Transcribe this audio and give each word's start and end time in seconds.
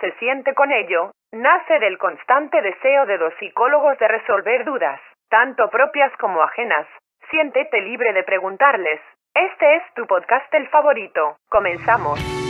se 0.00 0.12
siente 0.18 0.54
con 0.54 0.72
ello? 0.72 1.12
Nace 1.32 1.78
del 1.78 1.98
constante 1.98 2.60
deseo 2.60 3.06
de 3.06 3.18
los 3.18 3.32
psicólogos 3.34 3.98
de 3.98 4.08
resolver 4.08 4.64
dudas, 4.64 5.00
tanto 5.28 5.68
propias 5.70 6.10
como 6.18 6.42
ajenas. 6.42 6.86
Siéntete 7.30 7.80
libre 7.80 8.12
de 8.12 8.24
preguntarles. 8.24 9.00
Este 9.34 9.76
es 9.76 9.82
tu 9.94 10.06
podcast 10.06 10.52
el 10.54 10.68
favorito. 10.68 11.36
Comenzamos. 11.48 12.49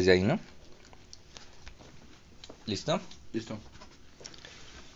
Desde 0.00 0.12
ahí, 0.12 0.22
¿no? 0.22 0.40
¿Listo? 2.64 3.00
Listo. 3.34 3.58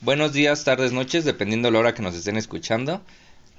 Buenos 0.00 0.32
días, 0.32 0.64
tardes, 0.64 0.92
noches, 0.92 1.26
dependiendo 1.26 1.68
de 1.68 1.72
la 1.72 1.78
hora 1.80 1.94
que 1.94 2.00
nos 2.00 2.14
estén 2.14 2.38
escuchando. 2.38 3.02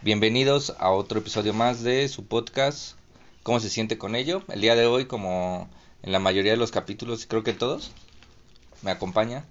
Bienvenidos 0.02 0.76
a 0.80 0.90
otro 0.90 1.20
episodio 1.20 1.54
más 1.54 1.84
de 1.84 2.08
su 2.08 2.26
podcast, 2.26 2.96
¿Cómo 3.44 3.60
se 3.60 3.70
siente 3.70 4.00
con 4.00 4.16
ello? 4.16 4.42
El 4.48 4.62
día 4.62 4.76
de 4.76 4.88
hoy, 4.88 5.06
como 5.06 5.70
en 6.02 6.12
la 6.12 6.18
mayoría 6.18 6.52
de 6.52 6.58
los 6.58 6.72
capítulos, 6.72 7.28
creo 7.28 7.44
que 7.44 7.54
todos, 7.54 7.92
me 8.82 8.90
acompaña, 8.90 9.46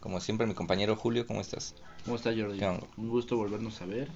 como 0.00 0.20
siempre, 0.20 0.48
mi 0.48 0.54
compañero 0.54 0.96
Julio, 0.96 1.28
¿cómo 1.28 1.40
estás? 1.40 1.76
¿Cómo 2.04 2.16
está 2.16 2.30
Jordi? 2.36 2.60
Un 2.96 3.08
gusto 3.08 3.36
volvernos 3.36 3.80
a 3.82 3.86
ver. 3.86 4.08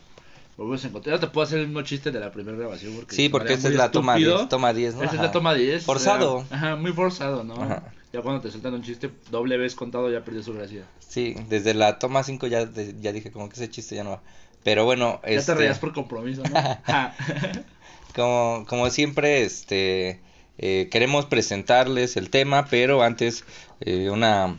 Volvernos 0.59 0.85
a 0.85 0.89
encontrar. 0.89 1.17
Ya 1.17 1.21
te 1.21 1.27
puedo 1.29 1.47
hacer 1.47 1.61
el 1.61 1.67
mismo 1.69 1.81
chiste 1.83 2.11
de 2.11 2.21
la 2.21 2.31
primera 2.31 2.59
grabación. 2.59 2.93
Porque 2.95 3.15
Sí, 3.17 3.29
porque 3.31 3.55
esta 3.55 3.69
es 3.69 3.75
la 3.75 3.91
toma 3.91 4.15
estúpido. 4.17 4.37
10, 4.39 4.49
toma 4.51 4.73
10, 4.75 4.95
¿no? 4.97 5.03
Esta 5.05 5.17
es 5.17 5.23
la 5.23 5.31
toma 5.33 5.55
10. 5.55 5.85
Forzado. 5.85 6.37
o 6.37 6.45
sea, 6.47 6.57
ajá, 6.59 6.77
muy 6.77 6.93
forzado, 6.93 7.45
¿no? 7.45 7.55
Ajá. 7.55 7.95
Ya 8.13 8.21
cuando 8.23 8.41
te 8.43 8.51
sueltan 8.51 8.75
un 8.75 8.83
chiste 8.83 9.11
doble 9.31 9.57
vez 9.57 9.75
contado 9.75 10.11
ya 10.11 10.23
perdió 10.25 10.43
su 10.43 10.53
gracia. 10.53 10.85
Sí, 10.99 11.35
desde 11.49 11.73
la 11.75 11.99
toma 11.99 12.23
5 12.25 12.47
ya, 12.49 12.67
de- 12.67 12.95
ya 13.01 13.13
dije 13.13 13.31
como 13.31 13.49
que 13.49 13.55
ese 13.55 13.71
chiste 13.71 13.95
ya 13.95 14.05
no 14.05 14.11
va. 14.11 14.23
Pero 14.65 14.85
bueno, 14.85 15.21
Ya 15.25 15.31
este, 15.31 15.53
te 15.53 15.59
reías 15.59 15.79
por 15.79 15.93
compromiso, 15.95 16.43
¿no? 16.43 16.51
Como, 18.15 18.65
como 18.69 18.91
siempre, 18.91 19.43
este, 19.43 20.21
eh, 20.59 20.89
queremos 20.91 21.27
presentarles 21.27 22.17
el 22.17 22.31
tema, 22.31 22.67
pero 22.69 23.03
antes 23.03 23.45
eh, 23.81 24.11
una, 24.11 24.57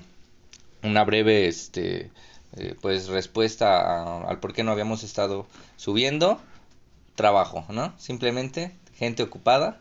una 0.84 1.03
breve, 1.03 1.47
este, 1.47 2.09
eh, 2.57 2.75
pues 2.81 3.07
respuesta 3.07 3.79
a- 3.79 4.27
al 4.29 4.39
por 4.39 4.53
qué 4.53 4.63
no 4.63 4.71
habíamos 4.71 5.03
estado 5.03 5.45
subiendo 5.77 6.39
trabajo, 7.15 7.65
¿no? 7.69 7.93
Simplemente 7.97 8.75
gente 8.97 9.23
ocupada 9.23 9.79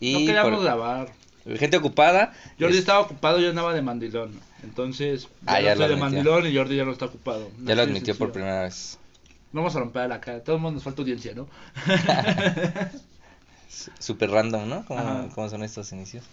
y 0.00 0.12
no 0.12 0.18
queríamos 0.20 0.52
por- 0.56 0.64
grabar. 0.64 1.12
gente 1.58 1.76
ocupada. 1.76 2.32
Jordi 2.58 2.74
es- 2.74 2.80
estaba 2.80 3.00
ocupado, 3.00 3.38
yo 3.40 3.48
andaba 3.50 3.72
de 3.74 3.82
mandilón. 3.82 4.38
Entonces, 4.62 5.24
ya, 5.24 5.28
Ah, 5.46 5.54
no 5.58 5.60
ya 5.60 5.72
estoy 5.72 5.88
lo 5.88 5.94
de 5.94 6.00
mandilón 6.00 6.46
y 6.46 6.56
Jordi 6.56 6.76
ya 6.76 6.84
no 6.84 6.92
está 6.92 7.06
ocupado. 7.06 7.50
ya 7.64 7.74
lo 7.74 7.82
admitió 7.82 8.14
por 8.16 8.28
sencillo. 8.28 8.32
primera 8.32 8.62
vez. 8.62 8.98
No 9.52 9.60
vamos 9.62 9.76
a 9.76 9.78
romper 9.80 10.08
la 10.08 10.20
cara. 10.20 10.42
Todo 10.42 10.56
el 10.56 10.62
mundo 10.62 10.74
nos 10.74 10.82
falta 10.84 11.02
audiencia, 11.02 11.32
¿no? 11.34 11.48
Super 13.98 14.30
random, 14.30 14.68
¿no? 14.68 14.84
¿Cómo, 14.86 15.28
cómo 15.34 15.48
son 15.48 15.62
estos 15.62 15.92
inicios? 15.92 16.24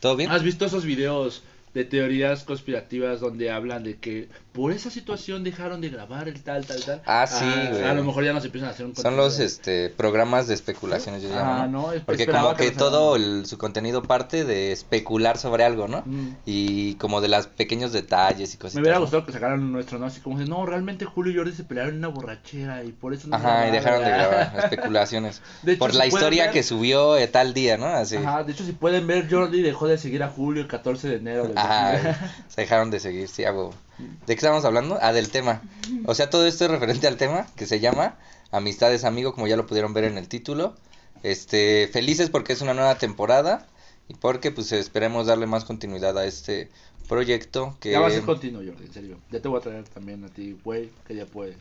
¿Todo 0.00 0.16
bien? 0.16 0.30
¿Has 0.30 0.42
visto 0.42 0.64
esos 0.64 0.84
videos 0.84 1.42
de 1.74 1.84
teorías 1.84 2.44
conspirativas 2.44 3.20
donde 3.20 3.50
hablan 3.50 3.82
de 3.84 3.96
que 3.96 4.28
por 4.52 4.72
esa 4.72 4.90
situación 4.90 5.42
dejaron 5.42 5.80
de 5.80 5.88
grabar 5.88 6.28
el 6.28 6.42
tal, 6.42 6.66
tal, 6.66 6.84
tal? 6.84 7.00
Ah, 7.06 7.26
sí, 7.26 7.46
güey. 7.70 7.82
A 7.84 7.94
lo 7.94 8.04
mejor 8.04 8.22
ya 8.24 8.34
nos 8.34 8.44
empiezan 8.44 8.68
a 8.68 8.72
hacer 8.72 8.84
un 8.84 8.94
Son 8.94 9.16
los 9.16 9.38
este 9.38 9.88
programas 9.88 10.46
de 10.48 10.54
especulaciones, 10.54 11.22
yo 11.22 11.30
llamo, 11.30 11.52
Ah, 11.62 11.66
¿no? 11.66 11.86
Porque 12.04 12.26
como 12.26 12.54
que 12.56 12.66
nos 12.66 12.76
todo 12.76 13.16
el- 13.16 13.46
su 13.46 13.56
contenido 13.56 14.02
parte 14.02 14.44
de 14.44 14.72
especular 14.72 15.38
sobre 15.38 15.64
algo, 15.64 15.88
¿no? 15.88 16.02
Mm. 16.04 16.36
Y 16.44 16.94
como 16.96 17.22
de 17.22 17.28
los 17.28 17.46
pequeños 17.46 17.92
detalles 17.92 18.52
y 18.52 18.58
cosas. 18.58 18.74
Me 18.74 18.82
hubiera 18.82 18.98
gustado 18.98 19.24
que 19.24 19.32
sacaran 19.32 19.72
nuestro, 19.72 19.98
¿no? 19.98 20.04
Así 20.06 20.20
como 20.20 20.38
de, 20.38 20.44
no, 20.44 20.66
realmente 20.66 21.06
Julio 21.06 21.32
y 21.32 21.36
Jordi 21.36 21.52
se 21.52 21.64
pelearon 21.64 21.92
en 21.94 21.98
una 22.00 22.08
borrachera 22.08 22.84
y 22.84 22.92
por 22.92 23.14
eso 23.14 23.28
no 23.28 23.36
Ajá, 23.36 23.66
y 23.68 23.70
grabaron". 23.70 23.72
dejaron 23.72 24.04
de 24.04 24.10
grabar 24.10 24.52
especulaciones. 24.70 25.40
De 25.62 25.72
hecho, 25.72 25.78
Por 25.78 25.92
si 25.92 25.96
la 25.98 26.06
historia 26.06 26.44
ver- 26.44 26.52
que 26.52 26.62
subió 26.62 27.16
eh, 27.16 27.26
tal 27.28 27.54
día, 27.54 27.78
¿no? 27.78 27.86
Así. 27.86 28.16
Ajá, 28.16 28.44
de 28.44 28.52
hecho, 28.52 28.64
si 28.64 28.72
pueden 28.72 29.06
ver, 29.06 29.28
Jordi 29.30 29.62
dejó 29.62 29.88
de 29.88 29.96
seguir 29.96 30.22
a 30.22 30.28
Julio 30.28 30.60
el 30.60 30.68
14 30.68 31.08
de 31.08 31.16
enero. 31.16 31.44
del 31.44 31.56
2000. 31.62 32.14
se 32.48 32.60
dejaron 32.60 32.90
de 32.90 33.00
seguir, 33.00 33.28
sí, 33.28 33.44
hago. 33.44 33.72
¿De 33.98 34.26
qué 34.26 34.32
estamos 34.34 34.64
hablando? 34.64 34.98
Ah, 35.00 35.12
del 35.12 35.30
tema. 35.30 35.62
O 36.06 36.14
sea, 36.14 36.30
todo 36.30 36.46
esto 36.46 36.64
es 36.64 36.70
referente 36.70 37.06
al 37.06 37.16
tema 37.16 37.46
que 37.56 37.66
se 37.66 37.80
llama 37.80 38.16
Amistades 38.50 39.04
Amigo, 39.04 39.32
como 39.34 39.46
ya 39.46 39.56
lo 39.56 39.66
pudieron 39.66 39.94
ver 39.94 40.04
en 40.04 40.18
el 40.18 40.28
título. 40.28 40.74
Este, 41.22 41.88
felices 41.92 42.30
porque 42.30 42.52
es 42.52 42.62
una 42.62 42.74
nueva 42.74 42.96
temporada 42.96 43.66
y 44.08 44.14
porque 44.14 44.50
pues 44.50 44.72
esperemos 44.72 45.26
darle 45.26 45.46
más 45.46 45.64
continuidad 45.64 46.18
a 46.18 46.26
este 46.26 46.68
proyecto 47.08 47.76
que 47.80 47.92
Ya 47.92 48.00
va 48.00 48.08
a 48.08 48.10
ser 48.10 48.22
continuo, 48.22 48.62
Jordi, 48.64 48.86
en 48.86 48.92
serio. 48.92 49.18
Ya 49.30 49.40
te 49.40 49.48
voy 49.48 49.58
a 49.58 49.62
traer 49.62 49.84
también 49.88 50.24
a 50.24 50.28
ti, 50.28 50.58
güey, 50.64 50.90
que 51.06 51.14
ya 51.14 51.26
puedes. 51.26 51.58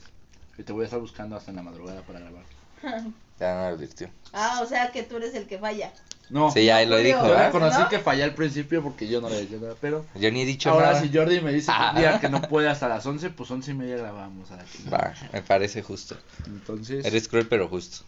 Y 0.58 0.64
te 0.64 0.74
voy 0.74 0.84
a 0.84 0.86
estar 0.86 1.00
buscando 1.00 1.36
hasta 1.36 1.52
en 1.52 1.58
la 1.58 1.64
madrugada 1.64 2.02
para 2.02 2.20
grabar. 2.20 2.44
ya 3.40 3.56
me 3.56 3.66
advirtió. 3.66 4.10
Ah, 4.34 4.62
o 4.64 4.68
sea 4.68 4.92
que 4.92 5.04
tú 5.04 5.18
eres 5.18 5.36
el 5.36 5.48
que 5.48 5.60
falla. 5.60 5.94
No, 6.32 6.50
Sí, 6.50 6.64
ya 6.66 6.84
lo 6.86 6.98
dijo, 6.98 7.20
yo 7.20 7.30
¿verdad? 7.30 7.46
reconocí 7.48 7.80
¿No? 7.80 7.90
que 7.90 8.00
fallé 8.00 8.24
al 8.24 8.34
principio 8.34 8.82
porque 8.82 9.08
yo 9.08 9.20
no 9.20 9.28
le 9.30 9.42
decía 9.42 9.58
nada, 9.62 9.76
pero 9.82 10.06
Yo 10.16 10.32
ni 10.32 10.42
he 10.42 10.46
dicho 10.46 10.70
ahora 10.72 10.94
nada. 10.94 11.02
si 11.02 11.12
Jordi 11.16 11.42
me 11.42 11.52
dice 11.52 11.68
que 11.68 11.74
Ah. 11.78 11.92
un 11.94 12.00
día 12.00 12.20
que 12.22 12.30
no 12.30 12.42
puede 12.42 12.70
hasta 12.70 12.88
las 12.88 13.06
11, 13.06 13.30
pues 13.32 13.52
11 13.52 13.72
y 13.72 13.74
media 13.74 13.98
grabamos 13.98 14.50
a 14.52 14.56
la. 14.58 14.64
Va, 14.92 15.14
me 15.34 15.42
parece 15.42 15.82
justo. 15.84 16.16
Entonces, 16.48 17.06
Eres 17.06 17.28
cruel 17.28 17.48
pero 17.48 17.68
justo. 17.68 18.06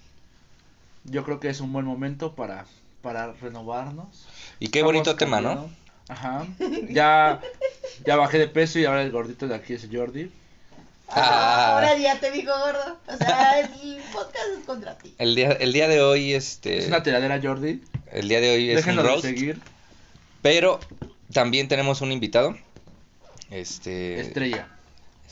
yo 1.04 1.24
creo 1.26 1.40
que 1.42 1.50
es 1.50 1.60
un 1.60 1.74
buen 1.74 1.86
momento 1.86 2.34
para, 2.34 2.66
para 3.02 3.34
renovarnos. 3.34 4.26
Y 4.60 4.70
qué 4.70 4.80
Estamos 4.80 4.94
bonito 4.94 5.16
tema, 5.18 5.42
¿no? 5.42 5.70
Ajá. 6.08 6.46
Ya, 6.90 7.42
ya 8.06 8.16
bajé 8.16 8.38
de 8.38 8.48
peso 8.48 8.80
y 8.80 8.86
ahora 8.86 9.02
el 9.04 9.12
gordito 9.12 9.48
de 9.50 9.56
aquí 9.56 9.74
es 9.74 9.88
Jordi. 9.92 10.32
Ah. 11.10 11.74
Ahora 11.76 11.98
ya 11.98 12.20
te 12.20 12.32
dijo 12.32 12.52
gordo. 12.58 12.98
O 13.08 13.18
sea, 13.18 13.60
el 13.60 13.98
podcast 14.14 14.38
es 14.60 14.66
contra 14.66 14.98
ti. 14.98 15.14
El 15.18 15.36
día, 15.36 15.52
el 15.52 15.74
día 15.74 15.88
de 15.88 16.02
hoy, 16.02 16.34
este, 16.34 16.78
Es 16.80 16.88
una 16.88 17.04
tiradera 17.04 17.40
Jordi. 17.44 17.84
El 18.14 18.30
día 18.30 18.40
de 18.42 18.52
hoy 18.54 18.70
es 18.72 18.86
un 18.86 18.96
de 18.98 19.04
roast, 19.04 19.24
seguir. 19.26 19.60
pero 20.42 20.80
también 21.32 21.68
tenemos 21.68 22.02
un 22.02 22.12
invitado. 22.12 22.56
Este, 23.50 24.20
Estrella. 24.20 24.68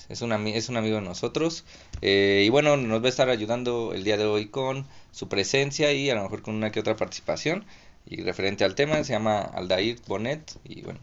Es 0.09 0.21
un, 0.21 0.31
ami- 0.31 0.55
es 0.55 0.67
un 0.69 0.77
amigo 0.77 0.95
de 0.97 1.01
nosotros. 1.01 1.63
eh, 2.01 2.43
y 2.45 2.49
bueno, 2.49 2.75
nos 2.77 3.01
va 3.01 3.05
a 3.05 3.09
estar 3.09 3.29
ayudando 3.29 3.93
el 3.93 4.03
día 4.03 4.17
de 4.17 4.25
hoy 4.25 4.47
con 4.47 4.85
su 5.11 5.27
presencia 5.29 5.91
y 5.93 6.09
a 6.09 6.15
lo 6.15 6.23
mejor 6.23 6.41
con 6.41 6.55
una 6.55 6.71
que 6.71 6.79
otra 6.79 6.95
participación. 6.95 7.65
Y 8.05 8.21
referente 8.23 8.63
al 8.65 8.73
tema, 8.75 9.03
se 9.03 9.13
llama 9.13 9.41
Aldair 9.41 9.99
Bonet. 10.07 10.51
Y 10.65 10.81
bueno. 10.81 10.99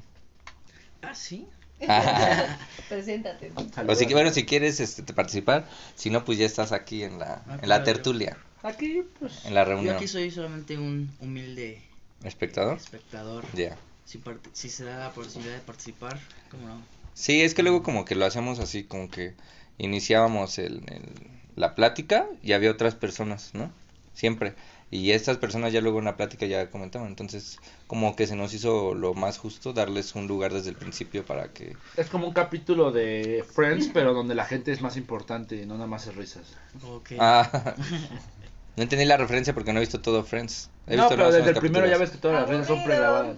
Ah, 1.02 1.14
sí. 1.14 1.46
Preséntate. 2.88 3.52
o 3.86 3.94
si, 3.94 4.06
bueno, 4.06 4.32
si 4.32 4.44
quieres 4.44 4.81
este, 4.81 5.02
te 5.02 5.12
participar, 5.12 5.69
si 5.94 6.10
no, 6.10 6.24
pues 6.24 6.38
ya 6.38 6.46
estás 6.46 6.72
aquí 6.72 7.04
en 7.04 7.19
la, 7.20 7.42
Ah, 7.46 7.58
en 7.62 7.69
la 7.69 7.84
tertulia, 7.84 8.36
Aquí, 8.62 9.02
pues. 9.19 9.44
en 9.44 9.55
la 9.55 9.62
Yo 9.64 9.70
reunión. 9.70 9.96
aquí 9.96 10.08
soy 10.08 10.31
solamente 10.31 10.76
un 10.78 11.10
humilde 11.20 11.81
¿Espectador? 12.25 12.76
espectador. 12.76 13.44
Ya. 13.55 13.76
Si, 14.05 14.20
si 14.52 14.70
se 14.70 14.84
da 14.84 14.99
la 14.99 15.10
posibilidad 15.12 15.55
de 15.55 15.60
participar, 15.60 16.19
¿cómo 16.50 16.66
no? 16.66 16.81
Sí, 17.14 17.43
es 17.43 17.55
que 17.55 17.62
luego 17.62 17.82
como 17.82 18.05
que 18.05 18.14
lo 18.14 18.25
hacemos 18.25 18.58
así, 18.58 18.84
como 18.84 19.10
que 19.10 19.34
iniciábamos 19.78 20.58
el, 20.58 20.82
el- 20.88 21.31
la 21.56 21.75
plática 21.75 22.26
y 22.43 22.52
había 22.52 22.70
otras 22.70 22.94
personas, 22.94 23.50
¿no? 23.55 23.70
Siempre. 24.14 24.55
Y 24.90 25.10
estas 25.10 25.37
personas 25.37 25.72
ya 25.72 25.81
luego 25.82 25.99
en 25.99 26.06
la 26.06 26.16
plática 26.16 26.46
ya 26.46 26.70
comentaban, 26.70 27.08
entonces 27.08 27.58
como 27.87 28.16
que 28.16 28.26
se 28.26 28.37
nos 28.37 28.55
hizo 28.55 28.94
lo 28.94 29.12
más 29.14 29.37
justo 29.37 29.72
darles 29.75 30.14
un 30.14 30.26
lugar 30.26 30.52
desde 30.52 30.70
el 30.70 30.76
principio 30.76 31.25
para 31.26 31.52
que... 31.52 31.76
Es 31.96 32.08
como 32.08 32.26
un 32.26 32.32
capítulo 32.32 32.90
de 32.90 33.44
Friends, 33.55 33.90
pero 33.93 34.14
donde 34.14 34.34
la 34.34 34.46
gente 34.46 34.72
es 34.72 34.81
más 34.81 34.96
importante 34.96 35.56
y 35.56 35.66
no 35.66 35.75
nada 35.75 35.87
más 35.87 36.06
es 36.06 36.16
risas. 36.16 36.46
Ok. 36.84 37.10
Ah, 37.19 37.75
No 38.78 38.84
entendí 38.84 39.04
la 39.04 39.16
referencia 39.16 39.52
porque 39.52 39.72
no 39.72 39.78
he 39.78 39.82
visto 39.82 40.00
todo 40.00 40.22
Friends. 40.25 40.70
He 40.86 40.96
No, 40.96 41.02
visto 41.02 41.08
pero 41.16 41.25
los 41.25 41.34
desde 41.34 41.50
el 41.50 41.56
primero 41.56 41.86
ya 41.86 41.98
ves 41.98 42.10
que 42.10 42.19
todas 42.19 42.40
las 42.40 42.48
risas 42.48 42.66
son 42.69 42.84
pregrabadas. 42.84 43.36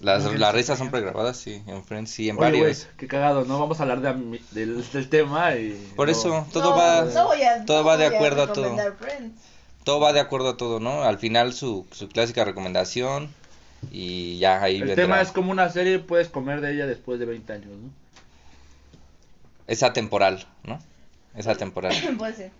Las, 0.00 0.24
las 0.38 0.54
risas 0.54 0.78
son 0.78 0.90
pregrabadas, 0.90 1.36
sí, 1.36 1.62
en 1.66 1.84
Friends, 1.84 2.10
sí, 2.10 2.28
en 2.28 2.36
Oye, 2.38 2.60
varios. 2.60 2.86
qué 2.96 3.06
cagado, 3.08 3.44
¿no? 3.44 3.58
Vamos 3.58 3.80
a 3.80 3.82
hablar 3.82 4.00
de 4.00 4.40
del, 4.52 4.84
del 4.92 5.08
tema 5.08 5.54
y... 5.56 5.72
Por 5.96 6.06
no. 6.08 6.12
eso, 6.12 6.46
todo 6.52 6.70
No, 6.70 6.76
va, 6.76 7.04
no 7.04 7.26
voy 7.26 7.42
a- 7.42 7.64
todo 7.64 7.78
no 7.78 7.84
va 7.84 7.96
de 7.96 8.06
acuerdo 8.06 8.42
a 8.42 8.52
todo. 8.52 8.76
Friends. 8.98 9.40
Todo 9.82 10.00
va 10.00 10.12
de 10.12 10.20
acuerdo 10.20 10.50
a 10.50 10.56
todo, 10.56 10.78
¿no? 10.80 11.02
Al 11.02 11.18
final 11.18 11.52
su, 11.52 11.86
su 11.90 12.08
clásica 12.08 12.44
recomendación 12.44 13.28
y 13.90 14.38
ya 14.38 14.62
ahí 14.62 14.76
El 14.76 14.84
vendrá. 14.86 15.04
tema 15.04 15.20
es 15.20 15.30
como 15.32 15.50
una 15.50 15.68
serie, 15.68 15.98
puedes 15.98 16.28
comer 16.28 16.60
de 16.60 16.74
ella 16.74 16.86
después 16.86 17.18
de 17.18 17.26
20 17.26 17.52
años, 17.52 17.66
¿no? 17.70 17.90
Es 19.66 19.82
atemporal, 19.82 20.46
¿no? 20.62 20.78
Es 21.36 21.46
atemporal. 21.48 21.92
Puede 22.18 22.34
ser. 22.34 22.50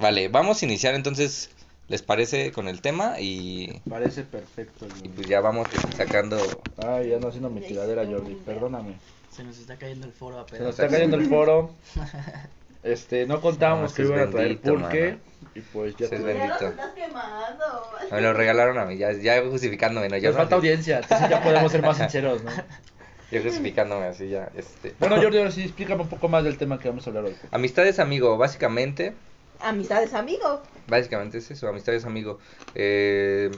Vale, 0.00 0.28
vamos 0.28 0.62
a 0.62 0.64
iniciar 0.64 0.94
entonces, 0.94 1.50
¿les 1.88 2.02
parece 2.02 2.52
con 2.52 2.68
el 2.68 2.80
tema? 2.80 3.20
Y, 3.20 3.80
Parece 3.88 4.22
perfecto, 4.24 4.86
y 5.02 5.08
pues 5.08 5.26
ya 5.26 5.40
vamos 5.40 5.68
sacando... 5.96 6.36
Ay, 6.76 7.10
ya 7.10 7.18
no 7.18 7.28
haciendo 7.28 7.50
mi 7.50 7.60
tiradera, 7.60 8.04
Jordi, 8.04 8.34
perdóname. 8.34 8.94
Se 9.30 9.44
nos 9.44 9.58
está 9.58 9.76
cayendo 9.76 10.06
el 10.06 10.12
foro 10.12 10.40
a 10.40 10.48
Se 10.48 10.60
nos 10.60 10.70
está 10.70 10.88
cayendo 10.88 11.16
el 11.16 11.26
foro. 11.26 11.70
Este, 12.84 13.26
no 13.26 13.40
contábamos 13.40 13.92
No, 13.92 13.96
que 13.96 14.02
iban 14.02 14.20
a 14.20 14.30
traer 14.30 14.58
pulque. 14.60 15.04
mano. 15.12 15.18
Y 15.54 15.60
pues 15.62 15.96
ya 15.96 16.06
te... 16.06 16.18
Bendito. 16.18 16.68
estás 16.68 16.90
quemando. 16.94 17.64
Me 18.10 18.20
lo 18.20 18.34
regalaron 18.34 18.76
a 18.76 18.84
mí, 18.84 18.98
ya, 18.98 19.10
ya 19.12 19.42
justificándome, 19.42 20.10
¿no? 20.10 20.18
Ya 20.18 20.28
Nos 20.28 20.36
falta 20.36 20.56
audiencia, 20.56 20.98
entonces 20.98 21.30
ya 21.30 21.42
podemos 21.42 21.72
ser 21.72 21.80
más 21.80 21.96
sinceros, 21.96 22.42
¿no? 22.44 22.50
Ya 23.30 23.40
justificándome 23.42 24.04
así, 24.04 24.28
ya, 24.28 24.50
este... 24.54 24.94
Bueno, 25.00 25.16
Jordi, 25.16 25.38
ahora 25.38 25.50
sí, 25.50 25.62
explícame 25.62 26.02
un 26.02 26.08
poco 26.08 26.28
más 26.28 26.44
del 26.44 26.58
tema 26.58 26.78
que 26.78 26.88
vamos 26.90 27.06
a 27.06 27.10
hablar 27.10 27.24
hoy. 27.24 27.34
Amistades 27.50 27.98
amigo, 27.98 28.36
básicamente, 28.36 29.14
Amistades, 29.60 30.12
amigo. 30.14 30.62
básicamente 30.86 31.38
es 31.38 31.50
eso, 31.50 31.68
amistades 31.68 32.04
amigo. 32.04 32.38
Eh, 32.74 33.50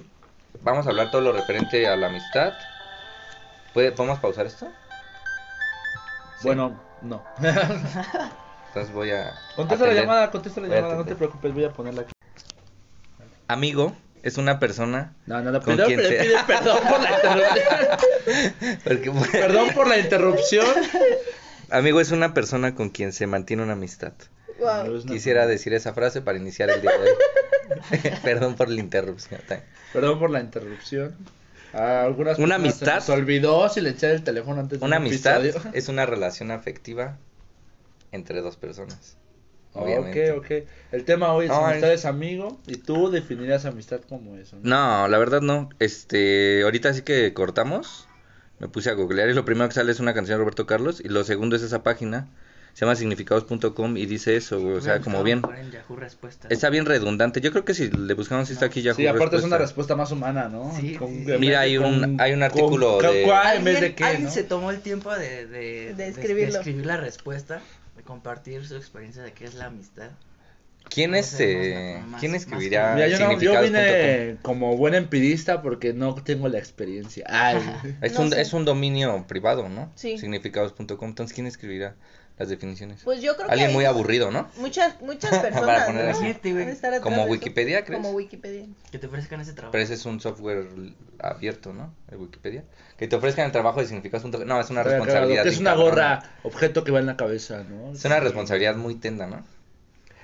vamos 0.62 0.87
a 0.87 0.90
hablar 0.90 1.10
todo 1.10 1.20
lo 1.22 1.32
referente 1.32 1.87
a 1.87 1.96
la 1.96 2.06
amistad. 2.08 2.52
¿Puede, 3.75 3.93
¿Podemos 3.93 4.19
pausar 4.20 4.46
esto? 4.46 4.66
Sí. 6.38 6.44
Bueno, 6.44 6.81
no. 7.02 7.22
Entonces 8.69 8.93
voy 8.94 9.10
a... 9.10 9.34
contesta 9.56 9.87
la 9.87 9.94
llamada, 9.94 10.31
contesta 10.31 10.60
la 10.60 10.69
Voy 10.69 10.76
llamada, 10.76 10.94
no 10.96 11.04
te 11.04 11.14
preocupes, 11.16 11.52
voy 11.54 11.64
a 11.64 11.72
ponerla 11.72 12.02
aquí. 12.02 12.12
Amigo 13.48 13.94
es 14.22 14.37
una 14.38 14.58
persona... 14.58 15.14
No, 15.26 15.40
no, 15.40 15.50
no, 15.50 15.60
¿Con 15.60 15.76
perdón, 15.76 15.87
quién 15.87 15.98
pero 16.00 16.08
sea? 16.10 16.22
pide 16.22 16.37
perdón 16.46 16.78
por 16.88 17.00
la 17.00 17.10
interrupción. 17.16 18.78
porque- 18.84 19.38
Perdón 19.38 19.70
por 19.75 19.87
la 19.88 19.98
interrupción. 19.98 20.66
Amigo 21.70 22.00
es 22.00 22.10
una 22.12 22.34
persona 22.34 22.75
con 22.75 22.90
quien 22.90 23.12
se 23.12 23.26
mantiene 23.26 23.62
una 23.62 23.72
amistad. 23.75 24.12
Wow. 24.58 25.03
Quisiera 25.06 25.47
decir 25.47 25.75
esa 25.75 25.93
frase 25.93 26.23
para 26.23 26.38
iniciar 26.38 26.70
el 26.70 26.81
día 26.81 26.93
de 26.93 27.11
hoy. 27.11 28.11
Perdón 28.23 28.55
por 28.56 28.69
la 28.70 28.81
interrupción. 28.81 29.41
Perdón 29.93 30.19
por 30.19 30.31
la 30.31 30.41
interrupción. 30.41 31.14
A 31.73 32.03
algunas 32.05 32.38
Una 32.38 32.56
personas 32.56 32.79
se 32.79 32.85
amistad. 32.85 32.94
nos 32.97 33.08
olvidó 33.11 33.69
silenciar 33.69 34.12
el 34.12 34.23
teléfono 34.25 34.61
antes 34.61 34.81
de 34.81 34.87
Una 34.87 34.97
un 34.99 35.03
amistad 35.06 35.44
episodio. 35.44 35.70
es 35.75 35.88
una 35.88 36.06
relación 36.06 36.50
afectiva 36.50 37.19
entre 38.12 38.41
dos 38.41 38.56
personas. 38.56 39.17
Ok, 39.75 39.82
Obviamente. 39.85 40.32
ok. 40.32 40.47
El 40.93 41.05
tema 41.05 41.35
hoy 41.35 41.47
es 41.47 41.50
No, 41.50 41.67
amistad 41.67 41.93
es- 41.93 42.00
es 42.00 42.06
amigo 42.06 42.58
y 42.67 42.76
tú 42.76 43.11
definirías 43.11 43.67
amistad 43.67 44.00
como 44.08 44.37
eso. 44.38 44.56
¿no? 44.62 45.03
No, 45.03 45.08
la 45.08 45.19
verdad 45.19 45.43
no. 45.43 45.69
Este, 45.81 46.62
ahorita 46.62 46.94
sí 46.94 47.03
que 47.03 47.35
cortamos. 47.35 48.08
Me 48.58 48.69
puse 48.69 48.88
a 48.88 48.94
googlear 48.94 49.29
y 49.29 49.35
lo 49.35 49.44
primero 49.44 49.69
que 49.69 49.75
sale 49.75 49.93
es 49.93 50.00
una 50.00 50.14
canción 50.14 50.38
de 50.38 50.43
Roberto 50.43 50.64
Carlos 50.67 51.03
y 51.05 51.08
lo 51.11 51.25
segundo 51.25 51.56
es 51.56 51.62
esa 51.62 51.82
página. 51.82 52.26
Se 52.76 52.84
llama 52.84 52.94
significados.com 52.94 53.96
y 53.96 54.05
dice 54.05 54.37
eso, 54.37 54.61
güey, 54.61 54.75
o 54.75 54.81
sea, 54.82 55.00
como 55.00 55.23
bien. 55.23 55.40
En 55.58 55.70
Yahoo. 55.70 55.96
Está 56.50 56.69
bien 56.69 56.84
redundante. 56.84 57.40
Yo 57.40 57.50
creo 57.50 57.64
que 57.64 57.73
si 57.73 57.88
le 57.90 58.12
buscamos 58.12 58.49
si 58.49 58.52
está 58.52 58.67
aquí 58.67 58.82
ya 58.82 58.93
Sí, 58.93 59.06
aparte 59.06 59.37
es 59.38 59.44
una 59.44 59.56
respuesta 59.56 59.96
más 59.96 60.12
humana, 60.12 60.50
¿no? 60.50 60.75
Sí, 60.78 60.94
Con- 60.96 61.25
Mira, 61.25 61.38
de 61.61 61.64
hay 61.64 61.78
un- 61.78 62.00
con- 62.00 62.20
hay 62.20 62.32
un 62.32 62.40
con 62.40 62.43
artículo 62.43 62.99
ca- 62.99 63.11
de- 63.11 63.23
en 63.56 63.64
vez 63.64 63.81
de 63.81 63.87
Alguien- 63.87 63.94
qué, 63.94 64.05
alguien 64.05 64.25
¿no? 64.25 64.31
se 64.31 64.44
tomó 64.44 64.70
el 64.70 64.81
tiempo 64.81 65.11
de, 65.14 65.46
de, 65.46 65.94
De 65.94 66.08
escribirlo. 66.08 66.56
escribir 66.58 66.84
la 66.84 66.99
respuesta, 66.99 67.62
de 67.96 68.02
compartir 68.02 68.67
su 68.67 68.76
experiencia 68.76 69.22
de 69.22 69.32
qué 69.32 69.46
es 69.46 69.55
la 69.55 69.64
amistad. 69.69 70.11
¿Quién 70.90 71.14
este 71.14 72.00
más- 72.06 72.20
quién 72.20 72.34
escribirá 72.34 72.94
Mira, 72.94 73.08
yo, 73.08 73.14
no, 73.19 73.25
yo 73.25 73.29
significados.com? 73.31 73.72
vine 73.72 74.37
como 74.43 74.76
buen 74.76 74.94
empirista 74.94 75.62
porque 75.62 75.94
no 75.94 76.14
tengo 76.14 76.49
la 76.50 76.58
experiencia. 76.58 77.25
Ay. 77.26 77.56
Es 78.02 78.12
No 78.14 78.20
un 78.20 78.31
sé. 78.32 78.40
es 78.43 78.52
un 78.52 78.67
dominio 78.67 79.25
privado, 79.26 79.69
¿no? 79.70 79.90
Sí. 79.94 80.19
Significados.com. 80.19 81.08
Entonces, 81.08 81.34
¿quién 81.34 81.46
escribirá 81.46 81.96
las 82.38 82.49
definiciones? 82.49 83.00
Pues 83.03 83.23
yo 83.23 83.35
creo 83.35 83.47
que 83.47 83.53
Alguien 83.53 83.71
hay 83.71 83.75
muy 83.75 83.85
aburrido, 83.87 84.31
¿no? 84.31 84.49
Muchas, 84.59 85.00
muchas 85.00 85.31
Para 85.38 85.43
personas, 85.43 85.87
poner 85.87 86.05
¿no? 86.05 86.11
así. 86.11 87.00
Como. 87.00 87.25
Wikipedia, 87.25 87.85
¿crees? 87.85 88.00
Como 88.03 88.15
Wikipedia. 88.15 88.67
Que 88.91 88.99
te 88.99 89.06
ofrezcan 89.06 89.41
ese 89.41 89.53
trabajo. 89.53 89.73
Pero 89.73 89.85
ese 89.85 89.94
es 89.94 90.05
un 90.05 90.21
software 90.21 90.67
abierto, 91.19 91.73
¿no? 91.73 91.94
El 92.11 92.19
Wikipedia. 92.19 92.65
Que 92.99 93.09
te 93.09 93.17
ofrezcan 93.17 93.47
el 93.47 93.53
trabajo 93.53 93.81
de 93.81 93.87
significados.com. 93.87 94.47
No, 94.47 94.61
es 94.61 94.71
una 94.71 94.83
Pero, 94.83 95.05
claro, 95.05 95.05
responsabilidad. 95.05 95.43
que 95.44 95.49
es 95.49 95.59
una 95.59 95.75
gorra, 95.75 96.23
objeto 96.43 96.85
que 96.85 96.93
va 96.93 97.00
en 97.00 97.06
la 97.06 97.17
cabeza, 97.17 97.65
¿no? 97.65 97.93
Es 97.93 98.05
una 98.05 98.21
responsabilidad 98.21 98.77
muy 98.77 98.97
tenda, 98.97 99.27
¿no? 99.27 99.44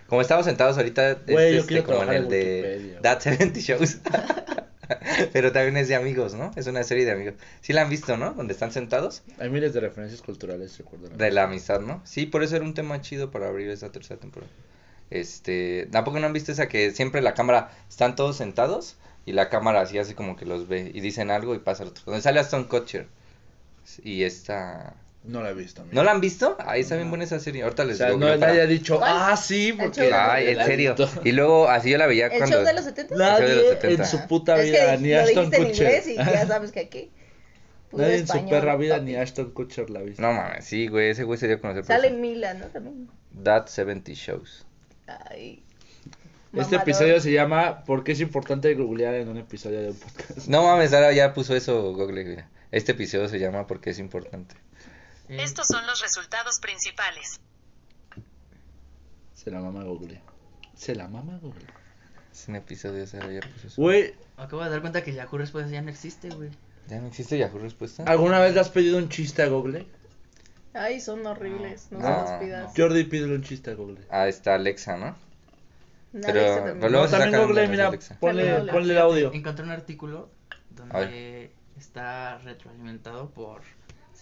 Como 0.07 0.21
estamos 0.21 0.45
sentados 0.45 0.77
ahorita, 0.77 1.13
es 1.13 1.19
Güey, 1.27 1.57
este, 1.57 1.83
como 1.83 2.03
en 2.03 2.13
el 2.13 2.29
de. 2.29 2.99
That 3.01 3.21
70 3.21 3.61
Shows. 3.61 3.99
Pero 5.33 5.53
también 5.53 5.77
es 5.77 5.89
de 5.89 5.95
amigos, 5.95 6.35
¿no? 6.35 6.51
Es 6.57 6.67
una 6.67 6.83
serie 6.83 7.05
de 7.05 7.13
amigos. 7.13 7.35
Sí 7.61 7.73
la 7.73 7.83
han 7.83 7.91
visto, 7.91 8.17
¿no? 8.17 8.33
Donde 8.35 8.53
están 8.53 8.73
sentados. 8.73 9.23
Hay 9.39 9.51
miles 9.51 9.73
de 9.73 9.81
referencias 9.81 10.23
culturales, 10.23 10.77
recuerdo. 10.79 11.09
De 11.09 11.31
la 11.31 11.45
amistad, 11.45 11.81
¿no? 11.81 12.01
Sí, 12.05 12.27
por 12.27 12.43
eso 12.43 12.57
era 12.57 12.65
un 12.65 12.75
tema 12.75 13.01
chido 13.01 13.31
para 13.31 13.49
abrir 13.49 13.69
esa 13.71 13.91
tercera 13.93 14.21
temporada. 14.21 14.51
Este, 15.11 15.89
tampoco 15.91 16.19
no 16.21 16.27
han 16.27 16.33
visto 16.33 16.53
esa 16.53 16.69
que 16.69 16.91
siempre 16.91 17.21
la 17.21 17.35
cámara, 17.35 17.71
están 17.89 18.17
todos 18.17 18.37
sentados 18.37 18.97
y 19.27 19.33
la 19.33 19.51
cámara 19.51 19.83
así 19.83 19.99
hace 19.99 20.15
como 20.15 20.37
que 20.37 20.47
los 20.47 20.69
ve 20.69 20.91
y 20.95 21.01
dicen 21.01 21.31
algo 21.31 21.55
y 21.55 21.59
pasa 21.59 21.83
el 21.83 21.91
otro. 21.91 22.05
Donde 22.07 22.23
sale 22.23 22.41
Aston 22.41 22.65
Kutcher. 22.65 23.07
Y 24.03 24.23
esta... 24.23 24.95
No 25.25 25.41
la 25.43 25.51
he 25.51 25.55
visto. 25.55 25.83
amigo. 25.83 25.95
¿No 25.95 26.03
la 26.03 26.11
han 26.11 26.21
visto? 26.21 26.57
Ahí 26.59 26.81
está 26.81 26.97
bien 26.97 27.09
buena 27.09 27.25
esa 27.25 27.39
serie. 27.39 27.63
Ahorita 27.63 27.83
O 27.85 27.87
les 27.87 27.99
sea, 27.99 28.07
digo. 28.09 28.19
no 28.19 28.37
nadie 28.37 28.61
ha 28.61 28.67
dicho, 28.67 28.99
¿Cuál? 28.99 29.13
ah, 29.15 29.37
sí, 29.37 29.69
El 29.69 29.77
porque... 29.77 30.13
Ay, 30.13 30.49
en 30.49 30.65
serio. 30.65 30.95
visto. 30.97 31.21
Y 31.25 31.33
luego 31.33 31.69
así 31.69 31.91
yo 31.91 31.99
la 31.99 32.07
veía 32.09 32.27
¿El 32.27 32.39
cuando... 32.39 32.57
show 32.57 32.65
de 32.67 32.73
los 32.73 32.85
70? 32.85 33.15
El 33.15 33.21
show 33.21 33.29
de 33.41 33.55
los 33.55 33.63
Nadie 33.65 33.69
70. 33.81 34.03
en 34.03 34.09
su 34.09 34.27
puta 34.27 34.59
es 34.61 34.65
vida, 34.71 34.97
que 34.97 35.03
ni 35.03 35.11
lo 35.13 35.19
Ashton 35.21 35.35
dijiste 35.51 35.57
en 35.57 35.69
Kutcher. 35.69 35.87
inglés 35.87 36.09
y 36.09 36.15
ya 36.17 36.47
sabes 36.49 36.73
que 36.73 36.81
aquí. 36.81 37.11
Nadie 37.93 38.15
en 38.15 38.27
su 38.27 38.33
español, 38.33 38.51
perra 38.51 38.77
vida 38.77 38.95
papi. 38.97 39.07
ni 39.07 39.17
Ashton 39.17 39.51
Kutcher 39.53 39.91
la 39.91 40.01
ha 40.01 40.03
visto. 40.03 40.23
No 40.23 40.33
mames, 40.33 40.65
sí, 40.65 40.89
güey, 40.89 41.11
ese 41.11 41.25
güey 41.25 41.39
se 41.39 41.47
dio 41.47 41.57
a 41.57 41.61
conocer 41.61 41.83
por 41.85 41.89
Sale 41.95 42.09
eso. 42.09 42.17
Mila, 42.17 42.55
¿no? 42.55 42.67
También. 42.67 43.09
That 43.45 43.67
70 43.69 44.13
Shows. 44.15 44.67
Ay. 45.07 45.63
Este 46.55 46.59
Mamador. 46.77 46.81
episodio 46.83 47.21
se 47.21 47.33
llama 47.33 47.85
¿Por 47.85 48.03
qué 48.05 48.13
es 48.13 48.21
importante 48.21 48.75
googlear 48.75 49.15
en 49.15 49.29
un 49.29 49.39
episodio 49.39 49.81
de 49.83 49.91
un 49.91 49.97
podcast? 49.97 50.49
No 50.49 50.63
mames, 50.65 50.93
ahora 50.93 51.13
ya 51.13 51.33
puso 51.33 51.55
eso 51.57 51.95
Google, 51.95 52.25
mira. 52.25 52.49
Este 52.71 52.93
episodio 52.93 53.29
se 53.29 53.39
llama 53.39 53.67
Porque 53.67 53.91
es 53.91 53.99
importante. 53.99 54.55
Eh, 55.33 55.43
Estos 55.43 55.67
son 55.69 55.87
los 55.87 56.01
resultados 56.01 56.59
principales. 56.61 57.41
Se 59.35 59.51
la 59.51 59.61
mama 59.61 59.83
Google. 59.85 60.21
Se 60.75 60.95
la 60.95 61.09
mama 61.09 61.39
Google. 61.41 61.67
Es 62.33 62.49
un 62.49 62.57
episodio, 62.57 63.07
Sara 63.07 63.31
ya 63.33 63.41
eso. 63.65 63.81
Güey, 63.81 64.15
Acabo 64.37 64.63
de 64.65 64.71
dar 64.71 64.81
cuenta 64.81 65.03
que 65.03 65.13
Yahoo 65.13 65.39
Respuestas 65.39 65.73
ya 65.73 65.83
no 65.83 65.91
existe, 65.91 66.29
güey. 66.31 66.51
¿Ya 66.89 67.01
no 67.01 67.07
existe 67.07 67.39
Yahoo 67.39 67.59
Respuesta? 67.59 68.05
¿alguna 68.05 68.41
vez 68.41 68.55
le 68.55 68.61
has 68.61 68.69
pedido 68.71 68.99
un 68.99 69.09
chiste 69.09 69.43
a 69.43 69.49
Google? 69.49 69.87
Ay, 70.75 71.01
son 71.01 71.25
horribles. 71.27 71.89
No, 71.91 71.99
No, 71.99 72.27
se 72.27 72.33
los 72.33 72.43
pidas. 72.43 72.73
Jordi, 72.77 73.05
pídele 73.05 73.35
un 73.35 73.43
chiste 73.43 73.71
a 73.71 73.75
Google. 73.75 74.01
Ah, 74.11 74.27
está 74.29 74.55
Alexa, 74.55 74.97
¿no? 74.97 75.11
No, 76.13 76.21
pero- 76.27 76.41
Alexa 76.41 76.55
también. 76.57 76.79
pero 76.81 76.91
luego 76.91 77.05
No, 77.07 77.11
se 77.11 77.19
también 77.19 77.43
Google, 77.43 77.69
mira, 77.69 77.89
Alexa. 77.89 78.17
ponle, 78.19 78.55
ponle 78.73 78.93
el 78.95 78.99
audio. 78.99 79.33
Encontré 79.33 79.65
un 79.65 79.71
artículo 79.71 80.31
donde 80.71 81.53
está 81.79 82.39
retroalimentado 82.39 83.31
por, 83.31 83.63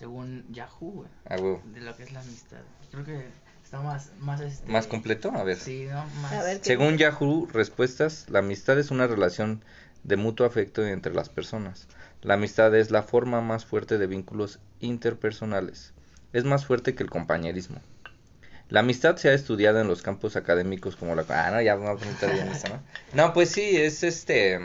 según 0.01 0.47
Yahoo, 0.51 0.93
güey, 0.93 1.09
Ah, 1.27 1.37
de 1.37 1.81
lo 1.83 1.95
que 1.95 2.05
es 2.05 2.13
la 2.13 2.21
amistad. 2.21 2.57
Creo 2.91 3.05
que 3.05 3.27
está 3.63 3.83
más, 3.83 4.11
más 4.19 4.41
este... 4.41 4.73
¿Más 4.73 4.87
completo? 4.87 5.31
A 5.31 5.45
ver. 5.45 5.59
Sí, 5.59 5.87
¿no? 5.91 6.07
Más... 6.23 6.33
A 6.33 6.43
ver, 6.43 6.61
¿qué 6.61 6.69
Según? 6.69 6.97
Yahoo 6.97 7.47
Respuestas, 7.53 8.25
la 8.31 8.39
amistad 8.39 8.79
es 8.79 8.91
una 8.91 9.07
relación 9.07 9.63
de 10.03 10.17
mutuo 10.17 10.47
afecto 10.47 10.87
entre 10.87 11.13
las 11.13 11.29
personas. 11.29 11.87
La 12.23 12.35
amistad 12.35 12.75
es 12.75 12.91
la 12.91 13.03
forma 13.03 13.43
más 13.43 13.67
fuerte 13.67 13.99
de 13.99 14.07
vínculos 14.07 14.59
interpersonales. 14.81 15.93
Es 16.33 16.45
más 16.45 16.65
fuerte 16.65 16.95
que 16.95 17.03
el 17.03 17.11
compañerismo. 17.11 17.79
La 18.71 18.81
amistad 18.81 19.17
se 19.17 19.29
ha 19.29 19.35
estudiado 19.35 19.83
en 19.83 19.87
los 19.87 20.01
campos 20.01 20.35
académicos 20.35 20.97
como 20.97 21.15
la... 21.15 21.27
Ah, 21.29 21.51
no, 21.51 21.61
ya 21.61 21.75
vamos 21.75 22.03
a 22.03 22.19
poner 22.19 22.37
bien 22.37 22.49
esto, 22.49 22.71
¿no? 22.71 22.81
No, 23.13 23.35
pues 23.35 23.51
sí, 23.51 23.77
es 23.77 24.03
este... 24.03 24.61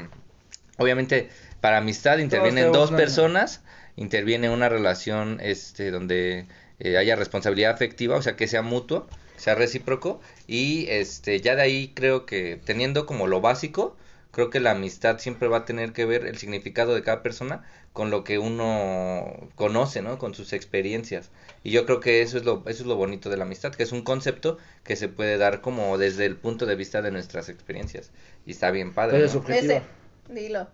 Obviamente, 0.78 1.30
para 1.60 1.80
amistad 1.80 2.20
intervienen 2.20 2.72
dos 2.72 2.92
personas, 2.92 3.64
interviene 3.96 4.50
una 4.50 4.70
relación 4.70 5.40
este, 5.42 5.92
donde 5.92 6.46
eh, 6.80 6.98
haya 6.98 7.16
responsabilidad 7.16 7.74
afectiva, 7.74 8.18
o 8.18 8.22
sea, 8.22 8.36
que 8.36 8.48
sea 8.48 8.62
mutuo, 8.62 9.08
sea 9.38 9.56
recíproco, 9.56 10.22
y 10.48 10.88
este, 10.90 11.42
ya 11.42 11.56
de 11.56 11.62
ahí 11.64 11.92
creo 11.94 12.26
que 12.26 12.60
teniendo 12.66 13.06
como 13.06 13.28
lo 13.28 13.42
básico, 13.42 13.96
Creo 14.36 14.50
que 14.50 14.60
la 14.60 14.72
amistad 14.72 15.20
siempre 15.20 15.48
va 15.48 15.60
a 15.60 15.66
tener 15.66 15.94
que 15.94 16.04
ver 16.04 16.26
el 16.26 16.38
significado 16.38 16.94
de 16.94 17.04
cada 17.04 17.24
persona 17.24 17.64
con 17.94 18.10
lo 18.10 18.26
que 18.26 18.38
uno 18.38 19.50
conoce, 19.56 20.02
¿no? 20.02 20.18
Con 20.20 20.34
sus 20.36 20.52
experiencias. 20.52 21.30
Y 21.64 21.72
yo 21.72 21.86
creo 21.86 22.02
que 22.02 22.22
eso 22.22 22.38
es 22.38 22.44
lo, 22.44 22.62
eso 22.66 22.84
es 22.84 22.86
lo 22.86 22.98
bonito 22.98 23.30
de 23.30 23.38
la 23.38 23.46
amistad, 23.46 23.74
que 23.74 23.84
es 23.84 23.94
un 23.94 24.02
concepto 24.02 24.58
que 24.84 24.98
se 24.98 25.08
puede 25.08 25.38
dar 25.38 25.62
como 25.62 25.98
desde 25.98 26.26
el 26.26 26.36
punto 26.36 26.66
de 26.66 26.76
vista 26.76 27.02
de 27.02 27.12
nuestras 27.12 27.48
experiencias. 27.48 28.12
Y 28.46 28.52
está 28.52 28.72
bien 28.72 28.94
padre. 28.94 29.26
¿Cuál 29.26 29.42
¿no? 29.48 29.54
es? 29.54 29.64
Ese, 29.64 29.82
dilo. 30.28 30.68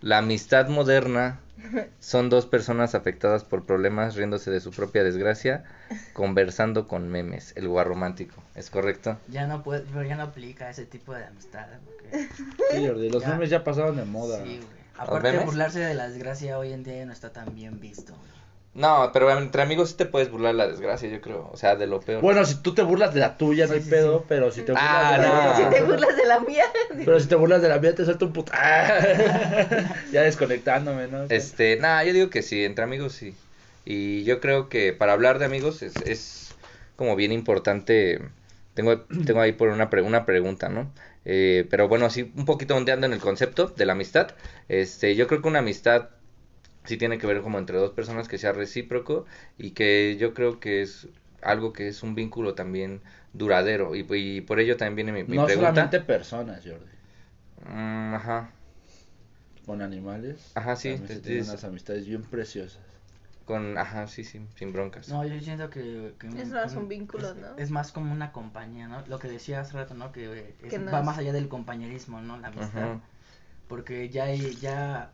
La 0.00 0.18
amistad 0.18 0.68
moderna 0.68 1.40
son 2.00 2.30
dos 2.30 2.46
personas 2.46 2.94
afectadas 2.94 3.44
por 3.44 3.66
problemas 3.66 4.16
riéndose 4.16 4.50
de 4.50 4.60
su 4.60 4.70
propia 4.70 5.04
desgracia, 5.04 5.64
conversando 6.14 6.88
con 6.88 7.08
memes, 7.08 7.52
el 7.56 7.68
guarromántico, 7.68 8.42
¿es 8.54 8.70
correcto? 8.70 9.18
Ya 9.28 9.46
no 9.46 9.62
puede, 9.62 9.82
pero 9.92 10.02
ya 10.04 10.16
no 10.16 10.22
aplica 10.24 10.70
ese 10.70 10.86
tipo 10.86 11.12
de 11.14 11.24
amistad. 11.24 11.66
Porque, 11.84 12.28
Sí, 12.70 12.86
Jordi, 12.86 13.10
los 13.10 13.22
Ya. 13.22 13.30
memes 13.30 13.50
ya 13.50 13.62
pasaron 13.62 13.96
de 13.96 14.04
moda. 14.04 14.38
sí, 14.38 14.56
güey. 14.58 14.80
Aparte, 14.98 15.38
burlarse 15.38 15.80
de 15.80 15.94
la 15.94 16.08
desgracia 16.08 16.58
hoy 16.58 16.72
en 16.72 16.82
día 16.82 16.96
ya 16.98 17.06
no 17.06 17.12
está 17.12 17.32
tan 17.32 17.54
bien 17.54 17.80
visto. 17.80 18.14
güey. 18.14 18.39
No, 18.72 19.10
pero 19.12 19.36
entre 19.36 19.62
amigos 19.62 19.90
sí 19.90 19.96
te 19.96 20.06
puedes 20.06 20.30
burlar 20.30 20.52
de 20.52 20.58
la 20.58 20.68
desgracia, 20.68 21.08
yo 21.08 21.20
creo, 21.20 21.50
o 21.52 21.56
sea, 21.56 21.74
de 21.74 21.88
lo 21.88 21.98
peor. 22.00 22.22
Bueno, 22.22 22.44
si 22.44 22.54
tú 22.62 22.72
te 22.72 22.82
burlas 22.82 23.12
de 23.12 23.18
la 23.20 23.36
tuya, 23.36 23.66
no 23.66 23.72
Sí, 23.72 23.78
hay 23.78 23.84
sí, 23.84 23.90
pedo, 23.90 24.18
sí. 24.20 24.24
pero 24.28 24.52
si 24.52 24.62
te 24.62 24.70
burlas 24.72 24.88
Ah, 24.88 25.12
de 25.12 25.18
la 25.18 25.28
no. 25.28 25.56
Si 25.70 25.76
te 25.76 25.82
burlas 25.82 26.16
de 26.16 26.26
la 26.26 26.40
mía. 26.40 26.64
Pero 27.04 27.18
si 27.20 27.26
te 27.28 27.34
burlas 27.34 27.62
de 27.62 27.68
la 27.68 27.78
mía, 27.80 27.94
te 27.94 28.04
suelto 28.04 28.26
un 28.26 28.32
puto. 28.32 28.52
ya 30.12 30.22
desconectándome, 30.22 31.08
¿no? 31.08 31.24
Este, 31.28 31.76
nada, 31.78 32.04
yo 32.04 32.12
digo 32.12 32.30
que 32.30 32.42
sí, 32.42 32.64
entre 32.64 32.84
amigos 32.84 33.12
sí. 33.12 33.34
Y 33.84 34.22
yo 34.24 34.40
creo 34.40 34.68
que 34.68 34.92
para 34.92 35.12
hablar 35.14 35.38
de 35.38 35.46
amigos 35.46 35.82
es, 35.82 35.96
es 36.06 36.54
como 36.96 37.16
bien 37.16 37.32
importante. 37.32 38.20
Tengo, 38.74 39.00
tengo 39.26 39.40
ahí 39.40 39.52
por 39.52 39.68
una, 39.68 39.90
pre- 39.90 40.02
una 40.02 40.24
pregunta, 40.26 40.68
¿no? 40.68 40.92
Eh, 41.24 41.66
pero 41.70 41.88
bueno, 41.88 42.06
así 42.06 42.32
un 42.36 42.44
poquito 42.44 42.76
ondeando 42.76 43.06
en 43.06 43.12
el 43.12 43.20
concepto 43.20 43.66
de 43.66 43.84
la 43.86 43.92
amistad. 43.94 44.28
Este, 44.68 45.16
yo 45.16 45.26
creo 45.26 45.42
que 45.42 45.48
una 45.48 45.58
amistad 45.58 46.08
sí 46.84 46.96
tiene 46.96 47.18
que 47.18 47.26
ver 47.26 47.42
como 47.42 47.58
entre 47.58 47.78
dos 47.78 47.92
personas 47.92 48.28
que 48.28 48.38
sea 48.38 48.52
recíproco 48.52 49.26
y 49.58 49.72
que 49.72 50.16
yo 50.18 50.34
creo 50.34 50.60
que 50.60 50.82
es 50.82 51.08
algo 51.42 51.72
que 51.72 51.88
es 51.88 52.02
un 52.02 52.14
vínculo 52.14 52.54
también 52.54 53.00
duradero. 53.32 53.94
Y, 53.94 54.06
y 54.10 54.40
por 54.42 54.60
ello 54.60 54.76
también 54.76 54.96
viene 54.96 55.12
mi, 55.12 55.28
mi 55.28 55.36
no 55.36 55.46
pregunta. 55.46 55.72
solamente 55.72 56.00
personas, 56.00 56.62
Jordi. 56.64 56.90
Mm, 57.66 58.14
ajá. 58.14 58.50
Con 59.66 59.82
animales. 59.82 60.52
Ajá, 60.54 60.76
sí, 60.76 60.96
te- 61.06 61.38
es- 61.38 61.48
unas 61.48 61.64
amistades 61.64 62.06
bien 62.06 62.22
preciosas. 62.22 62.82
Con, 63.44 63.76
ajá, 63.78 64.06
sí, 64.06 64.22
sí, 64.24 64.40
sin 64.54 64.72
broncas. 64.72 65.08
No, 65.08 65.24
yo 65.26 65.40
siento 65.40 65.70
que... 65.70 66.14
que 66.18 66.26
Eso 66.28 66.54
no 66.54 66.68
son 66.68 66.88
vínculos, 66.88 67.36
es, 67.36 67.42
¿no? 67.42 67.56
Es 67.58 67.70
más 67.70 67.90
como 67.92 68.12
una 68.12 68.32
compañía, 68.32 68.86
¿no? 68.88 69.04
Lo 69.06 69.18
que 69.18 69.28
decía 69.28 69.60
hace 69.60 69.74
rato, 69.74 69.94
¿no? 69.94 70.12
Que, 70.12 70.24
eh, 70.26 70.54
es- 70.62 70.70
Que 70.70 70.78
no 70.78 70.92
va 70.92 71.00
es- 71.00 71.04
más 71.06 71.18
allá 71.18 71.32
del 71.32 71.48
compañerismo, 71.48 72.20
¿no? 72.20 72.38
La 72.38 72.48
amistad. 72.48 72.82
Ajá. 72.82 73.00
Porque 73.68 74.08
ya 74.08 74.24
hay, 74.24 74.56
ya, 74.56 75.12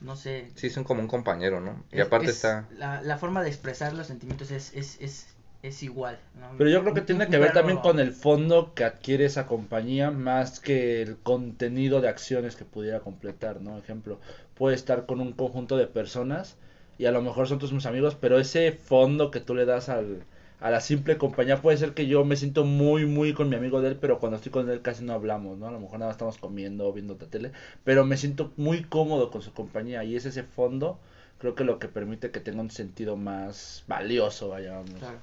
no 0.00 0.16
sé... 0.16 0.50
Sí, 0.54 0.70
son 0.70 0.84
como 0.84 1.00
un 1.00 1.08
compañero, 1.08 1.60
¿no? 1.60 1.84
Y 1.92 2.00
es- 2.00 2.06
aparte 2.06 2.30
es- 2.30 2.36
está... 2.36 2.68
La, 2.78 3.02
la 3.02 3.18
forma 3.18 3.42
de 3.42 3.48
expresar 3.48 3.92
los 3.94 4.06
sentimientos 4.06 4.50
es, 4.50 4.72
es, 4.74 4.98
es, 5.00 5.26
es 5.62 5.82
igual, 5.82 6.18
¿no? 6.40 6.50
Pero 6.58 6.70
yo 6.70 6.82
creo 6.82 6.94
que 6.94 7.00
tiene 7.02 7.28
que 7.28 7.38
ver 7.38 7.52
también 7.52 7.78
con 7.78 7.98
el 7.98 8.12
fondo 8.12 8.74
que 8.74 8.84
adquiere 8.84 9.24
esa 9.24 9.46
compañía 9.46 10.10
más 10.10 10.60
que 10.60 11.02
el 11.02 11.16
contenido 11.18 12.00
de 12.00 12.08
acciones 12.08 12.56
que 12.56 12.64
pudiera 12.64 13.00
completar, 13.00 13.60
¿no? 13.60 13.78
Ejemplo, 13.78 14.18
puede 14.54 14.74
estar 14.76 15.06
con 15.06 15.20
un 15.20 15.32
conjunto 15.32 15.76
de 15.76 15.86
personas 15.86 16.56
y 16.98 17.06
a 17.06 17.12
lo 17.12 17.22
mejor 17.22 17.48
son 17.48 17.58
tus 17.58 17.72
mis 17.72 17.86
amigos, 17.86 18.16
pero 18.20 18.38
ese 18.38 18.72
fondo 18.72 19.30
que 19.30 19.40
tú 19.40 19.54
le 19.54 19.64
das 19.64 19.88
al, 19.88 20.24
a 20.60 20.70
la 20.70 20.80
simple 20.80 21.18
compañía 21.18 21.60
puede 21.60 21.76
ser 21.76 21.92
que 21.92 22.06
yo 22.06 22.24
me 22.24 22.36
siento 22.36 22.64
muy, 22.64 23.06
muy 23.06 23.34
con 23.34 23.48
mi 23.48 23.56
amigo 23.56 23.80
de 23.82 23.88
él, 23.90 23.96
pero 24.00 24.18
cuando 24.18 24.36
estoy 24.36 24.50
con 24.52 24.68
él 24.70 24.80
casi 24.82 25.04
no 25.04 25.12
hablamos, 25.12 25.58
¿no? 25.58 25.66
A 25.68 25.70
lo 25.72 25.78
mejor 25.80 25.98
nada 25.98 26.08
más 26.10 26.14
estamos 26.14 26.38
comiendo 26.38 26.86
o 26.88 26.92
viendo 26.92 27.16
la 27.20 27.26
tele, 27.26 27.52
pero 27.84 28.04
me 28.04 28.16
siento 28.16 28.52
muy 28.56 28.82
cómodo 28.84 29.30
con 29.30 29.42
su 29.42 29.52
compañía 29.52 30.04
y 30.04 30.16
es 30.16 30.24
ese 30.26 30.42
fondo, 30.42 30.98
creo 31.38 31.54
que 31.54 31.64
lo 31.64 31.78
que 31.78 31.88
permite 31.88 32.30
que 32.30 32.40
tenga 32.40 32.60
un 32.62 32.70
sentido 32.70 33.16
más 33.16 33.84
valioso, 33.88 34.48
vaya, 34.48 34.72
vamos. 34.72 34.94
Claro. 34.98 35.18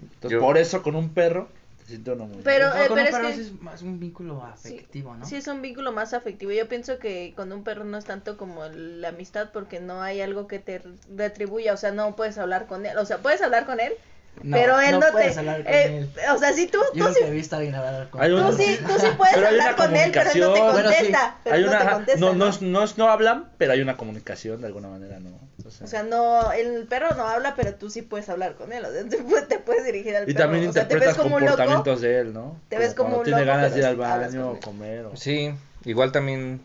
Entonces, 0.00 0.30
Yo- 0.30 0.40
por 0.40 0.58
eso 0.58 0.82
con 0.82 0.94
un 0.96 1.10
perro 1.10 1.48
te 1.84 1.90
siento 1.90 2.14
no 2.16 2.26
muy 2.26 2.42
Pero, 2.42 2.66
eh, 2.68 2.70
con 2.70 2.80
pero 2.88 2.94
un 2.94 2.98
es 3.00 3.10
perro 3.10 3.28
que- 3.28 3.34
sí 3.34 3.40
es 3.42 3.60
más 3.60 3.82
un 3.82 4.00
vínculo 4.00 4.42
Sí, 4.56 4.68
afectivo, 4.74 5.14
¿no? 5.16 5.24
Sí, 5.26 5.36
es 5.36 5.46
un 5.48 5.60
vínculo 5.62 5.92
más 5.92 6.14
afectivo. 6.14 6.50
Yo 6.50 6.66
pienso 6.68 6.98
que 6.98 7.34
con 7.36 7.52
un 7.52 7.62
perro 7.62 7.84
no 7.84 7.98
es 7.98 8.04
tanto 8.06 8.36
como 8.36 8.64
la 8.66 9.08
amistad 9.08 9.50
porque 9.52 9.80
no 9.80 10.00
hay 10.02 10.20
algo 10.22 10.46
que 10.46 10.58
te 10.58 10.82
retribuya, 11.14 11.74
o 11.74 11.76
sea, 11.76 11.92
no 11.92 12.16
puedes 12.16 12.38
hablar 12.38 12.66
con 12.66 12.86
él, 12.86 12.96
o 12.98 13.04
sea, 13.04 13.18
puedes 13.18 13.42
hablar 13.42 13.66
con 13.66 13.80
él, 13.80 13.92
No, 14.42 14.56
pero 14.56 14.80
él 14.80 14.98
no, 14.98 15.00
puedes 15.12 15.32
te... 15.34 15.38
hablar 15.40 15.64
con 15.64 15.72
eh, 15.72 15.98
él. 15.98 16.10
O 16.34 16.38
sea, 16.38 16.52
si 16.52 16.66
tú, 16.66 16.78
Yo 16.78 16.90
tú, 16.92 16.98
nunca 17.08 17.12
sí, 17.14 17.24
he 17.24 17.30
visto 17.30 17.54
a 17.54 17.58
alguien 17.58 17.74
hablar 17.76 18.10
con 18.10 18.20
Hay 18.22 18.32
un- 18.32 18.46
tú, 18.50 18.52
sí, 18.56 18.78
tú 18.86 18.92
sí 18.98 19.06
puedes 19.16 19.36
hablar 19.36 19.76
con 19.76 19.96
él, 19.96 20.10
pero 20.12 20.30
él 20.30 20.40
no 20.40 20.52
te. 20.52 20.60
Bueno, 20.60 20.90
sí. 20.90 20.96
contesta. 20.96 21.36
pero 21.44 21.56
hay 21.56 21.62
no 21.62 21.68
una 21.68 21.78
te 21.78 21.90
contesta, 21.90 22.20
no, 22.20 22.34
¿no? 22.34 22.50
no, 22.50 22.58
no, 22.60 22.84
no 22.96 23.08
hablan 23.08 23.50
pero 23.58 23.72
hay 23.72 23.80
una 23.80 23.96
comunicación 23.96 24.60
de 24.60 24.66
alguna 24.66 24.88
manera 24.88 25.18
no 25.20 25.30
O 25.64 25.86
sea, 25.86 26.02
no, 26.02 26.52
el 26.52 26.86
perro 26.88 27.14
no 27.14 27.26
habla, 27.26 27.54
pero 27.54 27.74
tú 27.74 27.88
sí 27.90 28.02
puedes 28.02 28.28
hablar 28.28 28.54
con 28.56 28.72
él, 28.72 28.84
o 28.84 28.92
sea, 28.92 29.04
te 29.08 29.16
puedes, 29.18 29.48
te 29.48 29.58
puedes 29.60 29.84
dirigir 29.84 30.16
al 30.16 30.24
y 30.28 30.34
perro. 30.34 30.38
también 30.50 30.68
o 30.68 30.72
sea, 30.72 30.88
te 30.88 30.94
interpretas 30.94 31.16
ves 31.16 31.22
como 31.22 31.36
un 31.36 31.40
loco, 31.44 31.56
comportamientos 31.56 32.00
de 32.00 32.18
él 32.20 32.32
no 32.34 32.60
Te 32.68 32.78
ves 32.78 32.94
como 32.94 33.10
cuando 33.10 33.18
un 33.20 33.24
tiene 33.24 33.40
loco, 33.44 33.56
ganas 33.56 33.72
de 33.72 33.78
ir 33.80 33.86
al 33.86 33.96
baño 33.96 34.50
o 34.50 34.60
comer 34.60 35.06
o... 35.06 35.16
Sí, 35.16 35.54
igual 35.84 36.12
también 36.12 36.60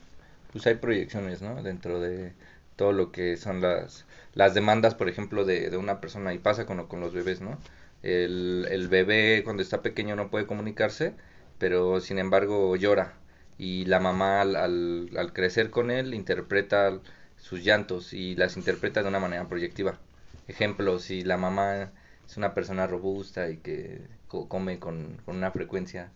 pues 0.51 0.65
hay 0.67 0.75
proyecciones, 0.75 1.41
¿no? 1.41 1.61
Dentro 1.61 2.01
de 2.01 2.33
todo 2.75 2.91
lo 2.91 3.11
que 3.11 3.37
son 3.37 3.61
las, 3.61 4.05
las 4.33 4.53
demandas, 4.53 4.95
por 4.95 5.09
ejemplo, 5.09 5.45
de, 5.45 5.69
de 5.69 5.77
una 5.77 6.01
persona. 6.01 6.33
Y 6.33 6.39
pasa 6.39 6.65
con, 6.65 6.85
con 6.87 6.99
los 7.01 7.13
bebés, 7.13 7.41
¿no? 7.41 7.57
El, 8.03 8.67
el 8.71 8.87
bebé 8.87 9.41
cuando 9.43 9.61
está 9.61 9.81
pequeño 9.81 10.15
no 10.15 10.29
puede 10.29 10.45
comunicarse, 10.47 11.13
pero 11.57 11.99
sin 11.99 12.19
embargo 12.19 12.75
llora. 12.75 13.13
Y 13.57 13.85
la 13.85 13.99
mamá 13.99 14.41
al, 14.41 14.55
al, 14.55 15.09
al 15.17 15.33
crecer 15.33 15.69
con 15.69 15.91
él 15.91 16.13
interpreta 16.13 16.99
sus 17.37 17.63
llantos 17.63 18.13
y 18.13 18.35
las 18.35 18.55
interpreta 18.57 19.01
de 19.01 19.09
una 19.09 19.19
manera 19.19 19.47
proyectiva. 19.49 19.99
Ejemplo, 20.47 20.99
si 20.99 21.23
la 21.23 21.37
mamá 21.37 21.91
es 22.25 22.37
una 22.37 22.53
persona 22.53 22.87
robusta 22.87 23.49
y 23.49 23.57
que 23.57 24.01
co- 24.27 24.47
come 24.47 24.79
con, 24.79 25.21
con 25.25 25.35
una 25.37 25.51
frecuencia 25.51 26.09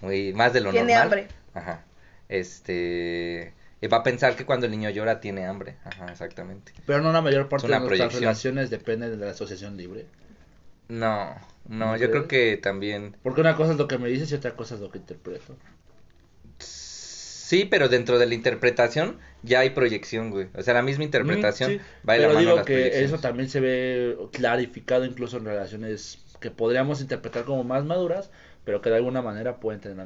muy 0.00 0.32
más 0.32 0.52
de 0.52 0.60
lo 0.60 0.70
Tiene 0.70 0.94
normal. 0.94 1.04
hambre. 1.04 1.28
Ajá. 1.54 1.84
Este 2.28 3.52
va 3.88 3.98
a 3.98 4.02
pensar 4.02 4.36
que 4.36 4.44
cuando 4.44 4.66
el 4.66 4.72
niño 4.72 4.90
llora 4.90 5.20
tiene 5.20 5.46
hambre. 5.46 5.76
Ajá, 5.84 6.06
exactamente. 6.10 6.72
pero 6.86 7.02
no 7.02 7.12
la 7.12 7.20
mayor 7.20 7.48
parte 7.48 7.66
de 7.66 7.72
nuestras 7.72 7.88
proyección. 7.88 8.22
relaciones 8.22 8.70
depende 8.70 9.10
de 9.10 9.16
la 9.16 9.30
asociación 9.30 9.76
libre 9.76 10.06
No, 10.88 11.34
no, 11.68 11.86
¿No 11.86 11.96
yo 11.96 12.10
creo 12.10 12.28
que 12.28 12.56
también 12.56 13.16
porque 13.22 13.40
una 13.40 13.56
cosa 13.56 13.72
es 13.72 13.78
lo 13.78 13.88
que 13.88 13.98
me 13.98 14.08
dices 14.08 14.30
y 14.32 14.34
otra 14.34 14.54
cosa 14.54 14.74
es 14.76 14.80
lo 14.80 14.90
que 14.90 14.98
interpreto 14.98 15.56
sí, 16.58 17.64
pero 17.64 17.88
dentro 17.88 18.18
de 18.18 18.26
la 18.26 18.34
interpretación 18.34 19.18
ya 19.44 19.60
hay 19.60 19.70
proyección, 19.70 20.30
güey. 20.30 20.48
O 20.54 20.62
sea, 20.62 20.74
la 20.74 20.82
misma 20.82 21.04
interpretación 21.04 21.70
sí, 21.70 21.80
va 22.08 22.14
de 22.14 22.20
la 22.20 22.26
pero 22.26 22.34
mano 22.34 22.50
a 22.50 22.52
digo 22.54 22.64
que 22.64 23.04
eso 23.04 23.18
también 23.18 23.48
se 23.48 23.60
ve 23.60 24.16
clarificado 24.32 25.04
incluso 25.04 25.36
en 25.36 25.44
relaciones 25.44 26.18
que 26.40 26.50
podríamos 26.50 27.00
interpretar 27.00 27.44
como 27.44 27.62
más 27.62 27.84
maduras 27.84 28.30
pero 28.64 28.82
que 28.82 28.90
de 28.90 28.96
alguna 28.96 29.22
manera 29.22 29.60
pueden 29.60 29.80
tener 29.80 29.96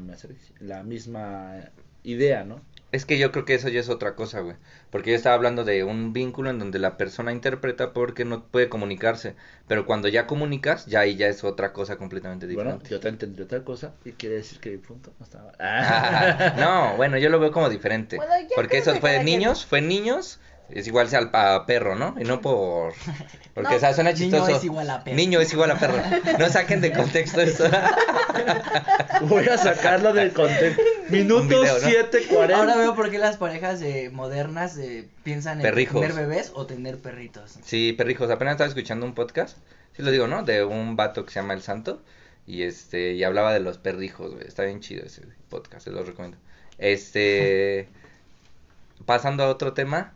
la 0.60 0.82
misma 0.82 1.70
idea 2.04 2.44
no 2.44 2.60
Es 2.92 3.04
que 3.06 3.18
yo 3.18 3.30
creo 3.30 3.44
que 3.44 3.54
eso 3.54 3.68
ya 3.68 3.78
es 3.80 3.88
otra 3.88 4.16
cosa, 4.16 4.40
güey. 4.40 4.56
Porque 4.90 5.10
yo 5.10 5.16
estaba 5.16 5.36
hablando 5.36 5.64
de 5.64 5.84
un 5.84 6.12
vínculo 6.12 6.50
en 6.50 6.58
donde 6.58 6.80
la 6.80 6.96
persona 6.96 7.30
interpreta 7.32 7.92
porque 7.92 8.24
no 8.24 8.44
puede 8.44 8.68
comunicarse. 8.68 9.36
Pero 9.68 9.86
cuando 9.86 10.08
ya 10.08 10.26
comunicas, 10.26 10.86
ya 10.86 11.00
ahí 11.00 11.14
ya 11.16 11.28
es 11.28 11.44
otra 11.44 11.72
cosa 11.72 11.96
completamente 11.96 12.46
Bueno, 12.46 12.70
diferente. 12.72 12.90
yo 12.90 12.98
te 12.98 13.08
entendí 13.08 13.42
otra 13.42 13.62
cosa 13.64 13.94
y 14.04 14.12
quiere 14.12 14.36
decir 14.36 14.58
que 14.58 14.70
mi 14.70 14.78
punto 14.78 15.12
no 15.20 15.24
estaba. 15.24 15.52
Ah, 15.60 16.54
no, 16.58 16.96
bueno, 16.96 17.16
yo 17.18 17.28
lo 17.30 17.38
veo 17.38 17.52
como 17.52 17.68
diferente. 17.68 18.16
Bueno, 18.16 18.32
porque 18.56 18.78
eso 18.78 18.94
fue 18.96 19.22
niños, 19.22 19.64
fue 19.64 19.80
niños, 19.80 20.40
es 20.72 20.86
igual 20.86 21.08
sea 21.08 21.20
al 21.20 21.30
a 21.32 21.66
perro, 21.66 21.96
¿no? 21.96 22.14
Y 22.18 22.24
no 22.24 22.40
por... 22.40 22.94
Porque, 23.54 23.70
No, 23.70 23.76
o 23.76 23.80
sea, 23.80 23.94
suena 23.94 24.12
niño 24.12 24.30
chistoso. 24.30 24.56
es 24.56 24.64
igual 24.64 24.88
a 24.90 25.02
perro. 25.02 25.16
Niño 25.16 25.40
es 25.40 25.52
igual 25.52 25.70
a 25.72 25.78
perro. 25.78 26.00
No 26.38 26.48
saquen 26.48 26.80
de 26.80 26.92
contexto 26.92 27.40
eso. 27.40 27.64
Voy 29.22 29.46
a 29.48 29.58
sacarlo 29.58 30.12
del 30.12 30.32
contexto. 30.32 30.82
Minuto 31.08 31.42
video, 31.42 31.78
¿no? 31.78 31.88
7:40. 31.88 32.54
Ahora 32.54 32.76
veo 32.76 32.94
por 32.94 33.10
qué 33.10 33.18
las 33.18 33.36
parejas 33.36 33.82
eh, 33.82 34.08
modernas 34.12 34.78
eh, 34.78 35.08
piensan 35.24 35.60
en 35.60 35.74
tener 35.74 36.12
bebés 36.12 36.52
o 36.54 36.66
tener 36.66 36.98
perritos. 36.98 37.58
Sí, 37.64 37.92
perrijos, 37.92 38.30
apenas 38.30 38.52
estaba 38.52 38.68
escuchando 38.68 39.04
un 39.04 39.14
podcast, 39.14 39.58
sí 39.96 40.02
lo 40.02 40.10
digo, 40.12 40.28
¿no? 40.28 40.44
De 40.44 40.64
un 40.64 40.94
vato 40.94 41.24
que 41.24 41.32
se 41.32 41.40
llama 41.40 41.54
El 41.54 41.62
Santo 41.62 42.02
y 42.46 42.62
este 42.62 43.14
y 43.14 43.24
hablaba 43.24 43.52
de 43.52 43.60
los 43.60 43.78
perrijos, 43.78 44.32
güey. 44.34 44.46
Está 44.46 44.62
bien 44.62 44.80
chido 44.80 45.04
ese 45.04 45.22
podcast, 45.48 45.84
se 45.84 45.90
los 45.90 46.06
recomiendo. 46.06 46.38
Este 46.78 47.88
pasando 49.06 49.42
a 49.42 49.48
otro 49.48 49.72
tema, 49.72 50.14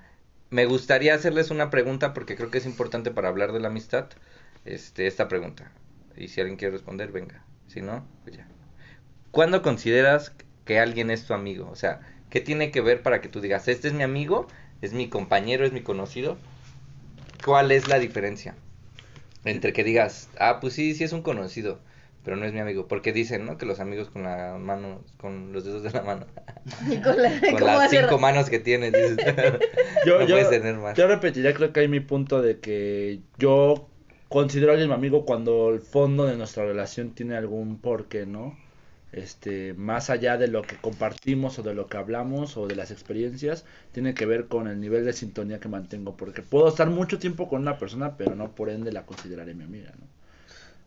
me 0.51 0.67
gustaría 0.67 1.15
hacerles 1.15 1.51
una 1.51 1.71
pregunta 1.71 2.15
porque 2.15 2.37
creo 2.37 2.51
que 2.51 2.59
es 2.59 2.67
importante 2.67 3.11
para 3.11 3.29
hablar 3.29 3.53
de 3.53 3.61
la 3.61 3.69
amistad. 3.69 4.09
Este, 4.65 5.07
esta 5.07 5.29
pregunta. 5.29 5.71
Y 6.17 6.29
si 6.29 6.41
alguien 6.41 6.57
quiere 6.57 6.73
responder, 6.73 7.13
venga. 7.13 7.45
Si 7.69 7.81
no, 7.81 8.07
pues 8.25 8.37
ya. 8.37 8.47
¿Cuándo 9.31 9.63
consideras 9.63 10.33
que 10.65 10.79
alguien 10.79 11.11
es 11.11 11.27
tu 11.27 11.35
amigo? 11.35 11.69
O 11.71 11.77
sea, 11.77 12.01
¿qué 12.31 12.41
tiene 12.41 12.71
que 12.71 12.81
ver 12.81 13.03
para 13.03 13.21
que 13.21 13.29
tú 13.29 13.41
digas, 13.41 13.69
este 13.69 13.89
es 13.89 13.95
mi 13.95 14.03
amigo, 14.03 14.47
es 14.81 14.93
mi 14.93 15.09
compañero, 15.09 15.65
es 15.65 15.73
mi 15.73 15.83
conocido? 15.83 16.39
¿Cuál 17.45 17.73
es 17.73 17.89
la 17.89 17.99
diferencia? 17.99 18.55
Entre 19.45 19.73
que 19.73 19.85
digas, 19.85 20.29
ah, 20.39 20.61
pues 20.61 20.75
sí, 20.75 20.95
sí 20.95 21.05
es 21.05 21.13
un 21.13 21.23
conocido, 21.23 21.81
pero 22.25 22.37
no 22.37 22.47
es 22.47 22.53
mi 22.53 22.61
amigo, 22.61 22.89
porque 22.89 23.13
dicen, 23.13 23.47
¿no? 23.47 23.59
Que 23.59 23.67
los 23.67 23.81
amigos 23.81 24.11
con 24.11 24.23
la 24.25 24.57
mano, 24.59 25.03
con 25.19 25.53
los 25.53 25.65
dedos 25.65 25.83
de 25.83 25.91
la 25.93 26.03
mano, 26.03 26.27
con 27.05 27.23
la- 27.23 27.31
con 27.51 27.61
¿cómo 27.61 27.67
las 27.67 27.91
cinco 27.91 28.19
manos 28.19 28.51
que 28.51 28.59
tienes, 28.59 28.93
dices, 28.93 29.19
Yo, 30.07 30.21
no 30.21 30.27
yo, 30.27 30.35
puedes 30.35 30.51
tener 30.51 30.77
más. 30.77 30.97
yo 30.97 31.07
repetiría, 31.07 31.55
creo 31.55 31.73
que 31.73 31.81
hay 31.81 31.89
mi 31.89 32.01
punto 32.01 32.43
de 32.43 32.61
que 32.61 33.21
yo 33.39 33.89
considero 34.29 34.71
a 34.71 34.75
alguien 34.75 34.89
mi 34.89 34.95
amigo 34.95 35.25
cuando 35.25 35.71
el 35.71 35.81
fondo 35.81 36.27
de 36.27 36.37
nuestra 36.37 36.65
relación 36.65 37.15
tiene 37.15 37.37
algún 37.37 37.79
porqué, 37.81 38.27
¿no? 38.27 38.57
Este, 39.13 39.75
más 39.75 40.11
allá 40.11 40.37
de 40.37 40.49
lo 40.49 40.63
que 40.63 40.77
compartimos 40.77 41.59
o 41.59 41.63
de 41.63 41.73
lo 41.75 41.87
que 41.87 41.97
hablamos 41.97 42.57
o 42.57 42.67
de 42.67 42.75
las 42.75 42.91
experiencias, 42.91 43.65
tiene 43.93 44.13
que 44.15 44.27
ver 44.27 44.49
con 44.49 44.67
el 44.67 44.81
nivel 44.81 45.05
de 45.05 45.13
sintonía 45.13 45.61
que 45.61 45.69
mantengo, 45.69 46.17
porque 46.17 46.43
puedo 46.43 46.69
estar 46.69 46.91
mucho 46.91 47.19
tiempo 47.21 47.49
con 47.49 47.63
una 47.63 47.79
persona, 47.79 48.17
pero 48.17 48.35
no 48.35 48.55
por 48.57 48.71
ende 48.71 48.91
la 48.93 49.07
consideraré 49.07 49.55
mi 49.55 49.65
amiga, 49.65 49.93
¿no? 50.01 50.07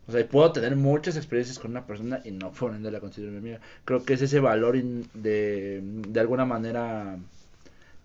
O 0.07 0.11
sea, 0.11 0.21
y 0.21 0.23
puedo 0.25 0.51
tener 0.53 0.75
muchas 0.75 1.17
experiencias 1.17 1.59
con 1.59 1.71
una 1.71 1.85
persona 1.85 2.21
y 2.23 2.31
no 2.31 2.51
por 2.51 2.73
ende 2.73 2.91
la 2.91 2.99
considero 3.01 3.31
mi 3.31 3.39
amiga. 3.39 3.59
Creo 3.85 4.05
que 4.05 4.13
es 4.13 4.21
ese 4.21 4.39
valor 4.39 4.75
in- 4.77 5.09
de, 5.13 5.81
de 5.83 6.19
alguna 6.19 6.45
manera 6.45 7.19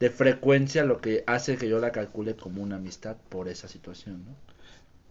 de 0.00 0.10
frecuencia 0.10 0.84
lo 0.84 1.00
que 1.00 1.24
hace 1.26 1.58
que 1.58 1.68
yo 1.68 1.78
la 1.80 1.92
calcule 1.92 2.36
como 2.36 2.62
una 2.62 2.76
amistad 2.76 3.16
por 3.30 3.48
esa 3.48 3.68
situación, 3.68 4.24
¿no? 4.26 4.36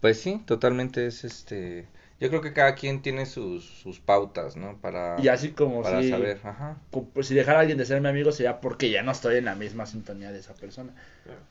Pues 0.00 0.20
sí, 0.20 0.42
totalmente 0.46 1.06
es 1.06 1.24
este, 1.24 1.86
yo 2.20 2.28
creo 2.28 2.40
que 2.42 2.52
cada 2.52 2.74
quien 2.74 3.00
tiene 3.02 3.24
sus, 3.26 3.64
sus 3.64 4.00
pautas, 4.00 4.56
¿no? 4.56 4.78
Para, 4.80 5.16
Y 5.16 5.28
así 5.28 5.52
como 5.52 5.84
para 5.84 6.02
si, 6.02 6.02
saber, 6.02 6.40
ajá. 6.44 6.76
como 6.90 7.10
pues, 7.10 7.26
si 7.28 7.34
dejar 7.34 7.56
a 7.56 7.60
alguien 7.60 7.78
de 7.78 7.86
ser 7.86 8.00
mi 8.00 8.08
amigo 8.08 8.32
sería 8.32 8.60
porque 8.60 8.90
ya 8.90 9.02
no 9.02 9.12
estoy 9.12 9.36
en 9.36 9.46
la 9.46 9.54
misma 9.54 9.86
sintonía 9.86 10.32
de 10.32 10.40
esa 10.40 10.54
persona. 10.54 10.94
Claro. 11.24 11.42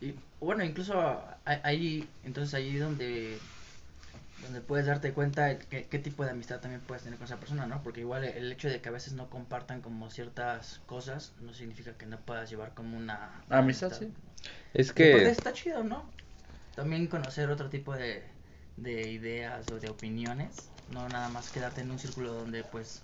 Y 0.00 0.14
bueno, 0.40 0.64
incluso 0.64 0.94
ahí, 1.44 2.14
entonces 2.22 2.54
ahí 2.54 2.76
donde, 2.76 3.42
donde 4.42 4.60
puedes 4.60 4.86
darte 4.86 5.12
cuenta 5.12 5.50
el 5.50 5.58
qué, 5.58 5.86
qué 5.86 5.98
tipo 5.98 6.24
de 6.24 6.30
amistad 6.30 6.60
también 6.60 6.80
puedes 6.82 7.02
tener 7.04 7.18
con 7.18 7.26
esa 7.26 7.38
persona, 7.40 7.66
¿no? 7.66 7.82
Porque 7.82 8.00
igual 8.00 8.24
el 8.24 8.52
hecho 8.52 8.68
de 8.68 8.80
que 8.80 8.88
a 8.88 8.92
veces 8.92 9.14
no 9.14 9.30
compartan 9.30 9.80
como 9.80 10.10
ciertas 10.10 10.80
cosas 10.86 11.32
no 11.40 11.54
significa 11.54 11.92
que 11.94 12.06
no 12.06 12.18
puedas 12.20 12.50
llevar 12.50 12.74
como 12.74 12.96
una 12.96 13.42
una 13.48 13.58
Amistad, 13.58 13.92
sí. 13.92 14.12
Es 14.74 14.92
Que 14.92 15.24
está 15.26 15.52
chido, 15.52 15.82
¿no? 15.84 16.04
También 16.74 17.06
conocer 17.06 17.50
otro 17.50 17.68
tipo 17.70 17.94
de, 17.94 18.22
de 18.76 19.10
ideas 19.10 19.70
o 19.70 19.80
de 19.80 19.88
opiniones, 19.88 20.70
no 20.90 21.08
nada 21.08 21.28
más 21.28 21.50
quedarte 21.50 21.80
en 21.80 21.90
un 21.90 21.98
círculo 21.98 22.32
donde 22.32 22.62
pues 22.64 23.02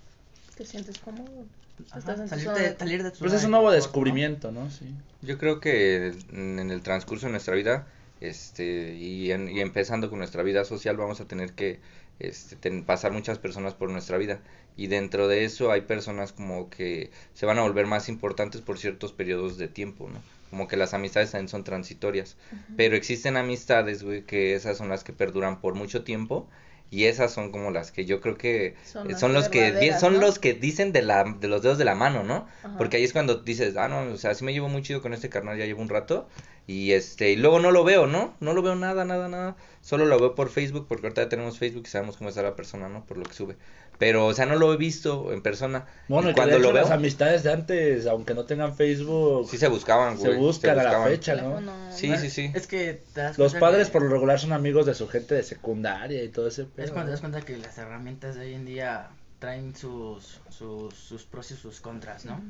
Te 0.57 0.65
sientes 0.65 0.99
cómodo. 0.99 1.47
ajá, 1.91 2.17
zona 2.29 2.55
de- 2.55 2.79
salir 2.79 3.03
de 3.03 3.11
tu 3.11 3.19
Pues 3.21 3.33
es 3.33 3.45
un 3.45 3.51
nuevo 3.53 3.67
confort, 3.67 3.75
¿no? 3.75 3.83
descubrimiento, 3.83 4.53
¿no? 4.53 4.71
Sí. 4.71 4.95
yo 5.23 5.39
creo 5.39 5.61
que 5.61 6.13
en 6.33 6.71
el 6.71 6.83
transcurso 6.83 7.27
de 7.27 7.33
nuestra 7.33 7.55
vida, 7.55 7.87
este, 8.29 8.95
y, 8.95 9.33
en- 9.33 9.49
y 9.49 9.61
empezando 9.61 10.09
con 10.11 10.19
nuestra 10.19 10.43
vida 10.43 10.65
social, 10.65 10.97
vamos 10.97 11.21
a 11.21 11.27
tener 11.27 11.53
que 11.53 11.81
este, 12.19 12.57
ten- 12.57 12.85
pasar 12.85 13.13
muchas 13.13 13.39
personas 13.39 13.75
por 13.75 13.91
nuestra 13.91 14.17
vida. 14.19 14.41
Y 14.77 14.87
dentro 14.87 15.29
de 15.29 15.45
eso 15.45 15.71
hay 15.71 15.83
personas 15.83 16.33
como 16.33 16.71
que 16.71 17.11
se 17.35 17.47
van 17.47 17.59
a 17.59 17.63
volver 17.63 17.87
más 17.87 18.09
importantes 18.09 18.61
por 18.61 18.79
ciertos 18.79 19.13
periodos 19.13 19.59
de 19.59 19.69
tiempo, 19.69 20.09
¿no? 20.09 20.21
Como 20.51 20.69
que 20.69 20.77
las 20.77 20.95
amistades 20.95 21.31
también 21.33 21.49
son 21.49 21.65
transitorias. 21.65 22.37
Pero 22.77 22.95
existen 22.97 23.37
amistades, 23.37 24.03
güey, 24.03 24.23
que 24.23 24.55
esas 24.55 24.77
son 24.79 24.89
las 24.89 25.03
que 25.05 25.13
perduran 25.13 25.61
por 25.61 25.75
mucho 25.75 26.05
tiempo. 26.05 26.49
Y 26.91 27.05
esas 27.05 27.33
son 27.33 27.53
como 27.53 27.71
las 27.71 27.91
que 27.91 28.05
yo 28.05 28.21
creo 28.21 28.37
que 28.37 28.75
Son 29.19 29.33
los 29.33 29.49
que 29.49 29.73
son 29.99 30.13
¿no? 30.15 30.21
los 30.21 30.39
que 30.39 30.53
dicen 30.53 30.93
de 30.93 31.01
la 31.01 31.25
de 31.25 31.49
los 31.49 31.63
dedos 31.63 31.79
de 31.79 31.87
la 31.87 31.95
mano, 31.95 32.23
¿no? 32.23 32.47
Ajá. 32.63 32.77
Porque 32.77 32.99
ahí 32.99 33.05
es 33.05 33.15
cuando 33.15 33.37
dices, 33.37 33.77
ah, 33.79 33.89
no, 33.89 34.13
o 34.13 34.17
sea, 34.19 34.35
sí 34.35 34.45
me 34.45 34.53
llevo 34.53 34.69
muy 34.69 34.83
chido 34.83 35.01
con 35.01 35.15
este 35.15 35.31
carnal, 35.31 35.57
ya 35.57 35.65
llevo 35.65 35.81
un 35.81 35.89
rato. 35.89 36.29
Y 36.67 36.93
este, 36.93 37.33
y 37.33 37.37
luego 37.37 37.59
no 37.59 37.71
lo 37.73 37.83
veo, 37.85 38.07
¿no? 38.07 38.35
No 38.41 38.55
lo 38.55 38.63
veo 38.63 38.75
nada, 38.77 39.05
nada, 39.05 39.29
nada. 39.29 39.57
Solo 39.81 40.07
lo 40.07 40.19
veo 40.21 40.35
por 40.35 40.49
Facebook, 40.49 40.87
porque 40.89 41.07
ahorita 41.07 41.23
ya 41.25 41.29
tenemos 41.29 41.59
Facebook 41.59 41.83
y 41.87 41.91
sabemos 41.91 42.17
cómo 42.17 42.31
está 42.31 42.43
la 42.43 42.55
persona, 42.55 42.89
¿no? 42.89 43.05
Por 43.05 43.19
lo 43.19 43.25
que 43.25 43.35
sube. 43.35 43.57
Pero, 43.99 44.27
o 44.27 44.35
sea, 44.35 44.47
no 44.47 44.57
lo 44.57 44.73
he 44.73 44.77
visto 44.77 45.33
en 45.33 45.43
persona. 45.43 45.87
Bueno, 46.09 46.29
y 46.29 46.31
y 46.31 46.35
que 46.35 46.41
de 46.41 46.47
cuando 46.47 46.57
hecho 46.57 46.69
lo 46.69 46.73
veo, 46.73 46.83
las 46.83 46.93
amistades 46.93 47.43
de 47.43 47.53
antes, 47.53 48.07
aunque 48.07 48.35
no 48.35 48.45
tengan 48.45 48.75
Facebook, 48.77 49.49
sí 49.51 49.59
se 49.59 49.69
buscaban, 49.69 50.19
se 50.19 50.31
buscan 50.35 50.79
a 50.79 50.83
la 50.85 51.03
fecha, 51.05 51.35
¿no? 51.37 51.61
Sí, 51.91 52.09
¿no? 52.09 52.19
sí, 52.19 52.31
sí. 52.31 52.51
Es 52.55 52.67
que 52.67 53.03
te 53.13 53.21
das 53.21 53.39
Los 53.39 53.55
padres 53.55 53.89
que- 53.89 53.93
por 53.93 54.03
lo 54.03 54.09
regular 54.11 54.39
son 54.39 54.53
amigos 54.53 54.87
de 54.87 54.95
su 54.95 55.09
gente 55.09 55.35
de 55.35 55.43
secundaria 55.43 56.23
y 56.23 56.29
todo 56.29 56.49
ese 56.49 56.65
pedo, 56.65 56.87
Es 56.87 56.91
cuando 56.93 57.07
te 57.07 57.11
das 57.13 57.21
cuenta 57.21 57.41
que 57.43 57.57
las 57.59 57.77
herramientas 57.79 58.37
de 58.37 58.43
hoy 58.43 58.55
en 58.55 58.65
día 58.65 59.11
traen 59.41 59.75
sus, 59.75 60.41
sus, 60.51 60.95
sus 60.95 61.25
pros 61.25 61.51
y 61.51 61.57
sus 61.57 61.81
contras, 61.81 62.25
¿no? 62.25 62.41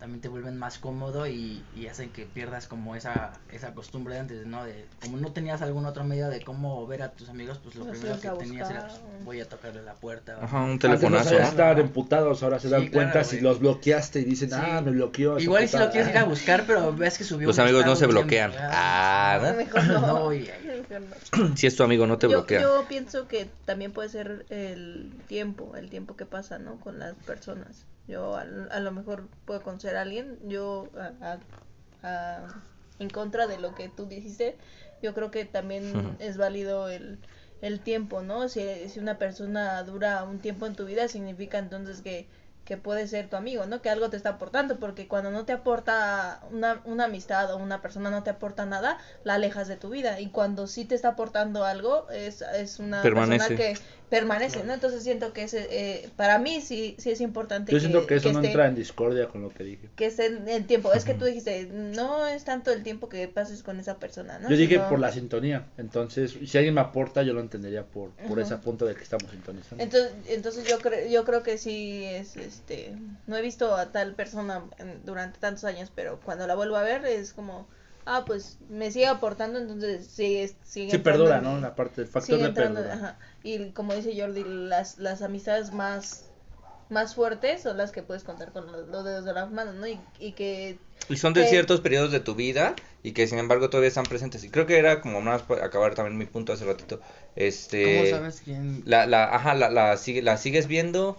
También 0.00 0.22
te 0.22 0.28
vuelven 0.28 0.56
más 0.56 0.78
cómodo 0.78 1.26
y, 1.26 1.62
y 1.76 1.86
hacen 1.88 2.08
que 2.10 2.24
pierdas 2.24 2.66
como 2.66 2.96
esa, 2.96 3.32
esa 3.52 3.74
costumbre 3.74 4.14
de 4.14 4.20
antes, 4.20 4.46
¿no? 4.46 4.64
De, 4.64 4.86
como 5.02 5.18
no 5.18 5.30
tenías 5.32 5.60
algún 5.60 5.84
otro 5.84 6.04
medio 6.04 6.30
de 6.30 6.40
cómo 6.40 6.86
ver 6.86 7.02
a 7.02 7.10
tus 7.10 7.28
amigos, 7.28 7.60
pues 7.62 7.74
lo 7.76 7.84
primero 7.84 8.18
que 8.18 8.30
tenías 8.30 8.70
era, 8.70 8.84
buscar. 8.84 9.00
pues, 9.02 9.24
voy 9.26 9.40
a 9.42 9.48
tocarle 9.50 9.82
la 9.82 9.92
puerta. 9.92 10.38
o- 10.40 10.44
Ajá, 10.44 10.56
un 10.62 10.70
Antes 10.70 10.88
no 10.90 10.96
telefonazo. 10.96 11.24
sabías, 11.24 11.42
¿no? 11.44 11.48
estaban 11.50 11.78
emputados, 11.80 12.42
ahora 12.42 12.58
se 12.58 12.68
Sí, 12.68 12.72
dan 12.72 12.80
claro, 12.88 12.94
cuenta 13.10 13.24
si 13.24 13.40
los 13.40 13.60
bloqueaste 13.60 14.20
y 14.20 14.24
dicen, 14.24 14.48
Sí. 14.48 14.56
ah, 14.58 14.80
me 14.82 14.90
bloqueó. 14.90 15.38
Igual 15.38 15.68
si 15.68 15.72
puta". 15.76 15.84
lo 15.84 15.90
quieres 15.92 16.08
ir 16.10 16.16
a 16.16 16.24
buscar, 16.24 16.64
pero 16.66 16.94
ves 16.94 17.18
que 17.18 17.24
subió 17.24 17.46
Los 17.48 17.58
un 17.58 17.64
amigos 17.64 17.84
no 17.84 17.94
se 17.94 18.06
bloquean. 18.06 18.52
Ah, 18.58 19.38
¿verdad? 19.42 19.56
Mejor 19.58 19.84
no. 19.84 20.00
No, 20.20 20.32
y- 20.32 20.50
Si 21.56 21.66
es 21.66 21.76
tu 21.76 21.82
amigo, 21.82 22.06
no 22.06 22.18
te 22.18 22.26
yo, 22.26 22.32
bloquea. 22.38 22.60
yo 22.60 22.84
pienso 22.88 23.28
que 23.28 23.46
también 23.64 23.92
puede 23.92 24.08
ser 24.08 24.46
el 24.50 25.12
tiempo, 25.26 25.76
el 25.76 25.90
tiempo 25.90 26.16
que 26.16 26.26
pasa, 26.26 26.58
¿no? 26.58 26.80
Con 26.80 26.98
las 26.98 27.14
personas. 27.14 27.84
Yo 28.08 28.36
a, 28.36 28.42
a 28.42 28.80
lo 28.80 28.92
mejor 28.92 29.28
puedo 29.44 29.62
conocer 29.62 29.96
a 29.96 30.02
alguien, 30.02 30.38
yo 30.48 30.90
a- 30.96 31.38
a- 32.02 32.48
en 32.98 33.08
contra 33.08 33.46
de 33.46 33.58
lo 33.58 33.74
que 33.74 33.88
tú 33.88 34.06
dijiste, 34.06 34.56
yo 35.02 35.14
creo 35.14 35.30
que 35.30 35.44
también 35.44 36.16
es 36.20 36.36
válido 36.36 36.88
el, 36.88 37.18
el 37.62 37.80
tiempo, 37.80 38.22
¿no? 38.22 38.48
Si, 38.48 38.60
si 38.88 38.98
una 39.00 39.18
persona 39.18 39.82
dura 39.84 40.24
un 40.24 40.38
tiempo 40.40 40.66
en 40.66 40.74
tu 40.74 40.84
vida, 40.84 41.08
significa 41.08 41.58
entonces 41.58 42.02
que, 42.02 42.26
que 42.70 42.76
puede 42.76 43.08
ser 43.08 43.28
tu 43.28 43.34
amigo, 43.34 43.66
¿no? 43.66 43.82
Que 43.82 43.90
algo 43.90 44.10
te 44.10 44.16
está 44.16 44.28
aportando, 44.28 44.78
porque 44.78 45.08
cuando 45.08 45.32
no 45.32 45.44
te 45.44 45.52
aporta 45.52 46.40
una, 46.52 46.80
una 46.84 47.06
amistad 47.06 47.52
o 47.52 47.56
una 47.56 47.82
persona 47.82 48.10
no 48.10 48.22
te 48.22 48.30
aporta 48.30 48.64
nada, 48.64 48.98
la 49.24 49.34
alejas 49.34 49.66
de 49.66 49.74
tu 49.74 49.88
vida. 49.88 50.20
Y 50.20 50.30
cuando 50.30 50.68
sí 50.68 50.84
te 50.84 50.94
está 50.94 51.08
aportando 51.08 51.64
algo, 51.64 52.08
es, 52.10 52.42
es 52.42 52.78
una 52.78 53.02
Permanece. 53.02 53.56
persona 53.56 53.56
que 53.56 53.80
permanece, 54.10 54.64
¿no? 54.64 54.74
Entonces 54.74 55.02
siento 55.04 55.32
que 55.32 55.44
ese, 55.44 55.68
eh, 55.70 56.10
para 56.16 56.38
mí 56.38 56.60
sí, 56.60 56.96
sí 56.98 57.10
es 57.12 57.20
importante 57.20 57.72
Yo 57.72 57.78
siento 57.80 58.06
que 58.06 58.16
eso 58.16 58.32
no 58.32 58.40
esté- 58.40 58.48
entra 58.48 58.66
en 58.66 58.74
discordia 58.74 59.28
con 59.28 59.40
lo 59.42 59.50
que 59.50 59.62
dije. 59.64 59.88
que 59.94 60.06
esté 60.06 60.26
en 60.26 60.48
el 60.48 60.66
tiempo. 60.66 60.92
Es 60.92 61.04
que 61.04 61.14
tú 61.14 61.24
dijiste, 61.24 61.66
no 61.72 62.26
es 62.26 62.44
tanto 62.44 62.72
el 62.72 62.82
tiempo 62.82 63.08
que 63.08 63.28
pases 63.28 63.62
con 63.62 63.78
esa 63.78 63.98
persona, 63.98 64.38
¿no? 64.40 64.50
Yo 64.50 64.56
dije 64.56 64.74
Sino- 64.74 64.88
por 64.88 64.98
la 64.98 65.12
sintonía, 65.12 65.66
entonces 65.78 66.36
si 66.44 66.58
alguien 66.58 66.74
me 66.74 66.80
aporta 66.80 67.22
yo 67.22 67.32
lo 67.32 67.40
entendería 67.40 67.84
por, 67.84 68.10
por 68.28 68.40
ese 68.40 68.56
punto 68.56 68.84
de 68.84 68.94
que 68.96 69.02
estamos 69.04 69.30
sintonizando. 69.30 69.82
Entonces, 69.82 70.12
entonces 70.28 70.68
yo 70.68 70.78
creo 70.80 71.08
yo 71.08 71.24
creo 71.24 71.42
que 71.42 71.56
sí 71.56 72.04
es 72.04 72.36
este 72.36 72.94
no 73.26 73.36
he 73.36 73.42
visto 73.42 73.76
a 73.76 73.92
tal 73.92 74.14
persona 74.14 74.64
en- 74.78 75.00
durante 75.04 75.38
tantos 75.38 75.64
años, 75.64 75.90
pero 75.94 76.18
cuando 76.24 76.46
la 76.48 76.54
vuelvo 76.56 76.76
a 76.76 76.82
ver 76.82 77.04
es 77.06 77.32
como 77.32 77.68
ah, 78.06 78.24
pues 78.26 78.56
me 78.68 78.90
sigue 78.90 79.06
aportando, 79.06 79.58
entonces 79.58 80.06
sigue 80.06 80.48
sigue 80.64 80.90
sí 80.90 80.96
entrando 80.96 81.24
perdura, 81.26 81.40
¿no? 81.40 81.60
La 81.60 81.76
parte 81.76 82.00
del 82.00 82.10
factor 82.10 82.38
de 82.40 82.48
perdura. 82.50 82.94
ajá. 82.94 83.18
Y 83.42 83.70
como 83.70 83.94
dice 83.94 84.14
Jordi, 84.18 84.44
las 84.44 84.98
las 84.98 85.22
amistades 85.22 85.72
más 85.72 86.26
más 86.88 87.14
fuertes 87.14 87.62
son 87.62 87.76
las 87.76 87.92
que 87.92 88.02
puedes 88.02 88.24
contar 88.24 88.52
con 88.52 88.70
los, 88.70 88.88
los 88.88 89.04
dedos 89.04 89.24
de 89.24 89.32
las 89.32 89.50
manos, 89.50 89.76
¿no? 89.76 89.86
Y, 89.86 90.00
y 90.18 90.32
que 90.32 90.76
Y 91.08 91.16
son 91.16 91.32
de 91.34 91.42
que- 91.42 91.48
ciertos 91.48 91.80
periodos 91.80 92.10
de 92.10 92.20
tu 92.20 92.34
vida 92.34 92.74
y 93.02 93.12
que 93.12 93.26
sin 93.26 93.38
embargo 93.38 93.70
todavía 93.70 93.88
están 93.88 94.04
presentes. 94.04 94.42
Y 94.44 94.50
creo 94.50 94.66
que 94.66 94.76
era 94.78 95.00
como 95.00 95.20
más 95.20 95.42
para 95.42 95.64
acabar 95.64 95.94
también 95.94 96.18
mi 96.18 96.26
punto 96.26 96.52
hace 96.52 96.64
ratito. 96.64 97.00
Este 97.36 97.84
¿Cómo 97.84 98.06
sabes 98.18 98.42
quién? 98.44 98.82
la, 98.86 99.06
la, 99.06 99.24
ajá, 99.34 99.54
la, 99.54 99.70
la, 99.70 99.96
sigue, 99.96 100.20
la 100.22 100.36
sigues 100.36 100.66
viendo. 100.66 101.16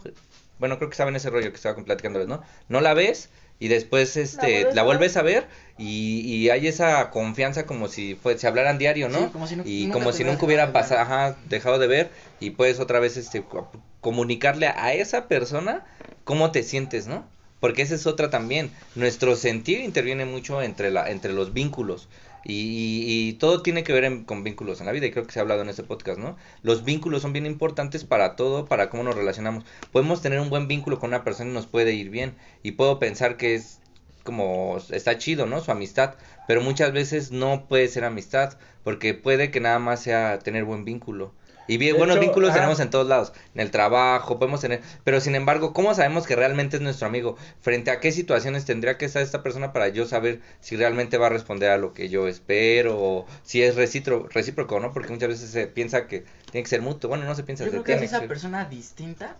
Bueno, 0.59 0.77
creo 0.77 0.89
que 0.89 0.93
estaba 0.93 1.09
en 1.09 1.15
ese 1.15 1.29
rollo 1.29 1.49
que 1.49 1.55
estaba 1.55 1.81
platicándoles, 1.83 2.27
¿no? 2.27 2.43
No 2.69 2.81
la 2.81 2.93
ves 2.93 3.29
y 3.59 3.67
después 3.67 4.17
este 4.17 4.63
vuelves 4.63 4.75
la 4.75 4.81
a 4.81 4.85
vuelves 4.85 5.17
a 5.17 5.21
ver 5.23 5.47
y, 5.81 6.21
y 6.21 6.49
hay 6.49 6.67
esa 6.67 7.09
confianza 7.09 7.65
como 7.65 7.87
si 7.87 8.15
fue, 8.15 8.37
se 8.37 8.47
hablaran 8.47 8.77
diario, 8.77 9.09
¿no? 9.09 9.19
Sí, 9.25 9.29
como 9.31 9.47
si 9.47 9.55
nu- 9.55 9.63
y 9.65 9.83
nunca 9.85 9.93
como 9.93 10.11
si 10.13 10.23
nunca 10.23 10.45
hubiera 10.45 10.71
pasado, 10.73 11.01
ajá, 11.01 11.37
dejado 11.49 11.79
de 11.79 11.87
ver 11.87 12.11
y 12.39 12.51
puedes 12.51 12.79
otra 12.79 12.99
vez 12.99 13.17
este 13.17 13.41
co- 13.43 13.69
comunicarle 14.01 14.67
a 14.67 14.93
esa 14.93 15.27
persona 15.27 15.85
cómo 16.23 16.51
te 16.51 16.63
sientes, 16.63 17.07
¿no? 17.07 17.25
Porque 17.59 17.83
esa 17.83 17.95
es 17.95 18.07
otra 18.07 18.29
también. 18.31 18.71
Nuestro 18.95 19.35
sentir 19.35 19.81
interviene 19.81 20.25
mucho 20.25 20.61
entre 20.63 20.89
la 20.91 21.09
entre 21.11 21.33
los 21.33 21.53
vínculos. 21.53 22.07
Y, 22.43 22.53
y- 22.53 23.29
y 23.29 23.33
todo 23.33 23.61
tiene 23.61 23.83
que 23.83 23.93
ver 23.93 24.03
en- 24.03 24.23
con 24.23 24.43
vínculos 24.43 24.79
en 24.79 24.87
la 24.87 24.91
vida 24.91 25.05
y 25.05 25.11
creo 25.11 25.27
que 25.27 25.31
se 25.31 25.37
ha 25.37 25.43
hablado 25.43 25.61
en 25.61 25.69
este 25.69 25.83
podcast, 25.83 26.17
¿no? 26.19 26.37
Los 26.63 26.83
vínculos 26.83 27.21
son 27.21 27.33
bien 27.33 27.45
importantes 27.45 28.03
para 28.03 28.35
todo, 28.35 28.65
para 28.65 28.89
cómo 28.89 29.03
nos 29.03 29.15
relacionamos. 29.15 29.63
Podemos 29.91 30.23
tener 30.23 30.39
un 30.39 30.49
buen 30.49 30.67
vínculo 30.67 30.97
con 30.99 31.09
una 31.11 31.23
persona 31.23 31.51
y 31.51 31.53
nos 31.53 31.67
puede 31.67 31.93
ir 31.93 32.09
bien 32.09 32.33
y 32.63 32.71
puedo 32.71 32.97
pensar 32.97 33.37
que 33.37 33.53
es 33.53 33.80
como 34.23 34.77
está 34.91 35.17
chido, 35.17 35.45
¿no? 35.45 35.61
Su 35.61 35.71
amistad, 35.71 36.15
pero 36.47 36.61
muchas 36.61 36.91
veces 36.93 37.31
no 37.31 37.65
puede 37.67 37.87
ser 37.87 38.03
amistad 38.05 38.57
porque 38.83 39.13
puede 39.13 39.51
que 39.51 39.59
nada 39.59 39.79
más 39.79 40.01
sea 40.01 40.39
tener 40.39 40.63
buen 40.65 40.85
vínculo. 40.85 41.33
Y 41.67 41.77
bien, 41.77 41.93
De 41.93 41.99
buenos 41.99 42.17
hecho, 42.17 42.25
vínculos 42.25 42.49
ajá. 42.49 42.55
tenemos 42.55 42.79
en 42.81 42.89
todos 42.89 43.07
lados, 43.07 43.31
en 43.55 43.61
el 43.61 43.71
trabajo, 43.71 44.39
podemos 44.39 44.59
tener, 44.59 44.81
pero 45.05 45.21
sin 45.21 45.35
embargo, 45.35 45.71
¿cómo 45.73 45.93
sabemos 45.93 46.27
que 46.27 46.35
realmente 46.35 46.75
es 46.77 46.81
nuestro 46.81 47.07
amigo? 47.07 47.37
¿Frente 47.61 47.91
a 47.91 47.99
qué 48.01 48.11
situaciones 48.11 48.65
tendría 48.65 48.97
que 48.97 49.05
estar 49.05 49.21
esta 49.21 49.41
persona 49.43 49.71
para 49.71 49.87
yo 49.87 50.05
saber 50.05 50.41
si 50.59 50.75
realmente 50.75 51.17
va 51.17 51.27
a 51.27 51.29
responder 51.29 51.69
a 51.69 51.77
lo 51.77 51.93
que 51.93 52.09
yo 52.09 52.27
espero 52.27 52.97
o 52.99 53.25
si 53.43 53.61
es 53.63 53.75
recíproco, 53.75 54.27
recíproco, 54.29 54.79
¿no? 54.81 54.91
Porque 54.91 55.13
muchas 55.13 55.29
veces 55.29 55.49
se 55.51 55.67
piensa 55.67 56.07
que 56.07 56.25
tiene 56.51 56.63
que 56.63 56.69
ser 56.69 56.81
mutuo, 56.81 57.07
bueno, 57.09 57.23
no 57.25 57.35
se 57.35 57.43
piensa, 57.43 57.63
Yo 57.63 57.69
creo 57.71 57.83
que 57.83 57.93
es 57.93 58.01
esa 58.01 58.19
ser. 58.19 58.27
persona 58.27 58.65
distinta, 58.65 59.37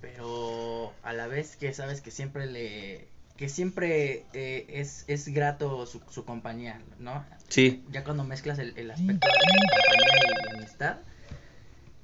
pero 0.00 0.92
a 1.02 1.12
la 1.12 1.26
vez 1.28 1.56
que 1.56 1.72
sabes 1.74 2.00
que 2.00 2.10
siempre 2.10 2.46
le 2.46 3.06
que 3.36 3.48
siempre 3.48 4.24
eh, 4.32 4.66
es, 4.68 5.04
es 5.08 5.28
grato 5.28 5.86
su, 5.86 6.00
su 6.10 6.24
compañía, 6.24 6.80
¿no? 6.98 7.24
Sí, 7.48 7.82
Ya 7.90 8.04
cuando 8.04 8.24
mezclas 8.24 8.58
el, 8.58 8.76
el 8.76 8.90
aspecto 8.90 9.26
de 9.28 9.32
compañía 9.32 10.50
y 10.52 10.56
amistad, 10.56 10.96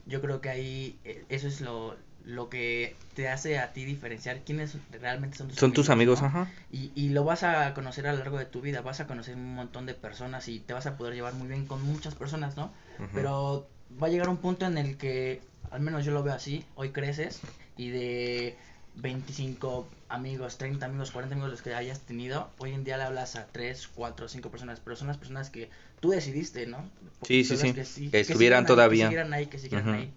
yo 0.06 0.20
creo 0.20 0.40
que 0.40 0.48
ahí 0.48 0.98
eh, 1.04 1.24
eso 1.28 1.48
es 1.48 1.60
lo, 1.60 1.96
lo 2.24 2.48
que 2.48 2.96
te 3.14 3.28
hace 3.28 3.58
a 3.58 3.72
ti 3.72 3.84
diferenciar 3.84 4.40
quiénes 4.40 4.76
realmente 4.90 5.36
son 5.36 5.48
tus 5.48 5.58
son 5.58 5.72
tus 5.72 5.90
amigos, 5.90 6.20
¿no? 6.20 6.28
ajá. 6.28 6.50
Y, 6.72 6.92
y 6.94 7.10
lo 7.10 7.24
vas 7.24 7.42
a 7.42 7.72
conocer 7.74 8.06
a 8.06 8.12
lo 8.12 8.18
largo 8.18 8.38
de 8.38 8.46
tu 8.46 8.60
vida, 8.60 8.80
vas 8.80 9.00
a 9.00 9.06
conocer 9.06 9.34
un 9.36 9.54
montón 9.54 9.86
de 9.86 9.94
personas 9.94 10.48
y 10.48 10.60
te 10.60 10.72
vas 10.72 10.86
a 10.86 10.96
poder 10.96 11.14
llevar 11.14 11.34
muy 11.34 11.48
bien 11.48 11.66
con 11.66 11.82
muchas 11.82 12.14
personas, 12.14 12.56
¿no? 12.56 12.72
Pero 13.14 13.68
va 14.02 14.08
a 14.08 14.10
llegar 14.10 14.28
un 14.28 14.38
punto 14.38 14.66
en 14.66 14.76
el 14.76 14.96
que, 14.96 15.40
al 15.70 15.80
menos 15.80 16.04
yo 16.04 16.12
lo 16.12 16.22
veo 16.22 16.34
así, 16.34 16.64
hoy 16.74 16.90
creces 16.90 17.40
y 17.76 17.90
de 17.90 18.56
25 18.96 19.88
amigos, 20.08 20.58
30 20.58 20.86
amigos, 20.86 21.10
40 21.10 21.34
amigos 21.34 21.50
los 21.50 21.62
que 21.62 21.74
hayas 21.74 22.00
tenido, 22.00 22.50
hoy 22.58 22.72
en 22.72 22.84
día 22.84 22.96
le 22.96 23.04
hablas 23.04 23.36
a 23.36 23.46
3, 23.46 23.88
4, 23.94 24.28
5 24.28 24.50
personas, 24.50 24.80
pero 24.80 24.96
son 24.96 25.08
las 25.08 25.18
personas 25.18 25.50
que 25.50 25.68
tú 26.00 26.10
decidiste, 26.10 26.66
¿no? 26.66 26.88
Sí, 27.22 27.44
sí, 27.44 27.56
sí, 27.56 27.72
Que, 27.72 27.84
sí, 27.84 28.04
que 28.06 28.10
que 28.10 28.20
estuvieran 28.20 28.64
ahí, 28.64 28.66
todavía. 28.66 29.04
Que 29.04 29.08
siguieran 29.08 29.32
ahí, 29.34 29.46
que 29.46 29.58
siguieran 29.58 29.88
Ujú. 29.88 29.96
ahí. 29.96 30.12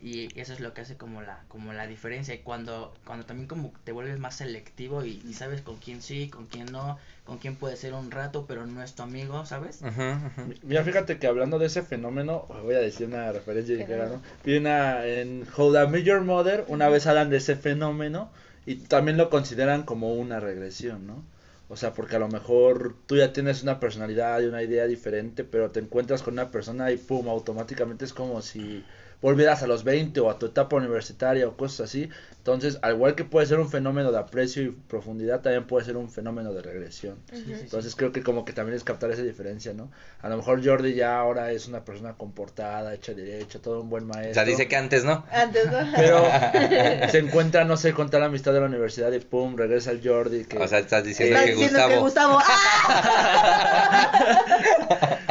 Y 0.00 0.36
eso 0.40 0.52
es 0.52 0.58
lo 0.58 0.74
que 0.74 0.80
hace 0.80 0.96
como 0.96 1.22
la, 1.22 1.44
como 1.46 1.72
la 1.72 1.86
diferencia. 1.86 2.34
Y 2.34 2.38
cuando, 2.38 2.92
cuando 3.06 3.24
también 3.24 3.46
como 3.46 3.72
te 3.84 3.92
vuelves 3.92 4.18
más 4.18 4.34
selectivo 4.34 5.04
y, 5.04 5.22
y 5.28 5.34
sabes 5.34 5.62
con 5.62 5.76
quién 5.76 6.02
sí, 6.02 6.28
con 6.28 6.46
quién 6.46 6.72
no, 6.72 6.98
con 7.24 7.38
quién 7.38 7.54
puede 7.54 7.76
ser 7.76 7.94
un 7.94 8.10
rato, 8.10 8.44
pero 8.48 8.66
no 8.66 8.82
es 8.82 8.94
tu 8.94 9.04
amigo, 9.04 9.46
¿sabes? 9.46 9.80
Ujú, 9.80 10.02
ujú. 10.50 10.54
Mira, 10.64 10.82
fíjate 10.82 11.18
que 11.18 11.28
hablando 11.28 11.60
de 11.60 11.66
ese 11.66 11.82
fenómeno, 11.82 12.46
voy 12.64 12.74
a 12.74 12.80
decir 12.80 13.06
una 13.06 13.30
referencia 13.30 13.76
ligera. 13.76 14.08
¿no? 14.08 14.20
Vi 14.44 14.56
una 14.56 15.06
en 15.06 15.46
How 15.56 15.84
I 15.84 15.86
Met 15.86 16.02
Your 16.02 16.22
Mother, 16.22 16.64
una 16.66 16.88
vez 16.88 17.06
hablan 17.06 17.30
de 17.30 17.36
ese 17.36 17.54
fenómeno 17.54 18.30
y 18.66 18.76
también 18.76 19.16
lo 19.16 19.30
consideran 19.30 19.82
como 19.84 20.14
una 20.14 20.40
regresión, 20.40 21.06
¿no? 21.06 21.24
O 21.68 21.76
sea, 21.76 21.94
porque 21.94 22.16
a 22.16 22.18
lo 22.18 22.28
mejor 22.28 22.94
tú 23.06 23.16
ya 23.16 23.32
tienes 23.32 23.62
una 23.62 23.80
personalidad 23.80 24.40
y 24.40 24.46
una 24.46 24.62
idea 24.62 24.86
diferente, 24.86 25.44
pero 25.44 25.70
te 25.70 25.80
encuentras 25.80 26.22
con 26.22 26.34
una 26.34 26.50
persona 26.50 26.92
y 26.92 26.98
pum, 26.98 27.28
automáticamente 27.28 28.04
es 28.04 28.12
como 28.12 28.42
si 28.42 28.84
volvieras 29.22 29.62
a 29.62 29.66
los 29.66 29.84
20 29.84 30.20
o 30.20 30.28
a 30.28 30.38
tu 30.38 30.46
etapa 30.46 30.76
universitaria 30.76 31.48
o 31.48 31.56
cosas 31.56 31.88
así. 31.88 32.10
Entonces, 32.38 32.80
al 32.82 32.94
igual 32.96 33.14
que 33.14 33.24
puede 33.24 33.46
ser 33.46 33.60
un 33.60 33.70
fenómeno 33.70 34.10
de 34.10 34.18
aprecio 34.18 34.64
y 34.64 34.70
profundidad, 34.70 35.42
también 35.42 35.64
puede 35.64 35.84
ser 35.86 35.96
un 35.96 36.10
fenómeno 36.10 36.52
de 36.52 36.60
regresión. 36.60 37.18
Sí, 37.30 37.36
sí, 37.36 37.54
sí. 37.54 37.60
Entonces 37.62 37.94
creo 37.94 38.10
que 38.10 38.24
como 38.24 38.44
que 38.44 38.52
también 38.52 38.76
es 38.76 38.82
captar 38.82 39.12
esa 39.12 39.22
diferencia, 39.22 39.72
¿no? 39.74 39.92
A 40.22 40.28
lo 40.28 40.36
mejor 40.38 40.64
Jordi 40.64 40.94
ya 40.94 41.20
ahora 41.20 41.52
es 41.52 41.68
una 41.68 41.84
persona 41.84 42.14
comportada, 42.14 42.92
hecha 42.94 43.14
derecha, 43.14 43.60
todo 43.60 43.80
un 43.82 43.90
buen 43.90 44.06
maestro. 44.08 44.32
O 44.32 44.34
sea, 44.34 44.44
dice 44.44 44.66
que 44.66 44.74
antes 44.74 45.04
no. 45.04 45.24
Antes, 45.30 45.70
¿no? 45.70 45.78
Pero 45.96 46.24
se 47.10 47.18
encuentra, 47.18 47.64
no 47.64 47.76
sé, 47.76 47.92
con 47.92 48.10
tal 48.10 48.24
amistad 48.24 48.52
de 48.52 48.58
la 48.58 48.66
universidad 48.66 49.12
y 49.12 49.20
pum, 49.20 49.56
regresa 49.56 49.92
el 49.92 50.00
Jordi. 50.06 50.44
Que, 50.44 50.58
O 50.58 50.66
sea, 50.66 50.80
estás 50.80 51.04
diciendo 51.04 51.36
Estás 51.36 51.48
que 51.48 51.52
diciendo 51.54 51.78
Gustavo. 51.78 51.92
que 51.92 51.98
Gustavo. 52.00 52.38
¡Ah! 52.44 54.38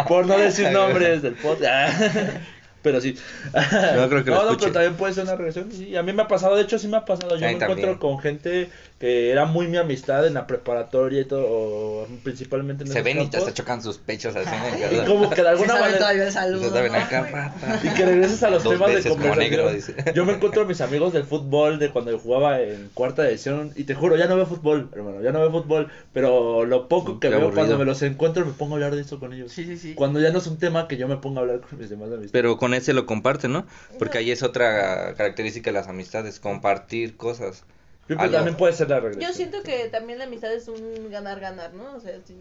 por 0.08 0.26
no 0.26 0.38
decir 0.38 0.72
nombres 0.72 1.22
del 1.22 1.34
podcast. 1.36 2.02
Pero 2.82 3.00
sí. 3.02 3.16
No 3.54 4.10
creo 4.10 4.24
que 4.24 4.32
lo 4.32 4.36
no, 4.38 4.44
no, 4.44 4.52
escuche. 4.52 4.60
pero 4.60 4.74
también 4.74 4.96
puede 4.96 5.14
ser 5.14 5.24
una 5.26 5.36
regresión. 5.36 5.72
Sí, 5.72 5.96
a 5.96 6.04
mí 6.04 6.14
me 6.14 6.24
ha 6.24 6.28
pasado, 6.28 6.56
de 6.56 6.64
hecho 6.64 6.80
sí 6.80 6.88
me 6.88 6.98
ha 6.98 7.06
pasado. 7.06 7.36
Yo 7.36 7.42
me 7.42 7.52
encuentro 7.52 8.00
con 8.00 8.20
gente 8.20 8.70
que 9.02 9.32
era 9.32 9.46
muy 9.46 9.68
mi 9.68 9.78
amistad 9.78 10.28
en 10.28 10.36
la 10.36 10.46
preparatoria 10.46 11.22
y 11.22 11.26
todo, 11.26 11.44
o 11.48 12.08
principalmente 12.24 12.84
en 12.84 12.88
Se 12.92 13.00
esos 13.00 13.04
ven 13.04 13.18
y 13.18 13.26
te 13.26 13.32
campos. 13.32 13.40
hasta 13.50 13.54
chocan 13.56 13.82
sus 13.82 13.98
pechos 13.98 14.36
así 14.36 14.48
en 14.48 14.64
el 14.76 14.80
Y 14.94 14.96
verdad. 14.96 15.08
como 15.08 15.28
que 15.32 15.42
de 15.42 15.50
alguna 15.50 15.74
Sí 15.74 15.80
manera... 15.80 15.98
todavía 15.98 16.24
el 16.28 16.32
saludo, 16.32 16.72
Se 16.72 16.88
¿no? 16.90 16.96
acá. 16.96 17.56
Y 17.84 17.90
que 17.96 18.06
regreses 18.06 18.44
a 18.44 18.52
los 18.52 18.64
Dos 18.64 18.74
temas 18.74 18.90
de 19.04 19.10
conversación. 19.10 19.40
negro, 19.40 19.74
dice. 19.74 19.96
Yo 20.14 20.24
me 20.24 20.34
encuentro 20.34 20.62
a 20.62 20.66
mis 20.66 20.82
amigos 20.82 21.14
del 21.14 21.24
fútbol 21.24 21.80
de 21.80 21.90
cuando 21.90 22.12
yo 22.12 22.20
jugaba 22.20 22.62
en 22.62 22.92
cuarta 22.94 23.28
edición 23.28 23.74
y 23.76 23.86
te 23.86 23.96
juro, 23.96 24.18
ya 24.18 24.28
no 24.28 24.36
veo 24.36 24.46
fútbol, 24.46 24.90
hermano, 24.96 25.20
ya 25.24 25.32
no 25.32 25.40
veo 25.40 25.52
fútbol, 25.52 25.90
pero 26.14 26.64
lo 26.66 26.88
poco 26.88 27.20
que 27.20 27.28
Qué 27.28 27.30
veo 27.30 27.40
aburrido. 27.40 27.56
cuando 27.60 27.78
me 27.80 27.86
los 27.86 28.04
encuentro 28.04 28.46
me 28.46 28.52
pongo 28.54 28.74
a 28.74 28.76
hablar 28.76 28.94
de 28.96 29.02
eso 29.02 29.20
con 29.20 29.34
ellos. 29.34 29.52
Sí, 29.52 29.66
sí, 29.66 29.78
sí. 29.78 29.96
Cuando 29.96 30.20
ya 30.20 30.30
no 30.30 30.38
es 30.38 30.46
un 30.46 30.58
tema 30.60 30.88
que 30.88 30.98
yo 30.98 31.08
me 31.08 31.18
ponga 31.18 31.40
a 31.40 31.42
hablar 31.42 31.62
con 31.62 31.80
mis 31.80 31.90
demás 31.90 32.06
amistades. 32.10 32.32
Pero 32.34 32.58
con 32.58 32.76
ese 32.76 32.94
lo 32.94 33.08
comparten, 33.08 33.52
¿no? 33.52 33.66
Porque 33.98 34.20
ahí 34.20 34.30
es 34.30 34.44
otra 34.44 35.16
característica 35.16 35.72
de 35.72 35.74
las 35.74 35.88
amistades, 35.88 36.40
compartir 36.40 37.18
cosas. 37.18 37.64
Yo 38.08 38.18
creo 38.18 38.20
que 38.20 38.24
algo. 38.26 38.36
también 38.38 38.58
puede 38.58 38.74
ser 38.74 38.90
la 38.90 39.00
regresión. 39.00 39.30
Yo 39.32 39.36
siento 39.36 39.64
que 39.64 39.88
también 39.90 40.20
la 40.20 40.26
amistad 40.26 40.52
es 40.54 40.68
un 40.68 41.10
ganar-ganar, 41.12 41.74
¿no? 41.74 41.96
O 41.96 42.00
sea, 42.00 42.20
si- 42.26 42.36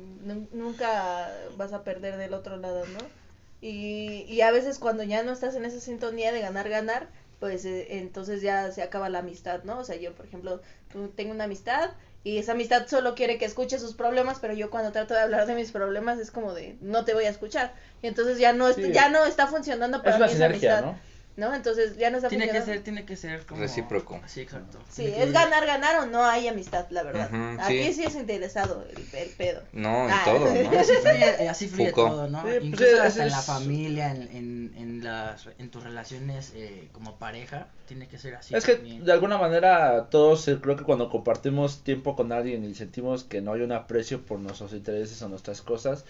nunca 0.53 1.31
vas 1.57 1.73
a 1.73 1.85
perder 1.85 2.17
del 2.17 2.35
otro 2.35 2.57
lado, 2.57 2.85
¿no? 2.87 2.99
Y, 3.61 4.25
y 4.29 4.41
a 4.41 4.51
veces 4.51 4.79
cuando 4.79 5.03
ya 5.03 5.23
no 5.23 5.33
estás 5.33 5.55
en 5.55 5.65
esa 5.65 5.81
sintonía 5.81 6.33
de 6.33 6.41
ganar-ganar, 6.41 7.09
pues 7.41 7.65
eh, 7.65 7.99
entonces 7.99 8.43
ya 8.43 8.71
se 8.73 8.83
acaba 8.83 9.09
la 9.09 9.19
amistad, 9.21 9.63
¿no? 9.65 9.79
O 9.79 9.85
sea, 9.85 9.97
yo, 9.97 10.13
por 10.15 10.27
ejemplo, 10.27 10.61
tengo 11.15 11.33
una 11.33 11.45
amistad 11.45 11.91
y 12.25 12.39
esa 12.39 12.53
amistad 12.53 12.87
solo 12.87 13.15
quiere 13.15 13.39
que 13.39 13.45
escuche 13.45 13.79
sus 13.79 13.95
problemas, 13.95 14.39
pero 14.41 14.55
yo 14.55 14.71
cuando 14.71 14.93
trato 14.93 15.15
de 15.15 15.21
hablar 15.21 15.47
de 15.47 15.55
mis 15.55 15.73
problemas 15.73 16.19
es 16.19 16.31
como 16.31 16.53
de 16.55 16.77
no 16.81 17.05
te 17.05 17.15
voy 17.15 17.25
a 17.25 17.31
escuchar. 17.31 17.75
Y 18.03 18.07
entonces 18.09 18.39
ya 18.39 18.53
no, 18.53 18.69
est- 18.69 18.79
Sí. 18.81 18.93
ya 18.93 19.09
no 19.11 19.25
está 19.25 19.47
funcionando 19.47 19.99
para 20.03 20.11
es 20.11 20.17
una 20.17 20.27
mí 20.27 20.33
esa 20.33 20.45
sinergia, 20.47 20.79
amistad, 20.79 20.93
¿no? 20.93 21.10
¿No? 21.37 21.55
Entonces 21.55 21.97
ya 21.97 22.11
no 22.11 22.17
está 22.19 22.29
Tiene 22.29 22.49
que 22.51 22.61
ser, 22.61 22.83
tiene 22.83 23.05
que 23.05 23.17
ser 23.17 23.47
como... 23.47 23.61
Recíproco. 23.61 24.21
Sí, 24.27 24.41
exacto. 24.43 24.79
Sí, 24.91 25.03
Tiene 25.03 25.17
que- 25.17 25.23
es 25.25 25.33
ganar, 25.33 25.65
ganar 25.67 26.01
o 26.01 26.07
no 26.07 26.25
hay 26.25 26.49
amistad, 26.49 26.87
la 26.91 27.03
verdad. 27.03 27.31
Aquí 27.61 27.85
sí. 27.87 27.93
sí 27.95 28.05
es 28.05 28.15
interesado 28.15 28.85
el, 28.91 29.19
el 29.19 29.29
pedo. 29.31 29.63
No, 29.73 30.05
en 30.07 30.11
Ah. 30.13 30.23
todo, 30.25 30.41
¿no? 30.53 30.79
así 30.79 30.93
fluye, 30.97 31.49
así 31.49 31.93
todo, 31.95 32.29
¿no? 32.29 32.43
Sí, 32.43 32.49
pues, 32.49 32.65
Incluso 32.65 33.03
hasta 33.03 33.23
en 33.25 33.31
la 33.31 33.41
familia, 33.43 34.11
en, 34.11 34.23
en, 34.37 34.75
en, 34.77 35.05
las, 35.05 35.49
en 35.59 35.71
tus 35.71 35.83
relaciones 35.83 36.53
eh, 36.55 36.89
como 36.93 37.17
pareja, 37.17 37.69
tiene 37.87 38.07
que 38.07 38.19
ser 38.19 38.35
así 38.35 38.55
Es 38.55 38.65
que 38.65 38.75
también. 38.75 39.05
de 39.05 39.13
alguna 39.13 39.39
manera 39.39 40.09
todos 40.11 40.47
eh, 40.49 40.59
creo 40.61 40.77
que 40.77 40.85
cuando 40.85 41.09
compartimos 41.11 41.83
tiempo 41.83 42.15
con 42.17 42.33
alguien 42.33 42.65
y 42.65 42.75
sentimos 42.75 43.25
que 43.25 43.41
no 43.41 43.53
hay 43.55 43.63
un 43.63 43.73
aprecio 43.73 44.21
por 44.25 44.39
nuestros 44.39 44.73
intereses 44.73 45.21
o 45.23 45.29
nuestras 45.29 45.63
cosas, 45.63 46.05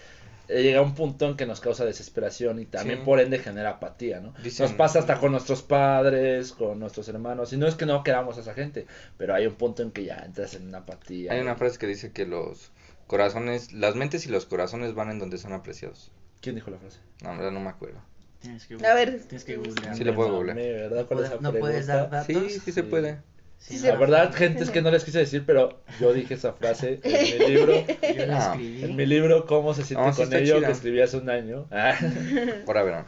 llega 0.51 0.81
un 0.81 0.95
punto 0.95 1.27
en 1.29 1.37
que 1.37 1.45
nos 1.45 1.59
causa 1.61 1.85
desesperación 1.85 2.59
y 2.59 2.65
también 2.65 2.99
Sí. 2.99 3.05
por 3.05 3.19
ende 3.19 3.39
genera 3.39 3.71
apatía, 3.71 4.19
¿no? 4.19 4.33
Dicen- 4.43 4.65
Nos 4.65 4.73
pasa 4.73 4.99
hasta 4.99 5.19
con 5.19 5.31
nuestros 5.31 5.61
padres, 5.61 6.51
con 6.51 6.79
nuestros 6.79 7.07
hermanos, 7.09 7.53
y 7.53 7.57
no 7.57 7.67
es 7.67 7.75
que 7.75 7.85
no 7.85 8.03
queramos 8.03 8.37
a 8.37 8.41
esa 8.41 8.53
gente, 8.53 8.85
pero 9.17 9.33
hay 9.33 9.45
un 9.47 9.55
punto 9.55 9.81
en 9.83 9.91
que 9.91 10.03
ya 10.05 10.17
entras 10.25 10.53
en 10.55 10.67
una 10.67 10.79
apatía. 10.79 11.31
Hay 11.33 11.39
una 11.41 11.55
frase 11.55 11.77
que 11.77 11.87
dice 11.87 12.11
que 12.11 12.25
los 12.25 12.71
corazones, 13.07 13.71
las 13.73 13.95
mentes 13.95 14.25
y 14.25 14.29
los 14.29 14.45
corazones 14.45 14.93
van 14.93 15.11
en 15.11 15.19
donde 15.19 15.37
son 15.37 15.53
apreciados. 15.53 16.11
¿Quién 16.41 16.55
dijo 16.55 16.71
la 16.71 16.77
frase? 16.77 16.99
No, 17.23 17.31
en 17.31 17.37
verdad 17.37 17.51
no 17.51 17.59
me 17.59 17.69
acuerdo. 17.69 17.99
Tienes 18.39 18.65
que, 18.65 18.73
A 18.85 18.93
ver. 18.95 19.19
tienes 19.21 19.43
que 19.45 19.55
googlear. 19.57 19.95
Sí 19.95 20.03
lo 20.03 20.15
puedo 20.15 20.33
googlear. 20.33 20.57
No 20.91 21.05
puedes, 21.05 21.27
esa 21.31 21.39
no 21.41 21.51
puedes 21.53 21.85
pregunta. 21.85 21.93
dar 21.95 22.09
datos. 22.09 22.25
Sí, 22.51 22.59
sí 22.59 22.71
se 22.71 22.81
puede. 22.83 23.19
Sí, 23.61 23.77
Sí, 23.77 23.85
La 23.87 23.93
no. 23.93 23.99
verdad, 23.99 24.33
gente, 24.33 24.63
es 24.63 24.71
que 24.71 24.81
no 24.81 24.89
les 24.91 25.03
quise 25.03 25.19
decir, 25.19 25.43
pero 25.45 25.81
yo 25.99 26.11
dije 26.13 26.33
esa 26.33 26.51
frase 26.53 26.99
en 27.03 27.39
mi 27.39 27.47
libro. 27.47 27.85
Yo 28.15 28.25
la 28.25 28.37
escribí. 28.51 28.83
En 28.83 28.95
mi 28.95 29.05
libro, 29.05 29.45
¿Cómo 29.45 29.73
se 29.75 29.83
siente 29.85 30.03
No, 30.05 30.11
sí 30.11 30.17
con 30.17 30.23
está 30.25 30.39
ello? 30.39 30.57
chida. 30.57 30.67
Que 30.67 30.73
escribí 30.73 30.99
hace 31.01 31.17
un 31.17 31.29
año. 31.29 31.67
Ah. 31.71 31.95
Ahora 32.67 32.83
verán. 32.83 33.05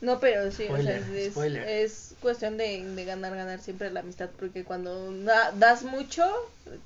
No, 0.00 0.20
pero 0.20 0.50
sí, 0.50 0.64
Spoiler, 0.64 1.00
o 1.00 1.04
sea, 1.06 1.16
es, 1.16 1.30
spoiler. 1.32 1.68
es 1.68 2.14
cuestión 2.20 2.58
de, 2.58 2.84
de 2.84 3.04
ganar, 3.06 3.34
ganar 3.34 3.60
siempre 3.60 3.90
la 3.90 4.00
amistad, 4.00 4.28
porque 4.38 4.62
cuando 4.64 5.16
da- 5.22 5.52
das 5.52 5.82
mucho, 5.84 6.24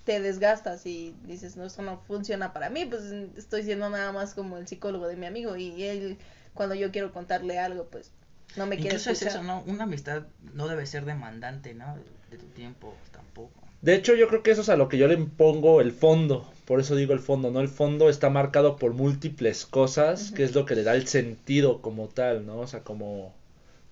te 0.05 0.21
desgastas 0.21 0.87
y 0.87 1.15
dices, 1.25 1.57
no, 1.57 1.65
esto 1.65 1.83
no 1.83 1.99
funciona 2.07 2.53
para 2.53 2.71
mí, 2.71 2.85
pues 2.85 3.03
estoy 3.37 3.65
siendo 3.65 3.91
nada 3.91 4.13
más 4.13 4.35
como 4.35 4.57
el 4.59 4.69
psicólogo 4.69 5.09
de 5.09 5.17
mi 5.17 5.27
amigo 5.27 5.57
y 5.57 5.83
él, 5.83 6.17
cuando 6.55 6.77
yo 6.77 6.93
quiero 6.93 7.13
contarle 7.13 7.59
algo, 7.59 7.87
pues 7.87 8.13
no 8.57 8.67
me 8.67 8.77
quiere 8.77 8.91
Incluso 8.91 9.11
es 9.11 9.23
escuchar. 9.23 9.41
eso, 9.41 9.43
¿no? 9.45 9.63
Una 9.67 9.85
amistad 9.85 10.25
no 10.55 10.69
debe 10.69 10.87
ser 10.87 11.05
demandante, 11.05 11.75
¿no? 11.75 11.97
De 12.31 12.37
tu 12.37 12.47
tiempo 12.47 12.95
tampoco. 13.13 13.63
De 13.81 13.95
hecho, 13.95 14.15
yo 14.15 14.29
creo 14.29 14.43
que 14.43 14.51
eso 14.51 14.63
es 14.63 14.69
a 14.69 14.77
lo 14.77 14.89
que 14.89 14.99
yo 14.99 15.07
le 15.07 15.15
impongo 15.15 15.81
el 15.81 15.93
fondo. 15.93 16.51
Por 16.65 16.81
eso 16.81 16.97
digo 16.97 17.13
el 17.13 17.21
fondo, 17.21 17.51
¿no? 17.51 17.61
El 17.61 17.69
fondo 17.69 18.09
está 18.09 18.29
marcado 18.29 18.77
por 18.77 18.93
múltiples 18.93 19.67
cosas, 19.67 20.33
que 20.33 20.43
es 20.43 20.55
lo 20.55 20.67
que 20.67 20.75
le 20.75 20.83
da 20.83 20.95
el 20.95 21.07
sentido 21.07 21.81
como 21.81 22.09
tal, 22.09 22.45
¿no? 22.45 22.59
O 22.59 22.67
sea, 22.67 22.81
como, 22.81 23.33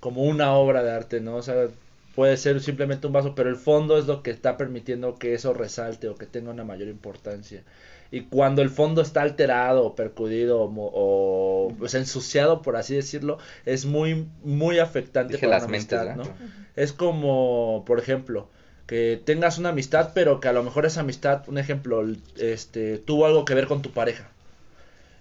como 0.01 0.25
una 0.25 0.55
obra 0.55 0.83
de 0.83 0.91
arte, 0.91 1.21
¿no? 1.21 1.37
O 1.37 1.43
sea, 1.43 1.69
puede 2.17 2.37
ser 2.37 2.61
simplemente 2.61 3.07
un 3.07 3.13
vaso, 3.13 3.35
pero 3.35 3.49
el 3.49 3.57
fondo 3.57 3.97
es 3.97 4.07
lo 4.07 4.23
que 4.23 4.31
está 4.31 4.57
permitiendo 4.57 5.19
que 5.19 5.35
eso 5.35 5.55
resalte 5.55 6.09
o 6.09 6.17
que 6.17 6.27
tenga 6.27 6.51
una 6.51 6.65
mayor 6.65 6.89
importancia. 6.89 7.63
Y 8.17 8.23
cuando 8.23 8.63
el 8.63 8.71
fondo 8.71 9.03
está 9.03 9.21
alterado 9.23 9.85
o 9.85 9.95
percudido 9.95 10.61
o, 10.63 10.69
mo- 10.71 10.91
o, 10.95 11.75
pues, 11.79 11.93
ensuciado, 11.95 12.63
por 12.63 12.77
así 12.77 12.95
decirlo, 12.95 13.37
es 13.67 13.85
muy, 13.85 14.27
muy 14.43 14.79
afectante 14.79 15.35
Dije 15.35 15.47
para 15.47 15.57
las 15.59 15.65
una 15.65 15.73
mentes, 15.73 15.99
amistad. 16.01 16.33
Es 16.77 16.93
como, 16.95 17.85
por 17.87 17.99
ejemplo, 17.99 18.49
que 18.87 19.21
tengas 19.25 19.59
una 19.59 19.69
amistad, 19.71 20.13
pero 20.15 20.41
que 20.41 20.49
a 20.49 20.53
lo 20.55 20.63
mejor 20.63 20.87
esa 20.87 21.01
amistad, 21.01 21.43
un 21.49 21.59
ejemplo, 21.59 22.03
este, 22.39 22.99
tuvo 22.99 23.27
algo 23.27 23.45
que 23.45 23.55
ver 23.55 23.67
con 23.67 23.83
tu 23.83 23.91
pareja. 23.93 24.31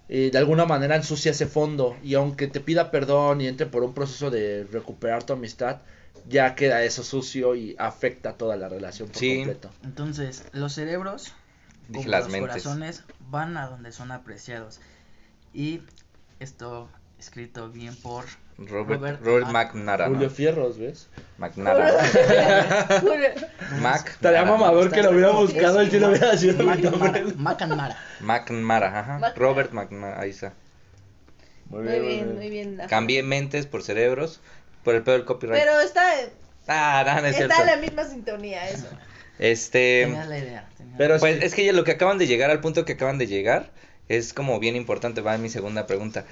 eh, 0.08 0.30
de 0.32 0.38
alguna 0.38 0.66
manera 0.66 0.96
ensucia 0.96 1.32
ese 1.32 1.48
fondo 1.48 1.96
y 2.04 2.14
aunque 2.14 2.48
te 2.48 2.60
pida 2.60 2.92
perdón 2.92 3.42
y 3.42 3.48
entre 3.48 3.66
por 3.66 3.84
un 3.84 3.94
proceso 3.94 4.30
de 4.30 4.66
recuperar 4.72 5.24
tu 5.24 5.34
amistad, 5.34 5.82
ya 6.30 6.56
queda 6.56 6.84
eso 6.84 7.04
sucio 7.04 7.56
y 7.56 7.76
afecta 7.80 8.34
toda 8.34 8.56
la 8.56 8.70
relación 8.70 9.08
por 9.10 9.18
Sí. 9.18 9.36
completo. 9.38 9.72
Entonces, 9.84 10.44
los 10.54 10.74
cerebros, 10.74 11.34
Dije 11.88 12.04
como 12.06 12.10
las 12.12 12.24
los 12.24 12.32
mentes. 12.32 12.50
corazones, 12.64 13.04
van 13.30 13.58
a 13.58 13.68
donde 13.68 13.92
son 13.92 14.12
apreciados. 14.12 14.80
Y 15.54 15.82
esto 16.40 16.90
escrito 17.20 17.70
bien 17.70 17.96
por 17.96 18.26
Robert, 18.58 19.00
Robert 19.00 19.22
Robert, 19.26 19.48
McNara, 19.48 20.08
¿no? 20.08 20.14
Julio 20.16 20.30
Fierros, 20.30 20.78
¿ves? 20.78 21.08
McNara. 21.38 21.92
Mac. 23.82 24.08
Estaría 24.10 24.46
mamador 24.46 24.92
que 24.92 25.04
lo 25.04 25.12
hubiera 25.12 25.32
buscado 25.32 25.82
y 25.84 25.90
si 25.90 26.00
lo 26.00 26.10
hubiera 26.10 26.38
sido. 26.38 26.64
Macanmara. 27.38 27.98
McNara, 28.22 29.00
ajá. 29.00 29.20
Mac- 29.20 29.38
Robert 29.38 29.72
McNara, 29.72 30.20
ahí 30.22 30.30
está. 30.32 30.54
Muy 31.70 31.84
bien, 31.84 32.36
muy 32.36 32.50
bien. 32.50 32.78
la- 32.78 32.88
Cambié 32.88 33.24
mentes 33.24 33.66
por 33.66 33.82
cerebros 33.84 34.40
por 34.84 34.96
el 34.96 35.04
pedo 35.04 35.16
del 35.16 35.26
copyright. 35.26 35.62
Pero 35.64 35.80
está, 35.82 36.04
Ah, 36.68 37.04
no, 37.06 37.22
no 37.22 37.28
es 37.28 37.36
está 37.38 37.56
cierto. 37.56 37.62
en 37.62 37.68
la 37.68 37.78
misma 37.88 38.04
sintonía 38.06 38.70
eso. 38.70 38.88
Este. 39.40 40.04
Tenía 40.06 40.26
la 40.26 40.38
idea. 40.38 40.70
tenía 40.78 40.98
Pero 40.98 41.20
Pues 41.20 41.44
es 41.44 41.54
que 41.54 41.66
ya 41.66 41.74
lo 41.74 41.84
que 41.84 41.92
acaban 41.92 42.18
de 42.18 42.28
llegar, 42.28 42.50
al 42.52 42.62
punto 42.62 42.86
que 42.86 42.94
acaban 42.94 43.18
de 43.18 43.28
llegar, 43.28 43.72
es 44.08 44.34
como 44.34 44.60
bien 44.60 44.76
importante, 44.76 45.22
va 45.22 45.38
mi 45.38 45.50
segunda 45.50 45.88
pregunta. 45.88 46.26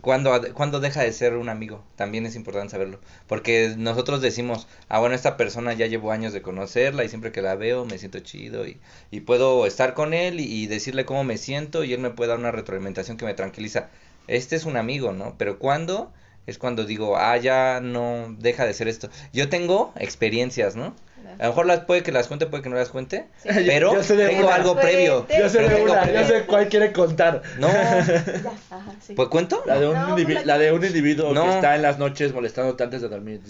¿Cuándo, 0.00 0.32
¿Cuándo 0.54 0.80
deja 0.80 1.02
de 1.02 1.12
ser 1.12 1.34
un 1.36 1.50
amigo? 1.50 1.84
También 1.96 2.24
es 2.24 2.34
importante 2.34 2.70
saberlo. 2.70 3.00
Porque 3.26 3.74
nosotros 3.76 4.22
decimos, 4.22 4.66
ah, 4.88 4.98
bueno, 4.98 5.14
esta 5.14 5.36
persona 5.36 5.74
ya 5.74 5.86
llevo 5.86 6.10
años 6.10 6.32
de 6.32 6.40
conocerla 6.42 7.04
y 7.04 7.08
siempre 7.10 7.32
que 7.32 7.42
la 7.42 7.54
veo 7.54 7.84
me 7.84 7.98
siento 7.98 8.18
chido 8.20 8.66
y, 8.66 8.80
y 9.10 9.20
puedo 9.20 9.66
estar 9.66 9.92
con 9.92 10.14
él 10.14 10.40
y, 10.40 10.44
y 10.44 10.66
decirle 10.66 11.04
cómo 11.04 11.22
me 11.24 11.36
siento 11.36 11.84
y 11.84 11.92
él 11.92 12.00
me 12.00 12.10
puede 12.10 12.30
dar 12.30 12.38
una 12.38 12.50
retroalimentación 12.50 13.18
que 13.18 13.26
me 13.26 13.34
tranquiliza. 13.34 13.90
Este 14.26 14.56
es 14.56 14.64
un 14.64 14.76
amigo, 14.78 15.12
¿no? 15.12 15.34
Pero 15.38 15.58
¿cuándo? 15.58 16.12
Es 16.46 16.56
cuando 16.58 16.84
digo, 16.84 17.16
ah, 17.18 17.36
ya 17.36 17.80
no 17.80 18.34
deja 18.38 18.64
de 18.64 18.72
ser 18.74 18.88
esto. 18.88 19.10
Yo 19.34 19.50
tengo 19.50 19.92
experiencias, 19.96 20.76
¿no? 20.76 20.94
A 21.38 21.42
lo 21.44 21.48
mejor 21.50 21.66
las 21.66 21.80
puede 21.80 22.02
que 22.02 22.12
las 22.12 22.26
cuente, 22.26 22.46
puede 22.46 22.62
que 22.62 22.68
no 22.68 22.76
las 22.76 22.88
cuente, 22.88 23.26
Sí. 23.42 23.48
pero 23.66 23.92
Yo 23.94 24.02
sé 24.02 24.16
de 24.16 24.28
tengo 24.28 24.46
una. 24.46 24.54
algo 24.56 24.76
previo. 24.76 25.26
Yo 25.38 25.48
sé 25.48 25.60
de 25.68 25.82
una, 25.82 26.10
yo 26.12 26.26
sé 26.26 26.42
cuál 26.46 26.68
quiere 26.68 26.92
contar. 26.92 27.42
No, 27.58 27.68
Ya, 27.72 28.52
ajá, 28.70 28.92
sí. 29.06 29.14
pues 29.14 29.28
cuento. 29.28 29.62
La 29.66 29.78
de 29.78 29.86
un, 29.88 29.94
No, 29.94 30.16
indivi- 30.16 30.32
pues, 30.34 30.46
la 30.46 30.58
de 30.58 30.72
un 30.72 30.84
individuo 30.84 31.32
No. 31.32 31.44
que 31.44 31.50
está 31.56 31.76
en 31.76 31.82
las 31.82 31.98
noches 31.98 32.32
molestándote 32.32 32.82
antes 32.82 33.02
de 33.02 33.08
dormir. 33.08 33.40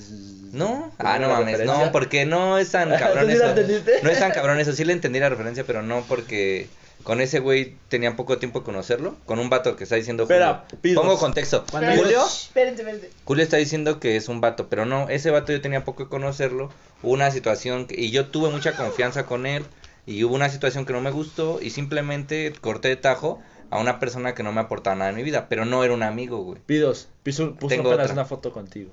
No, 0.53 0.67
¿Tienes 0.67 0.93
ah, 0.99 1.19
no 1.19 1.29
mames, 1.29 1.47
referencia? 1.59 1.85
no, 1.87 1.93
porque 1.93 2.27
no 2.27 2.59
es 2.59 2.71
tan 2.71 2.89
¿Tú 2.91 2.95
cabrón 2.99 3.27
sí 3.27 3.33
eso. 3.35 3.55
No 4.03 4.11
es 4.11 4.19
tan 4.19 4.33
cabrón 4.33 4.59
eso, 4.61 4.73
sí 4.73 4.85
le 4.85 4.93
entendí 4.93 5.21
la 5.21 5.29
referencia, 5.29 5.65
pero 5.65 5.83
no 5.83 6.03
porque 6.09 6.69
con 7.03 7.21
ese 7.21 7.39
güey 7.41 7.77
tenía 7.89 8.15
poco 8.17 8.39
tiempo 8.39 8.61
de 8.61 8.65
conocerlo, 8.67 9.17
con 9.27 9.39
un 9.39 9.49
vato 9.51 9.77
que 9.77 9.85
está 9.85 9.97
diciendo 9.97 10.25
Espera, 10.25 10.65
Julio. 10.69 10.81
pidos. 10.83 11.03
Pongo 11.05 11.19
contexto. 11.19 11.65
Pero- 11.73 11.97
Julio, 11.97 12.21
Shh, 12.27 12.47
Espérense, 12.49 12.83
espérense. 12.83 13.11
Julio 13.25 13.43
está 13.45 13.57
diciendo 13.57 14.01
que 14.01 14.17
es 14.17 14.29
un 14.29 14.41
vato, 14.41 14.69
pero 14.69 14.85
no, 14.87 15.09
ese 15.09 15.31
vato 15.31 15.53
yo 15.53 15.61
tenía 15.61 15.85
poco 15.85 16.05
de 16.05 16.09
conocerlo, 16.11 16.71
hubo 17.03 17.13
una 17.13 17.31
situación 17.31 17.87
que- 17.87 18.01
y 18.01 18.11
yo 18.11 18.27
tuve 18.29 18.51
mucha 18.51 18.77
confianza 18.77 19.27
con 19.27 19.47
él 19.47 19.65
y 20.07 20.25
hubo 20.25 20.35
una 20.35 20.49
situación 20.49 20.85
que 20.87 20.93
no 20.93 21.01
me 21.01 21.11
gustó 21.11 21.59
y 21.63 21.71
simplemente 21.71 22.53
corté 22.61 22.89
de 22.89 22.97
tajo 22.97 23.41
a 23.71 23.79
una 23.79 23.99
persona 24.01 24.35
que 24.35 24.43
no 24.43 24.53
me 24.53 24.61
aportaba 24.61 24.97
nada 24.97 25.11
en 25.11 25.17
mi 25.17 25.23
vida, 25.23 25.47
pero 25.49 25.65
no 25.65 25.85
era 25.85 25.95
un 25.95 26.03
amigo, 26.03 26.43
güey. 26.43 26.59
Pidos, 26.67 27.09
puso, 27.23 27.55
puso 27.55 27.69
Tengo 27.69 27.89
apenas 27.91 28.07
otra. 28.07 28.15
una 28.15 28.25
foto 28.25 28.53
contigo. 28.53 28.91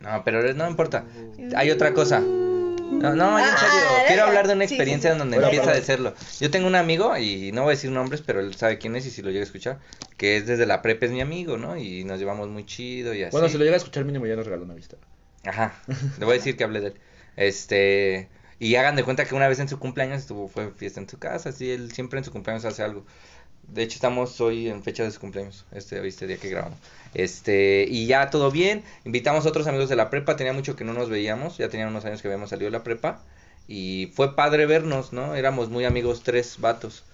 No, 0.00 0.22
pero 0.24 0.54
no 0.54 0.68
importa. 0.68 1.04
Hay 1.56 1.70
otra 1.70 1.92
cosa. 1.92 2.22
No, 2.90 3.14
no, 3.14 3.38
en 3.38 3.44
Ah, 3.44 3.56
serio. 3.56 3.80
Quiero 4.06 4.22
deja. 4.22 4.26
hablar 4.28 4.46
de 4.48 4.54
una 4.54 4.64
experiencia 4.64 5.10
sí, 5.10 5.14
sí. 5.14 5.18
donde 5.18 5.36
Bueno, 5.36 5.48
empieza 5.48 5.70
a 5.70 5.72
perdón. 5.74 5.86
serlo. 5.86 6.14
Yo 6.40 6.50
tengo 6.50 6.66
un 6.66 6.74
amigo, 6.74 7.16
y 7.16 7.52
no 7.52 7.62
voy 7.62 7.72
a 7.72 7.74
decir 7.76 7.90
nombres, 7.90 8.22
pero 8.22 8.40
él 8.40 8.54
sabe 8.54 8.78
quién 8.78 8.96
es 8.96 9.06
y 9.06 9.10
si 9.10 9.22
lo 9.22 9.28
llega 9.30 9.40
a 9.40 9.44
escuchar, 9.44 9.78
que 10.16 10.36
es 10.36 10.46
desde 10.46 10.66
la 10.66 10.82
prepa, 10.82 11.06
es 11.06 11.12
mi 11.12 11.20
amigo, 11.20 11.56
¿no? 11.58 11.76
Y 11.76 12.04
nos 12.04 12.18
llevamos 12.18 12.48
muy 12.48 12.64
chido 12.66 13.14
y 13.14 13.22
así. 13.22 13.32
Bueno, 13.32 13.48
si 13.48 13.58
lo 13.58 13.64
llega 13.64 13.76
a 13.76 13.78
escuchar 13.78 14.04
mínimo 14.04 14.26
ya 14.26 14.36
nos 14.36 14.46
regaló 14.46 14.64
una 14.64 14.74
vista. 14.74 14.96
Ajá, 15.44 15.74
le 16.18 16.24
voy 16.24 16.34
a 16.34 16.38
decir 16.38 16.56
que 16.56 16.64
hable 16.64 16.80
de 16.80 16.86
él. 16.88 16.94
Este, 17.36 18.28
y 18.58 18.74
hagan 18.74 18.96
de 18.96 19.04
cuenta 19.04 19.24
que 19.24 19.34
una 19.34 19.48
vez 19.48 19.60
en 19.60 19.68
su 19.68 19.78
cumpleaños 19.78 20.18
estuvo, 20.18 20.48
fue 20.48 20.70
fiesta 20.72 21.00
en 21.00 21.08
su 21.08 21.18
casa, 21.18 21.50
así, 21.50 21.70
él 21.70 21.92
siempre 21.92 22.18
en 22.18 22.24
su 22.24 22.32
cumpleaños 22.32 22.64
hace 22.64 22.82
algo. 22.82 23.06
De 23.68 23.82
hecho, 23.82 23.96
estamos 23.96 24.40
hoy 24.40 24.68
en 24.68 24.82
fecha 24.82 25.04
de 25.04 25.10
su 25.10 25.20
cumpleaños, 25.20 25.64
este, 25.72 26.06
este 26.06 26.26
día 26.26 26.38
que 26.38 26.48
grabamos. 26.48 26.78
Este, 27.14 27.86
y 27.88 28.06
ya 28.06 28.30
todo 28.30 28.50
bien, 28.50 28.82
invitamos 29.04 29.44
a 29.44 29.48
otros 29.50 29.66
amigos 29.66 29.88
de 29.88 29.96
la 29.96 30.08
prepa, 30.10 30.36
tenía 30.36 30.52
mucho 30.54 30.74
que 30.74 30.84
no 30.84 30.92
nos 30.94 31.10
veíamos, 31.10 31.58
ya 31.58 31.68
tenía 31.68 31.86
unos 31.86 32.04
años 32.04 32.22
que 32.22 32.28
habíamos 32.28 32.50
salido 32.50 32.70
de 32.70 32.78
la 32.78 32.82
prepa, 32.84 33.20
y 33.66 34.10
fue 34.14 34.34
padre 34.34 34.64
vernos, 34.66 35.12
¿no? 35.12 35.34
Éramos 35.34 35.68
muy 35.68 35.84
amigos, 35.84 36.22
tres 36.22 36.56
vatos. 36.58 37.04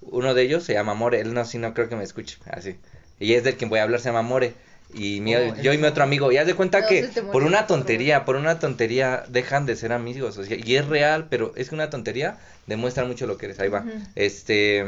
Uno 0.00 0.34
de 0.34 0.42
ellos 0.42 0.62
se 0.62 0.74
llama 0.74 0.94
More, 0.94 1.20
él 1.20 1.34
no, 1.34 1.44
sí, 1.44 1.58
no 1.58 1.74
creo 1.74 1.88
que 1.88 1.96
me 1.96 2.04
escuche, 2.04 2.38
así. 2.50 2.76
Y 3.18 3.32
es 3.34 3.42
del 3.42 3.56
quien 3.56 3.68
voy 3.68 3.80
a 3.80 3.82
hablar, 3.82 4.00
se 4.00 4.08
llama 4.08 4.22
More. 4.22 4.54
Y 4.94 5.20
mi- 5.20 5.34
Oh, 5.34 5.54
yo 5.56 5.72
y 5.72 5.78
mi 5.78 5.86
otro 5.86 6.02
amigo, 6.04 6.30
y 6.32 6.36
haz 6.38 6.46
de 6.46 6.54
cuenta 6.54 6.80
No, 6.80 6.86
que 6.86 7.02
por 7.32 7.42
una 7.42 7.66
tontería, 7.66 8.24
por 8.24 8.36
una 8.36 8.58
tontería 8.58 9.24
dejan 9.28 9.66
de 9.66 9.74
ser 9.76 9.92
amigos, 9.92 10.38
o 10.38 10.44
sea, 10.44 10.56
y 10.56 10.76
es 10.76 10.86
real, 10.86 11.26
pero 11.28 11.52
es 11.56 11.68
que 11.68 11.74
una 11.74 11.90
tontería 11.90 12.38
demuestra 12.66 13.04
mucho 13.04 13.26
lo 13.26 13.36
que 13.36 13.46
eres, 13.46 13.58
ahí 13.60 13.68
va. 13.68 13.84
Este, 14.14 14.84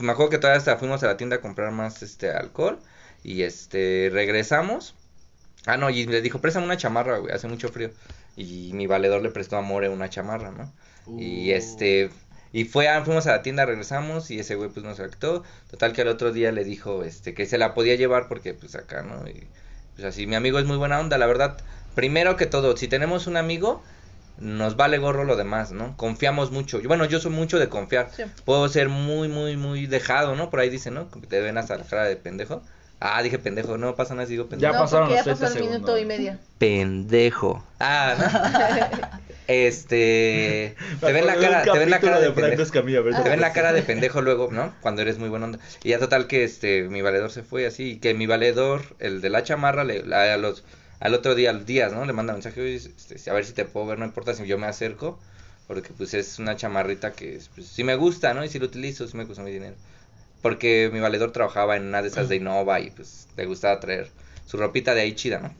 mm, 0.00 0.04
me 0.04 0.12
acuerdo 0.12 0.30
que 0.30 0.38
todavía 0.38 0.58
hasta 0.58 0.76
fuimos 0.78 1.02
a 1.02 1.06
la 1.06 1.16
tienda 1.16 1.36
a 1.36 1.40
comprar 1.40 1.72
más 1.72 2.02
este 2.02 2.30
alcohol 2.30 2.78
y 3.22 3.42
este 3.42 4.10
regresamos. 4.12 4.94
Ah, 5.66 5.76
no, 5.76 5.90
y 5.90 6.06
le 6.06 6.22
dijo, 6.22 6.40
"Préstame 6.40 6.66
una 6.66 6.76
chamarra, 6.76 7.18
güey, 7.18 7.34
hace 7.34 7.48
mucho 7.48 7.68
frío." 7.68 7.90
Y 8.36 8.72
mi 8.74 8.86
valedor 8.86 9.22
le 9.22 9.30
prestó 9.30 9.56
a 9.56 9.62
More 9.62 9.88
una 9.88 10.08
chamarra, 10.10 10.50
¿no? 10.52 10.72
Y 11.16 11.50
Uh. 11.52 11.56
este 11.56 12.10
y 12.52 12.64
fue 12.64 12.88
a- 12.88 13.04
fuimos 13.04 13.26
a 13.26 13.32
la 13.32 13.42
tienda, 13.42 13.64
regresamos 13.66 14.30
y 14.30 14.40
ese 14.40 14.56
güey 14.56 14.70
pues 14.70 14.84
nos 14.84 14.98
aceptó. 14.98 15.44
Total 15.70 15.92
que 15.92 16.02
al 16.02 16.08
otro 16.08 16.32
día 16.32 16.50
le 16.52 16.64
dijo 16.64 17.04
este 17.04 17.34
que 17.34 17.46
se 17.46 17.58
la 17.58 17.74
podía 17.74 17.94
llevar 17.96 18.28
porque 18.28 18.54
pues 18.54 18.74
acá, 18.74 19.02
¿no? 19.02 19.28
Y 19.28 19.46
pues 19.94 20.06
así 20.06 20.26
mi 20.26 20.34
amigo 20.36 20.58
es 20.58 20.64
muy 20.66 20.76
buena 20.76 20.98
onda, 21.00 21.18
la 21.18 21.26
verdad. 21.26 21.58
Primero 21.94 22.36
que 22.36 22.46
todo, 22.46 22.76
si 22.76 22.88
tenemos 22.88 23.26
un 23.26 23.36
amigo 23.36 23.82
nos 24.40 24.76
vale 24.76 24.98
gorro 24.98 25.24
lo 25.24 25.36
demás, 25.36 25.72
¿no? 25.72 25.96
Confiamos 25.96 26.50
mucho. 26.50 26.80
Yo- 26.80 26.88
Bueno, 26.88 27.04
yo 27.04 27.20
soy 27.20 27.30
mucho 27.32 27.58
de 27.58 27.68
confiar. 27.68 28.10
Sí. 28.16 28.22
Puedo 28.44 28.68
ser 28.68 28.88
muy, 28.88 29.28
muy, 29.28 29.56
muy 29.56 29.86
dejado, 29.86 30.34
¿no? 30.34 30.50
Por 30.50 30.60
ahí 30.60 30.70
dicen, 30.70 30.94
¿no? 30.94 31.06
Te 31.28 31.40
ven 31.40 31.58
hasta 31.58 31.76
la 31.76 31.84
cara 31.84 32.04
de 32.04 32.16
pendejo. 32.16 32.62
Ah, 33.02 33.22
dije 33.22 33.38
pendejo, 33.38 33.78
no 33.78 33.94
pasa 33.96 34.14
nada 34.14 34.26
si 34.26 34.32
digo 34.32 34.46
pendejo. 34.46 34.72
Ya 34.72 34.78
no, 34.78 34.84
pasaron 34.84 35.08
los 35.08 35.22
30 35.22 35.40
pasó 35.46 35.58
el 35.58 35.64
minuto 35.64 35.96
y 35.98 36.04
medio. 36.04 36.36
Pendejo. 36.58 37.64
Ah, 37.78 38.14
¿no? 38.18 39.20
Este. 39.46 40.76
Te 41.00 41.12
ven 41.12 41.26
la 41.26 41.34
cara, 41.34 41.62
te 41.64 41.76
ven 41.78 41.90
la 41.90 41.98
cara 41.98 42.20
de 42.20 42.30
pendejo. 42.30 42.62
Te 42.70 43.28
ven 43.28 43.40
la 43.40 43.52
cara 43.54 43.72
de 43.72 43.82
pendejo 43.82 44.22
luego, 44.22 44.48
¿no? 44.52 44.72
Cuando 44.80 45.02
eres 45.02 45.18
muy 45.18 45.28
buena 45.28 45.46
onda. 45.46 45.58
Y 45.82 45.88
ya 45.90 45.98
total 45.98 46.28
que 46.28 46.44
este 46.44 46.84
mi 46.84 47.02
valedor 47.02 47.30
se 47.32 47.42
fue 47.42 47.66
así, 47.66 47.92
y 47.92 47.96
que 47.98 48.14
mi 48.14 48.26
valedor, 48.26 48.82
el 49.00 49.20
de 49.20 49.28
la 49.30 49.42
chamarra, 49.42 49.82
le, 49.82 50.04
a 50.14 50.36
los 50.36 50.62
al 51.00 51.14
otro 51.14 51.34
día, 51.34 51.50
al 51.50 51.64
días, 51.66 51.92
¿no? 51.92 52.04
Le 52.04 52.12
manda 52.12 52.32
mensaje, 52.34 52.60
"Oye, 52.60 52.76
este, 52.76 53.30
a 53.30 53.34
ver 53.34 53.44
si 53.44 53.52
te 53.52 53.64
puedo 53.64 53.86
ver, 53.86 53.98
no 53.98 54.04
importa 54.04 54.34
si 54.34 54.46
yo 54.46 54.58
me 54.58 54.66
acerco, 54.66 55.18
porque 55.66 55.92
pues 55.92 56.14
es 56.14 56.38
una 56.38 56.56
chamarrita 56.56 57.12
que 57.12 57.40
pues, 57.54 57.66
sí 57.68 57.84
me 57.84 57.96
gusta, 57.96 58.34
¿no? 58.34 58.44
Y 58.44 58.48
si 58.48 58.58
lo 58.58 58.66
utilizo, 58.66 59.06
sí 59.06 59.16
me 59.16 59.24
gusta 59.24 59.42
mi 59.42 59.50
dinero. 59.50 59.76
Porque 60.42 60.90
mi 60.92 61.00
valedor 61.00 61.32
trabajaba 61.32 61.76
en 61.76 61.84
una 61.86 62.02
de 62.02 62.08
esas 62.08 62.28
de 62.28 62.36
Innova 62.36 62.80
y 62.80 62.90
pues 62.90 63.28
le 63.36 63.46
gustaba 63.46 63.78
traer 63.80 64.10
su 64.46 64.56
ropita 64.56 64.94
de 64.94 65.02
ahí 65.02 65.14
chida, 65.14 65.38
¿no? 65.38 65.54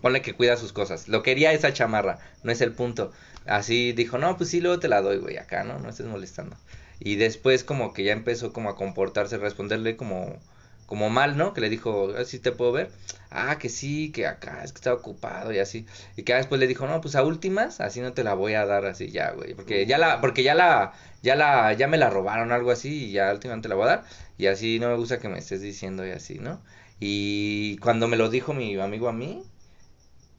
Ponle 0.00 0.22
que 0.22 0.34
cuida 0.34 0.56
sus 0.56 0.72
cosas. 0.72 1.08
Lo 1.08 1.22
quería 1.22 1.52
esa 1.52 1.72
chamarra, 1.72 2.18
no 2.42 2.52
es 2.52 2.60
el 2.60 2.72
punto. 2.72 3.12
Así 3.46 3.92
dijo, 3.92 4.18
no, 4.18 4.36
pues 4.36 4.50
sí, 4.50 4.60
luego 4.60 4.78
te 4.78 4.88
la 4.88 5.02
doy, 5.02 5.18
güey, 5.18 5.36
acá, 5.36 5.64
¿no? 5.64 5.78
No 5.78 5.88
estés 5.88 6.06
molestando. 6.06 6.56
Y 7.00 7.16
después 7.16 7.64
como 7.64 7.92
que 7.92 8.04
ya 8.04 8.12
empezó 8.12 8.52
como 8.52 8.70
a 8.70 8.76
comportarse, 8.76 9.38
responderle 9.38 9.96
como, 9.96 10.38
como 10.86 11.10
mal, 11.10 11.36
¿no? 11.36 11.54
Que 11.54 11.60
le 11.60 11.68
dijo, 11.70 12.12
así 12.18 12.38
te 12.38 12.52
puedo 12.52 12.72
ver. 12.72 12.90
Ah, 13.30 13.58
que 13.58 13.68
sí, 13.68 14.12
que 14.12 14.26
acá, 14.26 14.62
es 14.64 14.72
que 14.72 14.78
estaba 14.78 14.96
ocupado 14.96 15.52
y 15.52 15.58
así. 15.58 15.86
Y 16.16 16.22
que 16.22 16.34
después 16.34 16.60
le 16.60 16.66
dijo, 16.66 16.86
no, 16.86 17.00
pues 17.00 17.16
a 17.16 17.22
últimas, 17.22 17.80
así 17.80 18.00
no 18.00 18.12
te 18.12 18.24
la 18.24 18.34
voy 18.34 18.54
a 18.54 18.66
dar 18.66 18.86
así 18.86 19.10
ya, 19.10 19.32
güey. 19.32 19.54
Porque 19.54 19.86
ya 19.86 19.98
la, 19.98 20.20
porque 20.20 20.42
ya 20.42 20.54
la, 20.54 20.92
ya 21.22 21.34
la, 21.36 21.72
ya 21.72 21.88
me 21.88 21.98
la 21.98 22.10
robaron 22.10 22.52
algo 22.52 22.70
así 22.70 23.06
y 23.06 23.12
ya 23.12 23.32
últimamente 23.32 23.68
la 23.68 23.74
voy 23.74 23.84
a 23.84 23.88
dar. 23.88 24.04
Y 24.38 24.46
así 24.46 24.78
no 24.78 24.88
me 24.88 24.96
gusta 24.96 25.18
que 25.18 25.28
me 25.28 25.38
estés 25.38 25.60
diciendo 25.60 26.06
y 26.06 26.10
así, 26.10 26.38
¿no? 26.38 26.62
Y 27.00 27.76
cuando 27.78 28.08
me 28.08 28.16
lo 28.16 28.30
dijo 28.30 28.54
mi 28.54 28.78
amigo 28.78 29.08
a 29.08 29.12
mí, 29.12 29.42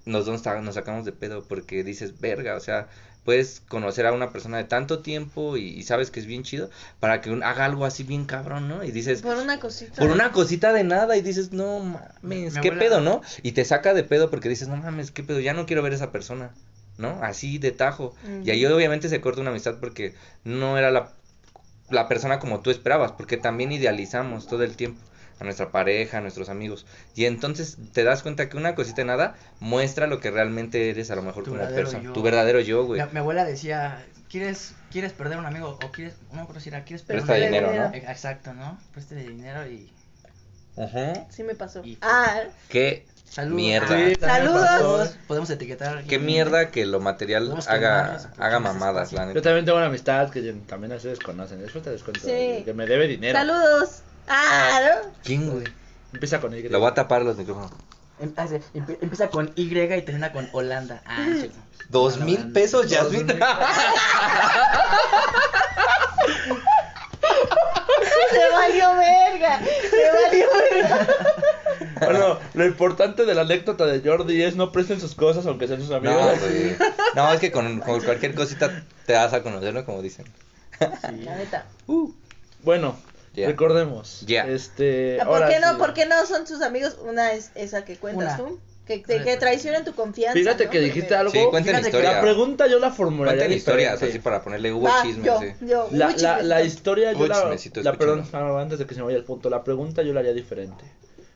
nos, 0.05 0.27
nos 0.27 0.41
sacamos 0.41 1.05
de 1.05 1.12
pedo 1.12 1.43
porque 1.47 1.84
dices, 1.84 2.19
verga, 2.19 2.55
o 2.55 2.60
sea, 2.60 2.88
puedes 3.25 3.61
conocer 3.67 4.05
a 4.05 4.13
una 4.13 4.31
persona 4.31 4.57
de 4.57 4.63
tanto 4.63 4.99
tiempo 4.99 5.57
y, 5.57 5.63
y 5.67 5.83
sabes 5.83 6.11
que 6.11 6.19
es 6.21 6.27
bien 6.27 6.43
chido 6.43 6.69
para 6.99 7.19
que 7.21 7.31
un- 7.31 7.43
haga 7.43 7.65
algo 7.65 7.83
así 7.85 8.03
bien 8.03 8.25
cabrón, 8.25 8.69
¿no? 8.69 8.83
Y 8.83 8.91
dices, 8.91 9.21
Por 9.23 9.35
una 9.38 9.59
cosita. 9.59 9.99
por 9.99 10.11
una 10.11 10.31
cosita 10.31 10.71
de 10.71 10.83
nada 10.83 11.17
y 11.17 11.21
dices, 11.21 11.51
no 11.51 11.79
mames, 11.79 12.53
Me 12.53 12.61
qué 12.61 12.69
abuela- 12.69 12.79
pedo, 12.79 13.01
¿no? 13.01 13.21
Y 13.41 13.51
te 13.53 13.65
saca 13.65 13.93
de 13.93 14.03
pedo 14.03 14.29
porque 14.29 14.47
dices, 14.47 14.67
no 14.67 14.77
mames, 14.77 15.11
qué 15.11 15.23
pedo, 15.23 15.39
ya 15.39 15.53
no 15.53 15.65
quiero 15.65 15.81
ver 15.81 15.91
a 15.91 15.95
esa 15.95 16.11
persona, 16.11 16.51
¿no? 16.97 17.19
Así 17.23 17.57
de 17.57 17.71
tajo. 17.71 18.15
Y 18.43 18.51
ahí 18.51 18.63
obviamente 18.65 19.09
se 19.09 19.19
corta 19.21 19.41
una 19.41 19.49
amistad 19.49 19.77
porque 19.81 20.13
no 20.43 20.77
era 20.77 20.91
la, 20.91 21.11
la 21.89 22.07
persona 22.07 22.39
como 22.39 22.61
tú 22.61 22.69
esperabas, 22.69 23.11
porque 23.13 23.38
también 23.38 23.71
idealizamos 23.71 24.47
todo 24.47 24.63
el 24.63 24.75
tiempo. 24.75 25.01
A 25.39 25.43
nuestra 25.43 25.71
pareja, 25.71 26.19
a 26.19 26.21
nuestros 26.21 26.50
amigos. 26.50 26.86
Y 27.15 27.26
entonces 27.26 27.78
te 27.93 28.04
das 28.04 28.24
cuenta 28.24 28.48
que 28.50 28.58
una 28.58 28.76
cosita 28.76 28.98
de 29.02 29.06
nada 29.06 29.36
muestra 29.60 30.08
lo 30.08 30.19
que 30.19 30.32
realmente 30.32 30.89
eres 30.89 31.12
a 31.12 31.15
lo 31.15 31.21
mejor 31.21 31.43
Tu 31.43 31.50
como 31.52 31.62
verdadero 31.62 31.84
persona. 31.88 32.04
yo. 32.04 32.13
Tu 32.13 32.21
verdadero 32.21 32.60
yo, 32.62 32.86
güey. 32.86 33.02
Mi, 33.02 33.08
mi 33.12 33.19
abuela 33.19 33.43
decía, 33.45 34.06
¿quieres, 34.30 34.74
¿quieres 34.91 35.12
perder 35.13 35.38
un 35.38 35.45
amigo? 35.45 35.78
O 35.84 35.91
quieres, 35.91 36.13
no 36.30 36.36
me 36.38 36.41
acuerdo 36.43 36.62
si 36.62 36.69
era, 36.69 36.84
¿quieres 36.84 37.02
perder 37.04 37.26
Presta 37.26 37.45
dinero, 37.45 37.67
¿no? 37.74 37.93
Eh, 37.93 38.04
Exacto, 38.08 38.54
¿no? 38.54 38.80
Préstale 38.93 39.24
dinero 39.28 39.67
y... 39.67 39.91
Ajá. 40.78 41.26
Sí 41.30 41.43
me 41.43 41.56
pasó. 41.56 41.82
Y- 41.86 41.98
Ah, 42.02 42.41
Qué 42.69 43.06
Saludos. 43.26 43.56
mierda. 43.56 43.98
Sí, 43.98 44.15
Saludos. 44.19 45.17
Podemos, 45.28 45.50
etiquetar. 45.50 46.04
Qué 46.06 46.19
mierda 46.19 46.69
que 46.69 46.86
lo 46.86 47.00
material 47.00 47.54
haga, 47.67 48.19
haga 48.38 48.60
mamadas, 48.60 49.12
la 49.13 49.21
Yo 49.24 49.28
neta. 49.28 49.41
también 49.41 49.65
tengo 49.65 49.78
una 49.78 49.88
amistad 49.88 50.30
que 50.30 50.54
también 50.67 50.93
a 50.93 50.95
ustedes 50.95 51.19
conocen. 51.19 51.62
Después 51.62 51.84
te 51.84 51.89
descuento. 51.89 52.21
Sí. 52.21 52.62
Que 52.63 52.74
me 52.74 52.86
debe 52.86 53.08
dinero. 53.08 53.38
saludos. 53.38 54.04
Ah, 54.27 54.79
¿no? 54.83 55.11
¿Quién, 55.23 55.49
güey? 55.49 55.65
Empieza 56.13 56.39
con 56.41 56.53
Y. 56.55 56.63
Lo 56.63 56.79
voy 56.79 56.89
a 56.89 56.93
tapar 56.93 57.21
los 57.23 57.38
micrófonos. 57.38 57.71
Em- 58.19 58.33
ah, 58.38 58.45
empie- 58.73 58.97
Empieza 59.01 59.29
con 59.29 59.51
Y 59.55 59.63
y 59.77 60.01
termina 60.01 60.31
con 60.31 60.47
Holanda. 60.53 61.01
Ah, 61.05 61.25
sí. 61.41 61.51
¿Dos 61.89 62.19
mil 62.19 62.51
pesos, 62.51 62.88
Jasmine? 62.89 63.38
Se 68.31 68.49
valió 68.51 68.93
verga. 68.95 69.59
Se 69.89 70.11
valió 70.11 70.47
verga. 70.71 71.07
Bueno, 71.99 72.39
lo 72.53 72.65
importante 72.65 73.25
de 73.25 73.33
la 73.35 73.41
anécdota 73.41 73.85
de 73.85 74.01
Jordi 74.07 74.41
es 74.43 74.55
no 74.55 74.71
presten 74.71 74.99
sus 74.99 75.15
cosas 75.15 75.45
aunque 75.45 75.67
sean 75.67 75.81
sus 75.81 75.91
amigos. 75.91 76.15
No, 76.21 76.39
güey. 76.47 76.75
No, 77.15 77.31
es 77.33 77.39
que 77.39 77.51
con, 77.51 77.79
con 77.79 78.01
cualquier 78.01 78.33
cosita 78.35 78.83
te 79.05 79.13
vas 79.13 79.33
a 79.33 79.43
conocerlo, 79.43 79.85
como 79.85 80.01
dicen. 80.01 80.25
La 80.79 81.35
neta. 81.35 81.65
Bueno, 82.63 82.97
Ya. 83.36 83.48
recordemos. 83.48 84.21
Ya. 84.26 84.48
Este, 84.48 85.17
¿Por 85.19 85.28
ahora 85.28 85.50
qué 85.50 85.60
no? 85.60 85.71
sí. 85.74 85.78
¿Por 85.78 85.93
qué 85.93 86.06
no 86.06 86.26
son 86.26 86.45
tus 86.45 86.62
amigos? 86.62 86.98
Una 87.08 87.34
es 87.34 87.52
esa 87.56 87.84
que 87.86 87.98
cuentas 87.98 88.39
Una. 88.39 88.50
tú. 88.50 88.60
Que, 88.86 89.02
que, 89.02 89.24
que 89.24 89.36
traicionen 89.38 89.84
tu 89.84 89.93
confianza. 89.95 90.38
Fíjate 90.38 90.65
¿no? 90.65 90.69
que 90.71 90.80
dijiste 90.80 91.08
Primero. 91.08 91.19
algo. 91.21 91.32
Sí, 91.32 91.48
cuenten 91.50 91.76
que 91.78 91.82
historia. 91.88 92.12
La 92.13 92.21
pregunta 92.21 92.67
yo 92.67 92.78
la 92.78 92.91
formularía 92.91 93.39
Cuenten 93.41 93.58
historias, 93.58 93.93
diferente. 93.93 94.17
así 94.17 94.24
para 94.24 94.43
ponerle 94.43 94.71
hubo 94.74 94.88
chismes, 95.02 95.26
yo, 95.26 95.39
sí. 95.41 95.48
yo, 95.62 95.88
La, 95.91 96.15
la, 96.17 96.43
la 96.43 96.62
historia 96.62 97.12
yo 97.13 97.17
Uy, 97.19 97.28
la, 97.30 97.58
la 97.82 97.93
perdón, 97.93 98.28
ah, 98.32 98.62
antes 98.62 98.78
de 98.78 98.86
que 98.86 98.93
se 98.93 99.00
me 99.00 99.08
vaya 99.08 99.17
el 99.17 99.24
punto, 99.24 99.50
la 99.50 99.63
pregunta 99.63 100.04
yo 100.04 100.13
la 100.13 100.19
haría 100.19 100.34
diferente. 100.34 100.84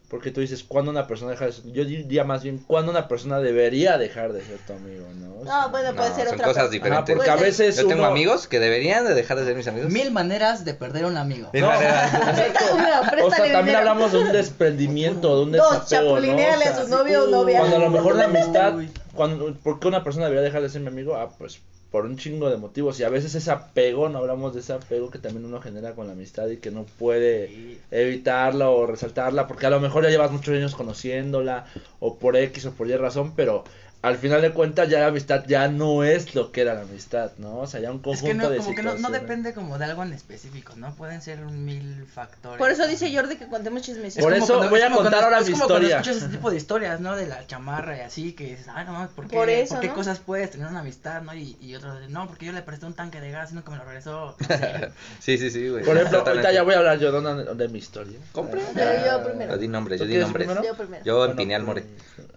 Porque 0.10 0.32
tú 0.32 0.41
dices, 0.41 0.63
¿cuándo 0.63 0.89
una 0.89 1.06
persona 1.06 1.32
deja 1.32 1.45
de 1.45 1.52
ser? 1.52 1.65
Yo 1.72 1.86
diría 1.86 2.24
más 2.24 2.41
bien, 2.41 2.58
¿cuándo 2.65 2.91
una 2.91 3.08
persona 3.08 3.39
debería 3.39 3.98
dejar 4.00 4.34
de 4.34 4.43
ser 4.43 4.58
tu 4.65 4.74
amigo? 4.74 5.06
No, 5.15 5.43
No, 5.43 5.69
bueno, 5.69 5.93
puede 5.95 6.10
No, 6.10 6.15
ser 6.15 6.26
son 6.26 6.34
otra 6.36 6.48
cosas 6.48 6.63
cosa. 6.63 6.72
diferentes. 6.74 7.13
Ah, 7.13 7.15
porque 7.17 7.30
a 7.30 7.36
veces 7.36 7.76
Yo 7.78 7.86
tengo 7.88 8.06
amigos 8.06 8.48
que 8.48 8.60
deberían 8.60 9.06
de 9.06 9.13
dejar 9.13 9.38
de 9.39 9.45
ser 9.45 9.56
mis 9.56 9.67
amigos. 9.67 9.91
Mil 9.91 10.10
maneras 10.12 10.65
de 10.65 10.74
perder 10.74 11.06
un 11.06 11.15
amigo. 11.15 11.50
Mil 11.54 11.62
No. 11.62 11.67
maneras. 11.67 12.12
O 13.22 13.30
sea, 13.30 13.38
también 13.38 13.65
dinero. 13.65 13.78
hablamos 13.80 14.12
de 14.12 14.17
un 14.19 14.32
desprendimiento, 14.32 15.36
de 15.38 15.43
un 15.43 15.52
Dos, 15.52 15.72
desapego, 15.89 16.19
¿no? 16.19 16.34
O 16.34 16.38
sea, 16.38 16.72
a 16.72 16.82
su 16.84 16.88
novio 16.89 17.24
o 17.26 17.28
novia. 17.28 17.60
Cuando 17.60 17.76
a 17.76 17.80
lo 17.80 17.89
mejor 17.91 18.15
la 18.15 18.26
amistad, 18.26 18.74
cuando, 19.13 19.54
¿por 19.63 19.80
qué 19.80 19.88
una 19.88 20.04
persona 20.04 20.26
debería 20.26 20.43
dejar 20.43 20.62
de 20.63 20.69
ser 20.69 20.82
mi 20.82 20.88
amigo? 20.88 21.15
Ah, 21.15 21.30
pues 21.38 21.60
por 21.91 22.06
un 22.06 22.17
chingo 22.17 22.49
de 22.49 22.58
motivos. 22.58 22.99
Y 22.99 23.04
a 23.04 23.10
veces 23.10 23.34
ese 23.36 23.49
apego, 23.52 24.10
no 24.10 24.19
hablamos 24.19 24.54
de 24.54 24.60
ese 24.60 24.73
apego 24.73 25.10
que 25.10 25.17
también 25.19 25.45
uno 25.45 25.60
genera 25.60 25.93
con 25.93 26.06
la 26.08 26.13
amistad 26.13 26.47
y 26.49 26.58
que 26.58 26.69
no 26.71 26.86
puede 26.99 27.47
Sí. 27.47 27.80
evitarla 27.91 28.69
o 28.69 28.86
resaltarla, 28.86 29.47
porque 29.47 29.65
a 29.65 29.69
lo 29.71 29.80
mejor 29.80 30.04
ya 30.04 30.10
llevas 30.10 30.32
muchos 30.32 30.54
años 30.56 30.75
conociéndola, 30.75 31.65
o 31.99 32.17
por 32.17 32.36
X 32.38 32.65
o 32.67 32.71
por 32.73 32.88
Y 32.88 32.95
razón, 32.95 33.34
pero 33.36 33.63
al 34.02 34.18
final 34.18 34.42
de 34.42 34.52
cuentas 34.52 34.88
ya 34.88 35.00
la 35.02 35.08
amistad 35.08 35.44
ya 35.46 35.68
no 35.68 36.06
es 36.06 36.34
lo 36.34 36.52
que 36.54 36.62
era 36.62 36.74
la 36.74 36.82
amistad, 36.82 37.32
¿no? 37.38 37.58
O 37.60 37.68
sea, 37.68 37.82
ya 37.82 37.92
un 37.92 37.98
Es 37.98 38.04
conjunto 38.04 38.28
que 38.28 38.34
no, 38.36 38.50
de 38.50 38.58
como 38.60 38.76
que 38.76 38.82
no, 38.84 39.10
depende 39.10 39.54
como 39.54 39.78
de 39.78 39.86
algo 39.86 40.04
en 40.04 40.14
específico, 40.14 40.74
¿no? 40.78 40.94
Pueden 40.96 41.22
ser 41.22 41.40
mil 41.40 42.06
factores. 42.06 42.58
Por 42.58 42.72
eso 42.72 42.88
dice 42.88 43.14
Jordi 43.14 43.36
que 43.36 43.48
contemos 43.48 43.82
chismes. 43.82 44.16
Por 44.16 44.32
como 44.32 44.36
eso 44.44 44.54
cuando- 44.54 44.70
voy 44.70 44.80
a 44.82 44.88
es 44.88 44.94
contar 44.94 45.12
cuando- 45.12 45.26
ahora 45.28 45.40
es 45.40 45.48
mi 45.48 45.52
como 45.54 45.66
cuando 45.68 45.86
historia. 45.88 45.98
escuchas 46.02 46.18
ese 46.24 46.30
tipo 46.38 46.50
de 46.50 46.56
historias, 46.58 47.00
¿no? 47.02 47.16
De 47.18 47.28
la 47.28 47.46
chamarra 47.46 47.98
y 47.98 48.00
así, 48.02 48.32
que 48.34 48.46
dices, 48.52 48.68
ah, 48.70 48.86
no, 48.86 49.10
¿por 49.16 49.28
qué, 49.28 49.36
Por 49.36 49.50
eso, 49.50 49.74
¿por 49.76 49.82
qué 49.82 49.88
¿no? 49.90 49.96
cosas 49.96 50.20
puedes 50.20 50.50
tener 50.52 50.68
una 50.68 50.80
amistad, 50.80 51.22
no? 51.22 51.34
Y, 51.36 51.58
y 51.60 51.76
otros, 51.76 52.10
no, 52.10 52.26
porque 52.28 52.46
yo 52.46 52.54
le 52.54 52.62
presté 52.62 52.86
un 52.86 52.94
tanque 52.94 53.20
de 53.20 53.32
gas 53.32 53.52
y 53.52 53.56
nunca 53.56 53.72
me 53.72 53.78
lo 53.78 53.84
regresó. 53.84 54.36
No 54.50 54.58
sé. 54.58 54.90
Sí, 55.20 55.38
sí, 55.38 55.52
sí, 55.52 55.68
güey. 55.70 55.84
Por 55.84 55.98
ejemplo, 55.98 56.24
ahorita 56.26 56.52
ya 56.54 56.64
voy 56.64 56.74
a 56.74 56.78
hablar 56.78 57.00
yo 57.00 57.12
de, 57.12 57.20
una- 57.20 57.36
de 57.36 57.68
mi 57.68 57.80
historia. 57.80 58.18
Compre. 58.32 58.62
Pero 58.74 58.92
yo 59.06 59.24
primero. 59.26 59.52
Yo 59.54 59.58
di 59.60 59.68
nombres, 59.68 60.00
¿Tú 60.00 60.06
yo 60.06 60.12
di 60.14 60.18
nombres. 60.20 60.48
Yo 60.64 60.76
primero. 60.76 61.04
Yo 61.06 61.26
empiné 61.26 61.56
al 61.56 61.64
more. 61.64 61.84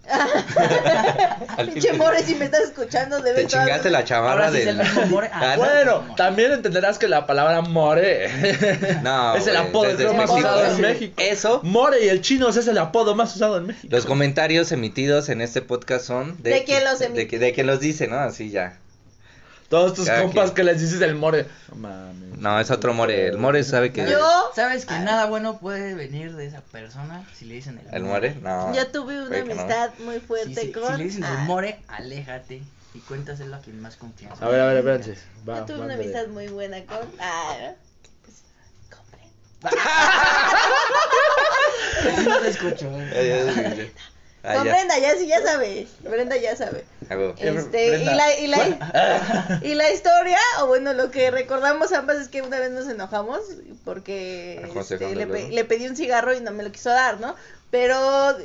Al 1.58 1.68
Pinche 1.68 1.90
fin- 1.90 1.98
More, 1.98 2.22
si 2.22 2.34
me 2.34 2.46
estás 2.46 2.62
escuchando, 2.62 3.18
Te 3.18 3.30
debes 3.30 3.44
estar- 3.46 3.62
chingaste 3.64 3.90
la 3.90 4.04
chamarra 4.04 4.50
sí 4.50 4.58
del... 4.60 4.80
Ah, 4.80 4.86
Ah, 5.32 5.54
Bueno, 5.56 6.02
no. 6.08 6.14
también 6.14 6.52
entenderás 6.52 6.98
que 6.98 7.08
la 7.08 7.26
palabra 7.26 7.60
more 7.62 8.28
No, 9.02 9.34
es 9.36 9.46
el 9.46 9.56
apodo 9.56 9.94
creo, 9.96 10.14
más 10.14 10.30
México. 10.30 10.48
usado 10.48 10.64
en. 10.74 10.80
México. 10.80 11.14
Eso, 11.18 11.60
More 11.62 12.04
y 12.04 12.08
el 12.08 12.20
chino 12.20 12.48
es 12.48 12.66
el 12.66 12.78
apodo 12.78 13.14
más 13.14 13.34
usado 13.36 13.58
en 13.58 13.66
México. 13.66 13.88
los 13.90 14.06
comentarios 14.06 14.72
emitidos 14.72 15.28
en 15.28 15.40
este 15.40 15.62
podcast 15.62 16.04
son 16.06 16.42
de, 16.42 16.50
¿De 16.50 16.64
quién 16.64 16.84
los 16.84 16.98
de, 16.98 17.06
emite? 17.06 17.26
que- 17.28 17.38
de 17.38 17.52
quien 17.52 17.66
los 17.66 17.80
dice, 17.80 18.06
¿no? 18.08 18.18
Así 18.18 18.50
ya. 18.50 18.78
Todos 19.72 19.94
tus 19.94 20.04
Cada 20.06 20.20
compas 20.20 20.50
quien. 20.50 20.54
que 20.54 20.64
les 20.64 20.80
dices 20.82 21.00
el 21.00 21.14
more. 21.14 21.46
No 21.70 21.76
mames. 21.76 22.38
No, 22.38 22.60
es 22.60 22.70
otro 22.70 22.92
more. 22.92 23.28
El 23.28 23.38
more 23.38 23.64
sabe 23.64 23.90
que... 23.90 24.06
Yo- 24.06 24.50
¿Sabes 24.54 24.84
que 24.84 24.98
nada 24.98 25.24
bueno 25.24 25.56
puede 25.58 25.94
venir 25.94 26.36
de 26.36 26.44
esa 26.46 26.60
persona 26.60 27.24
si 27.38 27.46
le 27.46 27.54
dicen 27.54 27.80
el, 27.88 27.94
¿El 27.94 28.02
more? 28.02 28.34
No. 28.42 28.74
Yo 28.74 28.86
tuve 28.88 29.22
una 29.22 29.38
no. 29.38 29.44
amistad 29.52 29.90
muy 30.04 30.20
fuerte 30.20 30.60
si- 30.60 30.72
con. 30.72 30.92
si 30.92 30.98
le 30.98 31.04
dicen 31.04 31.24
el 31.24 31.30
Ah, 31.30 31.44
more, 31.46 31.80
aléjate 31.88 32.60
y 32.92 32.98
cuéntaselo 32.98 33.56
a 33.56 33.60
quien 33.60 33.80
más 33.80 33.96
confianza. 33.96 34.44
A 34.44 34.48
ver, 34.50 34.60
a 34.60 34.66
ver, 34.66 34.76
espérense. 34.76 35.16
Va, 35.48 35.60
Yo 35.60 35.64
tuve 35.64 35.80
una 35.80 35.94
amistad 35.94 36.26
muy 36.26 36.48
buena 36.48 36.84
con. 36.84 36.98
Ah, 37.18 37.72
pues, 38.26 38.42
compren. 38.90 39.30
no 42.28 42.40
te 42.40 42.48
escucho. 42.50 42.90
eh. 42.94 43.90
Ah, 44.44 44.54
Con 44.56 44.64
ya. 44.66 44.72
Brenda, 44.72 44.98
ya 44.98 45.16
sí, 45.16 45.26
ya 45.28 45.40
sabe. 45.42 45.86
Brenda 46.00 46.36
ya 46.36 46.56
sabe. 46.56 46.84
Este, 47.38 48.02
y 48.02 48.04
la, 48.04 48.38
y, 48.38 48.46
la, 48.48 49.60
y 49.62 49.74
la 49.74 49.90
historia, 49.92 50.38
o 50.60 50.66
bueno, 50.66 50.92
lo 50.94 51.10
que 51.10 51.30
recordamos 51.30 51.92
ambas 51.92 52.16
es 52.18 52.28
que 52.28 52.42
una 52.42 52.58
vez 52.58 52.70
nos 52.72 52.88
enojamos 52.88 53.40
porque 53.84 54.60
Ah, 54.64 54.68
¿cómo 54.68 54.82
se 54.82 54.94
este, 54.94 55.14
le, 55.14 55.26
pe- 55.26 55.50
le 55.50 55.64
pedí 55.64 55.86
un 55.86 55.96
cigarro 55.96 56.34
y 56.34 56.40
no 56.40 56.50
me 56.52 56.62
lo 56.64 56.72
quiso 56.72 56.90
dar, 56.90 57.20
¿no? 57.20 57.36
Pero 57.70 58.36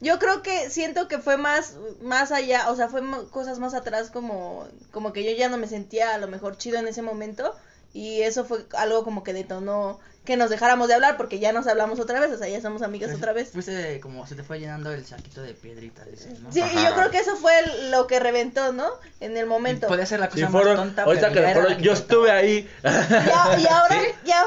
yo 0.00 0.18
creo 0.18 0.42
que 0.42 0.70
siento 0.70 1.08
que 1.08 1.18
fue 1.18 1.36
más, 1.36 1.74
más 2.00 2.32
allá, 2.32 2.70
o 2.70 2.76
sea, 2.76 2.88
fue 2.88 3.02
cosas 3.30 3.58
más 3.58 3.74
atrás 3.74 4.10
como, 4.10 4.66
como 4.90 5.12
que 5.12 5.24
yo 5.24 5.32
ya 5.36 5.48
no 5.48 5.56
me 5.58 5.66
sentía 5.68 6.14
a 6.14 6.18
lo 6.18 6.28
mejor 6.28 6.56
chido 6.56 6.78
en 6.78 6.88
ese 6.88 7.02
momento 7.02 7.54
y 7.92 8.22
eso 8.22 8.44
fue 8.44 8.64
algo 8.76 9.04
como 9.04 9.22
que 9.22 9.32
detonó 9.32 10.00
que 10.24 10.36
nos 10.36 10.50
dejáramos 10.50 10.86
de 10.86 10.94
hablar 10.94 11.16
porque 11.16 11.40
ya 11.40 11.52
nos 11.52 11.66
hablamos 11.66 11.98
otra 11.98 12.20
vez, 12.20 12.30
o 12.30 12.38
sea, 12.38 12.48
ya 12.48 12.60
somos 12.60 12.82
amigas 12.82 13.12
otra 13.12 13.32
vez. 13.32 13.50
Fuiste 13.50 13.98
como 14.00 14.24
se 14.26 14.36
te 14.36 14.44
fue 14.44 14.60
llenando 14.60 14.92
el 14.92 15.04
saquito 15.04 15.42
de 15.42 15.52
piedritas, 15.52 16.06
dices, 16.08 16.38
¿no? 16.38 16.52
Sí, 16.52 16.60
y 16.60 16.74
yo 16.84 16.94
creo 16.94 17.10
que 17.10 17.18
eso 17.18 17.34
fue 17.34 17.52
lo 17.90 18.06
que 18.06 18.20
reventó, 18.20 18.72
¿no? 18.72 18.86
En 19.18 19.36
el 19.36 19.46
momento. 19.46 19.88
Puede 19.88 20.06
ser 20.06 20.20
la 20.20 20.28
cosa 20.28 20.48
más 20.48 20.62
tonta, 20.76 21.02
ahorita 21.02 21.30
pero 21.30 21.44
que 21.44 21.50
era 21.50 21.68
la 21.70 21.78
yo 21.78 21.92
estuve 21.92 22.30
ahí. 22.30 22.70
Ya- 22.84 23.58
y 23.58 23.66
ahora, 23.66 24.00
¿Sí? 24.00 24.08
ya, 24.24 24.44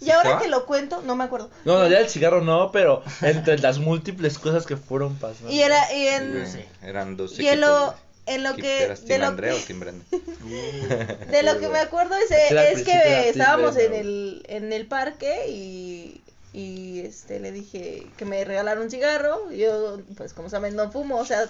y 0.00 0.04
¿Sí 0.04 0.10
ahora 0.10 0.38
que 0.38 0.48
lo 0.48 0.66
cuento, 0.66 1.00
no 1.00 1.16
me 1.16 1.24
acuerdo. 1.24 1.48
No, 1.64 1.78
no, 1.78 1.88
ya 1.88 2.00
el 2.00 2.10
cigarro 2.10 2.42
no, 2.42 2.70
pero 2.70 3.02
entre 3.22 3.58
las 3.58 3.78
múltiples 3.78 4.38
cosas 4.38 4.66
que 4.66 4.76
fueron 4.76 5.16
pasando. 5.16 5.50
Y 5.50 5.62
era, 5.62 5.94
y 5.94 6.08
en, 6.08 6.46
Sí. 6.46 6.62
Eran 6.82 7.16
dos 7.16 7.38
y 7.38 7.48
en 7.48 7.62
lo, 7.62 7.94
en 8.26 8.42
lo 8.42 8.54
que, 8.56 8.84
¿Eras 8.84 9.06
de 9.06 9.18
lo 9.18 9.26
Andrea 9.26 9.54
o 9.54 9.58
que, 9.58 9.64
Team 9.64 9.80
Brenda? 9.80 10.04
de 11.30 11.42
lo 11.44 11.58
que 11.60 11.68
me 11.68 11.78
acuerdo 11.78 12.16
es, 12.16 12.30
es 12.30 12.82
que 12.82 13.28
estábamos 13.28 13.76
en 13.76 13.94
el, 13.94 14.44
en 14.48 14.72
el 14.72 14.86
parque 14.86 15.48
y, 15.48 16.20
y 16.52 17.00
este, 17.00 17.38
le 17.38 17.52
dije 17.52 18.06
que 18.16 18.24
me 18.24 18.44
regalaron 18.44 18.84
un 18.84 18.90
cigarro. 18.90 19.50
Yo, 19.52 20.00
pues 20.16 20.32
como 20.32 20.50
saben, 20.50 20.74
no 20.74 20.90
fumo, 20.90 21.18
o 21.18 21.24
sea, 21.24 21.48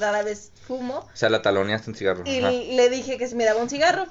rara 0.00 0.22
vez 0.22 0.50
fumo. 0.66 0.98
O 0.98 1.16
sea, 1.16 1.30
la 1.30 1.42
taloneaste 1.42 1.90
un 1.90 1.96
cigarro. 1.96 2.24
Y 2.26 2.40
ajá. 2.40 2.50
le 2.50 2.90
dije 2.90 3.18
que 3.18 3.28
si 3.28 3.36
me 3.36 3.44
daba 3.44 3.62
un 3.62 3.70
cigarro. 3.70 4.06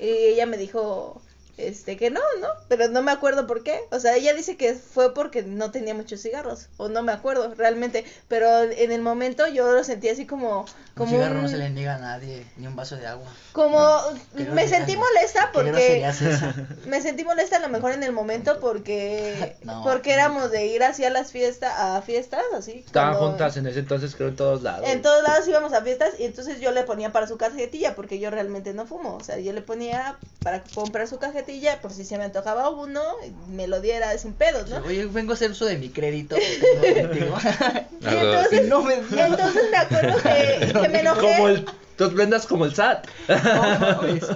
Y 0.00 0.08
ella 0.08 0.46
me 0.46 0.56
dijo, 0.56 1.21
este, 1.58 1.96
que 1.96 2.10
no, 2.10 2.20
¿no? 2.40 2.48
Pero 2.68 2.88
no 2.88 3.02
me 3.02 3.12
acuerdo 3.12 3.46
por 3.46 3.62
qué. 3.62 3.80
O 3.90 4.00
sea, 4.00 4.16
ella 4.16 4.32
dice 4.34 4.56
que 4.56 4.74
fue 4.74 5.14
porque 5.14 5.42
no 5.42 5.70
tenía 5.70 5.94
muchos 5.94 6.20
cigarros. 6.22 6.68
O 6.78 6.88
no 6.88 7.02
me 7.02 7.12
acuerdo 7.12 7.54
realmente. 7.54 8.04
Pero 8.28 8.62
en 8.62 8.90
el 8.92 9.00
momento 9.02 9.46
yo 9.48 9.70
lo 9.72 9.84
sentí 9.84 10.08
así 10.08 10.26
como... 10.26 10.60
Un 10.60 10.66
como 10.94 11.10
cigarro 11.12 11.36
un- 11.36 11.42
no 11.42 11.48
se 11.48 11.56
le 11.58 11.70
niega 11.70 11.94
a 11.96 11.98
nadie, 11.98 12.46
ni 12.56 12.66
un 12.66 12.76
vaso 12.76 12.96
de 12.96 13.06
agua. 13.06 13.26
Como... 13.52 13.78
Me 14.34 14.66
sentí 14.68 14.96
molesta 14.96 15.50
porque... 15.52 16.06
Me 16.86 17.00
sentí 17.00 17.24
molesta 17.24 17.56
a 17.56 17.60
lo 17.60 17.68
mejor 17.68 17.92
en 17.92 18.02
el 18.02 18.12
momento 18.12 18.58
porque... 18.60 19.56
No. 19.62 19.82
porque 19.84 20.12
éramos 20.12 20.50
de 20.50 20.66
ir 20.66 20.82
hacia 20.82 21.08
las 21.10 21.30
fiestas, 21.30 21.72
a 21.78 22.02
fiestas, 22.02 22.42
así. 22.56 22.82
Estaban 22.84 23.10
cuando- 23.12 23.28
juntas 23.30 23.56
en 23.56 23.66
ese 23.66 23.78
entonces, 23.80 24.14
creo, 24.16 24.28
en 24.28 24.36
todos 24.36 24.62
lados. 24.62 24.88
en 24.88 25.02
todos 25.02 25.22
lados 25.22 25.46
íbamos 25.46 25.72
a 25.72 25.82
fiestas 25.82 26.18
y 26.18 26.24
entonces 26.24 26.60
yo 26.60 26.72
le 26.72 26.82
ponía 26.82 27.12
para 27.12 27.26
su 27.28 27.36
cajetilla 27.36 27.94
porque 27.94 28.18
yo 28.18 28.30
realmente 28.30 28.74
no 28.74 28.86
fumo. 28.86 29.14
O 29.14 29.22
sea, 29.22 29.38
yo 29.38 29.52
le 29.52 29.62
ponía 29.62 30.16
para 30.42 30.64
comprar 30.74 31.06
su 31.06 31.18
cajetilla 31.18 31.41
por 31.80 31.92
si 31.92 32.04
se 32.04 32.18
me 32.18 32.24
antojaba 32.24 32.70
uno, 32.70 33.02
me 33.48 33.66
lo 33.66 33.80
diera 33.80 34.16
sin 34.18 34.32
pedos, 34.34 34.68
¿no? 34.70 34.78
Oye, 34.78 35.06
vengo 35.06 35.32
a 35.32 35.34
hacer 35.34 35.50
uso 35.50 35.64
de 35.66 35.76
mi 35.78 35.88
crédito. 35.90 36.36
Y 38.02 38.06
entonces, 38.16 38.66
No 38.68 38.82
me- 38.82 38.94
entonces 38.94 39.70
me 39.70 39.76
acuerdo 39.76 40.16
que, 40.22 40.72
que 40.82 40.88
me 40.88 41.00
enojé. 41.00 41.20
Como 41.36 41.48
el 41.48 41.66
Entonces 41.92 42.16
vendas 42.16 42.46
como 42.46 42.64
el 42.64 42.74
SAT. 42.74 43.06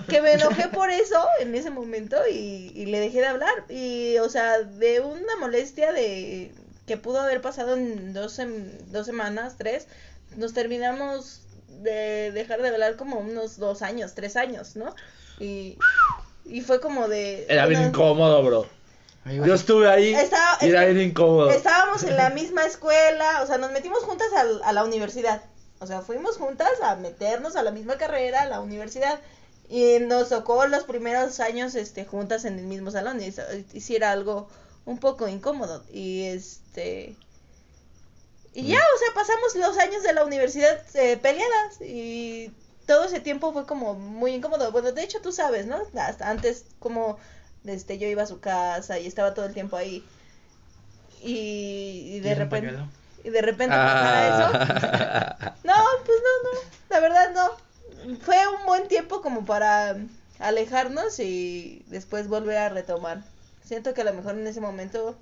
que 0.09 0.21
me 0.23 0.35
enojé 0.35 0.69
por 0.69 0.91
eso 0.91 1.27
en 1.41 1.55
ese 1.55 1.71
momento 1.71 2.17
y, 2.31 2.73
y 2.75 2.87
le 2.87 3.01
dejé 3.01 3.21
de 3.21 3.27
hablar. 3.27 3.65
Y, 3.69 4.19
o 4.19 4.29
sea, 4.29 4.59
de 4.61 5.01
una 5.01 5.37
molestia 5.41 5.93
de 5.93 6.53
que 6.87 6.97
pudo 6.97 7.21
haber 7.21 7.41
pasado 7.41 7.75
en 7.75 8.13
dos, 8.13 8.39
sem- 8.39 8.71
dos 8.93 9.07
semanas, 9.07 9.55
tres, 9.59 9.89
nos 10.37 10.53
terminamos 10.55 11.43
de 11.83 12.31
dejar 12.33 12.63
de 12.63 12.69
hablar 12.69 12.97
como 12.97 13.19
unos 13.19 13.59
dos 13.59 13.83
años, 13.83 14.15
tres 14.15 14.37
años, 14.37 14.77
¿no? 14.77 14.95
Y, 15.41 15.77
y 16.49 16.61
fue 16.61 16.81
como 16.81 17.09
de... 17.09 17.47
Era 17.49 17.67
bien 17.67 17.81
una- 17.81 17.89
incómodo, 17.91 18.43
bro. 18.43 18.67
Yo 19.45 19.55
estuve 19.55 19.89
ahí 19.91 20.15
Estaba- 20.15 20.59
y 20.61 20.69
era 20.69 20.85
bien 20.85 21.09
incómodo. 21.11 21.51
Estábamos 21.51 22.05
en 22.05 22.17
la 22.17 22.31
misma 22.41 22.65
escuela, 22.65 23.43
o 23.43 23.47
sea, 23.47 23.59
nos 23.59 23.73
metimos 23.73 24.05
juntas 24.05 24.29
a, 24.65 24.73
la 24.73 24.85
universidad. 24.85 25.43
O 25.81 25.87
sea, 25.87 26.01
fuimos 26.03 26.37
juntas 26.37 26.71
a 26.83 26.95
meternos 26.97 27.57
a 27.57 27.63
la 27.63 27.73
misma 27.73 27.97
carrera, 27.99 28.43
a 28.43 28.47
la 28.47 28.61
universidad. 28.61 29.19
Y 29.69 29.99
nos 30.01 30.29
tocó 30.29 30.65
los 30.69 30.85
primeros 30.85 31.41
años 31.41 31.75
este, 31.75 32.05
juntas 32.05 32.45
en 32.45 32.59
el 32.61 32.67
mismo 32.67 32.93
salón. 32.93 33.21
Y, 33.21 33.25
eso- 33.27 33.43
y 33.73 33.81
sí 33.81 33.97
era 33.97 34.13
algo 34.13 34.49
un 34.85 34.99
poco 34.99 35.27
incómodo. 35.27 35.83
Y 35.93 36.27
este. 36.27 37.17
Y 38.55 38.69
ya, 38.69 38.79
o 38.79 38.99
sea, 38.99 39.09
pasamos 39.15 39.55
los 39.57 39.77
años 39.79 40.03
de 40.05 40.13
la 40.15 40.25
universidad 40.25 40.81
eh, 40.95 41.17
peleadas. 41.17 41.81
Y 41.81 42.53
todo 42.87 43.05
ese 43.05 43.21
tiempo 43.21 43.53
fue 43.53 43.67
como 43.67 43.95
muy 43.95 44.33
incómodo. 44.35 44.73
Bueno, 44.73 44.93
de 44.93 45.03
hecho, 45.03 45.21
tú 45.21 45.33
sabes, 45.33 45.67
¿no? 45.67 45.79
Hasta 45.97 46.31
antes, 46.31 46.67
como 46.79 47.19
este, 47.65 47.99
yo 47.99 48.09
iba 48.09 48.23
a 48.23 48.27
su 48.27 48.41
casa 48.41 48.99
y 48.99 49.07
estaba 49.07 49.35
todo 49.35 49.47
el 49.47 49.55
tiempo 49.55 49.77
ahí. 49.77 50.05
Y, 51.23 52.17
y 52.17 52.21
de 52.21 52.31
¿Y 52.31 52.35
repente. 52.35 52.79
Y 53.25 53.31
de 53.31 53.43
repente 53.43 53.83
pasara 53.83 54.29
eso. 54.29 54.51
Ah. 54.55 55.55
No, 55.65 55.75
pues 56.05 56.19
no, 56.23 56.51
no. 56.53 56.59
La 56.91 57.01
verdad 57.01 57.31
no. 57.35 58.17
Fue 58.21 58.37
un 58.49 58.67
buen 58.67 58.89
tiempo 58.89 59.21
como 59.23 59.45
para 59.45 59.97
alejarnos 60.39 61.19
y 61.19 61.85
después 61.89 62.29
volver 62.29 62.59
a 62.59 62.69
retomar. 62.69 63.25
Siento 63.65 63.95
que 63.95 64.03
a 64.03 64.05
lo 64.05 64.15
mejor 64.15 64.35
en 64.39 64.47
ese 64.47 64.61
momento 64.61 65.17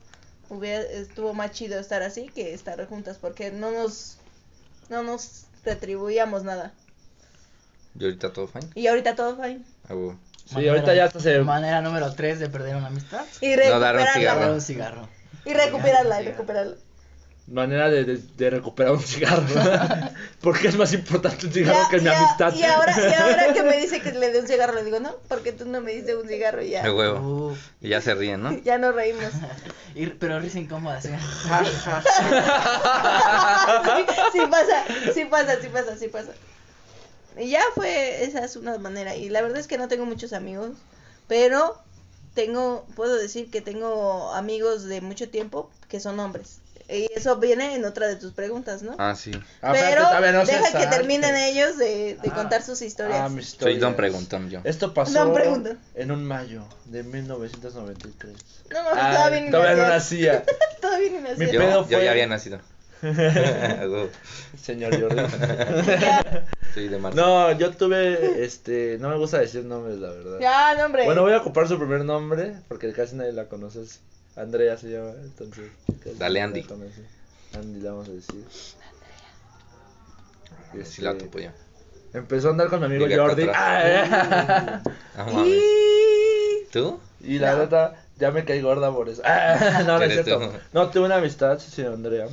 hubiera, 0.50 0.82
estuvo 0.82 1.32
más 1.32 1.52
chido 1.52 1.78
estar 1.78 2.02
así 2.02 2.28
que 2.28 2.52
estar 2.52 2.84
juntas 2.86 3.16
porque 3.18 3.50
no 3.50 3.70
nos 3.70 4.18
no 4.90 5.02
nos 5.02 5.46
retribuíamos 5.64 6.44
nada. 6.44 6.72
¿Y 7.98 8.04
ahorita 8.04 8.32
todo 8.32 8.48
fine? 8.48 8.66
Y 8.74 8.86
ahorita 8.86 9.14
todo 9.14 9.36
fine. 9.36 9.60
Ah. 9.88 9.94
Sí, 10.46 10.68
ahorita 10.68 10.94
ya 10.94 11.04
hasta 11.06 11.20
se... 11.20 11.38
Manera 11.40 11.80
número 11.80 12.12
3 12.12 12.38
de 12.38 12.48
perder 12.50 12.76
una 12.76 12.88
amistad. 12.88 13.24
Y 13.40 13.54
No 13.56 13.80
dar 13.80 13.94
un 13.96 14.02
recuperarla. 14.02 14.12
cigarro. 14.14 14.40
Dar 14.40 14.50
un 14.50 14.60
cigarro. 14.60 15.08
Y 15.46 15.52
recuperarla, 15.54 16.22
y 16.22 16.24
recuperarla. 16.26 16.74
Manera 17.46 17.90
de, 17.90 18.04
de, 18.04 18.16
de 18.16 18.50
recuperar 18.50 18.92
un 18.92 19.02
cigarro. 19.02 19.42
Porque 20.40 20.68
es 20.68 20.76
más 20.76 20.92
importante 20.94 21.46
un 21.46 21.52
cigarro 21.52 21.78
Ya- 21.82 21.88
que 21.90 21.98
mi 21.98 22.04
ya- 22.04 22.18
amistad. 22.18 22.54
Y 22.54 22.62
ahora, 22.64 22.94
y 22.98 23.12
ahora 23.14 23.52
que 23.52 23.62
me 23.62 23.76
dice 23.78 24.00
que 24.00 24.12
le 24.12 24.32
dé 24.32 24.40
un 24.40 24.46
cigarro, 24.46 24.74
le 24.74 24.84
digo, 24.84 24.98
no, 25.00 25.14
porque 25.28 25.52
tú 25.52 25.66
no 25.66 25.80
me 25.82 25.92
diste 25.92 26.16
un 26.16 26.26
cigarro 26.26 26.62
y 26.62 26.70
ya. 26.70 26.84
A 26.84 26.92
huevo. 26.94 27.48
Uf. 27.50 27.58
Y 27.82 27.90
ya 27.90 28.00
se 28.00 28.14
ríen, 28.14 28.42
¿no? 28.42 28.52
Ya 28.58 28.78
nos 28.78 28.94
reímos. 28.94 29.24
Y- 29.94 30.06
pero 30.06 30.40
risa 30.40 30.58
incómoda, 30.58 31.00
sí. 31.02 31.08
sí 34.32 34.40
pasa, 34.50 34.84
sí 35.14 35.24
pasa, 35.26 35.56
sí 35.60 35.68
pasa, 35.68 35.96
sí 35.96 36.08
pasa. 36.08 36.32
Y 37.38 37.50
ya 37.50 37.62
fue, 37.74 38.24
esa 38.24 38.44
es 38.44 38.56
una 38.56 38.78
manera. 38.78 39.16
Y 39.16 39.28
la 39.28 39.42
verdad 39.42 39.58
es 39.58 39.66
que 39.66 39.78
no 39.78 39.88
tengo 39.88 40.06
muchos 40.06 40.32
amigos, 40.32 40.70
pero 41.28 41.78
tengo, 42.34 42.86
puedo 42.96 43.16
decir 43.16 43.50
que 43.50 43.60
tengo 43.60 44.32
amigos 44.34 44.84
de 44.84 45.00
mucho 45.00 45.28
tiempo 45.28 45.70
que 45.88 46.00
son 46.00 46.18
hombres. 46.20 46.58
Y 46.86 47.06
eso 47.14 47.36
viene 47.36 47.76
en 47.76 47.84
otra 47.86 48.06
de 48.08 48.16
tus 48.16 48.32
preguntas, 48.32 48.82
¿no? 48.82 48.94
Ah, 48.98 49.14
sí. 49.16 49.30
Ah, 49.62 49.72
pero 49.72 50.02
espérate, 50.02 50.32
no 50.32 50.44
deja 50.44 50.66
que 50.66 50.70
salte. 50.84 50.96
terminen 50.98 51.34
ellos 51.34 51.78
de, 51.78 52.18
de 52.22 52.28
Ah. 52.30 52.34
contar 52.34 52.62
sus 52.62 52.82
historias. 52.82 53.20
Ah, 53.22 53.28
mis 53.30 53.46
Soy 53.46 53.52
historias. 53.54 53.80
Don 53.80 53.94
Preguntón 53.96 54.50
yo. 54.50 54.60
Esto 54.64 54.92
pasó 54.92 55.24
Don 55.24 55.78
en 55.94 56.10
un 56.10 56.24
mayo 56.26 56.62
de 56.84 57.02
1993. 57.02 58.34
No, 58.70 58.82
no, 58.82 58.88
Ah, 58.92 59.12
todavía 59.14 59.40
ni 59.40 59.50
todavía 59.50 59.82
no 59.82 59.88
nacía. 59.88 60.44
Todavía 60.82 61.10
ni 61.10 61.16
Mi 61.16 61.22
nacías. 61.22 61.52
Yo, 61.52 61.60
pedo 61.60 61.80
yo 61.82 61.96
fue- 61.96 62.04
ya 62.04 62.10
había 62.10 62.26
nacido. 62.26 62.60
Señor 64.60 65.00
Jordan. 65.00 65.28
Soy 66.74 66.88
de 66.88 66.98
Marte. 66.98 67.20
No, 67.20 67.52
yo 67.52 67.70
tuve, 67.72 68.44
este, 68.44 68.96
no 69.00 69.08
me 69.08 69.16
gusta 69.16 69.38
decir 69.38 69.64
nombres, 69.64 69.98
la 69.98 70.10
verdad. 70.10 70.38
Ya, 70.40 70.74
no, 70.76 70.86
hombre. 70.86 71.04
Bueno, 71.04 71.22
voy 71.22 71.32
a 71.32 71.38
ocupar 71.38 71.68
su 71.68 71.78
primer 71.78 72.04
nombre, 72.04 72.54
porque 72.68 72.92
casi 72.92 73.16
nadie 73.16 73.32
la 73.32 73.44
conoce. 73.46 73.82
es 73.82 74.00
Andrea 74.36 74.76
se 74.76 74.88
llama, 74.88 75.10
entonces. 75.22 75.70
Dale, 76.18 76.40
Andy. 76.40 76.62
conoce. 76.64 77.02
Andy 77.54 77.80
le 77.80 77.88
vamos 77.88 78.08
a 78.08 78.12
decir. 78.12 78.44
Sí 80.84 81.02
la 81.02 81.12
Este, 81.12 81.24
topo 81.24 81.38
yo. 81.38 81.50
Empezó 82.12 82.48
a 82.48 82.50
andar 82.52 82.68
con 82.68 82.80
mi 82.80 82.86
amigo 82.86 83.06
Jordi. 83.14 83.46
Ah, 83.54 84.82
Ah, 85.16 85.24
mames. 85.32 85.46
Y... 85.54 86.66
¿Tú? 86.72 86.98
y 87.20 87.38
la 87.38 87.56
neta, 87.56 87.94
ya 88.18 88.30
me 88.32 88.44
caí 88.44 88.60
gorda 88.60 88.92
por 88.92 89.08
eso. 89.08 89.22
Ah, 89.24 89.82
no, 89.86 89.98
no 89.98 90.04
es 90.04 90.10
¿Eres 90.10 90.24
cierto. 90.24 90.48
tú? 90.48 90.52
No, 90.72 90.90
tuve 90.90 91.04
una 91.06 91.16
amistad, 91.16 91.58
sí, 91.60 91.82
Andrea. 91.82 92.26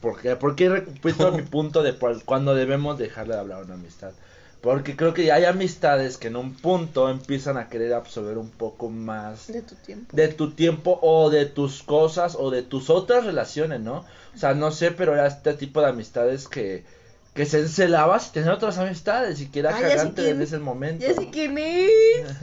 ¿Por 0.00 0.20
qué? 0.20 0.36
Porque 0.36 0.68
repito 0.68 1.32
mi 1.32 1.42
punto 1.42 1.82
de 1.82 1.94
cuando 2.24 2.54
debemos 2.54 2.98
dejarle 2.98 3.34
de 3.34 3.40
hablar 3.40 3.60
a 3.60 3.64
una 3.64 3.74
amistad. 3.74 4.12
Porque 4.60 4.94
creo 4.94 5.14
que 5.14 5.32
hay 5.32 5.46
amistades 5.46 6.18
que 6.18 6.28
en 6.28 6.36
un 6.36 6.54
punto 6.54 7.08
empiezan 7.08 7.56
a 7.56 7.68
querer 7.70 7.94
absorber 7.94 8.36
un 8.36 8.50
poco 8.50 8.90
más 8.90 9.46
De 9.46 9.62
tu 9.62 9.74
tiempo. 9.76 10.14
de 10.14 10.28
tu 10.28 10.50
tiempo 10.50 10.98
o 11.00 11.30
de 11.30 11.46
tus 11.46 11.82
cosas 11.82 12.36
o 12.38 12.50
de 12.50 12.62
tus 12.62 12.90
otras 12.90 13.24
relaciones, 13.24 13.80
¿no? 13.80 14.04
O 14.34 14.38
sea, 14.38 14.52
no 14.52 14.70
sé, 14.70 14.90
pero 14.90 15.14
era 15.14 15.26
este 15.26 15.54
tipo 15.54 15.80
de 15.80 15.88
amistades 15.88 16.46
que, 16.46 16.84
que 17.32 17.46
se 17.46 17.60
encelabas 17.60 18.28
y 18.28 18.32
tener 18.32 18.50
otras 18.50 18.76
amistades 18.76 19.40
y 19.40 19.46
que 19.48 19.60
era 19.60 19.74
Ah, 19.74 19.80
cagante 19.80 20.22
desde 20.22 20.44
ese 20.44 20.58
momento. 20.58 21.06
Ya 21.06 21.14
sé 21.14 21.30
quién 21.30 21.56
es. 21.56 21.90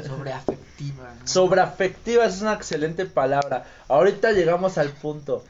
Sobreafectiva. 0.07 1.13
¿no? 1.19 1.27
Sobreafectiva 1.27 2.25
es 2.25 2.41
una 2.41 2.53
excelente 2.53 3.05
palabra. 3.05 3.65
Ahorita 3.89 4.31
llegamos 4.31 4.79
al 4.79 4.89
punto. 4.89 5.43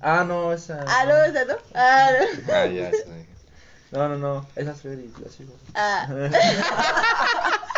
Ah, 0.00 0.24
no, 0.26 0.52
esa. 0.52 0.84
Ah, 0.86 1.04
no, 1.06 1.16
esa 1.24 1.44
no. 1.44 1.54
Ah, 1.74 2.10
no. 2.20 2.54
Ah, 2.54 2.66
ya. 2.66 2.90
sí. 2.90 2.98
No, 3.90 4.06
no, 4.06 4.16
no. 4.18 4.46
Esa 4.54 4.72
es 4.72 4.82
Fer 4.82 4.98
y 4.98 5.10
la 5.24 5.30
sigo. 5.30 5.54
Ah. 5.74 6.06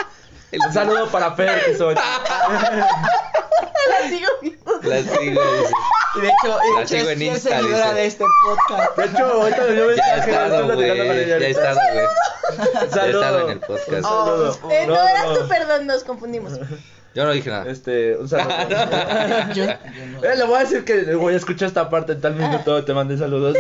Un 0.53 0.73
saludo 0.73 1.09
para 1.09 1.33
Fer, 1.37 1.65
que 1.65 1.77
soy. 1.77 1.95
La 3.91 4.09
sigo 4.09 4.29
viendo. 4.43 4.81
La 4.83 4.97
sigo. 5.03 5.41
dice. 5.41 5.73
Y 6.17 6.21
de 6.21 6.29
hecho, 6.29 6.59
y 6.65 6.69
de 6.69 6.75
La 6.75 6.81
hecho 6.83 6.89
sigo 6.97 7.11
es 7.11 7.17
en 7.17 7.23
Insta, 7.23 7.51
seguidora 7.51 7.85
dice. 7.85 7.95
de 7.95 8.07
este 8.07 8.25
podcast. 8.45 8.97
De 8.97 9.05
hecho, 9.05 9.25
ahorita 9.25 9.67
dio 9.67 9.95
Ya 9.95 10.17
estoy 10.17 10.33
güey. 10.75 10.89
Ya 10.89 10.95
he 11.27 11.33
ahorita. 11.33 11.49
estado, 11.49 11.81
güey. 11.93 12.07
Un 12.07 12.11
Ya 12.59 12.85
he 12.85 12.91
saludo. 12.91 13.21
estado 13.21 13.39
en 13.45 13.51
el 13.51 13.61
podcast. 13.61 13.91
Eh, 13.93 14.87
no, 14.89 14.95
No, 14.95 15.09
eras 15.09 15.25
no. 15.27 15.39
tú, 15.39 15.49
perdón, 15.49 15.87
nos 15.87 16.03
confundimos. 16.05 16.53
Yo 17.15 17.25
no 17.25 17.33
dije 17.33 17.51
nada. 17.51 17.71
Este, 17.71 18.17
un 18.17 18.29
saludo. 18.29 18.51
Yo, 19.55 19.65
yo 19.65 20.07
no. 20.13 20.25
Eh, 20.25 20.37
le 20.37 20.45
voy 20.45 20.57
a 20.57 20.61
decir 20.61 20.85
que 20.85 21.15
voy 21.15 21.35
a 21.35 21.37
escuchar 21.37 21.69
esta 21.69 21.91
parte 21.91 22.13
en 22.13 22.21
tal 22.21 22.37
minuto, 22.37 22.85
te 22.85 22.95
mandé 22.95 23.19
saludos. 23.19 23.57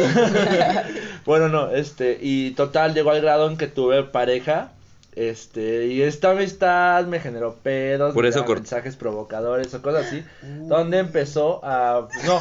bueno, 1.26 1.48
no, 1.48 1.70
este, 1.70 2.18
y 2.20 2.53
total, 2.53 2.94
llegó 2.94 3.11
al 3.11 3.20
grado 3.20 3.48
en 3.48 3.57
que 3.57 3.66
tuve 3.66 4.03
pareja. 4.05 4.72
Este, 5.16 5.86
y 5.88 6.03
esta 6.03 6.30
amistad 6.30 7.05
me 7.07 7.18
generó 7.18 7.57
pedos, 7.57 8.14
Por 8.14 8.26
eso 8.26 8.44
mensajes 8.44 8.94
provocadores 8.94 9.74
o 9.74 9.82
cosas 9.82 10.07
así. 10.07 10.24
Donde 10.42 10.98
empezó 10.98 11.61
a. 11.64 12.07
No, 12.24 12.40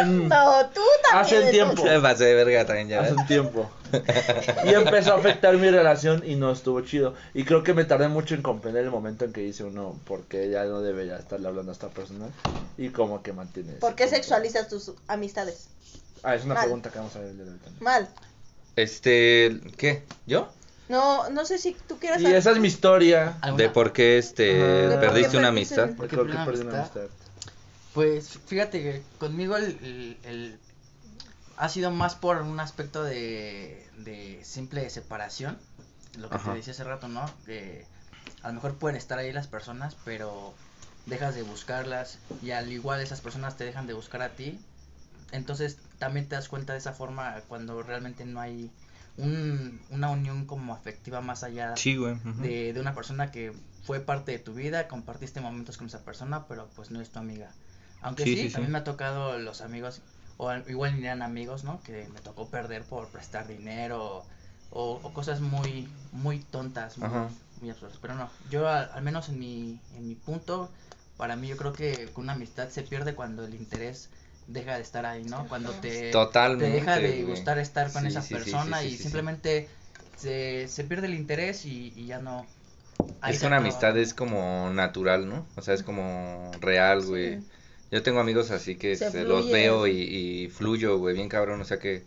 en- 0.00 0.28
No, 0.28 0.66
tú 0.74 0.80
también. 1.02 1.24
Hace 1.24 1.44
un 1.44 1.50
tiempo. 1.50 1.84
Me 1.84 2.00
pasé 2.00 2.24
de 2.24 2.34
verga 2.34 2.64
también 2.66 2.88
ya. 2.88 3.00
hace 3.00 3.10
¿ves? 3.12 3.20
un 3.20 3.26
tiempo. 3.26 3.70
Y 4.64 4.74
empezó 4.74 5.14
a 5.14 5.18
afectar 5.18 5.56
mi 5.56 5.70
relación 5.70 6.22
y 6.26 6.34
no 6.34 6.50
estuvo 6.50 6.80
chido. 6.80 7.14
Y 7.34 7.44
creo 7.44 7.62
que 7.62 7.72
me 7.72 7.84
tardé 7.84 8.08
mucho 8.08 8.34
en 8.34 8.42
comprender 8.42 8.84
el 8.84 8.90
momento 8.90 9.24
en 9.24 9.32
que 9.32 9.40
dice 9.42 9.62
uno, 9.64 9.98
porque 10.06 10.50
ya 10.50 10.64
no 10.64 10.80
debería 10.80 11.16
estarle 11.16 11.46
hablando 11.48 11.70
a 11.70 11.74
esta 11.74 11.88
persona. 11.88 12.26
Y 12.76 12.88
como 12.88 13.22
que 13.22 13.32
mantiene. 13.32 13.70
ese 13.70 13.78
¿Por 13.80 13.94
qué 13.94 14.04
punto. 14.04 14.16
sexualizas 14.16 14.68
tus 14.68 14.92
amistades? 15.06 15.68
Ah, 16.22 16.34
es 16.34 16.44
una 16.44 16.54
Mal. 16.54 16.64
pregunta 16.64 16.90
que 16.90 16.98
vamos 16.98 17.14
a 17.14 17.20
ver 17.20 17.28
el 17.28 17.36
día 17.36 17.44
de 17.44 17.52
hoy 17.52 17.58
también. 17.58 17.84
Mal. 17.84 18.08
Este, 18.74 19.60
¿qué? 19.76 20.02
¿Yo? 20.26 20.48
No, 20.88 21.30
no 21.30 21.44
sé 21.44 21.58
si 21.58 21.76
tú 21.88 21.98
quieras 21.98 22.20
Y 22.22 22.26
esa 22.26 22.50
es 22.50 22.58
mi 22.58 22.68
historia. 22.68 23.38
¿Alguna- 23.40 23.64
De 23.64 23.70
por 23.70 23.92
qué 23.92 24.18
este 24.18 24.52
perdiste 25.00 25.36
una 25.36 25.48
perdiste- 25.50 25.78
amistad. 25.78 25.90
¿Por 25.96 26.06
qué 26.08 26.16
Creo 26.16 26.26
que 26.26 26.32
perdí 26.32 26.44
perdí 26.46 26.60
una 26.62 26.70
una 26.70 26.78
amistad? 26.82 27.02
Pues 27.96 28.38
fíjate 28.46 28.82
que 28.82 29.02
conmigo 29.18 29.56
el, 29.56 29.64
el- 29.82 30.18
el- 30.24 30.58
ha 31.56 31.70
sido 31.70 31.90
más 31.90 32.14
por 32.14 32.42
un 32.42 32.60
aspecto 32.60 33.02
de, 33.02 33.88
de 33.96 34.38
simple 34.44 34.90
separación, 34.90 35.58
lo 36.18 36.28
que 36.28 36.36
Ajá. 36.36 36.50
te 36.52 36.58
decía 36.58 36.74
hace 36.74 36.84
rato, 36.84 37.08
¿no? 37.08 37.24
Que 37.46 37.86
a 38.42 38.48
lo 38.48 38.52
mejor 38.54 38.74
pueden 38.74 38.98
estar 38.98 39.18
ahí 39.18 39.32
las 39.32 39.46
personas, 39.46 39.96
pero 40.04 40.52
dejas 41.06 41.34
de 41.34 41.42
buscarlas 41.42 42.18
y 42.42 42.50
al 42.50 42.70
igual 42.70 43.00
esas 43.00 43.22
personas 43.22 43.56
te 43.56 43.64
dejan 43.64 43.86
de 43.86 43.94
buscar 43.94 44.20
a 44.20 44.34
ti. 44.34 44.60
Entonces 45.32 45.78
también 45.98 46.28
te 46.28 46.34
das 46.34 46.50
cuenta 46.50 46.74
de 46.74 46.80
esa 46.80 46.92
forma 46.92 47.40
cuando 47.48 47.82
realmente 47.82 48.26
no 48.26 48.40
hay 48.40 48.70
un- 49.16 49.80
una 49.88 50.10
unión 50.10 50.44
como 50.44 50.74
afectiva 50.74 51.22
más 51.22 51.42
allá 51.44 51.74
Sí, 51.78 51.96
güey. 51.96 52.16
de, 52.42 52.74
de 52.74 52.80
una 52.80 52.94
persona 52.94 53.30
que 53.32 53.54
fue 53.84 54.00
parte 54.00 54.32
de 54.32 54.38
tu 54.38 54.52
vida, 54.52 54.86
compartiste 54.86 55.40
momentos 55.40 55.78
con 55.78 55.86
esa 55.86 56.04
persona, 56.04 56.46
pero 56.46 56.68
pues 56.76 56.90
no 56.90 57.00
es 57.00 57.08
tu 57.08 57.18
amiga. 57.18 57.50
Aunque 58.00 58.26
Sí, 58.26 58.36
sí, 58.36 58.48
sí, 58.48 58.50
sí. 58.50 58.50
también 58.50 58.72
me 58.72 58.78
ha 58.78 58.84
tocado 58.84 59.38
los 59.38 59.60
amigos, 59.60 60.02
o 60.36 60.48
al- 60.48 60.64
igual 60.70 60.96
ni 60.96 61.06
eran 61.06 61.22
amigos, 61.22 61.64
¿no? 61.64 61.82
Que 61.82 62.08
me 62.08 62.20
tocó 62.20 62.50
perder 62.50 62.86
por 62.86 63.10
prestar 63.10 63.46
dinero, 63.48 64.26
o, 64.70 64.92
o 65.02 65.12
cosas 65.14 65.40
muy 65.40 65.92
muy 66.12 66.40
tontas, 66.40 66.98
muy, 66.98 67.20
absurdas. 67.70 67.98
Pero 67.98 68.14
no, 68.14 68.32
yo 68.48 68.68
al, 68.68 68.90
al 68.92 69.02
menos 69.02 69.28
en 69.28 69.38
mi, 69.38 69.80
en 69.92 70.06
mi 70.08 70.14
punto, 70.14 70.72
para 71.16 71.36
mí 71.36 71.48
yo 71.48 71.56
creo 71.56 71.74
que 71.74 72.12
una 72.16 72.32
amistad 72.34 72.68
se 72.70 72.82
pierde 72.82 73.14
cuando 73.14 73.44
el 73.44 73.54
interés 73.54 74.10
deja 74.46 74.76
de 74.76 74.82
estar 74.82 75.06
ahí, 75.06 75.24
¿no? 75.24 75.48
Cuando 75.48 75.76
te, 75.76 76.24
Totalmente, 76.34 76.56
te 76.56 76.70
deja 76.70 77.00
de 77.00 77.24
gustar 77.24 77.58
estar 77.58 77.92
con 77.92 78.06
Sí, 78.06 78.06
esa 78.06 78.28
sí, 78.28 78.30
persona 78.30 78.60
sí, 78.60 78.74
sí, 78.74 78.90
y 78.90 78.98
sí, 78.98 79.04
sí. 79.04 79.26
simplemente 79.26 79.70
Se, 80.14 80.68
se 80.68 80.84
pierde 80.84 81.06
el 81.08 81.14
interés 81.14 81.64
y, 81.66 81.92
y 81.96 82.06
ya 82.06 82.18
no... 82.20 82.48
ahí 83.20 83.34
Es 83.34 83.38
se 83.38 83.44
una 83.44 83.56
acaba. 83.56 83.88
amistad 83.88 83.96
es 83.98 84.14
como 84.14 84.70
natural, 84.72 85.28
¿no? 85.28 85.46
O 85.56 85.62
sea, 85.62 85.74
es 85.74 85.82
como 85.82 86.56
real, 86.60 87.04
güey. 87.04 87.42
Yo 87.90 88.02
tengo 88.02 88.20
amigos 88.20 88.50
así 88.50 88.76
que 88.76 88.96
Se 88.96 89.10
se 89.10 89.24
los 89.24 89.50
veo 89.50 89.86
y, 89.86 89.92
y 90.00 90.48
fluyo, 90.48 90.98
güey, 90.98 91.14
bien 91.14 91.28
cabrón. 91.28 91.60
O 91.60 91.64
sea 91.64 91.78
que, 91.78 92.02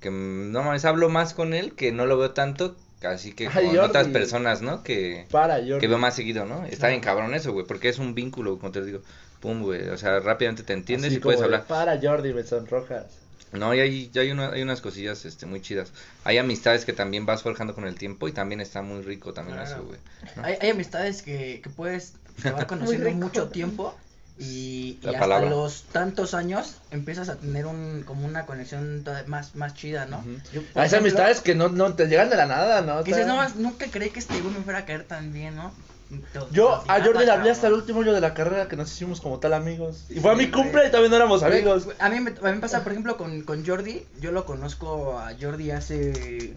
que 0.00 0.10
no 0.10 0.62
mames, 0.62 0.84
hablo 0.84 1.08
más 1.08 1.32
con 1.34 1.54
él 1.54 1.74
que 1.74 1.90
no 1.92 2.04
lo 2.06 2.18
veo 2.18 2.32
tanto, 2.32 2.76
así 3.02 3.32
que 3.32 3.48
Ay, 3.48 3.68
con 3.68 3.78
otras 3.78 4.08
personas, 4.08 4.60
¿no? 4.62 4.82
Que, 4.82 5.26
Para, 5.30 5.56
Jordi. 5.56 5.78
que 5.78 5.88
veo 5.88 5.98
más 5.98 6.14
seguido, 6.14 6.44
¿no? 6.44 6.64
Está 6.66 6.88
bien 6.88 7.00
cabrón 7.00 7.34
eso, 7.34 7.52
güey, 7.52 7.64
porque 7.66 7.88
es 7.88 7.98
un 7.98 8.14
vínculo, 8.14 8.58
como 8.58 8.72
te 8.72 8.84
digo. 8.84 9.00
Pum, 9.40 9.62
güey. 9.62 9.88
O 9.88 9.96
sea, 9.96 10.20
rápidamente 10.20 10.62
te 10.62 10.72
entiendes 10.72 11.08
Así 11.10 11.16
y 11.16 11.20
puedes 11.20 11.40
hablar. 11.40 11.64
Para, 11.66 11.98
Jordi, 12.00 12.32
me 12.32 12.44
sonrojas. 12.44 13.06
No, 13.52 13.74
y 13.74 13.80
hay, 13.80 14.10
y 14.14 14.18
hay, 14.18 14.30
una- 14.30 14.50
hay 14.52 14.62
unas 14.62 14.80
cosillas 14.80 15.24
este, 15.24 15.46
muy 15.46 15.60
chidas. 15.60 15.92
Hay 16.24 16.38
amistades 16.38 16.84
que 16.84 16.92
también 16.92 17.26
vas 17.26 17.42
forjando 17.42 17.74
con 17.74 17.86
el 17.86 17.96
tiempo 17.96 18.28
y 18.28 18.32
también 18.32 18.60
está 18.60 18.82
muy 18.82 19.02
rico 19.02 19.32
también 19.34 19.58
Claro. 19.58 19.70
eso, 19.74 19.84
güey. 19.84 19.98
¿no? 20.36 20.44
Hay, 20.44 20.56
hay 20.60 20.70
amistades 20.70 21.22
que, 21.22 21.60
que 21.62 21.68
puedes 21.70 22.14
llevar 22.42 22.66
conociendo 22.68 23.10
mucho 23.10 23.48
tiempo 23.48 23.94
y, 24.38 24.98
y 25.02 25.14
hasta 25.14 25.40
los 25.40 25.82
tantos 25.84 26.34
años 26.34 26.76
empiezas 26.90 27.28
a 27.28 27.36
tener 27.36 27.66
un 27.66 28.02
como 28.06 28.26
una 28.26 28.46
conexión 28.46 29.04
más, 29.26 29.54
más 29.54 29.74
chida, 29.74 30.06
¿no? 30.06 30.24
Yo, 30.52 30.62
por 30.62 30.82
A 30.82 30.86
esas 30.86 30.98
ejemplo, 30.98 30.98
amistades 30.98 31.40
que 31.40 31.54
no, 31.54 31.68
no 31.68 31.94
te 31.94 32.06
llegan 32.06 32.30
de 32.30 32.36
la 32.36 32.46
nada, 32.46 32.80
¿no? 32.80 33.04
que 33.04 33.10
dices, 33.10 33.26
no, 33.26 33.46
nunca 33.56 33.86
creí 33.90 34.10
que 34.10 34.18
este 34.18 34.40
güey 34.40 34.54
me 34.54 34.60
fuera 34.62 34.80
a 34.80 34.84
caer 34.84 35.04
tan 35.04 35.32
bien, 35.32 35.54
¿no? 35.56 35.72
Yo 36.50 36.84
a 36.88 37.02
Jordi 37.02 37.24
le 37.24 37.30
hablé 37.30 37.50
hasta 37.50 37.68
el 37.68 37.72
último 37.72 38.02
año 38.02 38.12
de 38.12 38.20
la 38.20 38.34
carrera 38.34 38.68
que 38.68 38.76
nos 38.76 38.92
hicimos 38.92 39.20
como 39.22 39.38
tal 39.38 39.54
amigos. 39.54 40.04
Y 40.10 40.20
fue 40.20 40.32
a 40.32 40.34
mi 40.34 40.50
cumple 40.50 40.86
y 40.86 40.90
también 40.90 41.10
no 41.10 41.16
éramos 41.16 41.42
amigos. 41.42 41.88
A 41.98 42.10
mí, 42.10 42.20
me, 42.20 42.30
a 42.30 42.50
mí 42.50 42.52
me 42.52 42.60
pasa, 42.60 42.82
por 42.82 42.92
ejemplo, 42.92 43.16
con, 43.16 43.42
con 43.42 43.64
Jordi. 43.64 44.06
Yo 44.20 44.30
lo 44.30 44.44
conozco 44.44 45.18
a 45.18 45.32
Jordi 45.40 45.70
hace. 45.70 46.54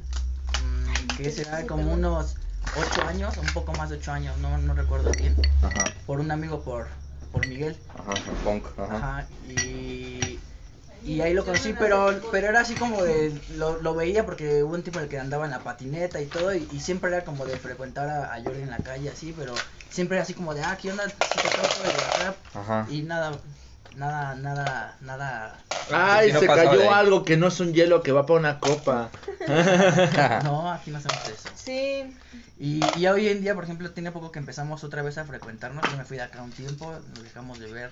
mm, 0.62 1.16
que 1.18 1.32
será 1.32 1.66
como 1.66 1.94
unos 1.94 2.36
8 2.76 3.04
años, 3.08 3.38
un 3.38 3.46
poco 3.54 3.72
más 3.74 3.90
de 3.90 3.96
8 3.98 4.12
años, 4.12 4.38
no, 4.40 4.58
no 4.58 4.74
recuerdo 4.74 5.12
bien. 5.18 5.36
Ajá, 5.62 5.86
Por 6.06 6.20
un 6.20 6.32
amigo, 6.32 6.62
por, 6.62 6.88
por 7.36 7.46
Miguel. 7.46 7.76
ajá, 8.00 8.14
punk, 8.46 8.66
ajá. 8.78 8.96
Ajá, 8.96 9.28
y, 9.50 10.40
y 11.04 11.22
ahí 11.22 11.34
lo 11.34 11.44
conocí, 11.44 11.74
pero, 11.74 12.22
pero 12.32 12.48
era 12.48 12.62
así 12.62 12.76
como 12.76 13.04
de, 13.04 13.34
lo, 13.50 13.82
lo 13.82 13.94
veía 13.94 14.26
porque 14.26 14.64
hubo 14.64 14.74
un 14.74 14.84
tiempo 14.84 15.00
en 15.00 15.04
el 15.06 15.10
que 15.10 15.20
andaba 15.20 15.44
en 15.44 15.52
la 15.52 15.60
patineta 15.64 16.22
y 16.22 16.28
todo, 16.28 16.56
y, 16.56 16.66
y 16.72 16.80
siempre 16.80 17.12
era 17.12 17.26
como 17.26 17.46
de 17.46 17.58
frecuentar 17.58 18.08
a, 18.08 18.34
a 18.34 18.42
Jordi 18.42 18.62
en 18.62 18.70
la 18.72 18.80
calle, 18.80 19.10
así, 19.10 19.34
pero 19.38 19.54
siempre 19.90 20.16
era 20.16 20.24
así 20.24 20.34
como 20.34 20.54
de, 20.54 20.62
ah, 20.64 20.78
¿qué 20.82 20.92
onda? 20.92 21.12
Sí, 21.28 21.40
te 21.40 21.50
y 21.50 22.02
acá, 22.02 22.38
Ajá. 22.54 22.88
Y 22.90 23.02
nada, 23.02 23.42
nada, 23.96 24.36
nada, 24.36 24.98
nada. 25.02 25.60
Ay, 25.92 26.32
no 26.32 26.40
se 26.40 26.48
cayó 26.48 26.78
de 26.78 26.88
algo 26.88 27.24
que 27.24 27.38
no 27.38 27.48
es 27.48 27.60
un 27.60 27.74
hielo 27.74 28.02
que 28.04 28.12
va 28.12 28.26
para 28.26 28.40
una 28.40 28.60
copa. 28.60 29.10
No, 30.44 30.72
aquí 30.72 30.92
no 30.92 30.98
hacemos 30.98 31.30
eso. 31.30 31.50
Sí, 31.56 32.14
Y, 32.60 32.82
y 32.98 33.08
hoy 33.08 33.28
en 33.28 33.42
día, 33.42 33.54
por 33.54 33.64
ejemplo, 33.64 33.92
tiene 33.92 34.12
poco 34.12 34.32
que 34.32 34.40
empezamos 34.40 34.84
otra 34.84 35.02
vez 35.02 35.18
a 35.18 35.26
frecuentarnos. 35.26 35.84
Yo 35.90 35.98
me 35.98 36.06
fui 36.06 36.18
de 36.18 36.24
acá 36.24 36.42
un 36.42 36.52
tiempo, 36.52 36.92
nos 37.10 37.24
dejamos 37.24 37.60
de 37.60 37.72
ver. 37.72 37.92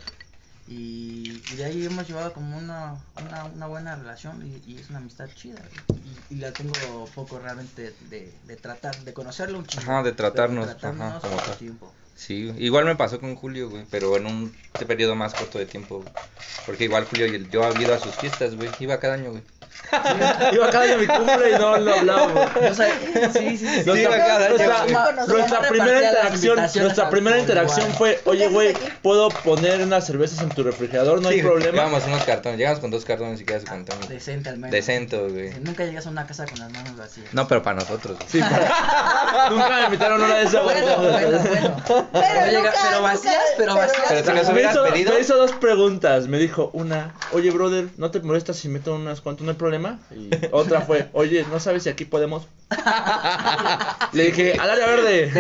Y, 0.66 1.42
y 1.52 1.56
de 1.58 1.66
ahí 1.66 1.86
hemos 1.86 2.08
llevado 2.08 2.32
como 2.32 2.58
una, 2.58 2.96
una, 3.22 3.44
una 3.46 3.68
buena 3.68 3.96
relación 3.98 4.42
y, 4.46 4.72
y 4.72 4.78
es 4.78 4.90
una 4.90 5.00
amistad 5.00 5.28
chida. 5.36 5.60
Y, 6.30 6.36
y 6.36 6.38
la 6.40 6.54
tengo 6.54 7.06
poco 7.14 7.38
realmente 7.40 7.94
de, 8.10 8.34
de 8.48 8.56
tratar, 8.56 8.96
de 8.98 9.14
conocerlo 9.14 9.60
un 9.60 9.66
chingo. 9.66 9.84
Ajá, 9.92 10.04
de 10.04 10.14
tratarnos, 10.14 10.66
pero 10.68 10.78
tratarnos 10.80 11.24
ajá, 11.24 11.30
como 11.30 11.42
tiempo. 11.58 11.94
Sí, 12.16 12.52
igual 12.58 12.86
me 12.86 12.96
pasó 12.96 13.20
con 13.20 13.36
Julio, 13.36 13.70
güey, 13.70 13.86
pero 13.90 14.16
en 14.18 14.26
un 14.26 14.56
periodo 14.88 15.16
más 15.16 15.36
corto 15.36 15.58
de 15.60 15.66
tiempo. 15.68 16.12
Porque 16.66 16.86
igual 16.86 17.06
Julio, 17.06 17.28
yo 17.28 17.66
había 17.66 17.84
ido 17.84 17.94
a 17.94 18.00
sus 18.00 18.18
fiestas, 18.18 18.56
güey, 18.56 18.76
iba 18.80 19.00
cada 19.00 19.16
año, 19.16 19.32
güey. 19.32 19.44
Iba 20.52 20.70
cada 20.72 20.86
año 20.86 20.96
a 20.96 20.98
mi 20.98 21.06
cumple 21.08 21.50
y 21.52 21.54
no 21.54 21.78
lo 21.78 21.94
hablábamos. 21.94 22.50
No 22.60 22.74
sé, 22.74 22.88
sí, 23.34 23.58
sí, 23.58 23.58
sí. 23.58 23.66
Nuestra, 23.86 24.00
iba 24.02 24.18
cada 24.18 24.46
año, 24.48 24.50
nuestra- 24.58 24.82
güey. 24.82 24.94
ma- 24.94 25.12
nuestra 25.12 25.26
Repartía 25.60 25.70
primera 25.70 26.04
interacción, 26.08 26.56
nuestra 26.84 27.10
primera 27.10 27.38
fue, 27.98 28.20
oye 28.26 28.40
¿Qué 28.40 28.44
haces 28.46 28.54
güey? 28.54 28.74
¿puedo 29.04 29.30
poner 29.30 29.82
unas 29.82 30.06
cervezas 30.08 30.42
en 30.42 30.50
tu 30.50 30.64
refrigerador? 30.64 31.22
No 31.22 31.30
hay 31.30 31.38
Sí, 31.38 31.42
problema. 31.44 31.72
Llevamos 31.74 32.06
unos 32.06 32.24
cartones, 32.24 32.58
llegamos 32.58 32.80
con 32.80 32.90
dos 32.92 33.06
cartones 33.06 33.40
y 33.42 33.46
queda 33.46 33.60
su 33.60 33.68
contón. 33.68 33.98
Decente 34.10 34.50
al 34.50 34.58
menos. 34.58 34.72
Decente, 34.72 35.18
güey. 35.18 35.54
Nunca 35.62 35.84
llegas 35.86 36.08
a 36.08 36.10
una 36.10 36.26
casa 36.26 36.46
con 36.48 36.60
las 36.60 36.72
manos 36.72 36.98
vacías. 36.98 37.28
No, 37.34 37.48
pero 37.48 37.62
para 37.62 37.76
nosotros. 37.80 38.18
güey. 38.18 38.30
Sí, 38.30 38.40
para- 38.40 39.50
Nunca 39.52 39.70
me 39.78 39.84
invitaron 39.86 40.22
a 40.22 40.26
una 40.26 40.36
de 40.38 40.44
esas. 40.46 40.64
Bueno, 40.64 40.98
bueno, 40.98 41.40
bueno. 41.40 41.76
Pero 41.88 42.08
Pero, 42.12 42.46
llega- 42.48 42.60
nunca- 42.62 42.74
pero 42.90 43.02
vacías, 43.04 43.36
pero 43.58 43.74
pero 43.74 43.76
vacías. 43.76 44.04
Pero 44.10 44.40
si 44.40 44.46
me, 44.48 44.54
hubieras 44.54 44.74
hizo, 44.76 44.84
pedido. 44.86 45.14
me 45.14 45.20
hizo 45.20 45.38
dos 45.38 45.52
preguntas. 45.54 46.28
Me 46.28 46.38
dijo 46.38 46.70
una, 46.74 47.14
oye, 47.32 47.52
brother, 47.52 47.90
¿no 47.98 48.10
te 48.12 48.20
molestas 48.22 48.58
si 48.58 48.70
meto 48.70 48.96
unas 48.96 49.22
cuantas? 49.22 49.44
¿No 49.46 49.52
hay 49.52 49.58
problema? 49.64 50.00
Y 50.16 50.30
otra 50.52 50.82
fue, 50.82 51.08
oye, 51.14 51.46
¿no 51.52 51.60
sabes 51.60 51.84
si 51.84 51.90
aquí 51.90 52.06
podemos? 52.06 52.48
Le 54.14 54.26
dije, 54.26 54.54
al 54.60 54.70
área 54.70 54.86
verde. 54.88 55.32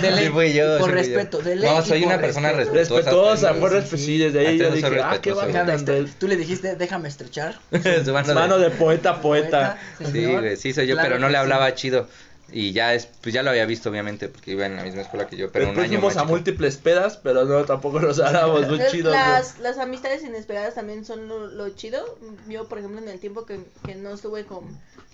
De 0.00 0.10
ley, 0.10 0.24
Sí, 0.26 0.30
fui 0.30 0.52
yo, 0.52 0.78
por 0.78 0.90
sí, 0.90 0.94
respeto, 0.96 1.38
de 1.38 1.56
ley 1.56 1.68
No, 1.70 1.82
soy 1.82 2.04
una 2.04 2.18
persona 2.20 2.52
respeto. 2.52 2.96
respetuosa. 2.96 3.52
Respetuosa, 3.52 3.54
fue 3.54 3.68
sí, 3.70 3.74
respetuosa. 3.76 4.04
sí. 4.04 4.18
Desde 4.18 4.38
ahí 4.40 4.46
Hasta 4.60 4.64
yo 4.64 4.74
dije, 4.74 5.00
ah, 5.02 5.18
qué 5.20 5.32
estre- 5.32 6.12
Tú 6.18 6.28
le 6.28 6.36
dijiste, 6.36 6.76
déjame 6.76 7.08
estrechar. 7.08 7.58
Su 8.04 8.12
mano 8.34 8.58
de- 8.58 8.70
poeta, 8.70 9.20
poeta. 9.20 9.78
Sí, 10.12 10.24
güey, 10.26 10.56
sí 10.56 10.72
soy 10.72 10.86
yo, 10.86 10.96
pero 10.96 11.18
no 11.18 11.28
le 11.28 11.38
hablaba 11.38 11.74
chido. 11.74 12.08
Y 12.50 12.72
ya 12.72 12.94
es, 12.94 13.06
pues 13.20 13.34
ya 13.34 13.42
lo 13.42 13.50
había 13.50 13.66
visto, 13.66 13.90
obviamente, 13.90 14.28
porque 14.28 14.52
iba 14.52 14.64
en 14.64 14.76
la 14.76 14.82
misma 14.82 15.02
escuela 15.02 15.26
que 15.26 15.36
yo, 15.36 15.52
pero 15.52 15.68
un 15.68 15.78
año 15.78 15.88
fuimos 15.98 16.16
a 16.16 16.20
chico. 16.22 16.32
múltiples 16.32 16.78
pedas, 16.78 17.18
pero 17.18 17.44
no, 17.44 17.64
tampoco 17.66 18.00
nos 18.00 18.18
hablábamos 18.20 18.66
muy 18.68 18.78
Las- 18.78 18.90
chido. 18.90 19.10
las, 19.10 19.58
las 19.58 19.76
amistades 19.78 20.22
inesperadas 20.24 20.74
también 20.74 21.04
son 21.04 21.28
lo, 21.28 21.46
lo 21.46 21.68
chido. 21.70 22.18
Yo, 22.48 22.66
por 22.66 22.78
ejemplo, 22.78 23.00
en 23.00 23.08
el 23.08 23.20
tiempo 23.20 23.44
que, 23.44 23.60
que 23.84 23.94
no 23.96 24.14
estuve 24.14 24.46
con, 24.46 24.64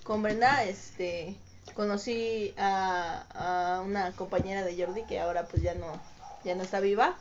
con 0.04 0.22
Brenda, 0.22 0.62
este, 0.64 1.34
conocí 1.74 2.54
a, 2.56 3.24
a 3.78 3.80
una 3.80 4.12
compañera 4.12 4.62
de 4.64 4.76
Jordi 4.76 5.02
que 5.02 5.18
ahora 5.18 5.46
pues 5.48 5.60
ya 5.62 5.74
no, 5.74 6.00
ya 6.44 6.54
no 6.54 6.62
está 6.62 6.78
viva. 6.78 7.16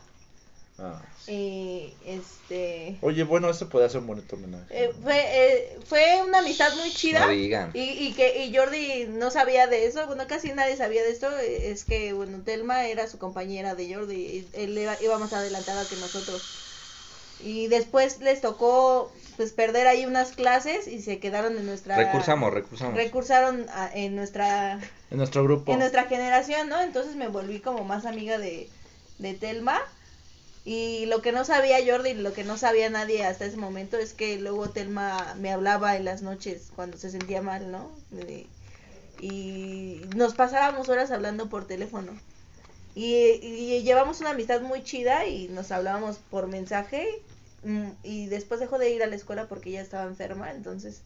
Ah. 0.78 1.00
Y 1.26 1.94
este, 2.04 2.98
Oye, 3.00 3.24
bueno, 3.24 3.48
eso 3.48 3.68
podría 3.68 3.88
ser 3.88 4.00
un 4.00 4.08
bonito 4.08 4.36
homenaje. 4.36 4.84
eh, 4.84 4.92
fue, 5.02 5.16
eh, 5.16 5.78
fue 5.86 6.22
una 6.26 6.38
amistad 6.40 6.74
muy 6.76 6.92
chida. 6.92 7.26
No 7.26 7.32
digan. 7.32 7.70
Y, 7.74 7.80
y 8.08 8.12
que 8.12 8.44
y 8.44 8.54
Jordi 8.54 9.06
no 9.08 9.30
sabía 9.30 9.66
de 9.66 9.86
eso, 9.86 10.06
bueno, 10.06 10.26
casi 10.26 10.52
nadie 10.52 10.76
sabía 10.76 11.02
de 11.02 11.10
esto, 11.10 11.28
es 11.38 11.84
que, 11.84 12.12
bueno, 12.12 12.42
Telma 12.44 12.86
era 12.86 13.06
su 13.06 13.18
compañera 13.18 13.74
de 13.74 13.94
Jordi, 13.94 14.14
y 14.16 14.48
él 14.52 14.76
iba, 14.78 14.96
iba 15.00 15.18
más 15.18 15.32
adelantada 15.32 15.88
que 15.88 15.96
nosotros. 15.96 16.42
Y 17.40 17.66
después 17.68 18.20
les 18.20 18.40
tocó, 18.40 19.12
pues, 19.36 19.52
perder 19.52 19.86
ahí 19.86 20.06
unas 20.06 20.32
clases 20.32 20.86
y 20.86 21.02
se 21.02 21.18
quedaron 21.18 21.58
en 21.58 21.66
nuestra... 21.66 21.96
Recursamos, 21.96 22.52
recursamos. 22.54 22.94
Recursaron 22.96 23.66
a- 23.70 23.90
en 23.92 24.14
nuestra 24.16 24.78
En 25.10 25.18
nuestro 25.18 25.42
grupo. 25.44 25.72
en 25.72 25.78
nuestra 25.80 26.04
generación, 26.04 26.68
¿no? 26.68 26.80
Entonces 26.80 27.16
me 27.16 27.28
volví 27.28 27.60
como 27.60 27.84
más 27.84 28.06
amiga 28.06 28.38
de, 28.38 28.70
de 29.18 29.34
Telma. 29.34 29.80
Y 30.64 31.06
lo 31.06 31.20
que 31.22 31.32
no 31.32 31.44
sabía 31.44 31.78
Jordi 31.86 32.14
lo 32.14 32.32
que 32.32 32.44
no 32.44 32.56
sabía 32.56 32.88
nadie 32.90 33.24
hasta 33.24 33.44
ese 33.44 33.56
momento 33.58 33.98
es 33.98 34.14
que 34.14 34.38
luego 34.38 34.70
Telma 34.70 35.34
me 35.38 35.52
hablaba 35.52 35.96
en 35.96 36.04
las 36.06 36.22
noches 36.22 36.70
cuando 36.74 36.96
se 36.96 37.10
sentía 37.10 37.42
mal, 37.42 37.70
¿no? 37.70 37.90
Y, 38.12 38.48
y 39.20 40.02
nos 40.16 40.34
pasábamos 40.34 40.88
horas 40.88 41.10
hablando 41.10 41.48
por 41.48 41.66
teléfono. 41.66 42.12
Y, 42.94 43.16
y 43.42 43.82
llevamos 43.82 44.20
una 44.20 44.30
amistad 44.30 44.60
muy 44.62 44.82
chida 44.84 45.26
y 45.26 45.48
nos 45.48 45.72
hablábamos 45.72 46.18
por 46.18 46.46
mensaje. 46.46 47.06
mm, 47.64 47.90
Y 48.02 48.26
después 48.26 48.60
dejó 48.60 48.78
de 48.78 48.90
ir 48.90 49.02
a 49.02 49.06
la 49.06 49.16
escuela 49.16 49.48
porque 49.48 49.70
ella 49.70 49.82
estaba 49.82 50.04
enferma, 50.04 50.52
entonces 50.52 51.02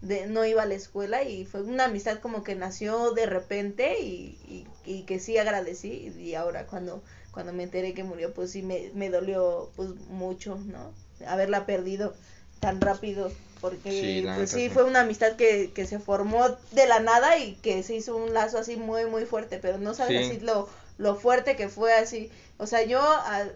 de, 0.00 0.26
no 0.26 0.44
iba 0.44 0.62
a 0.62 0.66
la 0.66 0.74
escuela 0.74 1.22
y 1.24 1.44
fue 1.46 1.62
una 1.62 1.86
amistad 1.86 2.18
como 2.20 2.42
que 2.44 2.54
nació 2.54 3.12
de 3.12 3.26
repente 3.26 4.00
y, 4.00 4.38
y, 4.48 4.66
y 4.84 5.02
que 5.04 5.18
sí 5.20 5.38
agradecí 5.38 6.12
y 6.18 6.34
ahora 6.34 6.66
cuando 6.66 7.02
cuando 7.32 7.52
me 7.52 7.64
enteré 7.64 7.94
que 7.94 8.04
murió 8.04 8.32
pues 8.32 8.52
sí 8.52 8.62
me, 8.62 8.90
me 8.94 9.10
dolió 9.10 9.70
pues 9.76 9.90
mucho 10.08 10.56
no 10.66 10.92
haberla 11.26 11.66
perdido 11.66 12.14
tan 12.60 12.80
rápido 12.80 13.32
porque 13.60 13.90
Sí, 13.90 14.26
pues 14.36 14.50
sí 14.50 14.68
fue 14.68 14.84
una 14.84 15.00
amistad 15.00 15.34
que, 15.36 15.70
que 15.74 15.86
se 15.86 15.98
formó 15.98 16.48
de 16.72 16.86
la 16.86 17.00
nada 17.00 17.38
y 17.38 17.54
que 17.56 17.82
se 17.82 17.94
hizo 17.94 18.16
un 18.16 18.34
lazo 18.34 18.58
así 18.58 18.76
muy 18.76 19.06
muy 19.06 19.24
fuerte 19.24 19.58
pero 19.58 19.78
no 19.78 19.94
sabes 19.94 20.26
Sí. 20.26 20.32
así 20.34 20.40
lo, 20.44 20.68
lo 20.98 21.16
fuerte 21.16 21.56
que 21.56 21.68
fue 21.68 21.92
así 21.94 22.30
o 22.58 22.66
sea 22.66 22.82
yo 22.82 23.00
a- 23.00 23.46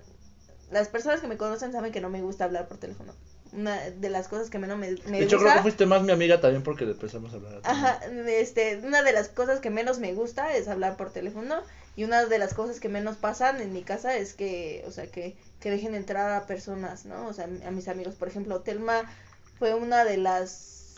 las 0.70 0.88
personas 0.88 1.20
que 1.20 1.28
me 1.28 1.36
conocen 1.36 1.72
saben 1.72 1.92
que 1.92 2.00
no 2.00 2.08
me 2.10 2.22
gusta 2.22 2.44
hablar 2.44 2.66
por 2.66 2.78
teléfono 2.78 3.14
una 3.52 3.78
de 3.90 4.10
las 4.10 4.26
cosas 4.28 4.50
que 4.50 4.58
menos 4.58 4.76
me, 4.76 4.96
me 5.06 5.18
de 5.18 5.24
hecho, 5.24 5.38
creo 5.38 5.52
que 5.54 5.60
fuiste 5.62 5.86
más 5.86 6.02
mi 6.02 6.12
amiga 6.12 6.40
también 6.40 6.62
porque 6.64 6.84
le 6.84 6.90
empezamos 6.92 7.32
a 7.32 7.36
hablar. 7.36 7.60
Ajá, 7.62 8.00
este, 8.26 8.76
una 8.78 9.02
de 9.02 9.12
las 9.12 9.28
cosas 9.28 9.60
que 9.60 9.70
menos 9.70 9.98
me 9.98 10.12
gusta 10.14 10.54
es 10.56 10.66
hablar 10.68 10.96
por 10.96 11.10
teléfono 11.12 11.62
y 11.96 12.04
una 12.04 12.26
de 12.26 12.38
las 12.38 12.52
cosas 12.52 12.78
que 12.78 12.90
menos 12.90 13.16
pasan 13.16 13.60
en 13.62 13.72
mi 13.72 13.82
casa 13.82 14.16
es 14.16 14.34
que, 14.34 14.84
o 14.86 14.90
sea, 14.90 15.10
que, 15.10 15.34
que 15.60 15.70
dejen 15.70 15.94
entrar 15.94 16.30
a 16.30 16.46
personas, 16.46 17.06
¿no? 17.06 17.26
O 17.26 17.32
sea, 17.32 17.44
a 17.66 17.70
mis 17.70 17.88
amigos, 17.88 18.14
por 18.14 18.28
ejemplo, 18.28 18.60
Telma 18.60 19.10
fue 19.58 19.74
una 19.74 20.04
de 20.04 20.18
las 20.18 20.96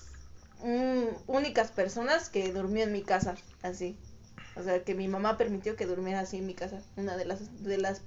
mm, 0.64 1.06
únicas 1.28 1.70
personas 1.70 2.28
que 2.28 2.52
durmió 2.52 2.82
en 2.82 2.92
mi 2.92 3.02
casa, 3.02 3.36
así. 3.62 3.96
O 4.56 4.62
sea, 4.64 4.82
que 4.82 4.96
mi 4.96 5.06
mamá 5.06 5.38
permitió 5.38 5.76
que 5.76 5.86
durmiera 5.86 6.20
así 6.20 6.38
en 6.38 6.46
mi 6.46 6.54
casa. 6.54 6.82
Una 6.96 7.16
de 7.16 7.24
las, 7.24 7.62
de 7.62 7.78
las 7.78 8.02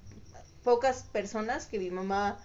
pocas 0.64 1.04
personas 1.04 1.68
que 1.68 1.80
mi 1.80 1.92
mamá 1.92 2.39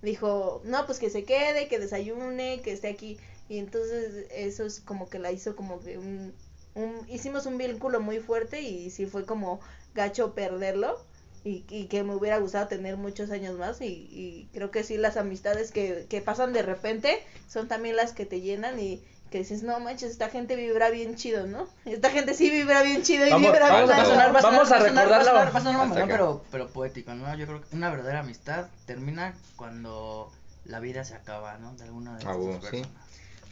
dijo, 0.00 0.62
no, 0.64 0.86
pues 0.86 0.98
que 0.98 1.10
se 1.10 1.24
quede, 1.24 1.68
que 1.68 1.78
desayune, 1.78 2.62
que 2.62 2.72
esté 2.72 2.88
aquí. 2.88 3.18
Y 3.50 3.58
entonces 3.58 4.26
eso 4.30 4.64
es 4.64 4.80
como 4.80 5.10
que 5.10 5.18
la 5.18 5.30
hizo 5.30 5.54
como 5.56 5.80
que 5.80 5.98
un, 5.98 6.32
un 6.74 7.04
hicimos 7.08 7.46
un 7.46 7.58
vínculo 7.58 8.00
muy 8.00 8.20
fuerte 8.20 8.62
y 8.62 8.90
sí 8.90 9.06
fue 9.06 9.26
como 9.26 9.60
gacho 9.94 10.34
perderlo. 10.34 10.98
Y, 11.42 11.64
y 11.70 11.86
que 11.86 12.02
me 12.02 12.14
hubiera 12.14 12.36
gustado 12.36 12.68
tener 12.68 12.98
muchos 12.98 13.30
años 13.30 13.56
más 13.58 13.80
y, 13.80 13.86
y 13.86 14.50
creo 14.52 14.70
que 14.70 14.84
sí 14.84 14.98
las 14.98 15.16
amistades 15.16 15.70
que, 15.70 16.04
que 16.10 16.20
pasan 16.20 16.52
de 16.52 16.60
repente 16.60 17.18
son 17.48 17.66
también 17.66 17.96
las 17.96 18.12
que 18.12 18.26
te 18.26 18.42
llenan 18.42 18.78
y 18.78 19.02
que 19.30 19.38
dices, 19.38 19.62
no 19.62 19.80
manches, 19.80 20.10
esta 20.10 20.28
gente 20.28 20.54
vibra 20.54 20.90
bien 20.90 21.14
chido, 21.16 21.46
¿no? 21.46 21.66
Esta 21.86 22.10
gente 22.10 22.34
sí 22.34 22.50
vibra 22.50 22.82
bien 22.82 23.02
chido 23.04 23.26
y 23.26 23.30
Vamos- 23.30 23.52
vibra 23.52 23.68
vamos 23.70 23.88
bien 23.88 23.98
a 23.98 24.02
Vamos. 24.42 25.96
Va 25.96 26.02
acá. 26.04 26.12
pero, 26.12 26.44
pero 26.50 26.68
poético, 26.68 27.14
¿no? 27.14 27.34
Yo 27.38 27.46
creo 27.46 27.62
que 27.62 27.74
una 27.74 27.88
verdadera 27.88 28.20
amistad 28.20 28.66
termina 28.84 29.34
cuando 29.56 30.30
la 30.66 30.78
vida 30.80 31.04
se 31.04 31.14
acaba, 31.14 31.56
¿no? 31.56 31.72
De 31.76 31.84
alguna 31.84 32.18
de 32.18 32.26
Ah, 32.26 32.32
estas 32.32 32.36
bueno, 32.36 32.60
sí. 32.70 32.82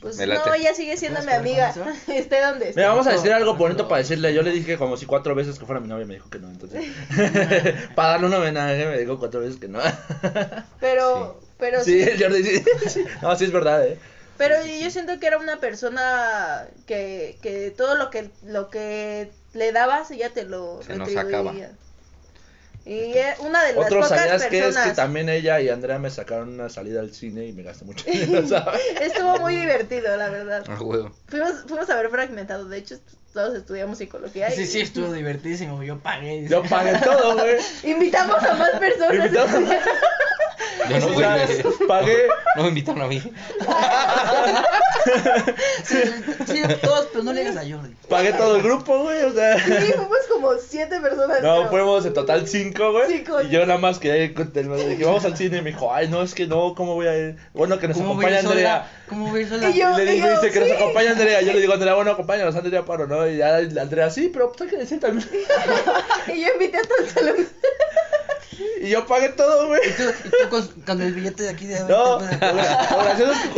Pues 0.01 0.17
no, 0.19 0.55
ella 0.55 0.75
sigue 0.75 0.97
siendo 0.97 1.19
mi 1.21 1.27
¿Puedes 1.27 1.41
amiga. 1.41 1.75
Esté 2.09 2.41
donde 2.41 2.69
esté. 2.69 2.81
Mira, 2.81 2.91
vamos 2.91 3.07
a 3.09 3.13
decir 3.13 3.33
algo 3.33 3.53
Por 3.53 3.69
bonito 3.69 3.89
para 3.89 3.99
decirle. 4.01 4.33
Yo 4.33 4.43
le 4.43 4.53
dije 4.53 4.79
como 4.79 4.97
si 4.97 5.07
cuatro 5.07 5.35
veces 5.35 5.59
que 5.59 5.67
fuera 5.67 5.81
mi 5.81 5.89
novia 5.89 6.05
y 6.05 6.07
me 6.07 6.15
dijo 6.15 6.31
que 6.31 6.39
no. 6.39 6.49
Entonces, 6.49 6.85
para 7.97 8.11
darle 8.11 8.27
un 8.29 8.35
homenaje, 8.35 8.87
me 8.87 8.99
dijo 8.99 9.19
cuatro 9.19 9.41
veces 9.41 9.59
que 9.59 9.67
no. 9.69 9.81
Pero, 10.81 11.41
pero 11.59 11.83
Sí, 11.83 12.03
sí. 12.05 12.11
el 12.11 12.23
Jordi 12.23 12.45
sí. 12.45 13.05
No, 13.23 13.37
sí 13.37 13.45
es 13.47 13.53
verdad, 13.53 13.87
¿eh? 13.87 13.99
Pero 14.37 14.55
yo 14.65 14.89
siento 14.91 15.19
que 15.19 15.27
era 15.27 15.39
una 15.39 15.59
persona 15.59 16.69
que, 16.87 17.37
que 17.43 17.73
todo 17.77 17.97
lo 17.97 18.09
que 18.11 18.31
lo 18.47 18.71
que 18.71 19.31
le 19.53 19.73
dabas 19.73 20.13
ella 20.13 20.31
te 20.31 20.45
lo 20.45 20.81
Se 20.85 20.95
nos 20.95 21.13
retribuía. 21.13 21.41
acaba. 21.41 21.71
Y 22.89 23.13
es 23.19 23.39
una 23.41 23.63
de 23.65 23.75
las 23.75 23.85
Otro 23.85 24.01
pocas 24.01 24.19
sabías 24.19 24.47
que 24.47 24.59
es 24.59 24.65
personas. 24.65 24.89
que 24.89 24.95
también 24.95 25.29
ella 25.29 25.61
y 25.61 25.69
Andrea 25.69 25.99
me 25.99 26.09
sacaron 26.11 26.55
una 26.55 26.69
salida 26.71 27.01
al 27.01 27.13
cine 27.13 27.45
y 27.47 27.53
me 27.53 27.63
gasté 27.63 27.85
mucho 27.85 28.05
dinero, 28.11 28.49
¿sabes? 28.49 28.81
Estuvo 29.01 29.39
muy 29.41 29.57
divertido, 29.57 30.17
la 30.17 30.31
verdad. 30.31 30.65
Ah. 30.69 30.77
Fuimos, 30.79 31.65
fuimos 31.67 31.91
a 31.91 31.97
ver 31.97 32.09
fragmentado, 32.09 32.65
de 32.67 32.79
hecho 32.79 32.97
todos 33.35 33.55
estudiamos 33.57 33.99
psicología. 33.99 34.51
Sí, 34.51 34.63
y 34.63 34.67
sí, 34.67 34.81
estuvo 34.81 35.13
divertidísimo. 35.13 35.83
Yo 35.83 35.99
pagué. 35.99 36.47
Yo 36.49 36.63
pagué 36.63 36.99
todo, 37.05 37.35
güey. 37.35 37.57
Invitamos 37.85 38.43
a 38.43 38.55
más 38.55 38.71
personas. 38.81 39.27
Invitamos- 39.27 39.71
Yo 40.89 40.99
no 41.01 41.15
sea, 41.19 41.47
güey. 41.47 41.63
pagué. 41.87 42.17
No 42.57 42.63
me 42.63 42.69
invitaron 42.71 43.03
a 43.03 43.07
mí. 43.07 43.23
Sí, 45.85 45.97
sí, 46.47 46.63
todos, 46.83 47.09
pero 47.13 47.25
no 47.25 47.33
le 47.33 47.41
digas 47.41 47.57
a 47.57 47.61
Jordi. 47.61 47.95
Pagué 48.09 48.33
todo 48.33 48.57
el 48.57 48.63
grupo, 48.63 49.03
güey, 49.05 49.23
o 49.23 49.33
sea. 49.33 49.59
Sí, 49.59 49.93
fuimos 49.93 50.19
como 50.33 50.53
siete 50.59 51.01
personas. 51.01 51.43
No, 51.43 51.69
fuimos 51.69 52.05
en 52.07 52.13
total 52.15 52.47
cinco, 52.49 52.93
güey. 52.93 53.07
Cinco. 53.19 53.43
Y 53.43 53.49
yo 53.49 53.67
nada 53.67 53.79
más 53.79 53.99
quería 53.99 54.25
ir 54.25 54.35
con 54.35 54.51
el 54.55 54.89
dije, 54.91 55.05
vamos 55.05 55.25
al 55.25 55.37
cine. 55.37 55.59
Y 55.59 55.63
me 55.63 55.71
dijo, 55.71 55.93
ay, 55.93 56.09
no, 56.09 56.23
es 56.23 56.35
que 56.35 56.47
no, 56.47 56.75
¿cómo 56.75 56.95
voy 56.95 57.07
a 57.07 57.17
ir? 57.17 57.37
Bueno, 57.55 57.79
que 57.79 57.89
nos 57.89 57.97
¿Cómo 57.97 58.15
voy 58.15 58.25
a 58.25 58.29
acompañe? 58.29 58.49
Andrea. 58.49 58.91
¿Cómo 59.09 59.29
voy 59.31 59.41
a 59.41 59.43
ir 59.43 59.49
sola? 59.49 59.71
Y 59.71 59.79
yo- 59.79 59.97
le 59.97 60.05
digo, 60.05 60.29
dice 60.29 60.51
que 60.51 60.61
nos 60.61 60.69
sí. 60.69 60.75
acompaña 60.75 61.11
Andrea. 61.13 61.41
Yo 61.43 61.53
le 61.53 61.61
digo, 61.61 61.73
Andrea, 61.73 61.95
bueno, 61.95 62.11
acompáñanos, 62.13 62.55
Andrea 62.57 62.85
Paro, 62.85 63.07
¿no? 63.07 63.29
Y 63.29 63.39
ya 63.39 63.57
Andrea, 63.57 64.11
sí, 64.11 64.31
pero 64.33 64.49
pues 64.51 64.63
hay 64.63 64.69
que 64.69 64.77
decir 64.77 65.01
también. 65.01 65.29
Y 66.29 66.43
yo 66.43 66.49
invité 66.53 66.79
a 66.79 66.83
todo 66.83 66.99
el 66.99 67.09
salón. 67.11 67.37
Y 68.81 68.89
yo 68.89 69.07
pagué 69.07 69.31
todo, 69.31 69.69
güey. 69.69 69.81
Y 69.89 69.93
tú, 69.93 70.03
y 70.25 70.31
tú 70.31 70.49
con, 70.51 70.67
con 70.83 71.03
el 71.03 71.15
billete 71.15 71.45
de 71.45 71.49
aquí 71.51 71.67
de 71.67 71.75
20 71.75 71.93
No, 71.93 72.21
lo 72.21 72.27
gracioso 72.27 73.33
es 73.33 73.39
que 73.43 73.51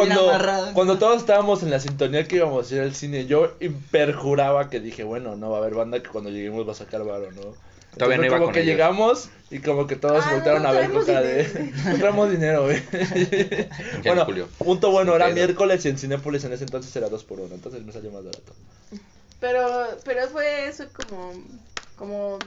cuando, 0.72 0.98
todos 0.98 1.20
estábamos 1.20 1.62
en 1.62 1.70
la 1.70 1.80
sintonía 1.80 2.26
que 2.26 2.36
íbamos 2.36 2.70
a 2.70 2.74
ir 2.74 2.80
al 2.82 2.94
cine, 2.94 3.26
yo 3.26 3.54
perjuraba 3.90 4.70
que 4.70 4.80
dije, 4.80 5.04
bueno, 5.04 5.36
no 5.36 5.50
va 5.50 5.58
a 5.58 5.60
haber 5.60 5.74
banda 5.74 6.02
que 6.02 6.08
cuando 6.10 6.30
lleguemos 6.30 6.66
va 6.66 6.72
a 6.72 6.76
sacar 6.76 7.04
varo, 7.04 7.30
¿no? 7.32 7.54
Todavía 7.96 8.18
no 8.18 8.24
iba 8.26 8.34
como 8.36 8.46
con 8.46 8.54
que 8.54 8.60
ellos. 8.60 8.72
llegamos 8.72 9.30
y 9.50 9.58
como 9.58 9.86
que 9.88 9.96
todos 9.96 10.24
Ah, 10.24 10.32
voltearon 10.34 10.62
no, 10.62 10.68
a 10.68 10.72
ver 10.72 10.90
con 10.90 11.04
cara 11.04 11.22
de... 11.22 11.44
traemos 11.98 12.30
dinero, 12.30 12.64
güey. 12.64 12.80
bueno, 14.04 14.24
Julio. 14.24 14.48
punto 14.58 14.92
bueno, 14.92 15.16
era 15.16 15.28
miércoles 15.30 15.84
y 15.84 15.88
en 15.88 15.98
Cinépolis 15.98 16.44
en 16.44 16.52
ese 16.52 16.64
entonces 16.64 16.94
era 16.94 17.08
dos 17.08 17.24
por 17.24 17.40
uno, 17.40 17.52
entonces 17.54 17.82
me 17.82 17.92
salió 17.92 18.12
más 18.12 18.24
barato. 18.24 18.52
Pero, 19.40 19.88
pero 20.04 20.28
fue 20.28 20.68
eso 20.68 20.84
como, 20.92 21.32
como 22.00 22.38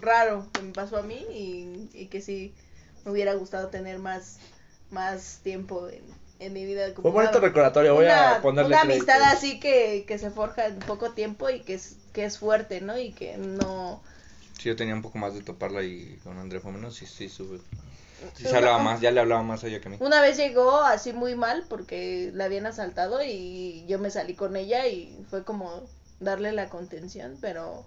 raro 0.00 0.48
que 0.54 0.62
me 0.62 0.72
pasó 0.74 0.96
a 0.98 1.02
mí 1.02 1.26
y, 1.32 1.90
y 1.92 2.06
que 2.08 2.20
sí 2.22 2.54
me 3.04 3.12
hubiera 3.12 3.34
gustado 3.34 3.68
tener 3.70 3.98
más, 3.98 4.40
más 4.90 5.40
tiempo 5.42 5.88
en, 5.88 6.02
en 6.38 6.52
mi 6.54 6.64
vida. 6.64 6.94
Como 6.94 7.10
Fue 7.10 7.10
bonito 7.12 7.38
una- 7.38 7.46
recordatorio, 7.46 7.94
voy 7.94 8.06
una, 8.06 8.38
a 8.38 8.40
ponerle 8.42 8.76
una 8.76 8.80
amistad 8.82 9.16
créditos. 9.16 9.38
así 9.38 9.60
que, 9.60 10.04
que 10.06 10.18
se 10.18 10.30
forja 10.30 10.66
en 10.66 10.82
poco 10.82 11.12
tiempo 11.12 11.50
y 11.50 11.60
que 11.62 11.74
es, 11.74 11.96
que 12.12 12.24
es 12.24 12.38
fuerte, 12.38 12.80
¿no? 12.80 12.98
Y 12.98 13.12
que 13.12 13.36
no... 13.38 14.02
Sí, 14.58 14.68
yo 14.68 14.76
tenía 14.76 14.94
un 14.94 15.02
poco 15.02 15.18
más 15.18 15.34
de 15.34 15.42
toparla 15.42 15.82
y 15.82 16.18
con 16.22 16.38
André 16.38 16.60
fue 16.60 16.72
menos. 16.72 16.94
Sí, 16.94 17.06
sí, 17.06 17.28
sube. 17.28 17.60
Sí, 18.36 18.46
se 18.46 18.56
hablaba 18.56 18.78
más, 18.78 19.00
ya 19.00 19.10
le 19.10 19.20
hablaba 19.20 19.42
más 19.42 19.64
a 19.64 19.68
ella 19.68 19.80
que 19.80 19.88
a 19.88 19.90
mí. 19.92 19.98
Una 20.00 20.20
vez 20.22 20.36
llegó 20.36 20.80
así 20.82 21.12
muy 21.12 21.34
mal 21.36 21.66
porque 21.68 22.30
la 22.34 22.46
habían 22.46 22.66
asaltado 22.66 23.22
y 23.24 23.84
yo 23.86 23.98
me 24.00 24.10
salí 24.10 24.34
con 24.34 24.56
ella 24.56 24.86
y 24.88 25.24
fue 25.28 25.44
como 25.44 25.88
darle 26.20 26.52
la 26.52 26.68
contención, 26.70 27.38
pero 27.40 27.86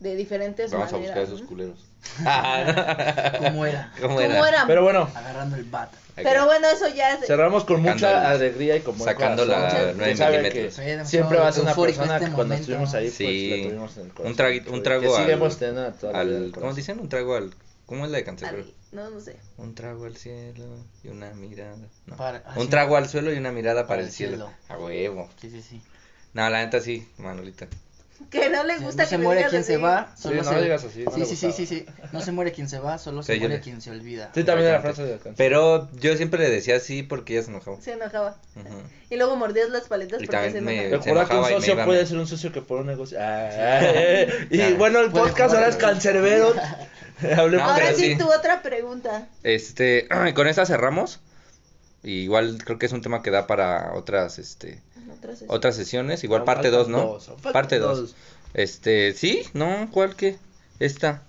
de 0.00 0.14
diferentes 0.16 0.70
Vamos 0.70 0.88
a 0.92 0.96
maneras. 0.96 1.16
buscar 1.16 1.22
a 1.22 1.26
esos 1.26 1.40
¿no? 1.42 1.46
culeros. 1.48 1.84
¿Cómo 3.38 3.66
era? 3.66 3.92
¿Cómo 4.00 4.08
¿Cómo 4.16 4.20
era? 4.20 4.48
era? 4.48 4.64
Pero 4.66 4.82
bueno, 4.82 5.10
Agarrando 5.14 5.56
el 5.56 5.64
bat. 5.64 5.92
Pero 6.16 6.46
bueno, 6.46 6.66
eso 6.68 6.88
ya 6.88 7.14
es... 7.14 7.26
cerramos 7.26 7.64
con 7.64 7.76
Sacando 7.78 7.94
mucha 7.94 8.30
alegría 8.30 8.76
y 8.76 8.80
con 8.80 8.98
buen 8.98 9.08
sacando 9.08 9.44
la 9.44 9.54
corazón. 9.68 9.94
nueve 9.96 10.16
Sabe 10.16 10.38
milímetros. 10.38 10.76
demasiado 10.76 11.08
Siempre 11.08 11.38
va 11.38 11.48
a 11.48 11.52
ser 11.52 11.62
una 11.62 11.70
eufórico 11.70 11.98
persona 11.98 12.16
este 12.16 12.28
que 12.30 12.34
cuando 12.34 12.54
momento. 12.54 12.72
estuvimos 12.72 12.94
ahí, 12.94 13.04
pues 13.04 13.14
Sí. 13.14 13.50
la 13.62 13.68
tuvimos 13.68 13.96
en 13.96 14.02
el 14.06 14.12
corazón. 14.12 14.26
Un 14.32 14.36
tragui- 14.38 14.66
un 14.68 14.74
Que 14.74 14.80
trago 14.82 15.02
al- 15.02 15.08
toda 15.08 15.20
la 15.20 15.26
vida 15.26 15.34
en 15.34 15.38
el 15.78 15.84
Al, 15.84 16.50
¿Cómo 16.50 16.52
corazón. 16.52 16.76
dicen? 16.76 16.98
Un 17.00 17.08
trago 17.08 17.34
al... 17.36 17.54
¿Cómo 17.86 18.04
es 18.04 18.10
la 18.10 18.18
de 18.18 18.24
Canserbero? 18.24 18.64
al- 18.64 18.74
No, 18.92 19.10
no 19.10 19.20
sé. 19.20 19.36
Un 19.58 19.74
trago 19.76 20.04
al 20.06 20.16
cielo 20.16 20.64
y 21.04 21.08
una 21.08 21.30
mirada. 21.34 21.76
No. 22.06 22.16
Para- 22.16 22.42
ah, 22.46 22.54
un 22.56 22.64
sí. 22.64 22.68
trago 22.70 22.96
al 22.96 23.08
suelo 23.08 23.32
y 23.32 23.38
una 23.38 23.52
mirada 23.52 23.86
para, 23.86 24.02
el 24.02 24.10
cielo. 24.10 24.50
A 24.68 24.76
huevo. 24.76 25.28
Sí, 25.40 25.50
sí, 25.50 25.62
sí. 25.62 25.80
No, 26.34 26.50
la 26.50 26.64
neta 26.64 26.80
sí, 26.80 27.08
Manolita. 27.18 27.68
Que 28.30 28.50
no 28.50 28.62
le 28.64 28.76
gusta 28.78 29.04
no 29.04 29.08
que 29.08 29.16
se 29.16 29.18
muere 29.18 29.46
quien 29.48 29.62
así. 29.62 29.72
se 29.72 29.76
va, 29.78 30.12
Sí, 30.14 30.22
solo 30.22 30.42
no 30.42 30.44
se... 30.52 30.60
digas 30.62 30.84
así, 30.84 31.04
no 31.04 31.10
sí, 31.12 31.24
sí, 31.24 31.36
sí, 31.36 31.52
sí, 31.52 31.66
sí. 31.66 31.86
No 32.12 32.20
se 32.20 32.32
muere 32.32 32.52
quien 32.52 32.68
se 32.68 32.78
va, 32.78 32.98
solo 32.98 33.22
Sí, 33.22 33.32
se 33.34 33.38
muere 33.38 33.60
quien 33.60 33.80
se 33.80 33.90
olvida. 33.90 34.30
Sí, 34.34 34.44
también 34.44 34.68
era 34.68 34.80
frase 34.80 35.02
de 35.02 35.08
la 35.12 35.14
canción. 35.16 35.34
Pero 35.36 35.88
yo 35.94 36.16
siempre 36.16 36.40
le 36.40 36.50
decía 36.50 36.76
así 36.76 37.02
porque 37.02 37.34
ella 37.34 37.42
se 37.44 37.50
enojaba. 37.50 37.80
Se 37.80 37.92
enojaba. 37.92 38.36
Y 39.10 39.16
luego 39.16 39.36
mordías 39.36 39.70
las 39.70 39.88
paletas 39.88 40.20
Y 40.22 40.26
porque 40.26 40.50
se 40.50 40.58
enojaba. 40.58 41.02
se 41.02 41.10
Recuerda 41.10 41.28
que 41.28 41.36
un 41.36 41.44
y 41.44 41.54
socio 41.54 41.84
puede 41.84 42.06
ser 42.06 42.18
un 42.18 42.26
socio 42.26 42.52
que 42.52 42.60
por 42.62 42.80
un 42.80 42.86
negocio. 42.86 43.18
Ah, 43.20 43.48
eh, 43.52 44.46
y 44.50 44.56
Claro. 44.58 44.76
bueno, 44.76 45.00
el 45.00 45.10
podcast 45.10 45.54
ahora 45.54 45.68
es 45.68 45.76
cancerbero. 45.76 46.54
Hablemos 47.36 47.66
No, 47.66 47.72
Ahora 47.72 47.94
sí, 47.94 48.12
sí. 48.12 48.18
tu 48.18 48.30
otra 48.32 48.62
pregunta. 48.62 49.26
Este, 49.42 50.06
con 50.34 50.46
esta 50.46 50.66
cerramos. 50.66 51.20
Y 52.02 52.20
igual 52.22 52.58
creo 52.64 52.78
que 52.78 52.86
es 52.86 52.92
un 52.92 53.02
tema 53.02 53.22
que 53.22 53.30
da 53.30 53.46
para 53.46 53.92
otras, 53.94 54.38
este, 54.38 54.80
Otra 55.12 55.32
sesión. 55.32 55.50
otras 55.50 55.76
sesiones. 55.76 56.24
Igual 56.24 56.40
No, 56.40 56.44
parte 56.46 56.70
faltan 56.70 56.80
2, 56.80 56.88
¿no? 56.88 57.02
dos, 57.06 57.30
parte 57.52 57.78
dos. 57.78 57.98
2. 58.00 58.16
Este, 58.54 59.12
sí, 59.14 59.42
no, 59.52 59.88
¿cuál 59.92 60.14
que? 60.16 60.36
Esta. 60.78 61.22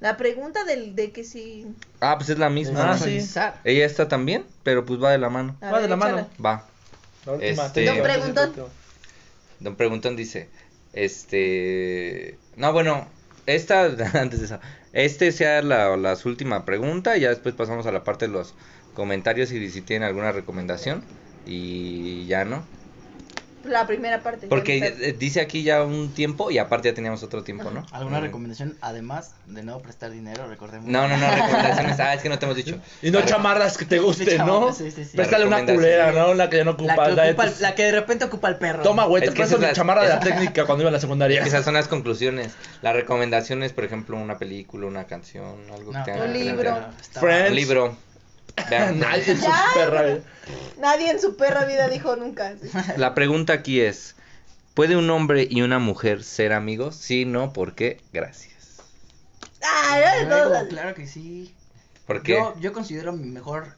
La 0.00 0.18
pregunta 0.18 0.62
del, 0.64 0.94
de 0.94 1.10
que 1.10 1.24
si... 1.24 1.66
Ah, 2.00 2.16
pues 2.18 2.28
es 2.28 2.38
la 2.38 2.50
misma. 2.50 2.92
Ah, 2.92 2.98
sí. 2.98 3.18
Ella 3.64 3.86
está 3.86 4.08
también, 4.08 4.44
pero 4.62 4.84
pues 4.84 5.02
va 5.02 5.10
de 5.10 5.18
la 5.18 5.30
mano. 5.30 5.56
A 5.62 5.70
Va 5.70 5.80
de 5.80 5.88
la 5.88 5.96
mano. 5.96 6.28
Va. 6.44 6.66
La 7.24 7.32
última, 7.32 7.66
Este- 7.66 7.84
te- 7.84 7.86
Don 7.86 8.02
Preguntón. 8.02 8.52
Don 9.58 9.74
Preguntón 9.76 10.16
dice, 10.16 10.48
este, 10.92 12.38
no, 12.56 12.72
bueno, 12.72 13.08
esta, 13.46 13.84
antes 14.20 14.40
de 14.40 14.46
eso, 14.46 14.60
este 14.92 15.32
sea 15.32 15.62
la, 15.62 15.96
la 15.96 16.16
última 16.24 16.64
pregunta 16.64 17.16
y 17.16 17.20
ya 17.20 17.30
después 17.30 17.54
pasamos 17.54 17.86
a 17.86 17.92
la 17.92 18.04
parte 18.04 18.26
de 18.26 18.32
los 18.32 18.54
comentarios 18.96 19.52
y 19.52 19.70
si 19.70 19.82
tienen 19.82 20.08
alguna 20.08 20.32
recomendación 20.32 21.04
y 21.46 22.26
ya 22.26 22.44
no. 22.44 22.64
La 23.64 23.84
primera 23.84 24.22
parte. 24.22 24.46
Porque 24.46 24.78
la 24.78 24.86
eh, 24.86 25.12
dice 25.18 25.40
aquí 25.40 25.64
ya 25.64 25.82
un 25.82 26.14
tiempo 26.14 26.52
y 26.52 26.58
aparte 26.58 26.88
ya 26.88 26.94
teníamos 26.94 27.24
otro 27.24 27.42
tiempo, 27.42 27.68
¿no? 27.72 27.84
¿Alguna 27.90 28.20
Mm. 28.20 28.22
recomendación 28.22 28.76
además 28.80 29.32
de 29.46 29.64
no 29.64 29.80
prestar 29.80 30.12
dinero? 30.12 30.46
Recordemos. 30.46 30.86
No, 30.88 31.08
no, 31.08 31.16
no, 31.16 31.28
recomendaciones. 31.34 31.98
Ah, 31.98 32.14
es 32.14 32.22
que 32.22 32.28
no 32.28 32.38
te 32.38 32.44
hemos 32.44 32.56
dicho. 32.56 32.78
Y 33.02 33.10
no 33.10 33.18
La- 33.18 33.26
chamarras 33.26 33.76
que 33.76 33.84
te 33.84 33.98
gusten, 33.98 34.38
¿no? 34.46 34.72
sí, 34.72 34.92
sí, 34.92 35.04
sí. 35.04 35.16
Préstale 35.16 35.46
una 35.46 35.66
culera, 35.66 36.12
¿no? 36.12 36.30
Una 36.30 36.48
que 36.48 36.58
ya 36.58 36.64
no 36.64 36.70
La 36.70 36.76
ocupa. 36.76 37.06
que, 37.06 37.12
la 37.16 37.22
de 37.24 37.30
ocupa, 37.32 37.46
la 37.58 37.74
que 37.74 37.82
de 37.82 37.92
repente 37.92 38.24
ocupa 38.26 38.48
el 38.50 38.56
perro. 38.56 38.84
Toma, 38.84 39.04
güey, 39.06 39.24
Es 39.24 39.30
te 39.30 39.34
que 39.34 39.40
presto 39.40 39.58
mi 39.58 39.64
la- 39.66 39.72
chamarra 39.72 40.02
de 40.04 40.08
la 40.10 40.20
técnica 40.20 40.64
cuando 40.64 40.82
iba 40.84 40.90
a 40.90 40.92
la 40.92 41.00
secundaria. 41.00 41.42
Esas 41.44 41.64
son 41.64 41.74
las 41.74 41.88
conclusiones. 41.88 42.52
La 42.82 42.92
recomendación 42.92 43.64
es, 43.64 43.72
por 43.72 43.82
ejemplo, 43.84 44.16
una 44.16 44.38
película, 44.38 44.86
una 44.86 45.06
canción, 45.08 45.56
algo 45.74 45.90
que 45.90 45.98
tenga 46.04 46.24
Un 46.24 46.32
libro. 46.32 46.76
Friends. 47.14 47.50
Un 47.50 47.56
libro. 47.56 47.96
Nadie 48.70 49.30
en 49.32 49.38
su 49.38 49.42
Ya. 49.46 49.64
perra 49.74 50.02
vida. 50.02 50.20
Nadie 50.78 51.10
en 51.10 51.20
su 51.20 51.36
perra 51.36 51.64
vida 51.64 51.88
dijo 51.88 52.16
nunca. 52.16 52.54
sí. 52.60 52.70
La 52.96 53.14
pregunta 53.14 53.52
aquí 53.52 53.80
es, 53.80 54.14
¿puede 54.74 54.96
un 54.96 55.08
hombre 55.10 55.46
y 55.50 55.62
una 55.62 55.78
mujer 55.78 56.22
ser 56.24 56.52
amigos? 56.52 56.96
Sí, 56.96 57.24
no, 57.24 57.52
¿por 57.52 57.74
qué? 57.74 58.00
Gracias. 58.12 58.54
Ah, 59.62 59.98
ya 60.00 60.14
de 60.16 60.24
Luego, 60.26 60.44
todas. 60.48 60.64
claro 60.68 60.94
que 60.94 61.06
sí. 61.06 61.54
¿Por 62.06 62.22
qué? 62.22 62.32
Yo, 62.34 62.54
yo 62.60 62.72
considero 62.72 63.12
mi 63.12 63.26
mejor, 63.28 63.74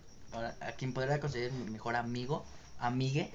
a 0.61 0.73
quien 0.73 0.93
podría 0.93 1.19
considerar 1.19 1.53
mi 1.53 1.71
mejor 1.71 1.97
amigo, 1.97 2.45
amigue, 2.79 3.31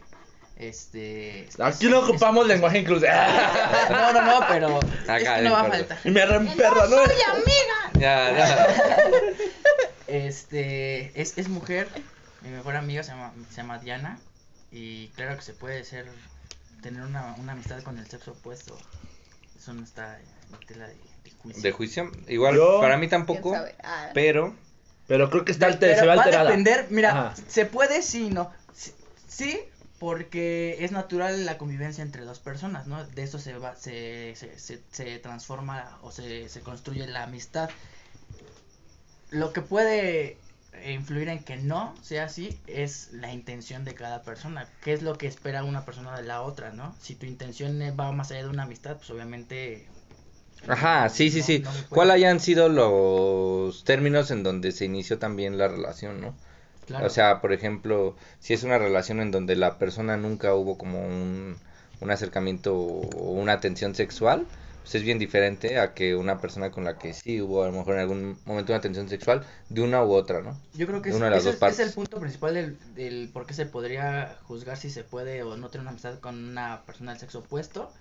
Este. 0.56 1.46
es- 1.48 1.60
Aquí 1.60 1.86
es- 1.86 1.92
no 1.92 2.04
es- 2.04 2.10
ocupamos 2.10 2.46
lenguaje 2.46 2.78
inclusivo. 2.80 3.12
No, 3.90 4.14
no, 4.14 4.22
no, 4.22 4.46
pero. 4.48 4.78
Acá, 5.04 5.18
es 5.18 5.30
que 5.30 5.42
no 5.42 5.52
va 5.54 5.62
a 5.62 5.66
faltar. 5.66 5.98
Y 6.04 6.12
me 6.12 6.26
reemperra, 6.26 6.86
¿no? 6.88 6.98
Ya, 8.00 8.32
ya. 8.38 8.68
Este. 10.14 11.20
Es, 11.20 11.38
es 11.38 11.50
mujer. 11.50 11.88
Mi 12.42 12.50
mejor 12.50 12.76
amiga 12.76 13.04
se 13.04 13.12
llama, 13.12 13.34
se 13.50 13.56
llama 13.58 13.80
Diana. 13.80 14.20
Y 14.72 15.08
claro 15.10 15.36
que 15.36 15.42
se 15.44 15.54
puede 15.54 15.84
ser. 15.84 16.08
Tener 16.82 17.02
una, 17.04 17.34
una 17.38 17.54
amistad 17.54 17.82
con 17.82 17.98
el 17.98 18.06
sexo 18.08 18.32
opuesto. 18.32 18.78
Eso 19.58 19.74
no 19.74 19.84
está 19.84 20.20
en 20.20 20.68
tela 20.68 20.88
de, 20.88 20.96
de 21.24 21.32
juicio. 21.42 21.62
De 21.64 21.72
juicio. 21.72 22.12
Igual, 22.28 22.56
Yo- 22.56 22.82
para 22.82 22.96
mí 22.98 23.08
¿Quién 23.08 23.10
tampoco. 23.26 23.54
sabe? 23.54 23.74
Ah, 23.84 24.10
Pero, 24.14 24.54
Pero 25.08 25.30
creo 25.30 25.46
que 25.46 25.54
está 25.54 25.68
alter- 25.68 25.80
Pero 25.80 25.96
se 25.96 26.02
ve 26.02 26.08
va 26.08 26.14
a 26.14 26.18
alterada. 26.18 26.50
depender, 26.50 26.88
mira, 26.90 27.10
Ajá. 27.32 27.36
se 27.48 27.66
puede 27.66 28.02
sí, 28.02 28.30
no. 28.30 28.52
Sí, 28.76 28.92
sí, 29.30 29.60
porque 29.98 30.76
es 30.84 30.92
natural 30.92 31.46
la 31.46 31.58
convivencia 31.58 32.02
entre 32.02 32.24
dos 32.26 32.40
personas, 32.40 32.86
¿no? 32.88 33.06
De 33.06 33.24
eso 33.24 33.40
se 33.40 33.58
va, 33.58 33.78
se, 33.78 34.36
se, 34.36 34.60
se, 34.60 34.82
se 34.92 35.20
transforma 35.20 35.98
o 36.02 36.12
se, 36.12 36.50
se 36.50 36.60
construye 36.60 37.08
la 37.08 37.24
amistad. 37.24 37.70
Lo 39.34 39.52
que 39.54 39.62
puede 39.62 40.38
influir 40.88 41.30
en 41.30 41.44
que 41.44 41.58
no 41.58 41.94
sea 42.02 42.26
así 42.26 42.58
es 42.68 43.12
la 43.14 43.34
intención 43.34 43.84
de 43.86 43.96
cada 43.96 44.24
persona. 44.24 44.68
¿Qué 44.84 44.94
es 44.94 45.02
lo 45.02 45.18
que 45.18 45.28
espera 45.28 45.64
una 45.64 45.86
persona 45.86 46.16
de 46.18 46.24
la 46.24 46.42
otra, 46.42 46.72
no? 46.72 46.96
Si 47.02 47.16
tu 47.16 47.26
intención 47.26 47.82
eh, 47.82 47.92
va 47.92 48.12
más 48.12 48.32
allá 48.32 48.44
de 48.44 48.50
una 48.50 48.64
amistad, 48.64 48.98
pues 48.98 49.10
obviamente... 49.10 49.88
ajá, 50.68 51.10
sí, 51.10 51.30
sí, 51.30 51.40
no- 51.40 51.46
sí. 51.46 51.60
no. 51.64 51.72
¿Cuál 51.90 52.12
hayan 52.12 52.40
sido 52.40 52.70
los 52.70 53.84
términos 53.84 54.32
en 54.32 54.44
donde 54.44 54.72
se 54.72 54.86
inició 54.86 55.20
también 55.20 55.58
la 55.58 55.68
relación, 55.68 56.22
no? 56.22 56.36
Claro. 56.86 57.06
O 57.08 57.10
sea, 57.10 57.42
por 57.42 57.54
ejemplo, 57.54 58.16
si 58.40 58.54
es 58.54 58.64
una 58.64 58.78
relación 58.78 59.22
en 59.22 59.32
donde 59.32 59.56
la 59.56 59.78
persona 59.80 60.18
nunca 60.18 60.54
hubo 60.56 60.78
como 60.78 61.02
un, 61.02 61.58
un 62.02 62.12
acercamiento 62.12 62.76
o 62.76 63.32
una 63.32 63.54
atención 63.54 63.96
sexual, 63.96 64.48
pues 64.84 64.96
es 64.96 65.04
bien 65.04 65.18
diferente 65.18 65.80
a 65.80 65.94
que 65.94 66.16
una 66.16 66.40
persona 66.40 66.70
con 66.70 66.84
la 66.84 66.98
que 67.00 67.14
sí 67.14 67.42
hubo 67.42 67.64
a 67.64 67.68
lo 67.68 67.72
mejor 67.74 67.96
en 67.96 68.02
algún 68.02 68.38
momento 68.46 68.72
una 68.74 68.78
atención 68.80 69.10
sexual 69.10 69.46
de 69.70 69.82
una 69.82 70.04
u 70.04 70.12
otra, 70.14 70.42
¿no? 70.42 70.60
Yo 70.74 70.86
creo 70.86 71.02
que 71.02 71.10
de 71.10 71.16
es, 71.16 71.18
una 71.18 71.26
de 71.26 71.32
las 71.32 71.40
ese 71.40 71.48
dos 71.48 71.54
es- 71.56 71.60
partes. 71.60 71.80
es 71.80 71.88
el 71.88 71.94
punto 71.94 72.20
principal 72.20 72.54
del, 72.54 72.78
del 72.94 73.30
por 73.34 73.46
qué 73.46 73.54
se 73.54 73.66
podría 73.66 74.38
juzgar 74.44 74.78
si 74.78 74.90
se 74.90 75.04
puede 75.04 75.42
o 75.44 75.58
no 75.58 75.70
tener 75.70 75.82
una 75.84 75.92
amistad 75.92 76.20
con 76.20 76.36
una 76.50 76.82
persona 76.86 77.12
del 77.12 77.20
sexo 77.20 77.40
opuesto. 77.40 77.92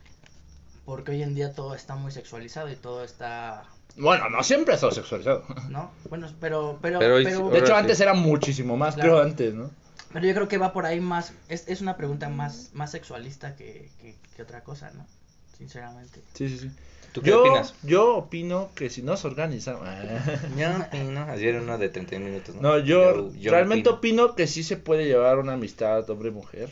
Porque 0.85 1.12
hoy 1.12 1.22
en 1.22 1.35
día 1.37 1.53
todo 1.55 1.76
está 1.76 1.95
muy 1.95 2.11
sexualizado 2.11 2.68
y 2.68 2.74
todo 2.74 3.05
está, 3.05 3.62
Bueno, 3.97 4.28
no 4.30 4.43
siempre 4.43 4.72
ha 4.72 4.74
estado 4.74 4.91
sexualizado. 4.93 5.45
¿no? 5.68 5.93
Bueno, 6.09 6.26
pero, 6.41 6.78
pero, 6.83 6.99
Pero 6.99 7.14
pero, 7.22 7.45
hoy- 7.47 7.53
De 7.53 7.59
hecho, 7.61 7.76
antes 7.76 7.99
sí. 7.99 8.03
era 8.03 8.14
muchísimo 8.14 8.76
más, 8.76 8.97
Claro. 8.97 9.11
creo, 9.12 9.22
antes, 9.22 9.55
¿no? 9.55 9.70
pero 10.12 10.26
yo 10.26 10.35
creo 10.35 10.49
que 10.49 10.59
va 10.59 10.72
por 10.72 10.85
ahí 10.85 11.01
más, 11.01 11.33
es, 11.49 11.68
es 11.68 11.80
una 11.80 11.97
pregunta 11.97 12.28
más, 12.28 12.70
más 12.74 12.91
sexualista 12.91 13.55
que, 13.55 13.89
que, 14.01 14.16
que 14.37 14.43
otra 14.43 14.62
cosa, 14.64 14.91
¿no? 14.91 15.07
Sinceramente. 15.62 16.20
Sí, 16.34 16.48
sí, 16.48 16.58
sí. 16.58 16.70
¿Tú 17.12 17.20
qué 17.20 17.30
yo, 17.30 17.42
opinas? 17.42 17.74
Yo 17.82 18.16
opino 18.16 18.70
que 18.74 18.88
si 18.88 19.02
nos 19.02 19.24
organizamos... 19.24 19.86
Yo 20.56 20.68
opino, 20.78 21.24
ayer 21.24 21.60
uno 21.60 21.76
de 21.78 21.88
31 21.88 22.24
minutos, 22.24 22.54
¿no? 22.54 22.62
No, 22.62 22.78
yo, 22.78 23.32
yo 23.34 23.50
realmente 23.50 23.90
opino. 23.90 24.24
opino. 24.24 24.36
que 24.36 24.46
sí 24.46 24.62
se 24.62 24.78
puede 24.78 25.04
llevar 25.04 25.38
una 25.38 25.52
amistad 25.52 26.08
hombre-mujer, 26.08 26.70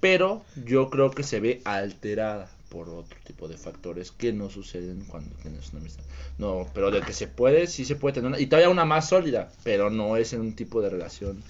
pero 0.00 0.42
yo 0.64 0.88
creo 0.88 1.10
que 1.10 1.22
se 1.22 1.40
ve 1.40 1.60
alterada 1.64 2.50
por 2.70 2.88
otro 2.88 3.16
tipo 3.24 3.46
de 3.46 3.56
factores 3.56 4.10
que 4.10 4.32
no 4.32 4.50
suceden 4.50 5.04
cuando 5.04 5.36
tienes 5.36 5.70
una 5.72 5.80
amistad. 5.80 6.02
No, 6.38 6.66
pero 6.74 6.90
de 6.90 7.02
que 7.02 7.12
se 7.12 7.28
puede, 7.28 7.66
sí 7.66 7.84
se 7.84 7.94
puede 7.94 8.14
tener 8.14 8.28
una, 8.28 8.40
y 8.40 8.46
todavía 8.46 8.70
una 8.70 8.84
más 8.84 9.10
sólida, 9.10 9.52
pero 9.62 9.90
no 9.90 10.16
es 10.16 10.32
en 10.32 10.40
un 10.40 10.56
tipo 10.56 10.80
de 10.80 10.90
relación 10.90 11.42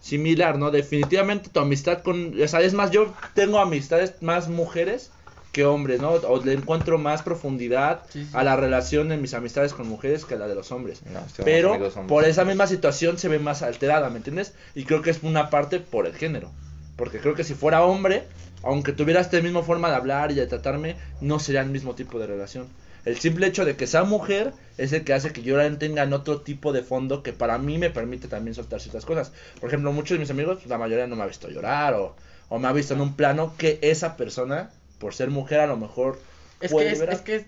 similar, 0.00 0.58
¿no? 0.58 0.70
Definitivamente 0.70 1.50
tu 1.50 1.60
amistad 1.60 2.02
con, 2.02 2.40
o 2.40 2.48
sea, 2.48 2.60
es 2.60 2.74
más, 2.74 2.90
yo 2.90 3.12
tengo 3.34 3.58
amistades 3.58 4.14
más 4.20 4.48
mujeres 4.48 5.10
que 5.58 5.64
hombres, 5.64 6.00
¿no? 6.00 6.10
O 6.12 6.44
le 6.44 6.52
encuentro 6.52 6.98
más 6.98 7.22
profundidad 7.22 8.02
Sí, 8.10 8.24
sí. 8.24 8.30
a 8.32 8.44
la 8.44 8.54
relación 8.54 9.08
de 9.08 9.16
mis 9.16 9.34
amistades 9.34 9.72
con 9.74 9.88
mujeres 9.88 10.24
que 10.24 10.34
a 10.34 10.38
la 10.38 10.46
de 10.46 10.54
los 10.54 10.70
hombres. 10.70 11.02
No, 11.06 11.20
Pero 11.44 11.70
amigos 11.74 11.96
hombres. 11.96 12.08
por 12.08 12.24
esa 12.24 12.44
misma 12.44 12.66
situación 12.68 13.18
se 13.18 13.26
ve 13.28 13.38
más 13.40 13.62
alterada, 13.62 14.08
¿me 14.10 14.18
entiendes? 14.18 14.54
Y 14.76 14.84
creo 14.84 15.02
que 15.02 15.10
es 15.10 15.22
una 15.24 15.50
parte 15.50 15.80
por 15.80 16.06
el 16.06 16.14
género. 16.14 16.52
Porque 16.96 17.18
creo 17.18 17.34
que 17.34 17.42
si 17.44 17.54
fuera 17.54 17.82
hombre, 17.82 18.22
aunque 18.62 18.92
tuviera 18.92 19.20
esta 19.20 19.40
misma 19.40 19.62
forma 19.62 19.90
de 19.90 19.96
hablar 19.96 20.30
y 20.30 20.34
de 20.34 20.46
tratarme, 20.46 20.94
no 21.20 21.38
sería 21.40 21.62
el 21.62 21.70
mismo 21.70 21.94
tipo 21.96 22.18
de 22.20 22.26
relación. 22.28 22.66
El 23.04 23.16
simple 23.18 23.46
hecho 23.46 23.64
de 23.64 23.74
que 23.76 23.86
sea 23.86 24.04
mujer 24.04 24.52
es 24.76 24.92
el 24.92 25.02
que 25.04 25.14
hace 25.14 25.32
que 25.32 25.42
yo 25.42 25.56
la 25.56 25.78
tenga 25.78 26.02
en 26.02 26.12
otro 26.12 26.40
tipo 26.42 26.72
de 26.72 26.82
fondo 26.82 27.22
que 27.22 27.32
para 27.32 27.56
mí 27.58 27.78
me 27.78 27.90
permite 27.90 28.28
también 28.28 28.54
soltar 28.54 28.80
ciertas 28.80 29.04
cosas. 29.04 29.32
Por 29.60 29.68
ejemplo, 29.70 29.92
muchos 29.92 30.16
de 30.16 30.18
mis 30.20 30.30
amigos, 30.30 30.66
la 30.66 30.78
mayoría 30.78 31.06
no 31.06 31.16
me 31.16 31.22
ha 31.22 31.26
visto 31.26 31.48
llorar 31.48 31.94
o, 31.94 32.14
o 32.48 32.58
me 32.58 32.68
ha 32.68 32.72
visto 32.72 32.94
en 32.94 33.00
un 33.00 33.14
plano 33.14 33.54
que 33.56 33.78
esa 33.82 34.16
persona, 34.16 34.70
por 34.98 35.14
ser 35.14 35.30
mujer, 35.30 35.60
a 35.60 35.66
lo 35.66 35.76
mejor 35.76 36.18
Es 36.60 36.72
puede 36.72 36.86
que, 36.88 36.92
es, 36.92 37.00
es 37.00 37.20
que 37.22 37.46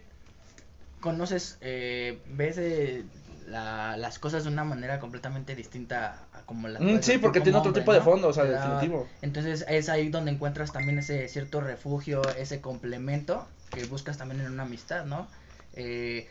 conoces, 1.01 1.57
eh, 1.61 2.18
ves 2.26 2.59
eh, 2.59 3.05
la- 3.48 3.96
las 3.96 4.18
cosas 4.18 4.44
de 4.44 4.51
una 4.51 4.64
manera 4.64 5.01
completamente 5.01 5.55
distinta 5.57 6.26
a 6.32 6.42
como 6.42 6.68
las 6.68 6.80
Mm, 6.82 7.01
sí, 7.03 7.18
porque 7.18 7.40
tiene 7.40 7.59
otro 7.59 7.68
hombre, 7.70 7.82
tipo 7.82 7.92
de 7.92 7.98
¿no? 7.98 8.05
fondo, 8.05 8.28
o 8.28 8.32
sea, 8.32 8.44
Te 8.44 8.51
da- 8.53 8.64
definitivo. 8.64 9.07
Entonces 9.22 9.64
es 9.68 9.88
ahí 9.88 10.09
donde 10.09 10.30
encuentras 10.30 10.72
también 10.72 10.98
ese 10.98 11.26
cierto 11.28 11.61
refugio, 11.61 12.22
ese 12.38 12.61
complemento 12.61 13.46
que 13.70 13.84
buscas 13.86 14.18
también 14.18 14.40
en 14.40 14.53
una 14.53 14.62
amistad, 14.64 15.05
¿no? 15.05 15.26
Eh, 15.74 16.28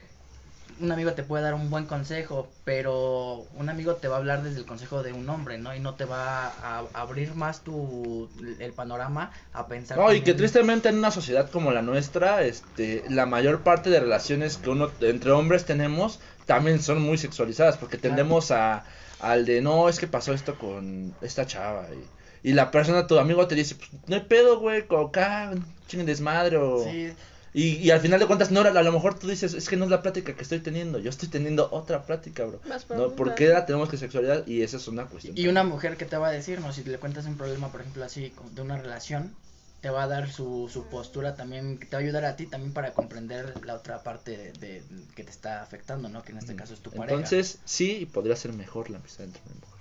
un 0.80 0.92
amigo 0.92 1.14
te 1.14 1.24
puede 1.24 1.44
dar 1.44 1.54
un 1.54 1.70
buen 1.70 1.86
consejo, 1.86 2.48
pero 2.64 3.46
un 3.56 3.70
amigo 3.70 3.96
te 3.96 4.08
va 4.08 4.16
a 4.16 4.20
hablar 4.20 4.44
desde 4.44 4.60
el 4.60 4.66
consejo 4.66 5.04
de 5.04 5.14
un 5.14 5.30
hombre, 5.30 5.58
¿no? 5.58 5.76
Y 5.76 5.80
no 5.80 5.96
te 5.96 6.06
va 6.06 6.48
a, 6.48 6.84
abrir 6.94 7.36
más 7.36 7.62
tu 7.62 8.30
el 8.60 8.74
panorama 8.74 9.32
a 9.54 9.68
pensar. 9.68 9.98
No, 9.98 10.14
y 10.14 10.22
que 10.22 10.34
tristemente 10.34 10.90
en 10.90 10.98
una 10.98 11.12
sociedad 11.12 11.50
como 11.50 11.72
la 11.72 11.82
nuestra, 11.82 12.44
este, 12.44 13.04
la 13.10 13.26
mayor 13.26 13.62
parte 13.62 13.90
de 13.90 14.00
relaciones 14.00 14.58
que 14.58 14.70
uno 14.70 14.90
entre 15.02 15.32
hombres 15.32 15.66
tenemos 15.66 16.20
también 16.46 16.82
son 16.82 17.02
muy 17.02 17.18
sexualizadas, 17.18 17.78
porque 17.78 17.98
tendemos 17.98 18.52
a 18.52 18.84
al 19.20 19.46
de 19.46 19.62
no, 19.62 19.90
es 19.90 20.00
que 20.00 20.08
pasó 20.08 20.34
esto 20.34 20.56
con 20.56 21.14
esta 21.22 21.46
chava 21.46 21.88
y, 21.94 22.50
y 22.50 22.54
la 22.54 22.72
persona, 22.72 23.06
tu 23.06 23.20
amigo 23.20 23.48
te 23.48 23.56
dice, 23.56 23.76
pues, 23.76 23.90
no 24.08 24.16
hay 24.16 24.22
pedo, 24.22 24.60
güey, 24.60 24.88
con 24.88 25.08
acá, 25.08 25.54
chinguen 25.88 26.06
desmadre 26.06 26.58
o... 26.58 26.84
Sí, 26.84 27.12
Y, 27.54 27.78
y 27.78 27.90
al 27.92 28.00
final 28.00 28.20
de 28.20 28.28
cuentas, 28.28 28.52
no, 28.52 28.62
a 28.62 28.84
lo 28.84 28.92
mejor 28.92 29.18
tú 29.18 29.28
dices, 29.28 29.54
es 29.54 29.68
que 29.70 29.76
no 29.76 29.86
es 29.86 29.92
la 29.92 30.02
plática 30.02 30.36
que 30.36 30.44
estoy 30.44 30.60
teniendo, 30.60 31.00
yo 31.00 31.10
estoy 31.10 31.30
teniendo 31.30 31.70
otra 31.72 32.04
plática, 32.04 32.46
bro. 32.46 32.60
Más 32.68 32.86
¿No? 32.90 33.10
¿Por 33.10 33.34
qué 33.36 33.48
la 33.48 33.66
tenemos 33.66 33.90
que 33.90 33.98
sexualidad? 33.98 34.46
Y 34.46 34.62
esa 34.62 34.78
es 34.78 34.88
una 34.88 35.06
cuestión. 35.06 35.38
Y 35.38 35.48
una 35.48 35.64
mujer 35.64 35.98
que 35.98 36.06
te 36.06 36.18
va 36.18 36.28
a 36.28 36.32
decir, 36.32 36.60
¿no? 36.60 36.72
Si 36.72 36.84
le 36.84 36.98
cuentas 36.98 37.26
un 37.26 37.38
problema, 37.38 37.72
por 37.72 37.82
ejemplo, 37.82 38.04
así, 38.06 38.34
de 38.54 38.62
una 38.62 38.78
relación, 38.78 39.34
te 39.82 39.90
va 39.90 40.04
a 40.04 40.08
dar 40.08 40.30
su, 40.30 40.70
su 40.72 40.84
postura 40.90 41.36
también, 41.36 41.78
que 41.78 41.86
te 41.86 41.96
va 41.96 42.02
a 42.02 42.04
ayudar 42.04 42.26
a 42.26 42.36
ti 42.36 42.46
también 42.46 42.74
para 42.74 42.92
comprender 42.94 43.66
la 43.66 43.76
otra 43.76 44.04
parte 44.04 44.38
de, 44.38 44.52
de- 44.54 44.84
que 45.16 45.24
te 45.24 45.32
está 45.32 45.62
afectando, 45.64 46.10
¿no? 46.10 46.22
Que 46.24 46.34
en 46.34 46.40
este 46.40 46.56
caso 46.56 46.74
es 46.74 46.82
tu 46.82 46.92
pareja. 46.92 47.16
Entonces, 47.16 47.60
sí, 47.66 48.08
podría 48.12 48.36
ser 48.36 48.54
mejor 48.54 48.90
la 48.90 48.98
amistad 48.98 49.26
entre 49.26 49.42
y 49.42 49.54
mujer. 49.56 49.80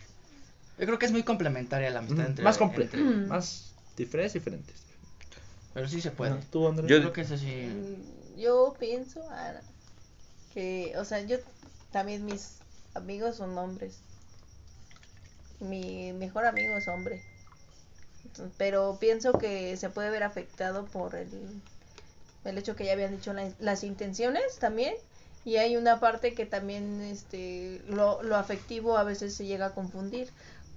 Yo 0.79 0.87
creo 0.87 0.99
que 0.99 1.07
es 1.07 1.13
muy 1.13 1.25
complementaria 1.25 1.91
la 1.91 1.99
amistad 1.99 2.21
Ujú, 2.21 2.29
entre... 2.29 2.45
más 2.45 2.57
completo, 2.57 2.97
entre- 2.97 3.27
más 3.27 3.75
diferentes, 3.97 4.35
diferentes. 4.35 4.88
Pero 5.79 5.89
sí 5.89 6.01
se 6.01 6.11
puede. 6.11 6.35
¿Tú, 6.51 6.67
Andrés? 6.67 6.91
Yo- 6.91 6.99
creo 6.99 7.13
que 7.13 7.21
eso 7.21 7.39
sí... 7.39 7.47
Mm, 7.55 8.41
Yo 8.41 8.75
pienso 8.81 9.21
ah, 9.31 9.53
que, 10.53 10.93
o 10.97 11.05
sea, 11.05 11.21
yo 11.21 11.37
también 11.93 12.25
mis 12.25 12.57
amigos 12.95 13.37
son 13.37 13.57
hombres. 13.57 13.95
Mi 15.61 16.13
mejor 16.15 16.47
amigo 16.47 16.77
es 16.77 16.89
hombre. 16.89 17.23
Pero 18.57 18.97
pienso 18.99 19.35
que 19.35 19.77
se 19.77 19.89
puede 19.89 20.11
ver 20.11 20.25
afectado 20.25 20.85
por 20.87 21.15
el, 21.15 21.31
el 22.45 22.59
hecho 22.59 22.75
que 22.75 22.85
ya 22.85 22.95
habían 22.95 23.13
dicho 23.17 23.33
la- 23.33 23.53
las 23.61 23.85
intenciones 23.85 24.59
también. 24.59 24.95
Y 25.45 25.59
hay 25.59 25.77
una 25.77 26.01
parte 26.01 26.35
que 26.35 26.45
también 26.45 27.03
este, 27.03 27.81
lo, 27.87 28.21
lo 28.25 28.35
afectivo 28.35 28.99
a 28.99 29.05
veces 29.05 29.33
se 29.37 29.47
llega 29.47 29.67
a 29.67 29.75
confundir 29.75 30.29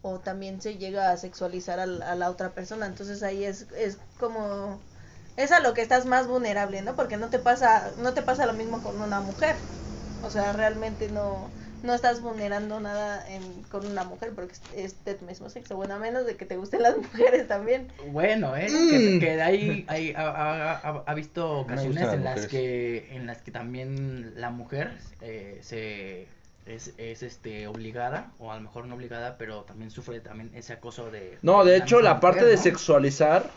o 0.04 0.20
también 0.20 0.62
se 0.62 0.78
llega 0.78 1.10
a 1.10 1.18
sexualizar 1.18 1.80
al- 1.80 2.04
a, 2.04 2.14
la 2.14 2.30
otra 2.30 2.52
persona. 2.52 2.86
Entonces 2.86 3.24
ahí 3.24 3.44
es, 3.46 3.66
es 3.76 3.98
como 4.20 4.80
es 5.38 5.52
a 5.52 5.60
lo 5.60 5.74
que 5.74 5.82
estás 5.82 6.06
más 6.06 6.28
vulnerable, 6.28 6.82
¿no? 6.82 6.96
Porque 6.96 7.18
no 7.18 7.30
te 7.30 7.40
pasa, 7.40 7.92
no 7.98 8.14
te 8.14 8.22
pasa 8.22 8.46
lo 8.46 8.54
mismo 8.54 8.82
con 8.82 9.02
una 9.02 9.22
mujer. 9.22 9.56
O 10.24 10.30
sea, 10.30 10.54
realmente 10.54 11.10
no, 11.10 11.52
no 11.82 11.96
estás 11.96 12.22
vulnerando 12.22 12.80
nada 12.80 13.26
en, 13.28 13.64
con 13.64 13.88
una 13.88 14.04
mujer 14.04 14.34
porque 14.36 14.54
es, 14.76 15.04
de 15.04 15.16
tu 15.16 15.26
mismo 15.26 15.50
sexo. 15.50 15.76
Bueno, 15.76 15.96
a 15.96 15.98
menos 16.00 16.28
de 16.28 16.36
que 16.38 16.46
te 16.46 16.58
gusten 16.58 16.84
las 16.84 16.96
mujeres 16.98 17.48
también. 17.48 17.88
Bueno, 18.12 18.56
¿eh? 18.56 18.68
Mm. 18.70 18.90
Que, 18.90 19.20
que 19.20 19.42
hay, 19.42 19.86
hay- 19.88 20.14
ha, 20.16 20.28
ha- 20.30 20.74
ha- 20.78 21.04
ha 21.08 21.14
visto 21.16 21.62
ocasiones 21.62 22.04
en 22.14 22.24
las 22.24 22.36
mujeres. 22.42 22.48
que 22.52 23.16
en 23.16 23.26
las 23.26 23.42
que 23.42 23.50
también 23.52 24.40
la 24.40 24.52
mujer 24.52 24.92
eh, 25.22 25.58
se 25.64 26.28
es, 26.66 26.94
es 26.98 27.24
este 27.24 27.68
obligada 27.68 28.34
o 28.38 28.52
a 28.52 28.56
lo 28.56 28.62
mejor 28.62 28.86
no 28.88 28.96
obligada, 28.96 29.38
pero 29.38 29.64
también 29.64 29.92
sufre 29.92 30.20
también 30.22 30.52
ese 30.56 30.74
acoso 30.74 31.12
de 31.12 31.40
No, 31.42 31.64
de 31.66 31.76
hecho, 31.78 32.02
la 32.02 32.20
parte 32.20 32.46
mujer, 32.46 32.46
de 32.46 32.56
¿no? 32.56 32.58
sexualizar, 32.58 33.52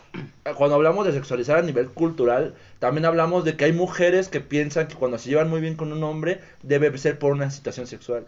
cuando 0.57 0.75
hablamos 0.75 1.05
de 1.05 1.13
sexualizar 1.13 1.57
a 1.57 1.61
nivel 1.61 1.91
cultural, 1.93 2.55
también 2.79 3.05
hablamos 3.05 3.43
de 3.45 3.55
que 3.55 3.65
hay 3.65 3.73
mujeres 3.73 4.27
que 4.29 4.41
piensan 4.41 4.87
que 4.87 4.95
cuando 4.95 5.17
se 5.19 5.29
llevan 5.29 5.49
muy 5.49 5.61
bien 5.61 5.75
con 5.75 5.91
un 5.93 6.03
hombre, 6.03 6.41
debe 6.63 6.95
ser 6.97 7.19
por 7.19 7.31
una 7.33 7.51
situación 7.51 7.85
sexual. 7.87 8.27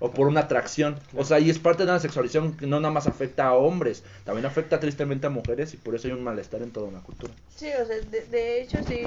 o 0.00 0.14
por 0.14 0.28
una 0.28 0.40
atracción. 0.42 1.00
O 1.14 1.24
sea, 1.24 1.38
y 1.40 1.50
es 1.50 1.58
parte 1.60 1.84
de 1.84 1.90
una 1.90 2.00
sexualización 2.00 2.56
que 2.56 2.66
no 2.66 2.80
nada 2.80 2.92
más 2.94 3.06
afecta 3.08 3.46
a 3.48 3.54
hombres, 3.54 4.04
también 4.24 4.46
afecta 4.46 4.80
tristemente 4.80 5.26
a 5.28 5.30
mujeres 5.30 5.74
y 5.74 5.78
por 5.78 5.94
eso 5.94 6.08
hay 6.08 6.14
un 6.14 6.24
malestar 6.24 6.62
en 6.62 6.72
toda 6.72 6.88
una 6.88 7.02
cultura. 7.02 7.34
Sí, 7.48 7.68
o 7.80 7.84
sea, 7.86 8.00
de, 8.00 8.26
de 8.26 8.62
hecho 8.62 8.82
sí, 8.82 9.04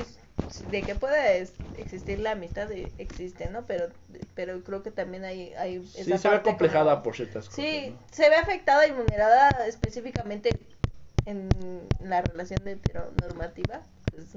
de 0.70 0.84
que 0.84 0.96
pueda 0.96 1.34
existir 1.74 2.20
la 2.20 2.32
amistad, 2.32 2.72
eh, 2.72 2.92
existe, 2.98 3.50
¿no? 3.50 3.66
Pero, 3.66 3.90
pero 4.36 4.64
creo 4.64 4.84
que 4.84 4.92
también 4.92 5.26
hay... 5.26 5.54
hay 5.56 5.86
Sí, 5.86 6.18
se 6.18 6.30
ve 6.30 6.42
complejada 6.42 6.92
como- 6.92 7.04
por 7.04 7.16
ciertas 7.16 7.50
cosas. 7.50 7.56
Sí, 7.64 7.92
¿no? 7.92 8.00
se 8.12 8.30
ve 8.30 8.36
afectada 8.36 8.88
y 8.88 8.92
vulnerada 8.92 9.66
específicamente 9.68 10.60
en 11.26 11.82
la 12.00 12.22
relación 12.22 12.68
heteronormativa. 12.68 13.82
pues, 14.12 14.28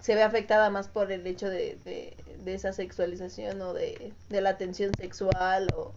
se 0.00 0.14
ve 0.14 0.22
afectada 0.22 0.70
más 0.70 0.88
por 0.88 1.10
el 1.12 1.26
hecho 1.26 1.48
de, 1.48 1.78
de, 1.84 2.16
de 2.44 2.54
esa 2.54 2.72
sexualización 2.72 3.60
o 3.62 3.72
de, 3.72 4.12
de 4.28 4.40
la 4.40 4.56
tensión 4.58 4.94
sexual 4.94 5.70
o, 5.74 5.94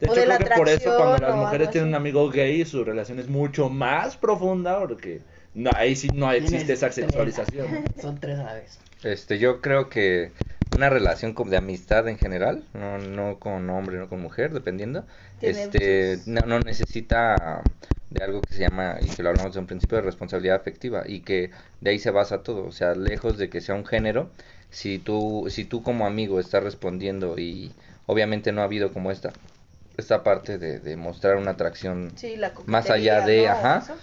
De 0.00 0.06
o 0.06 0.12
hecho, 0.12 0.20
de 0.20 0.26
la 0.26 0.36
creo 0.36 0.48
que 0.50 0.54
por 0.54 0.68
eso 0.68 0.96
cuando 0.96 1.18
las 1.18 1.34
o 1.34 1.36
mujeres 1.36 1.70
tienen 1.70 1.88
un 1.90 1.94
amigo 1.94 2.28
gay, 2.30 2.64
su 2.64 2.84
relación 2.84 3.18
es 3.18 3.28
mucho 3.28 3.68
más 3.68 4.16
profunda 4.16 4.78
porque 4.80 5.22
no, 5.54 5.72
ahí 5.74 5.96
sí 5.96 6.10
no 6.12 6.30
existe 6.32 6.72
esa 6.74 6.86
tres. 6.86 6.94
sexualización. 7.06 7.92
Son 8.00 8.18
tres 8.20 8.38
a 8.38 8.44
la 8.44 8.54
vez. 8.54 8.78
Este, 9.02 9.38
yo 9.38 9.60
creo 9.60 9.88
que 9.88 10.32
una 10.70 10.90
relación 10.90 11.32
como 11.34 11.50
de 11.50 11.56
amistad 11.56 12.08
en 12.08 12.18
general, 12.18 12.64
no, 12.74 12.98
no 12.98 13.38
con 13.38 13.68
hombre, 13.70 13.96
no 13.98 14.08
con 14.08 14.20
mujer, 14.20 14.52
dependiendo, 14.52 15.06
este, 15.40 16.20
no, 16.26 16.46
no 16.46 16.60
necesita 16.60 17.64
de 18.10 18.24
algo 18.24 18.44
que 18.44 18.54
se 18.54 18.60
llama, 18.60 18.98
y 19.00 19.12
que 19.12 19.22
lo 19.22 19.28
hablamos 19.30 19.54
de 19.54 19.60
un 19.60 19.66
principio, 19.66 19.96
de 19.98 20.02
responsabilidad 20.02 20.56
afectiva, 20.56 21.04
y 21.06 21.20
que 21.20 21.50
de 21.80 21.90
ahí 21.90 21.98
se 21.98 22.10
basa 22.10 22.42
todo, 22.42 22.64
o 22.66 22.72
sea, 22.72 22.94
lejos 22.94 23.38
de 23.38 23.50
que 23.50 23.60
sea 23.60 23.74
un 23.74 23.86
género, 23.86 24.30
si 24.70 24.98
tú, 24.98 25.46
si 25.50 25.64
tú 25.64 25.82
como 25.82 26.06
amigo 26.06 26.40
estás 26.40 26.62
respondiendo 26.62 27.38
y 27.38 27.72
obviamente 28.06 28.52
no 28.52 28.62
ha 28.62 28.64
habido 28.64 28.92
como 28.92 29.10
esta, 29.10 29.34
esta 29.96 30.22
parte 30.22 30.58
de, 30.58 30.80
de 30.80 30.96
mostrar 30.96 31.36
una 31.36 31.52
atracción 31.52 32.12
Sí, 32.16 32.36
la 32.36 32.52
más 32.66 32.90
allá 32.90 33.20
de, 33.22 33.46
¿no? 33.46 33.52
ajá, 33.52 33.78
Eso. 33.78 33.94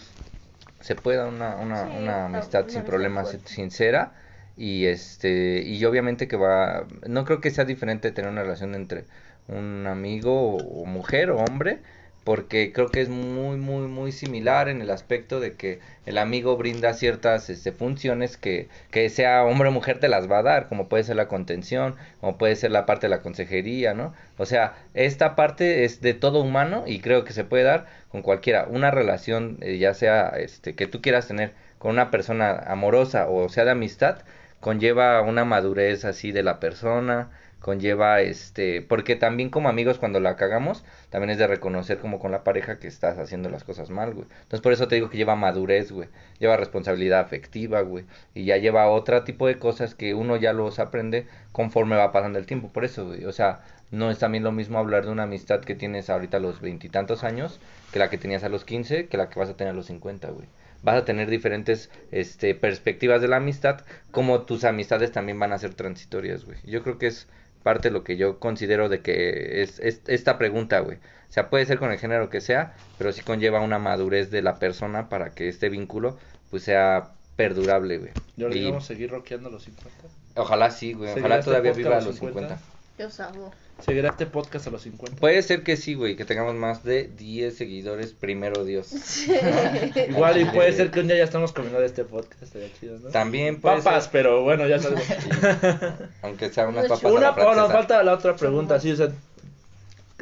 Se 0.85 0.95
puede 0.95 1.17
dar 1.17 1.27
una, 1.27 1.55
una, 1.57 1.83
Sí, 1.83 1.89
una 1.89 2.25
amistad 2.25 2.67
sin 2.69 2.83
problemas 2.83 3.31
fuerte. 3.31 3.47
sincera 3.47 4.13
y 4.57 4.85
este 4.85 5.61
y 5.63 5.83
obviamente 5.85 6.27
que 6.27 6.37
va 6.37 6.85
no 7.07 7.25
creo 7.25 7.41
que 7.41 7.51
sea 7.51 7.65
diferente 7.65 8.11
tener 8.11 8.31
una 8.31 8.43
relación 8.43 8.75
entre 8.75 9.05
un 9.47 9.85
amigo 9.87 10.33
o, 10.57 10.81
o 10.83 10.85
mujer 10.85 11.31
o 11.31 11.39
hombre 11.39 11.81
porque 12.25 12.73
creo 12.73 12.89
que 12.91 13.01
es 13.01 13.07
muy 13.09 13.55
muy 13.57 13.87
muy 13.87 14.11
similar 14.11 14.67
en 14.67 14.81
el 14.81 14.89
aspecto 14.91 15.39
de 15.39 15.53
que 15.53 15.79
el 16.05 16.17
amigo 16.17 16.57
brinda 16.57 16.93
ciertas 16.93 17.49
este, 17.49 17.71
funciones 17.71 18.35
que 18.35 18.67
que 18.91 19.09
sea 19.09 19.45
hombre 19.45 19.69
o 19.69 19.71
mujer 19.71 19.99
te 19.99 20.09
las 20.09 20.29
va 20.29 20.39
a 20.39 20.43
dar 20.43 20.67
como 20.67 20.89
puede 20.89 21.03
ser 21.05 21.15
la 21.15 21.27
contención 21.29 21.95
como 22.21 22.37
puede 22.37 22.55
ser 22.57 22.71
la 22.71 22.85
parte 22.85 23.07
de 23.07 23.11
la 23.11 23.21
consejería 23.21 23.93
no 23.93 24.13
o 24.37 24.45
sea 24.45 24.73
esta 24.93 25.35
parte 25.35 25.85
es 25.85 26.01
de 26.01 26.13
todo 26.13 26.41
humano 26.41 26.83
y 26.87 26.99
creo 26.99 27.23
que 27.23 27.33
se 27.33 27.45
puede 27.45 27.63
dar 27.63 27.85
con 28.15 28.21
cualquiera. 28.21 28.65
Una 28.69 28.91
relación 28.91 29.57
eh, 29.61 29.77
ya 29.77 29.93
sea 29.93 30.29
este 30.29 30.75
que 30.75 30.87
tú 30.87 31.01
quieras 31.01 31.27
tener 31.27 31.53
con 31.79 31.91
una 31.91 32.11
persona 32.11 32.51
amorosa 32.65 33.27
o 33.27 33.49
sea 33.49 33.65
de 33.65 33.71
amistad 33.71 34.19
conlleva 34.61 35.21
una 35.21 35.45
madurez 35.45 36.05
así 36.05 36.31
de 36.31 36.41
la 36.43 36.59
persona 36.59 37.29
conlleva 37.65 38.21
este 38.21 38.83
porque 38.83 39.15
también 39.15 39.49
como 39.49 39.69
amigos 39.69 39.97
cuando 39.97 40.19
la 40.19 40.35
cagamos 40.35 40.83
también 41.09 41.31
es 41.31 41.39
de 41.39 41.47
reconocer 41.47 41.97
como 41.97 42.19
con 42.19 42.31
la 42.31 42.43
pareja 42.43 42.77
que 42.77 42.87
estás 42.87 43.17
haciendo 43.17 43.49
las 43.49 43.63
cosas 43.63 43.89
mal 43.89 44.13
güey. 44.13 44.27
Entonces 44.43 44.61
por 44.61 44.71
eso 44.71 44.87
te 44.87 44.93
digo 44.93 45.09
que 45.09 45.17
lleva 45.17 45.35
madurez 45.35 45.91
güey. 45.91 46.07
Lleva 46.37 46.57
responsabilidad 46.57 47.21
afectiva 47.21 47.81
güey. 47.81 48.05
Y 48.35 48.45
ya 48.45 48.57
lleva 48.57 48.87
otro 48.87 49.23
tipo 49.23 49.47
de 49.47 49.57
cosas 49.57 49.95
que 49.95 50.13
uno 50.13 50.35
ya 50.35 50.53
los 50.53 50.77
aprende 50.77 51.25
conforme 51.53 51.95
va 51.95 52.11
pasando 52.11 52.37
el 52.37 52.45
tiempo. 52.45 52.69
Por 52.71 52.85
eso 52.85 53.07
güey 53.07 53.25
o 53.25 53.31
sea 53.31 53.61
no 53.89 54.11
es 54.11 54.19
también 54.19 54.43
lo 54.43 54.51
mismo 54.51 54.77
hablar 54.77 55.05
de 55.05 55.11
una 55.11 55.23
amistad 55.23 55.61
que 55.61 55.73
tienes 55.73 56.11
ahorita 56.11 56.37
a 56.37 56.41
los 56.41 56.61
veintitantos 56.61 57.23
años 57.23 57.59
que 57.91 57.97
la 57.97 58.11
que 58.11 58.19
tenías 58.19 58.43
a 58.43 58.49
los 58.49 58.63
15 58.63 59.07
que 59.07 59.17
la 59.17 59.27
que 59.29 59.39
vas 59.39 59.49
a 59.49 59.57
tener 59.57 59.73
a 59.73 59.75
los 59.75 59.87
50 59.87 60.29
güey. 60.29 60.47
Vas 60.83 60.97
a 60.97 61.05
tener 61.05 61.31
diferentes 61.31 61.89
este 62.11 62.53
perspectivas 62.53 63.23
de 63.23 63.27
la 63.27 63.37
amistad 63.37 63.81
como 64.11 64.43
tus 64.43 64.65
amistades 64.65 65.11
también 65.11 65.39
van 65.39 65.51
a 65.51 65.57
ser 65.57 65.73
transitorias 65.73 66.45
güey. 66.45 66.59
Yo 66.63 66.83
creo 66.83 66.99
que 66.99 67.07
es 67.07 67.27
parte 67.65 67.89
lo 67.89 68.03
que 68.03 68.15
yo 68.15 68.39
considero 68.39 68.89
de 68.89 69.01
que 69.01 69.63
es, 69.63 69.79
es 69.79 70.03
esta 70.05 70.37
pregunta 70.37 70.79
güey 70.81 70.97
o 70.97 71.31
sea 71.31 71.49
puede 71.49 71.65
ser 71.65 71.79
con 71.79 71.91
el 71.91 71.97
género 71.97 72.29
que 72.29 72.39
sea 72.39 72.75
pero 72.99 73.11
sí 73.11 73.23
conlleva 73.23 73.59
una 73.59 73.79
madurez 73.79 74.29
de 74.29 74.43
la 74.43 74.59
persona 74.59 75.09
para 75.09 75.33
que 75.33 75.49
este 75.49 75.69
vínculo 75.69 76.17
pues 76.51 76.61
sea 76.63 77.15
perdurable 77.35 77.97
güey 77.97 78.11
¿Y 78.37 78.43
ahora 78.43 78.55
Y 78.55 78.65
vamos 78.65 78.83
a 78.83 78.87
seguir 78.87 79.09
rockeando 79.09 79.49
los 79.49 79.63
50? 79.63 79.89
ojalá 80.35 80.69
sí 80.69 80.93
güey 80.93 81.09
¿Seguirá 81.09 81.25
ojalá 81.25 81.39
este 81.39 81.49
todavía 81.49 81.73
viva 81.73 81.97
a 81.97 82.01
los 82.01 82.15
50 82.15 82.55
50? 82.55 82.74
Yo 82.97 83.09
sabo. 83.09 83.51
¿Seguirá 83.83 84.09
este 84.11 84.25
podcast 84.25 84.67
a 84.67 84.69
los 84.69 84.83
50? 84.83 85.19
puede 85.19 85.41
ser 85.41 85.63
que 85.63 85.75
sí 85.75 85.95
güey 85.95 86.15
que 86.15 86.23
tengamos 86.23 86.55
más 86.55 86.85
de 86.85 87.09
10 87.17 87.57
seguidores 87.57 88.13
primero 88.13 88.63
Dios 88.63 88.87
Igual 90.09 90.39
y 90.39 90.45
puede 90.45 90.71
ser 90.71 90.91
que 90.91 91.01
un 91.01 91.07
día 91.07 91.17
ya 91.17 91.25
estamos 91.25 91.51
comiendo 91.51 91.81
de 91.81 91.87
este 91.87 92.05
podcast, 92.05 92.41
estaría 92.41 92.69
chido, 92.79 92.97
¿no? 92.99 93.09
también 93.09 93.59
puede 93.59 93.77
Papas, 93.79 94.03
ser, 94.05 94.11
pero 94.13 94.43
bueno, 94.43 94.65
ya 94.67 94.79
sabemos. 94.79 95.03
aunque 96.21 96.49
sea 96.49 96.69
unas 96.69 96.85
Una 96.85 96.95
papas 96.95 97.03
a 97.03 97.13
Una, 97.13 97.33
francesa. 97.33 97.67
falta 97.73 98.03
la 98.03 98.13
otra 98.13 98.35
pregunta, 98.37 98.79
sí, 98.79 98.91
o 98.91 98.95
sea, 98.95 99.09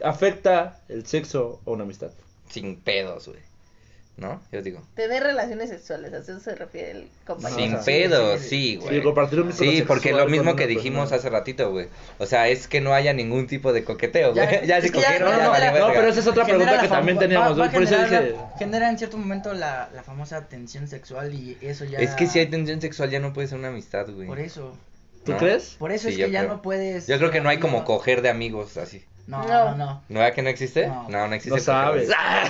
¿afecta 0.03 0.79
el 0.89 1.05
sexo 1.05 1.61
o 1.65 1.73
una 1.73 1.83
amistad? 1.83 2.09
sin 2.49 2.75
pedos 2.75 3.27
güey 3.27 3.39
¿no? 4.15 4.39
yo 4.51 4.61
digo 4.61 4.81
Tener 4.95 5.23
relaciones 5.23 5.69
sexuales, 5.71 6.13
a 6.13 6.19
eso 6.19 6.39
se 6.39 6.53
refiere 6.53 6.91
el 6.91 7.07
compañero. 7.25 7.59
sin 7.61 7.73
o 7.73 7.77
sea, 7.77 7.85
pedos 7.85 8.41
sí, 8.41 8.47
sí 8.47 8.49
sí, 8.49 8.75
güey 8.77 8.97
Sí, 8.97 9.01
compartir 9.03 9.41
un 9.41 9.51
Sí, 9.53 9.83
porque 9.87 10.11
lo 10.13 10.27
mismo 10.27 10.55
que 10.55 10.67
dijimos 10.67 11.09
persona. 11.09 11.17
hace 11.17 11.29
ratito, 11.29 11.71
güey. 11.71 11.87
O 12.19 12.25
sea, 12.27 12.47
es 12.47 12.67
que 12.67 12.79
no 12.79 12.93
haya 12.93 13.11
ningún 13.13 13.47
tipo 13.47 13.73
de 13.73 13.83
coqueteo, 13.83 14.33
güey. 14.33 14.45
Ya, 14.45 14.63
Ya, 14.65 14.77
es 14.77 14.83
si 14.85 14.91
que 14.91 14.99
ya- 14.99 15.05
cogieron, 15.07 15.31
No, 15.43 15.49
vale 15.49 15.65
no, 15.67 15.73
verga. 15.73 15.91
pero 15.93 16.07
esa 16.09 16.19
es 16.19 16.27
otra 16.27 16.45
pregunta 16.45 16.79
que 16.79 16.87
también 16.87 17.17
teníamos, 17.17 17.57
¿no? 17.57 17.71
por 17.71 17.81
eso 17.83 17.97
dije... 17.97 18.29
la- 18.31 18.53
genera 18.59 18.89
en 18.89 18.97
cierto 18.99 19.17
momento 19.17 19.53
la, 19.53 19.89
la 19.95 20.03
famosa 20.03 20.47
tensión 20.47 20.87
sexual 20.87 21.33
y 21.33 21.57
eso 21.61 21.83
ya... 21.85 21.97
Es 21.99 22.11
que 22.11 22.27
si 22.27 22.37
hay 22.39 22.45
tensión 22.47 22.79
sexual 22.81 23.09
ya 23.09 23.19
no 23.19 23.33
puede 23.33 23.47
ser 23.47 23.57
una 23.57 23.69
amistad, 23.69 24.05
güey. 24.09 24.27
Por 24.27 24.39
eso. 24.39 24.77
¿Tú 25.25 25.31
¿No? 25.31 25.37
crees? 25.39 25.75
Por 25.79 25.91
eso 25.91 26.09
Sí, 26.09 26.15
es 26.21 26.25
que 26.27 26.31
ya 26.31 26.41
creo. 26.41 26.53
no 26.53 26.61
puedes... 26.61 27.07
Yo 27.07 27.17
creo 27.17 27.31
que 27.31 27.41
no 27.41 27.49
hay 27.49 27.57
como 27.57 27.79
No, 27.79 27.85
coger 27.85 28.21
de 28.21 28.29
amigos 28.29 28.77
así. 28.77 29.03
No, 29.25 29.41
No. 29.47 29.47
no, 29.71 29.75
no. 29.77 30.03
¿No 30.09 30.21
es 30.25 30.33
que 30.33 30.41
no 30.41 30.49
existe? 30.49 30.87
No. 30.87 31.07
No, 31.07 31.27
no 31.29 31.33
existe. 31.35 31.57
No 31.57 31.63
sabes. 31.63 32.09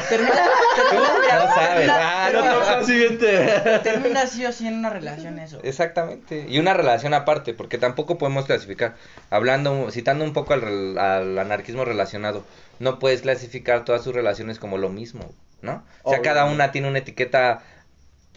Termina, 0.09 0.41
termina- 0.79 1.45
No 1.45 1.53
sabes. 1.53 1.67
termina- 1.75 1.99
Ah, 2.25 2.29
No, 2.33 2.79
no, 2.79 2.85
siguiente. 2.85 3.47
termina 3.83 4.25
sí 4.25 4.43
o 4.45 4.51
sí 4.51 4.67
en 4.67 4.75
una 4.79 4.89
relación 4.89 5.37
eso. 5.37 5.59
Exactamente. 5.63 6.45
Y 6.49 6.57
una 6.59 6.73
relación 6.73 7.13
aparte, 7.13 7.53
porque 7.53 7.77
tampoco 7.77 8.17
podemos 8.17 8.45
clasificar. 8.45 8.95
Hablando, 9.29 9.91
citando 9.91 10.25
un 10.25 10.33
poco 10.33 10.53
al, 10.53 10.97
al 10.97 11.37
anarquismo 11.37 11.85
relacionado, 11.85 12.43
no 12.79 12.97
puedes 12.97 13.21
clasificar 13.21 13.85
todas 13.85 14.03
sus 14.03 14.15
relaciones 14.15 14.57
como 14.57 14.77
lo 14.79 14.89
mismo, 14.89 15.29
¿no? 15.61 15.83
O 16.01 16.09
sea, 16.11 16.21
cada 16.21 16.45
una 16.45 16.71
tiene 16.71 16.87
una 16.87 16.99
etiqueta 16.99 17.61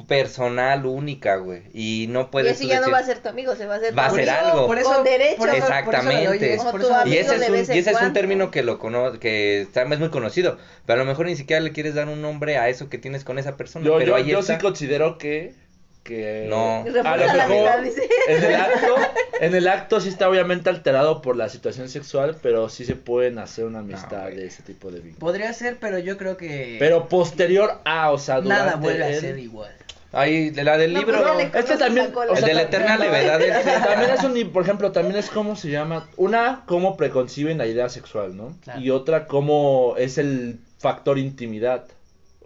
personal 0.07 0.85
única, 0.87 1.37
güey. 1.37 1.63
Y 1.73 2.07
no 2.11 2.23
Y 2.23 2.25
puedes 2.27 2.53
ese 2.53 2.65
tú 2.65 2.69
ya 2.69 2.81
no 2.81 2.91
va 2.91 2.99
a 2.99 3.03
ser 3.03 3.21
tu 3.21 3.29
amigo, 3.29 3.57
se 3.57 3.67
va 3.67 3.77
a 3.77 3.81
ser 3.81 3.91
tu 3.91 3.97
Va 3.97 4.07
a 4.07 4.11
ser 4.11 4.29
algo. 4.29 4.67
Por 4.67 4.79
eso, 4.79 4.93
con 4.93 5.05
derecho. 5.05 5.37
por 5.39 5.49
eso- 5.49 5.57
eso 5.59 5.67
Exactamente. 5.67 6.27
por 6.71 6.81
eso 6.83 7.03
Y 7.07 7.17
ese, 7.17 7.35
es 7.37 7.49
un, 7.49 7.55
y 7.77 7.79
ese 7.79 7.91
es 7.91 8.13
término 8.13 8.51
que 8.51 8.63
lo 8.63 8.79
cono 8.79 9.19
que 9.19 9.63
está, 9.63 9.83
es 9.83 9.99
muy 9.99 10.11
conocido, 10.11 10.59
pero 10.85 11.01
a 11.01 11.05
lo 11.05 11.09
mejor 11.11 11.27
ni 11.27 11.37
siquiera 11.37 11.61
le 11.61 11.73
quieres 11.73 11.95
dar 11.95 12.09
un 12.09 12.21
nombre 12.23 12.59
a 12.59 12.69
eso 12.69 12.89
que 12.89 12.99
tienes 12.99 13.25
con 13.25 13.39
esa 13.39 13.57
persona, 13.57 13.85
Yo, 13.87 13.95
pero 13.99 14.09
yo, 14.11 14.15
ahí 14.17 14.27
yo 14.27 14.41
está. 14.41 14.55
sí 14.57 14.61
considero 14.61 15.19
que, 15.19 15.55
que 16.05 16.47
No. 16.49 16.85
a 17.05 17.17
lo 17.17 17.27
mejor 17.27 17.85
en 18.29 18.45
el 18.45 18.55
acto, 18.55 18.95
en 19.41 19.55
el 19.55 19.67
acto 19.69 20.01
sí 20.01 20.09
está 20.09 20.29
obviamente 20.29 20.71
alterado 20.71 21.21
por 21.23 21.37
la 21.37 21.49
situación 21.49 21.89
sexual, 21.89 22.37
pero 22.43 22.69
sí 22.69 22.85
se 22.85 22.95
pueden 22.97 23.39
hacer 23.39 23.65
una 23.65 23.81
amistad 23.81 24.27
de 24.27 24.47
ese 24.47 24.63
tipo 24.63 24.91
de 24.93 25.01
vínculo. 25.01 25.19
Podría 25.21 25.53
ser, 25.53 25.79
pero 25.81 25.99
yo 25.99 26.17
creo 26.17 26.37
que... 26.37 26.77
Pero 26.79 27.09
posterior 27.09 27.81
a, 27.85 28.13
o 28.13 28.19
sea, 28.19 28.41
Nada 28.41 28.77
durante 28.77 28.81
vuelve 28.87 29.17
a 29.17 29.21
ser 29.21 29.39
igual. 29.39 29.73
Ahí, 30.17 30.49
de 30.49 30.65
la 30.65 30.79
del 30.79 30.95
No, 30.95 31.01
libro, 31.01 31.23
pues 31.23 31.55
Este 31.55 31.77
también, 31.77 32.11
el 32.35 32.43
de 32.43 32.55
la 32.55 32.63
eterna 32.63 32.97
levedad 32.97 33.39
del 33.39 33.53
También 33.85 34.11
es 34.11 34.25
un, 34.25 34.53
por 34.53 34.63
ejemplo, 34.63 34.91
también 34.91 35.17
es 35.17 35.29
como 35.29 35.57
se 35.57 35.71
llama, 35.71 36.09
una, 36.17 36.65
cómo 36.67 36.97
preconciben 36.97 37.59
la 37.59 37.67
idea 37.67 37.91
sexual, 37.91 38.35
¿no? 38.35 38.57
Claro. 38.63 38.81
Y 38.81 38.91
otra, 38.91 39.27
cómo 39.27 39.95
es 39.99 40.17
el 40.17 40.59
factor 40.79 41.19
intimidad. 41.19 41.85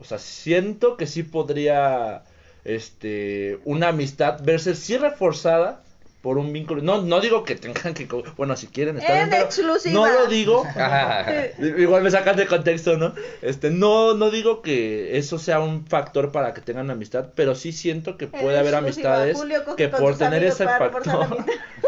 O 0.01 0.05
sea, 0.05 0.19
siento 0.19 0.97
que 0.97 1.07
sí 1.07 1.23
podría, 1.23 2.25
este, 2.65 3.61
una 3.65 3.89
amistad 3.89 4.41
verse 4.43 4.75
sí 4.75 4.97
reforzada 4.97 5.83
por 6.21 6.37
un 6.37 6.53
vínculo. 6.53 6.83
No, 6.83 7.01
no 7.01 7.21
digo 7.21 7.45
que 7.45 7.55
tengan 7.55 7.95
que, 7.95 8.07
bueno, 8.37 8.57
si 8.57 8.67
quieren 8.67 8.99
está 8.99 9.23
En 9.23 9.31
bien, 9.31 9.43
exclusiva. 9.43 9.95
no 9.95 10.07
lo 10.07 10.27
digo. 10.27 10.65
Ajá. 10.77 11.27
Igual 11.59 12.03
me 12.03 12.11
sacan 12.11 12.37
de 12.37 12.47
contexto, 12.47 12.97
¿no? 12.97 13.15
Este, 13.43 13.71
no, 13.71 14.15
no 14.15 14.31
digo 14.31 14.61
que 14.63 15.17
eso 15.17 15.39
sea 15.39 15.61
un 15.61 15.87
factor 15.87 16.31
para 16.33 16.53
que 16.53 16.61
tengan 16.61 16.91
amistad, 16.91 17.31
pero 17.35 17.55
sí 17.55 17.73
siento 17.73 18.17
que 18.17 18.27
puede 18.27 18.59
haber 18.59 18.75
amistades 18.75 19.39
que 19.77 19.89
por 19.89 20.19
tener 20.19 20.45
ese 20.45 20.65
factor, 20.67 21.45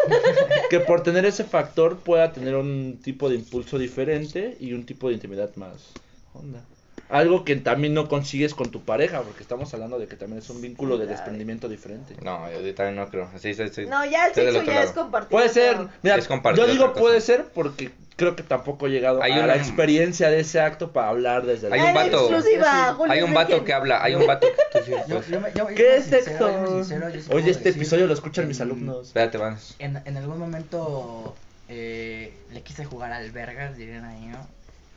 que 0.70 0.80
por 0.80 1.03
tener 1.03 1.26
ese 1.26 1.45
factor 1.45 1.99
pueda 1.99 2.33
tener 2.33 2.55
un 2.55 3.01
tipo 3.03 3.28
de 3.28 3.37
impulso 3.37 3.78
diferente 3.78 4.57
y 4.61 4.72
un 4.72 4.87
tipo 4.87 5.09
de 5.09 5.14
intimidad 5.14 5.55
más 5.57 5.93
onda. 6.35 6.61
Algo 7.09 7.44
que 7.44 7.57
también 7.57 7.92
no 7.92 8.09
consigues 8.09 8.55
con 8.55 8.70
tu 8.70 8.82
pareja, 8.84 9.20
porque 9.20 9.42
estamos 9.42 9.72
hablando 9.74 9.98
de 9.98 10.07
que 10.07 10.16
también 10.16 10.38
es 10.38 10.48
un 10.48 10.62
vínculo 10.62 10.96
de 10.96 11.07
desprendimiento 11.07 11.68
diferente. 11.68 12.14
No, 12.22 12.50
yo 12.50 12.74
también 12.74 12.96
no 12.96 13.09
creo. 13.11 13.28
Sí, 13.38 13.53
sí, 13.53 13.64
sí. 13.70 13.84
No, 13.86 14.05
ya 14.07 14.28
el 14.28 14.34
sexo 14.34 14.62
ya 14.62 14.72
lado. 14.72 14.86
es 14.86 14.92
compartido. 14.92 15.30
Puede 15.30 15.48
ser, 15.50 15.76
mira, 16.03 16.18
yo 16.55 16.66
digo 16.66 16.94
puede 16.94 17.20
ser 17.20 17.44
porque 17.55 17.90
creo 18.16 18.34
que 18.34 18.42
tampoco 18.42 18.86
he 18.86 18.90
llegado 18.90 19.22
Hay 19.22 19.32
a 19.32 19.46
la 19.46 19.57
experiencia 19.57 20.30
de 20.30 20.40
ese 20.40 20.61
acto 20.61 20.92
para 20.92 21.09
hablar 21.09 21.44
desde 21.44 21.72
Hay 21.72 21.80
la- 21.80 21.86
un 21.88 21.94
vato- 21.94 22.30
exclusiva, 22.30 22.94
Julio 22.94 23.12
Hay 23.12 23.22
un 23.22 23.34
vato 23.34 23.64
que 23.64 23.72
habla, 23.74 24.03
hay 24.03 24.14
un 24.14 24.26
vato 24.26 24.46
que 24.46 24.78
tú 24.78 24.84
sí, 24.86 24.90
Yo- 25.09 25.16
pues. 25.16 25.28
yo 25.28 25.40
me- 25.40 25.53
yo- 25.53 25.68
yo 25.68 25.74
¿Qué 25.74 25.96
es 25.96 26.05
sexo? 26.07 26.46
Oye, 27.30 27.50
este 27.50 27.64
decir 27.64 27.82
episodio 27.82 28.07
lo 28.07 28.14
escuchan 28.14 28.44
en- 28.44 28.48
mis 28.48 28.61
alumnos. 28.62 29.09
Espérate, 29.09 29.36
vamos. 29.38 29.76
En, 29.78 30.00
en 30.05 30.16
algún 30.16 30.38
momento 30.38 31.34
eh, 31.68 32.32
le 32.53 32.62
quise 32.62 32.84
jugar 32.86 33.12
al 33.12 33.30
vergas, 33.32 33.76
dirían 33.76 34.05
ahí, 34.05 34.26
¿no? 34.26 34.46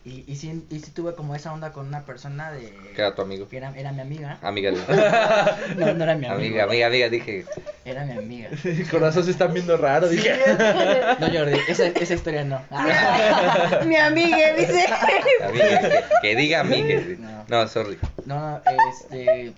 Y, 0.05 0.23
y, 0.27 0.35
sí, 0.35 0.63
y 0.69 0.79
sí 0.81 0.91
tuve 0.91 1.15
como 1.15 1.33
esa 1.33 1.51
onda 1.51 1.71
con 1.73 1.87
una 1.87 2.03
persona 2.05 2.51
de... 2.51 2.69
Que 2.95 3.01
era 3.01 3.15
tu 3.15 3.23
amigo. 3.23 3.49
que 3.49 3.57
era, 3.57 3.73
era 3.75 3.91
mi 3.91 4.01
amiga. 4.01 4.37
Amiga, 4.43 4.69
de- 4.69 4.77
No, 5.77 5.93
no 5.95 6.03
era 6.03 6.13
mi 6.15 6.27
amigo. 6.27 6.33
amiga, 6.35 6.63
amiga, 6.65 6.87
amiga, 6.87 7.09
dije. 7.09 7.45
Era 7.85 8.05
mi 8.05 8.11
amiga. 8.11 8.49
Corazón 8.91 9.23
se 9.25 9.31
están 9.31 9.51
viendo 9.51 9.75
raro, 9.77 10.07
dije. 10.07 10.31
No, 11.19 11.27
Jordi, 11.33 11.57
esa, 11.67 11.87
esa 11.87 12.13
historia 12.13 12.43
no. 12.45 12.61
Mi 13.85 13.95
amiga 13.95 14.53
dice. 14.53 14.85
Amiga, 15.43 15.79
que, 15.81 16.03
que 16.21 16.35
diga 16.35 16.59
amiga. 16.59 17.01
No. 17.17 17.45
No, 17.47 17.67
sorry. 17.67 17.97
No, 18.25 18.39
no, 18.39 18.61
este... 18.91 19.53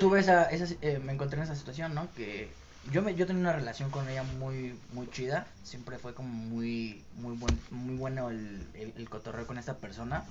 Tuve 0.00 0.18
esa... 0.18 0.50
esa 0.50 0.64
eh, 0.82 0.98
me 1.00 1.12
encontré 1.12 1.38
en 1.38 1.44
esa 1.44 1.54
situación, 1.54 1.94
¿no? 1.94 2.08
Que 2.16 2.48
yo 2.90 3.02
me 3.02 3.14
yo 3.14 3.26
tenía 3.26 3.42
una 3.42 3.52
relación 3.52 3.90
con 3.90 4.08
ella 4.08 4.22
muy 4.22 4.78
muy 4.92 5.08
chida 5.10 5.46
siempre 5.62 5.98
fue 5.98 6.14
como 6.14 6.28
muy 6.28 7.02
muy 7.16 7.36
buen 7.36 7.58
muy 7.70 7.96
bueno 7.96 8.30
el, 8.30 8.66
el, 8.74 8.92
el 8.96 9.08
cotorreo 9.08 9.46
con 9.46 9.58
esta 9.58 9.74
persona 9.76 10.24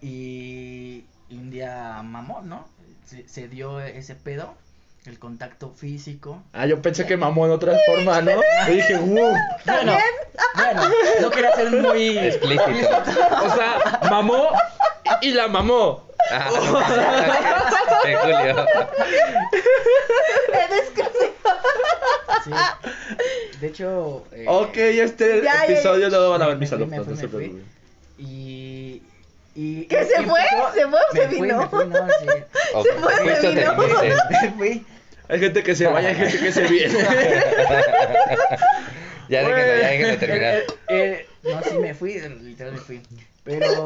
y, 0.00 1.04
y 1.28 1.36
un 1.36 1.50
día 1.50 2.00
mamó 2.02 2.42
no 2.42 2.66
se, 3.06 3.26
se 3.28 3.48
dio 3.48 3.80
ese 3.80 4.14
pedo 4.14 4.54
el 5.06 5.18
contacto 5.18 5.70
físico 5.70 6.42
Ah, 6.52 6.66
yo 6.66 6.80
pensé 6.82 7.06
que 7.06 7.16
mamó 7.16 7.46
en 7.46 7.52
otra 7.52 7.74
forma, 7.86 8.20
¿no? 8.20 8.32
Y 8.68 8.72
dije, 8.72 8.96
wow. 8.96 9.32
bueno 9.64 9.96
bueno 10.54 10.82
no 11.22 11.30
quería 11.30 11.52
ser 11.56 11.70
muy 11.70 12.18
Explícito. 12.18 12.98
O 13.42 13.54
sea, 13.56 14.00
mamó 14.10 14.48
y 15.22 15.32
la 15.32 15.48
mamó. 15.48 16.09
Ah, 16.32 18.00
de 18.04 18.14
Julio. 18.16 18.66
En 20.52 20.78
exclusiva. 20.78 21.32
sí. 22.44 22.50
de 23.60 23.66
hecho 23.66 24.24
eh, 24.32 24.44
Ok, 24.48 24.76
este 24.76 25.42
Ya, 25.42 25.66
ya, 25.66 25.72
episodio 25.72 26.08
ya. 26.08 26.16
lo 26.18 26.30
van 26.30 26.42
a 26.42 26.46
ver 26.48 26.56
mis 26.56 26.72
alumnos, 26.72 27.06
no 27.06 27.16
se 27.16 27.28
preocupen. 27.28 27.64
y 28.18 29.02
y 29.54 29.84
¿Qué, 29.86 30.04
se 30.04 30.22
fue? 30.22 30.40
¿Se 30.74 30.86
fue 30.86 31.00
o 31.00 31.12
se 31.12 31.26
fui, 31.28 31.40
vino? 31.40 31.58
me 31.58 31.68
fui, 31.68 31.86
no, 31.86 32.06
sí. 32.06 32.26
Ok, 32.74 32.86
Se 32.86 32.92
fue, 32.94 33.36
se 33.36 33.48
vino. 33.50 33.74
Me 34.42 34.50
fui. 34.56 34.86
Hay 35.28 35.38
gente 35.40 35.62
que 35.62 35.74
se 35.74 35.86
vaya, 35.86 36.08
hay 36.10 36.14
gente 36.16 36.38
que 36.38 36.52
se 36.52 36.62
viene. 36.62 36.94
Ya 39.28 39.42
déjenlo, 39.44 39.76
ya 39.80 39.88
déjenlo 39.90 40.18
terminar. 40.18 40.54
Eh, 40.56 40.66
eh, 40.88 41.26
eh, 41.44 41.54
no, 41.54 41.62
sí 41.62 41.78
me 41.78 41.94
fui, 41.94 42.18
literal 42.42 42.72
me 42.72 42.78
fui. 42.80 43.00
Pero. 43.44 43.84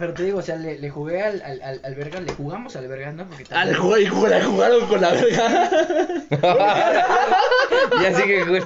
Pero 0.00 0.14
te 0.14 0.22
digo, 0.22 0.38
o 0.38 0.42
sea, 0.42 0.56
le, 0.56 0.78
le 0.78 0.88
jugué 0.88 1.22
al, 1.22 1.42
al, 1.42 1.60
al, 1.62 1.80
al 1.84 1.94
verga, 1.94 2.20
le 2.20 2.32
jugamos 2.32 2.74
al 2.74 2.88
verga, 2.88 3.12
¿no? 3.12 3.28
Porque 3.28 3.44
Al 3.50 3.70
y 3.72 3.74
jugar- 3.74 4.42
jugaron 4.44 4.86
con 4.86 4.98
la 4.98 5.10
verga. 5.10 5.70
ya 8.02 8.14
sigue 8.14 8.40
Julio. 8.40 8.64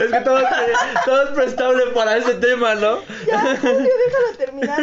Es 0.00 0.10
que 0.10 0.20
todo, 0.24 0.40
todo 1.04 1.22
es 1.24 1.30
prestable 1.30 1.82
para 1.94 2.16
ese 2.16 2.34
tema, 2.34 2.74
¿no? 2.76 3.00
Ya, 3.26 3.56
Julio, 3.60 3.90
déjalo 4.06 4.36
terminar. 4.38 4.80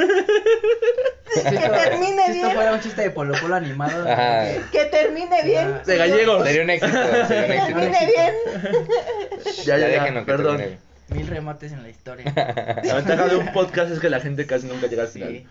Que 1.33 1.41
termine 1.69 2.25
si 2.27 2.31
esto 2.31 2.33
bien. 2.47 2.51
fuera 2.51 2.73
un 2.73 2.79
chiste 2.79 3.01
de 3.01 3.09
Polo 3.11 3.33
Polo 3.41 3.55
animado. 3.55 4.07
Ajá. 4.09 4.45
Que 4.71 4.85
termine 4.85 5.41
bien. 5.43 5.81
De 5.85 5.97
gallegos. 5.97 6.43
Sería 6.45 6.63
un 6.63 6.69
éxito, 6.69 6.97
sería 7.27 7.41
un 7.41 7.47
Que 7.47 7.55
éxito. 7.57 7.79
termine 7.79 8.05
bien. 8.05 8.33
Ya, 9.65 9.77
ya, 9.77 9.77
ya, 9.79 9.87
déjenlo 9.87 10.19
que 10.21 10.25
perdón. 10.31 10.57
termine. 10.57 10.86
Mil 11.09 11.27
remates 11.27 11.71
en 11.71 11.83
la 11.83 11.89
historia. 11.89 12.25
La 12.83 12.95
ventaja 12.95 13.27
de 13.27 13.35
un 13.37 13.51
podcast 13.53 13.91
es 13.91 13.99
que 13.99 14.09
la 14.09 14.19
gente 14.19 14.45
casi 14.45 14.67
nunca 14.67 14.87
llega 14.87 15.03
al 15.03 15.09
final. 15.09 15.29
Sí. 15.31 15.45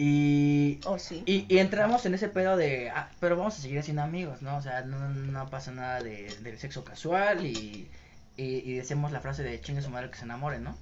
Y, 0.00 0.80
Oh, 0.84 0.98
sí. 0.98 1.22
y, 1.26 1.44
y 1.52 1.58
entramos 1.58 2.06
en 2.06 2.14
ese 2.14 2.28
pedo 2.28 2.56
de, 2.56 2.90
ah, 2.90 3.10
pero 3.20 3.36
vamos 3.36 3.58
a 3.58 3.62
seguir 3.62 3.82
siendo 3.82 4.02
amigos, 4.02 4.42
¿no? 4.42 4.56
O 4.56 4.62
sea, 4.62 4.82
no, 4.82 5.08
no 5.08 5.48
pasa 5.50 5.72
nada 5.72 6.00
de, 6.02 6.32
del 6.42 6.56
sexo 6.58 6.84
casual 6.84 7.44
y, 7.44 7.88
y, 8.36 8.44
y 8.44 8.74
decimos 8.74 9.10
la 9.10 9.20
frase 9.20 9.42
de 9.42 9.60
chingue 9.60 9.82
su 9.82 9.90
madre 9.90 10.10
que 10.10 10.16
se 10.16 10.24
enamore, 10.24 10.60
¿no? 10.60 10.76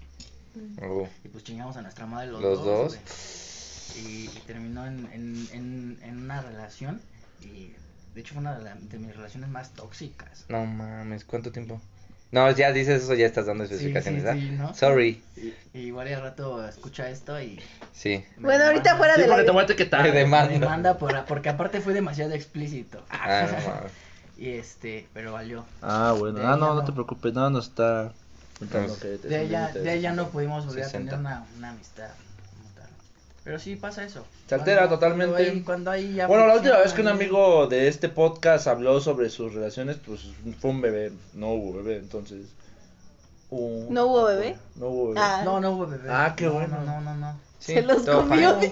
Oh, 0.83 1.09
Y 1.25 1.29
pues 1.29 1.45
chingamos 1.45 1.77
a 1.77 1.83
nuestra 1.83 2.07
madre 2.07 2.29
los, 2.29 2.43
Los 2.43 2.65
dos. 2.65 2.99
Y, 3.99 4.25
y 4.27 4.43
terminó 4.47 4.87
en, 4.87 5.09
en, 5.13 5.49
en, 5.53 5.99
en 6.03 6.19
una 6.19 6.43
relación 6.43 7.01
y 7.43 7.73
de 8.15 8.21
hecho 8.21 8.35
fue 8.35 8.41
una 8.43 8.57
de, 8.59 8.65
la- 8.65 8.75
de 8.75 8.99
mis 8.99 9.15
relaciones 9.17 9.49
más 9.49 9.71
tóxicas. 9.71 10.45
No 10.49 10.65
mames, 10.67 11.25
¿cuánto 11.25 11.53
tiempo? 11.53 11.81
No, 12.33 12.51
ya 12.51 12.73
dices 12.73 13.05
eso, 13.05 13.15
ya 13.15 13.25
estás 13.27 13.47
dando 13.47 13.65
especificaciones, 13.65 14.21
sí, 14.23 14.27
¿verdad? 14.27 14.41
sí, 14.41 14.51
¿no? 14.51 14.75
Sorry. 14.75 15.23
Y, 15.37 15.55
y 15.73 15.81
igual 15.87 16.09
al 16.09 16.21
rato 16.23 16.67
escucha 16.67 17.09
esto 17.09 17.41
y... 17.41 17.61
Sí. 17.93 18.25
Bueno, 18.39 18.65
ahorita 18.65 18.83
demanda. 18.95 18.97
fuera 18.99 19.15
Sí, 19.15 19.21
de 19.23 19.27
porque 19.29 19.43
te 19.43 19.47
la. 19.47 19.53
voy 19.53 19.61
a 19.63 19.65
etiquetar. 19.65 20.03
Me 20.03 20.09
Me 20.13 20.19
demanda. 20.59 20.99
por, 20.99 21.25
porque 21.25 21.49
aparte 21.49 21.81
fue 21.81 21.95
demasiado 21.95 22.33
explícito. 22.33 23.03
Ah, 23.11 23.47
no 24.37 24.43
y 24.45 24.51
este, 24.51 25.07
pero 25.15 25.33
valió. 25.33 25.65
Ah, 25.81 26.15
bueno. 26.19 26.41
De 26.41 26.45
Ah, 26.45 26.51
no, 26.57 26.69
no 26.69 26.75
no. 26.75 26.85
te 26.85 26.93
preocupes. 26.93 27.33
No, 27.33 27.49
no 27.49 27.59
está. 27.61 28.13
te- 28.59 29.19
De 29.29 29.43
ella, 29.43 29.69
de 29.73 29.95
ella 29.95 30.13
no 30.13 30.29
pudimos 30.29 30.67
volver 30.67 30.85
60. 30.85 30.99
a 31.15 31.17
tener 31.17 31.21
una, 31.21 31.47
una 31.57 31.71
amistad. 31.71 32.11
Pero 33.47 33.61
sí 33.61 33.77
pasa 33.77 34.03
eso. 34.03 34.27
Se 34.49 34.57
altera 34.57 34.89
totalmente. 34.89 35.33
Cuando 35.37 35.53
hay, 35.53 35.63
cuando 35.63 35.91
hay 35.93 36.15
ya 36.15 36.27
Bueno, 36.27 36.49
la 36.49 36.55
última 36.57 36.79
vez 36.79 36.93
que 36.93 37.01
un 37.01 37.07
amigo 37.07 37.69
de 37.69 37.87
este 37.87 38.09
podcast 38.09 38.67
habló 38.67 39.01
sobre 39.01 39.31
sus 39.31 39.55
relaciones, 39.55 39.99
pues 40.05 40.23
fue 40.61 40.71
un 40.73 40.81
bebé. 40.81 41.13
No 41.33 41.51
hubo 41.53 41.75
bebé, 41.75 41.99
entonces. 41.99 42.47
¿No 43.53 44.07
hubo 44.07 44.25
bebé? 44.25 44.57
No 44.75 44.89
hubo 44.89 45.09
bebé. 45.11 45.21
Ah. 45.23 45.43
No, 45.45 45.61
no 45.61 45.71
hubo 45.71 45.87
bebé. 45.87 46.09
Ah, 46.11 46.35
qué 46.37 46.47
No, 46.47 46.55
bueno. 46.55 46.77
No, 46.85 47.01
no, 47.01 47.01
no, 47.03 47.15
no. 47.15 47.41
Sí, 47.61 47.75
Se 47.75 47.83
los 47.83 48.03
comió. 48.03 48.59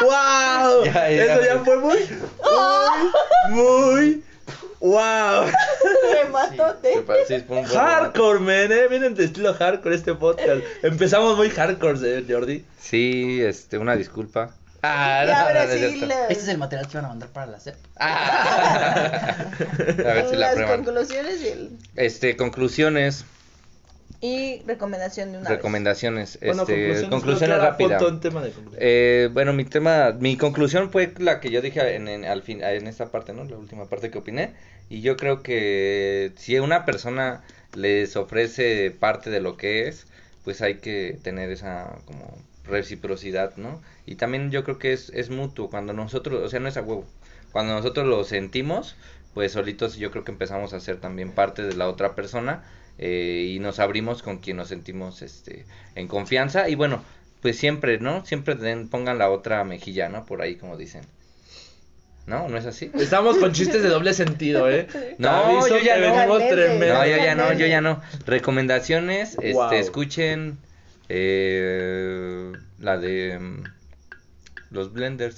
¡Wow! 0.00 0.84
Ya, 0.84 0.92
ya, 0.92 1.10
Eso 1.10 1.40
ya 1.42 1.54
ya. 1.54 1.64
fue 1.64 1.76
muy. 1.78 1.98
Muy. 3.50 3.54
Muy. 3.54 4.24
¡Wow! 4.80 5.46
Rematote. 6.24 7.04
Hardcore, 7.72 8.40
man, 8.40 8.72
eh. 8.72 8.88
Vienen 8.90 9.14
de 9.14 9.24
estilo 9.26 9.54
hardcore 9.54 9.94
este 9.94 10.14
podcast. 10.14 10.62
Empezamos 10.82 11.36
muy 11.36 11.50
hardcore, 11.50 11.98
eh, 12.18 12.24
Jordi. 12.28 12.64
Sí, 12.80 13.40
este, 13.42 13.78
una 13.78 13.94
disculpa. 13.96 14.50
Ah, 14.84 15.22
no, 15.24 15.32
ahora 15.32 15.62
no, 15.62 15.66
no 15.68 15.72
es 15.74 15.80
sí, 15.80 15.88
cierto. 15.98 16.06
la- 16.06 16.26
Este 16.26 16.42
es 16.42 16.48
el 16.48 16.58
material 16.58 16.88
que 16.88 16.96
van 16.96 17.04
a 17.04 17.08
mandar 17.08 17.28
para 17.28 17.46
la 17.46 17.60
SEP. 17.60 17.76
Ah. 17.96 19.36
A 19.58 20.12
ver 20.14 20.26
si 20.28 20.34
la 20.34 20.38
las 20.46 20.54
prueban. 20.54 20.84
conclusiones 20.84 21.40
y, 21.40 21.48
el- 21.48 21.70
Este, 21.94 22.36
conclusiones, 22.36 23.24
y 24.22 24.62
recomendación 24.66 25.32
de 25.32 25.38
una 25.38 25.50
vez. 25.50 25.58
recomendaciones, 25.58 26.38
Bueno, 26.40 26.62
este, 26.62 27.08
conclusiones, 27.10 27.58
rápidas. 27.58 27.94
apuntó 28.00 28.14
en 28.14 28.20
tema 28.20 28.42
de 28.42 28.50
conclusión. 28.52 28.78
Eh, 28.82 29.28
bueno, 29.32 29.52
mi 29.52 29.64
tema, 29.64 30.12
mi 30.18 30.36
conclusión 30.36 30.90
fue 30.90 31.12
la 31.18 31.40
que 31.40 31.50
yo 31.50 31.60
dije 31.60 31.96
en, 31.96 32.08
en- 32.08 32.24
al 32.24 32.42
fin, 32.42 32.62
en 32.62 32.86
esta 32.86 33.06
parte, 33.10 33.32
¿no? 33.34 33.44
La 33.44 33.58
última 33.58 33.86
parte 33.86 34.10
que 34.10 34.18
opiné. 34.18 34.54
Y 34.88 35.00
yo 35.00 35.16
creo 35.16 35.42
que 35.42 36.32
si 36.36 36.58
una 36.58 36.84
persona 36.84 37.42
les 37.74 38.16
ofrece 38.16 38.90
parte 38.92 39.28
de 39.30 39.40
lo 39.40 39.56
que 39.56 39.88
es, 39.88 40.06
pues 40.44 40.62
hay 40.62 40.76
que 40.76 41.18
tener 41.22 41.50
esa 41.50 41.98
como 42.04 42.38
reciprocidad, 42.64 43.56
¿no? 43.56 43.82
Y 44.06 44.14
también 44.16 44.50
yo 44.50 44.62
creo 44.64 44.78
que 44.78 44.92
es, 44.92 45.10
es 45.14 45.30
mutuo, 45.30 45.68
cuando 45.68 45.92
nosotros, 45.92 46.42
o 46.44 46.48
sea, 46.48 46.60
no 46.60 46.68
es 46.68 46.76
a 46.76 46.82
huevo, 46.82 47.04
cuando 47.50 47.74
nosotros 47.74 48.06
lo 48.06 48.22
sentimos, 48.24 48.94
pues 49.34 49.52
solitos 49.52 49.96
yo 49.96 50.10
creo 50.10 50.24
que 50.24 50.30
empezamos 50.32 50.72
a 50.74 50.80
ser 50.80 50.98
también 50.98 51.32
parte 51.32 51.62
de 51.62 51.74
la 51.74 51.88
otra 51.88 52.14
persona 52.14 52.62
eh, 52.98 53.52
y 53.54 53.58
nos 53.58 53.78
abrimos 53.78 54.22
con 54.22 54.38
quien 54.38 54.56
nos 54.56 54.68
sentimos 54.68 55.22
este 55.22 55.64
en 55.94 56.08
confianza 56.08 56.68
y 56.68 56.74
bueno, 56.74 57.02
pues 57.42 57.58
siempre, 57.58 57.98
¿no? 57.98 58.24
Siempre 58.24 58.54
den, 58.54 58.88
pongan 58.88 59.18
la 59.18 59.28
otra 59.28 59.64
mejilla, 59.64 60.08
¿no? 60.08 60.24
Por 60.24 60.42
ahí 60.42 60.56
como 60.56 60.76
dicen. 60.76 61.02
¿No? 62.24 62.48
¿No 62.48 62.56
es 62.56 62.66
así? 62.66 62.88
Estamos 62.94 63.36
con 63.38 63.52
chistes 63.52 63.82
de 63.82 63.88
doble 63.88 64.14
sentido, 64.14 64.70
¿eh? 64.70 64.86
No, 65.18 65.66
yo 65.66 65.78
ya 65.78 65.96
no. 65.98 66.38
tremendo. 66.38 67.04
Yo 67.04 67.16
ya 67.16 67.34
no, 67.34 67.52
yo 67.52 67.66
ya 67.66 67.80
no. 67.80 68.00
Recomendaciones, 68.26 69.36
este, 69.42 69.80
escuchen 69.80 70.58
eh, 71.08 72.52
la 72.78 72.96
de 72.98 73.38
mm, 73.40 73.64
los 74.70 74.92
Blenders, 74.92 75.36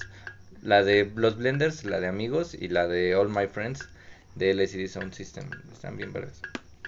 la 0.61 0.83
de 0.83 1.11
los 1.15 1.37
Blenders, 1.37 1.85
la 1.85 1.99
de 1.99 2.07
amigos 2.07 2.53
y 2.53 2.67
la 2.67 2.87
de 2.87 3.15
All 3.15 3.29
My 3.29 3.47
Friends 3.47 3.89
de 4.35 4.51
LCD 4.51 4.87
Sound 4.87 5.13
System. 5.13 5.49
Están 5.73 5.97
bien 5.97 6.13
vergas. 6.13 6.39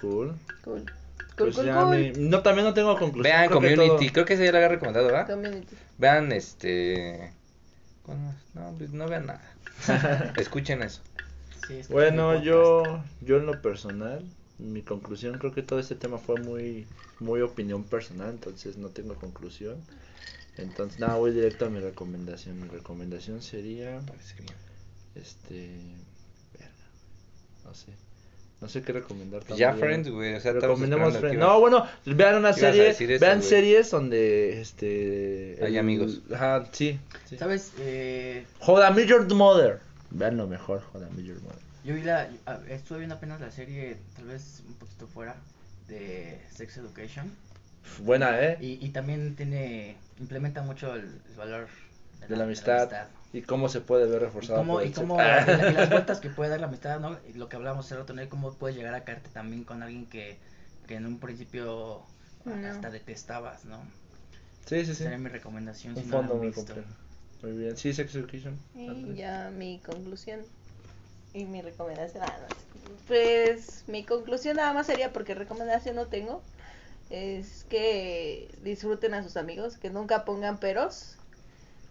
Cool. 0.02 0.36
Cool. 0.64 0.82
Cool, 0.84 0.86
Pues 1.36 1.56
cool, 1.56 1.66
ya 1.66 1.76
cool. 1.82 1.90
mi- 1.98 2.12
No, 2.30 2.42
también 2.42 2.66
no 2.66 2.74
tengo 2.74 2.98
conclusión. 2.98 3.24
Vean 3.24 3.48
creo 3.48 3.60
que 3.62 3.68
Community, 3.76 4.06
todo- 4.06 4.14
creo 4.14 4.26
que 4.26 4.34
ese 4.34 4.46
ya 4.46 4.52
lo 4.52 4.58
había 4.58 4.70
recomendado, 4.70 5.08
¿verdad? 5.08 5.28
Community. 5.28 5.76
Vean 5.98 6.32
este. 6.32 7.32
No, 8.54 8.74
pues 8.78 8.92
no 8.92 9.08
vean 9.08 9.26
nada. 9.28 9.54
Escuchen 10.38 10.82
eso. 10.82 11.02
Sí, 11.68 11.78
es 11.80 11.88
que 11.88 11.94
Bueno, 11.94 12.42
yo, 12.42 13.04
yo 13.22 13.38
en 13.38 13.46
lo 13.46 13.62
personal, 13.62 14.24
mi 14.58 14.82
conclusión, 14.82 15.38
creo 15.38 15.54
que 15.54 15.62
todo 15.62 15.80
este 15.80 15.96
tema 15.96 16.18
fue 16.18 16.38
muy, 16.38 16.88
muy 17.20 17.42
opinión 17.42 17.84
personal, 17.84 18.30
entonces 18.30 18.78
no 18.78 18.88
tengo 18.90 19.16
conclusión. 19.16 19.76
Entonces, 20.58 21.00
nada, 21.00 21.16
voy 21.18 21.32
directo 21.34 21.66
a 21.66 21.70
mi 21.70 21.80
recomendación. 21.80 22.60
Mi 22.62 22.68
recomendación 22.70 23.42
sería, 23.44 24.00
este, 25.16 25.80
verga, 26.54 26.74
no 27.66 27.74
sé. 27.76 27.92
No 28.60 28.68
sé 28.68 28.82
qué 28.82 28.92
recomendar. 28.92 29.42
Ya 29.56 29.70
también. 29.70 29.78
Friends, 29.78 30.10
güey, 30.10 30.34
o 30.34 30.40
sea, 30.40 30.52
estamos 30.52 30.80
Recomendemos 30.80 31.14
esperando 31.14 31.46
Friends. 31.46 31.54
No, 31.54 31.60
bueno, 31.60 31.88
vean 32.06 32.36
una 32.38 32.54
serie, 32.54 32.90
eso, 32.90 33.04
vean 33.20 33.44
series 33.44 33.92
donde, 33.92 34.62
este... 34.62 35.60
Hay 35.62 35.78
amigos. 35.78 36.22
Ajá, 36.34 36.66
sí. 36.72 37.00
sí. 37.30 37.38
¿Sabes? 37.38 37.74
Eh, 37.80 38.46
I 38.68 38.94
Met 38.96 39.08
Your 39.08 39.32
Mother. 39.32 39.80
Vean 40.10 40.38
lo 40.38 40.48
mejor, 40.48 40.82
I 40.96 41.16
Met 41.16 41.26
Your 41.26 41.40
Mother. 41.42 41.60
yo 41.84 41.94
vi 41.94 42.02
la, 42.02 42.30
estuve 42.70 42.98
viendo 42.98 43.16
apenas 43.16 43.40
la 43.40 43.52
serie, 43.52 43.98
tal 44.16 44.26
vez 44.26 44.64
un 44.68 44.74
poquito 44.74 45.06
fuera, 45.06 45.36
de 45.88 46.42
Sex 46.52 46.78
Education. 46.78 47.32
Buena, 48.00 48.42
¿eh? 48.42 48.58
Y, 48.60 48.84
y 48.84 48.90
también 48.90 49.36
tiene, 49.36 49.98
implementa 50.20 50.64
mucho 50.64 50.96
el, 50.96 51.04
el 51.30 51.36
valor 51.38 51.68
De 52.28 52.36
la 52.36 52.44
amistad. 52.46 52.90
Y 53.34 53.42
cómo 53.44 53.70
se 53.70 53.82
puede 53.82 54.06
ver 54.08 54.22
Y 54.40 54.48
reforzado 54.48 54.62
cómo, 54.62 54.82
y 54.82 54.92
cómo 54.92 55.44
y 55.46 55.54
la- 55.54 55.68
y 55.68 55.72
las 55.72 55.90
vueltas 55.90 56.20
que 56.20 56.30
puede 56.30 56.50
dar 56.50 56.60
la 56.62 56.68
amistad, 56.68 57.00
¿no? 57.00 57.18
Y 57.28 57.34
lo 57.34 57.50
que 57.50 57.56
hablamos 57.56 57.86
hace 57.86 57.96
rato, 57.98 58.14
¿no? 58.14 58.28
Cómo 58.30 58.54
puedes 58.58 58.76
llegar 58.78 58.94
a 58.94 59.04
caerte 59.04 59.30
también 59.30 59.64
con 59.64 59.84
alguien 59.84 60.08
que, 60.08 60.40
que 60.88 60.96
en 60.96 61.06
un 61.06 61.20
principio 61.20 62.06
No. 62.46 62.54
hasta 62.70 62.90
detestabas, 62.92 63.66
¿no? 63.66 63.80
Sí, 64.66 64.86
sí, 64.86 64.94
sí. 64.96 65.04
Sería 65.04 65.18
mi 65.18 65.30
recomendación 65.30 65.96
Un 65.96 66.04
si 66.04 66.08
no 66.08 66.18
fondo 66.18 66.34
han 66.34 66.40
muy 66.40 66.52
complejo. 66.52 66.90
Muy 67.42 67.54
bien. 67.54 67.78
Sí, 67.78 67.94
Sex 67.94 68.16
Education. 68.16 68.60
Y 68.76 69.16
ya 69.16 69.50
mi 69.52 69.80
conclusión 69.86 70.46
y 71.34 71.46
mi 71.46 71.62
recomendación. 71.62 72.24
ah, 72.24 72.38
no, 72.42 72.48
Pues 73.08 73.84
mi 73.88 74.06
conclusión 74.06 74.58
nada 74.58 74.74
más 74.74 74.88
sería 74.88 75.14
porque 75.14 75.36
recomendación 75.36 75.96
no 75.96 76.08
tengo. 76.08 76.44
Es 77.10 77.66
que 77.66 78.50
disfruten 78.64 79.14
a 79.16 79.24
sus 79.24 79.38
amigos, 79.38 79.78
que 79.78 79.90
nunca 79.92 80.26
pongan 80.26 80.60
peros 80.60 81.17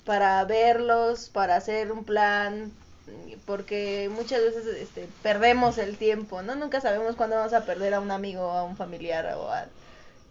para 0.07 0.43
verlos, 0.45 1.29
para 1.29 1.57
hacer 1.57 1.93
un 1.93 2.05
plan, 2.05 2.73
porque 3.45 4.09
muchas 4.11 4.41
veces 4.41 4.65
este, 4.67 5.09
perdemos 5.23 5.79
el 5.79 5.99
tiempo, 5.99 6.43
¿no? 6.43 6.55
Nunca 6.55 6.81
sabemos 6.81 7.17
cuándo 7.17 7.37
vamos 7.37 7.53
a 7.53 7.67
perder 7.67 7.93
a 7.93 8.01
un 8.01 8.11
amigo, 8.11 8.43
a 8.43 8.63
un 8.63 8.77
familiar 8.77 9.35
o 9.35 9.51
a... 9.51 9.67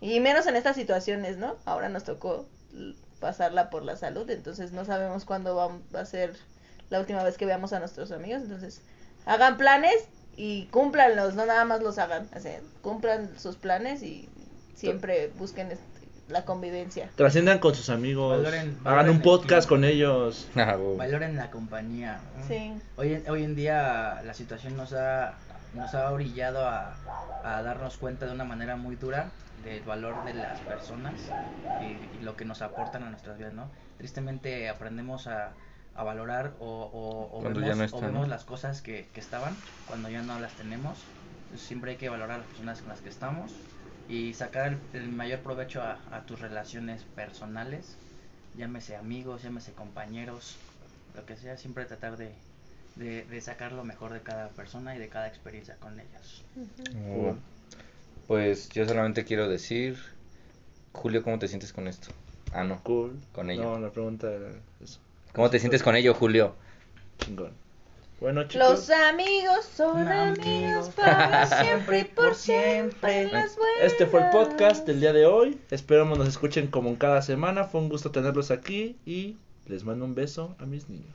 Y 0.01 0.19
menos 0.21 0.47
en 0.47 0.55
estas 0.55 0.75
situaciones, 0.75 1.37
¿no? 1.37 1.57
Ahora 1.65 1.89
nos 1.89 2.05
tocó 2.05 2.45
pasarla 3.19 3.69
por 3.69 3.83
la 3.83 3.97
salud, 3.97 4.29
entonces 4.29 4.71
no 4.71 4.85
sabemos 4.85 5.25
cuándo 5.25 5.55
va, 5.55 5.99
a 5.99 6.05
ser 6.05 6.35
la 6.89 6.99
última 6.99 7.23
vez 7.23 7.37
que 7.37 7.45
veamos 7.45 7.73
a 7.73 7.79
nuestros 7.79 8.11
amigos, 8.11 8.43
entonces 8.43 8.81
hagan 9.25 9.57
planes 9.57 9.95
y 10.37 10.65
cúmplanlos, 10.67 11.35
no 11.35 11.45
nada 11.45 11.65
más 11.65 11.81
los 11.81 11.97
hagan, 11.97 12.29
así, 12.33 12.49
cumplan 12.81 13.39
sus 13.39 13.55
planes 13.55 14.03
y 14.03 14.29
siempre 14.75 15.31
busquen 15.37 15.77
la 16.27 16.43
convivencia. 16.45 17.09
Trasciendan 17.15 17.59
con 17.59 17.75
sus 17.75 17.89
amigos. 17.89 18.43
Valoren- 18.43 18.77
hagan 18.83 19.09
un 19.09 19.21
podcast 19.21 19.67
con 19.69 19.83
ellos. 19.83 20.47
Ah. 20.55 20.75
Valoren 20.97 21.35
la 21.35 21.51
compañía. 21.51 22.19
¿no? 22.39 22.47
Sí. 22.47 22.73
Hoy, 22.97 23.13
en- 23.13 23.29
hoy 23.29 23.43
en 23.43 23.55
día 23.55 24.21
la 24.25 24.33
situación 24.33 24.75
nos 24.75 24.93
ha, 24.93 25.33
nos 25.75 25.93
ha 25.93 26.11
orillado 26.11 26.67
a, 26.67 26.95
a 27.43 27.61
darnos 27.61 27.97
cuenta 27.97 28.25
de 28.25 28.31
una 28.33 28.43
manera 28.43 28.75
muy 28.75 28.95
dura 28.95 29.29
del 29.63 29.83
valor 29.83 30.23
de 30.25 30.33
las 30.33 30.59
personas 30.61 31.13
y, 31.81 32.17
y 32.19 32.23
lo 32.23 32.35
que 32.35 32.45
nos 32.45 32.61
aportan 32.61 33.03
a 33.03 33.09
nuestras 33.09 33.37
vidas, 33.37 33.53
¿no? 33.53 33.67
Tristemente 33.97 34.67
aprendemos 34.69 35.27
a, 35.27 35.51
a 35.95 36.03
valorar 36.03 36.51
o, 36.59 36.65
o, 36.67 37.37
o 37.37 37.41
Cuando 37.41 37.61
ya 37.61 37.69
vemos, 37.69 37.91
no 37.91 37.97
o 37.97 38.01
vemos 38.01 38.21
¿no? 38.23 38.27
las 38.27 38.43
cosas 38.43 38.81
que, 38.81 39.07
que 39.13 39.19
estaban 39.19 39.55
cuando 39.87 40.09
ya 40.09 40.21
no 40.21 40.39
las 40.39 40.53
tenemos. 40.53 40.97
Entonces, 41.45 41.67
siempre 41.67 41.91
hay 41.91 41.97
que 41.97 42.09
valorar 42.09 42.35
a 42.35 42.37
las 42.39 42.47
personas 42.47 42.79
con 42.81 42.89
las 42.89 43.01
que 43.01 43.09
estamos 43.09 43.51
y 44.07 44.33
sacar 44.33 44.73
el, 44.93 45.01
el 45.01 45.09
mayor 45.09 45.39
provecho 45.39 45.81
a, 45.81 45.99
a 46.11 46.25
tus 46.25 46.39
relaciones 46.39 47.03
personales, 47.15 47.97
llámese 48.57 48.95
amigos, 48.95 49.43
llámese 49.43 49.73
compañeros, 49.73 50.57
lo 51.15 51.25
que 51.25 51.35
sea, 51.37 51.57
siempre 51.57 51.85
tratar 51.85 52.17
de, 52.17 52.31
de, 52.95 53.23
de 53.25 53.41
sacar 53.41 53.71
lo 53.71 53.83
mejor 53.83 54.13
de 54.13 54.21
cada 54.21 54.49
persona 54.49 54.95
y 54.95 54.99
de 54.99 55.09
cada 55.09 55.27
experiencia 55.27 55.75
con 55.79 55.99
ellas. 55.99 56.43
Bueno, 57.15 57.37
Pues 58.27 58.69
yo 58.69 58.85
solamente 58.85 59.23
quiero 59.23 59.47
decir, 59.47 59.97
Julio, 60.93 61.23
¿cómo 61.23 61.39
te 61.39 61.47
sientes 61.47 61.73
con 61.73 61.87
esto? 61.87 62.09
Ah, 62.53 62.63
no. 62.63 62.81
Cool. 62.83 63.19
Con 63.33 63.49
ello. 63.49 63.63
No, 63.63 63.79
la 63.79 63.91
pregunta 63.91 64.31
era 64.31 64.51
eso. 64.83 64.99
¿Cómo 65.33 65.49
te 65.49 65.59
sientes 65.59 65.83
con 65.83 65.95
ello, 65.95 66.13
Julio? 66.13 66.55
Chingón. 67.19 67.53
Bueno, 68.19 68.43
chicos. 68.47 68.69
Los 68.69 68.89
amigos 68.89 69.65
son 69.75 70.07
amigos 70.07 70.89
para 70.95 71.45
siempre 71.47 71.99
y 71.99 72.03
por 72.15 72.33
siempre. 72.35 73.29
Este 73.81 74.05
fue 74.05 74.21
el 74.23 74.29
podcast 74.29 74.87
del 74.87 75.01
día 75.01 75.11
de 75.11 75.25
hoy. 75.25 75.59
Esperamos 75.69 76.17
nos 76.17 76.27
escuchen 76.27 76.67
como 76.67 76.89
en 76.89 76.95
cada 76.95 77.21
semana. 77.21 77.65
Fue 77.65 77.81
un 77.81 77.89
gusto 77.89 78.11
tenerlos 78.11 78.51
aquí 78.51 78.95
y 79.05 79.35
les 79.67 79.83
mando 79.83 80.05
un 80.05 80.15
beso 80.15 80.55
a 80.59 80.65
mis 80.65 80.87
niños. 80.89 81.05